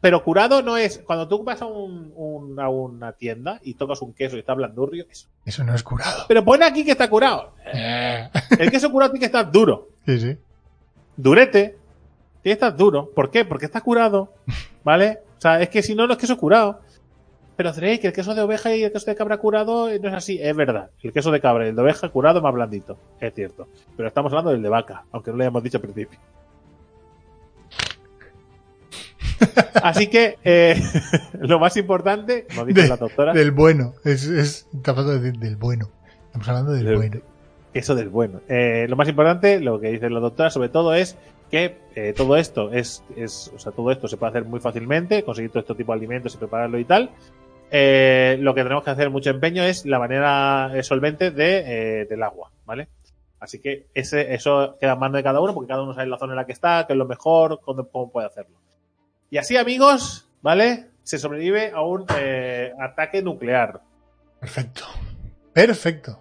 pero 0.00 0.22
curado 0.22 0.62
no 0.62 0.76
es. 0.76 0.98
Cuando 0.98 1.26
tú 1.26 1.42
vas 1.42 1.60
a, 1.60 1.66
un- 1.66 2.12
un- 2.14 2.60
a 2.60 2.68
una 2.68 3.12
tienda 3.12 3.58
y 3.62 3.74
tocas 3.74 4.00
un 4.02 4.12
queso 4.14 4.36
y 4.36 4.40
está 4.40 4.54
blandurrio, 4.54 5.06
eso. 5.10 5.26
eso 5.44 5.64
no 5.64 5.74
es 5.74 5.82
curado. 5.82 6.24
Pero 6.28 6.44
pone 6.44 6.64
aquí 6.64 6.84
que 6.84 6.92
está 6.92 7.08
curado. 7.10 7.52
El 8.58 8.70
queso 8.70 8.90
curado 8.92 9.10
tiene 9.12 9.20
que 9.20 9.26
estar 9.26 9.50
duro. 9.50 9.88
Sí, 10.06 10.18
sí. 10.20 10.36
Durete. 11.16 11.76
Tiene 12.42 12.56
que 12.56 12.64
estar 12.64 12.76
duro. 12.76 13.10
¿Por 13.10 13.30
qué? 13.30 13.44
Porque 13.44 13.66
está 13.66 13.80
curado. 13.80 14.32
¿Vale? 14.84 15.18
O 15.36 15.40
sea, 15.40 15.60
es 15.60 15.68
que 15.68 15.82
si 15.82 15.94
no, 15.94 16.06
no 16.06 16.12
es 16.12 16.18
queso 16.18 16.36
curado. 16.38 16.80
Pero 17.56 17.72
que 17.74 18.00
el 18.06 18.12
queso 18.12 18.36
de 18.36 18.42
oveja 18.42 18.72
y 18.76 18.84
el 18.84 18.92
queso 18.92 19.06
de 19.06 19.16
cabra 19.16 19.38
curado 19.38 19.88
eh, 19.88 19.98
no 19.98 20.08
es 20.08 20.14
así. 20.14 20.38
Es 20.40 20.54
verdad. 20.54 20.90
El 21.02 21.12
queso 21.12 21.32
de 21.32 21.40
cabra 21.40 21.66
y 21.66 21.70
el 21.70 21.74
de 21.76 21.82
oveja 21.82 22.08
curado 22.08 22.38
es 22.38 22.42
más 22.44 22.54
blandito. 22.54 22.96
Es 23.20 23.34
cierto. 23.34 23.66
Pero 23.96 24.06
estamos 24.06 24.30
hablando 24.32 24.52
del 24.52 24.62
de 24.62 24.68
vaca, 24.68 25.04
aunque 25.10 25.32
no 25.32 25.38
lo 25.38 25.42
hayamos 25.42 25.64
dicho 25.64 25.78
al 25.78 25.82
principio. 25.82 26.20
Así 29.82 30.08
que 30.08 30.36
eh, 30.44 30.80
lo 31.40 31.58
más 31.58 31.76
importante, 31.76 32.46
como 32.48 32.64
dice 32.66 32.82
De- 32.82 32.88
la 32.88 32.96
doctora, 32.96 33.32
Del 33.32 33.50
bueno. 33.52 33.94
Es, 34.04 34.26
es, 34.26 34.66
hablando 34.86 35.12
de 35.12 35.20
decir 35.20 35.38
del 35.38 35.56
bueno. 35.56 35.88
Estamos 36.26 36.48
hablando 36.48 36.72
del 36.72 36.84
Del- 36.84 36.96
bueno. 36.96 37.20
eso 37.74 37.94
del 37.94 38.08
bueno. 38.08 38.40
Eh, 38.48 38.86
lo 38.88 38.96
más 38.96 39.08
importante, 39.08 39.60
lo 39.60 39.78
que 39.80 39.90
dice 39.90 40.10
la 40.10 40.20
doctora, 40.20 40.50
sobre 40.50 40.68
todo, 40.68 40.94
es 40.94 41.16
que 41.50 41.78
eh, 41.94 42.12
todo 42.16 42.36
esto 42.36 42.72
es, 42.72 43.02
es, 43.16 43.50
o 43.54 43.58
sea, 43.58 43.72
todo 43.72 43.90
esto 43.90 44.06
se 44.08 44.16
puede 44.16 44.30
hacer 44.30 44.44
muy 44.44 44.60
fácilmente, 44.60 45.22
conseguir 45.22 45.50
todo 45.50 45.60
este 45.60 45.74
tipo 45.74 45.92
de 45.92 45.98
alimentos 45.98 46.34
y 46.34 46.38
prepararlo 46.38 46.78
y 46.78 46.84
tal. 46.84 47.10
Eh, 47.70 48.36
lo 48.40 48.54
que 48.54 48.62
tenemos 48.62 48.82
que 48.84 48.90
hacer 48.90 49.10
mucho 49.10 49.30
empeño 49.30 49.62
es 49.62 49.84
la 49.86 49.98
manera 49.98 50.70
eh, 50.74 50.82
solvente 50.82 51.30
de, 51.30 52.00
eh, 52.00 52.06
del 52.06 52.22
agua, 52.22 52.50
¿vale? 52.64 52.88
Así 53.40 53.60
que 53.60 53.86
ese, 53.94 54.34
eso 54.34 54.76
queda 54.80 54.94
en 54.94 54.98
mano 54.98 55.16
de 55.16 55.22
cada 55.22 55.40
uno, 55.40 55.54
porque 55.54 55.68
cada 55.68 55.82
uno 55.82 55.94
sabe 55.94 56.08
la 56.08 56.18
zona 56.18 56.32
en 56.32 56.36
la 56.38 56.46
que 56.46 56.52
está, 56.52 56.84
qué 56.86 56.94
es 56.94 56.98
lo 56.98 57.06
mejor, 57.06 57.60
cómo, 57.62 57.86
cómo 57.88 58.10
puede 58.10 58.26
hacerlo. 58.26 58.56
Y 59.30 59.38
así, 59.38 59.56
amigos, 59.56 60.28
¿vale? 60.42 60.90
Se 61.02 61.18
sobrevive 61.18 61.72
a 61.72 61.82
un 61.82 62.06
eh, 62.18 62.72
ataque 62.80 63.22
nuclear. 63.22 63.80
Perfecto. 64.40 64.84
Perfecto. 65.52 66.20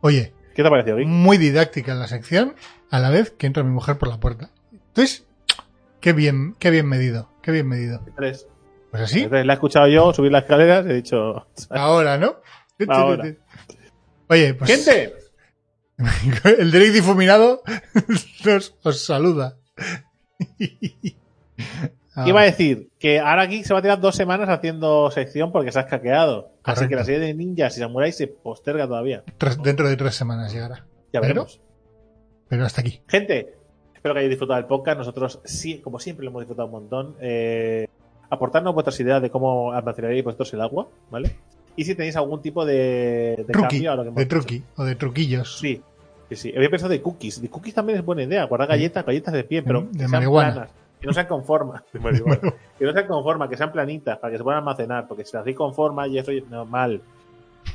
Oye, 0.00 0.32
¿Qué 0.54 0.62
te 0.62 0.68
ha 0.68 0.70
parecido, 0.70 0.96
Vic? 0.96 1.06
muy 1.08 1.36
didáctica 1.36 1.94
la 1.94 2.06
sección, 2.06 2.54
a 2.90 2.98
la 2.98 3.10
vez 3.10 3.30
que 3.30 3.46
entra 3.46 3.62
mi 3.62 3.70
mujer 3.70 3.98
por 3.98 4.08
la 4.08 4.18
puerta. 4.18 4.50
Entonces, 4.72 5.26
qué 6.00 6.12
bien, 6.12 6.54
qué 6.58 6.70
bien 6.70 6.86
medido, 6.86 7.28
qué 7.42 7.52
bien 7.52 7.68
medido. 7.68 8.00
Tres. 8.16 8.46
Pues 8.90 9.02
así, 9.02 9.24
Entonces, 9.24 9.44
la 9.44 9.52
he 9.52 9.56
escuchado 9.56 9.88
yo 9.88 10.14
subir 10.14 10.32
las 10.32 10.44
escaleras 10.44 10.86
y 10.86 10.90
he 10.90 10.94
dicho. 10.94 11.46
ahora, 11.70 12.16
¿no? 12.16 12.36
Ahora. 12.88 13.34
Oye, 14.28 14.54
pues 14.54 14.70
¡Gente! 14.70 15.14
el 16.58 16.70
Drake 16.70 16.92
difuminado 16.92 17.62
nos, 18.44 18.74
os 18.82 19.04
saluda. 19.04 19.56
Ah, 22.18 22.26
Iba 22.26 22.40
a 22.40 22.44
decir 22.44 22.88
que 22.98 23.20
ahora 23.20 23.42
aquí 23.42 23.62
se 23.62 23.74
va 23.74 23.80
a 23.80 23.82
tirar 23.82 24.00
dos 24.00 24.16
semanas 24.16 24.48
haciendo 24.48 25.10
sección 25.10 25.52
porque 25.52 25.70
se 25.70 25.78
ha 25.78 25.82
escaqueado. 25.82 26.48
Así 26.64 26.88
que 26.88 26.96
la 26.96 27.04
serie 27.04 27.20
de 27.20 27.34
ninjas 27.34 27.76
y 27.76 27.80
samuráis 27.80 28.16
se 28.16 28.26
posterga 28.26 28.86
todavía. 28.86 29.22
tres- 29.36 29.62
dentro 29.62 29.86
de 29.88 29.96
tres 29.96 30.14
semanas 30.14 30.52
llegará. 30.52 30.86
Ya 31.12 31.20
veremos. 31.20 31.60
Pero 32.48 32.64
hasta 32.64 32.80
aquí. 32.80 33.02
Gente, 33.06 33.54
espero 33.94 34.14
que 34.14 34.20
hayáis 34.20 34.30
disfrutado 34.30 34.56
del 34.58 34.66
podcast. 34.66 34.98
Nosotros, 34.98 35.40
sí, 35.44 35.78
como 35.80 35.98
siempre, 35.98 36.24
lo 36.24 36.30
hemos 36.30 36.40
disfrutado 36.42 36.66
un 36.66 36.72
montón. 36.72 37.16
Eh, 37.20 37.86
aportarnos 38.30 38.72
vuestras 38.72 38.98
ideas 39.00 39.20
de 39.20 39.30
cómo 39.30 39.72
almacenaréis 39.72 40.24
vosotros 40.24 40.52
el 40.54 40.60
agua, 40.62 40.88
¿vale? 41.10 41.36
Y 41.76 41.84
si 41.84 41.94
tenéis 41.94 42.16
algún 42.16 42.40
tipo 42.40 42.64
de, 42.64 43.34
de 43.46 43.52
Truqui, 43.52 43.68
cambio 43.68 43.92
a 43.92 43.96
lo 43.96 44.02
que 44.02 44.08
hemos 44.08 44.28
de 44.28 44.62
o 44.76 44.84
de 44.84 44.94
truquillos. 44.94 45.58
Sí, 45.58 45.82
sí, 46.30 46.36
sí. 46.36 46.52
Había 46.56 46.70
pensado 46.70 46.90
de 46.92 47.02
cookies. 47.02 47.42
De 47.42 47.50
cookies 47.50 47.74
también 47.74 47.98
es 47.98 48.04
buena 48.04 48.22
idea. 48.22 48.44
Guardar 48.44 48.68
galletas, 48.68 49.04
galletas 49.04 49.34
de 49.34 49.44
pie, 49.44 49.62
pero 49.62 49.82
De 49.92 49.98
sean 49.98 50.10
marihuana. 50.10 50.52
planas. 50.54 50.70
Que 51.06 51.10
no 51.10 51.14
sean 51.14 51.26
con 51.28 51.44
forma. 51.44 51.84
Que 51.92 52.84
no 52.84 52.92
sean 52.92 53.06
con 53.06 53.22
forma, 53.22 53.48
que 53.48 53.56
sean 53.56 53.70
planitas, 53.70 54.18
para 54.18 54.32
que 54.32 54.38
se 54.38 54.42
puedan 54.42 54.58
almacenar. 54.58 55.06
Porque 55.06 55.24
si 55.24 55.32
las 55.34 55.42
hacéis 55.42 55.56
con 55.56 55.72
forma 55.72 56.08
y 56.08 56.18
eso 56.18 56.32
no 56.50 56.64
mal. 56.64 57.00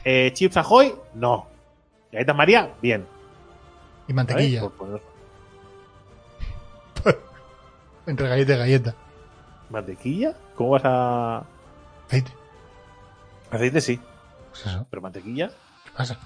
Eh, 0.03 0.31
Chips 0.33 0.57
Ahoy, 0.57 0.93
no. 1.15 1.47
Galletas 2.11 2.35
María, 2.35 2.73
bien. 2.81 3.05
Y 4.09 4.11
mantequilla. 4.13 4.67
Por 4.67 5.01
Entre 8.05 8.27
galleta 8.27 8.53
y 8.53 8.57
galleta. 8.57 8.95
¿Mantequilla? 9.69 10.33
¿Cómo 10.55 10.71
vas 10.71 10.81
a...? 10.83 11.45
Aceite. 12.07 12.33
Aceite 13.49 13.79
sí, 13.79 13.97
Pues 14.49 14.65
eso. 14.65 14.85
pero 14.89 15.01
mantequilla... 15.01 15.47
¿Qué 15.85 15.91
pasa? 15.95 16.17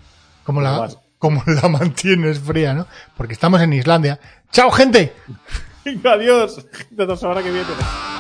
¿Cómo 0.43 0.59
la, 0.59 0.79
vas? 0.79 0.97
¿Cómo 1.19 1.43
la 1.45 1.69
mantienes 1.69 2.39
fría, 2.39 2.73
no? 2.73 2.87
Porque 3.15 3.33
estamos 3.33 3.61
en 3.61 3.73
Islandia. 3.73 4.19
¡Chao, 4.51 4.71
gente! 4.71 5.13
Adiós. 6.03 6.65
La 6.91 7.05
que 7.43 7.51
viene. 7.51 8.14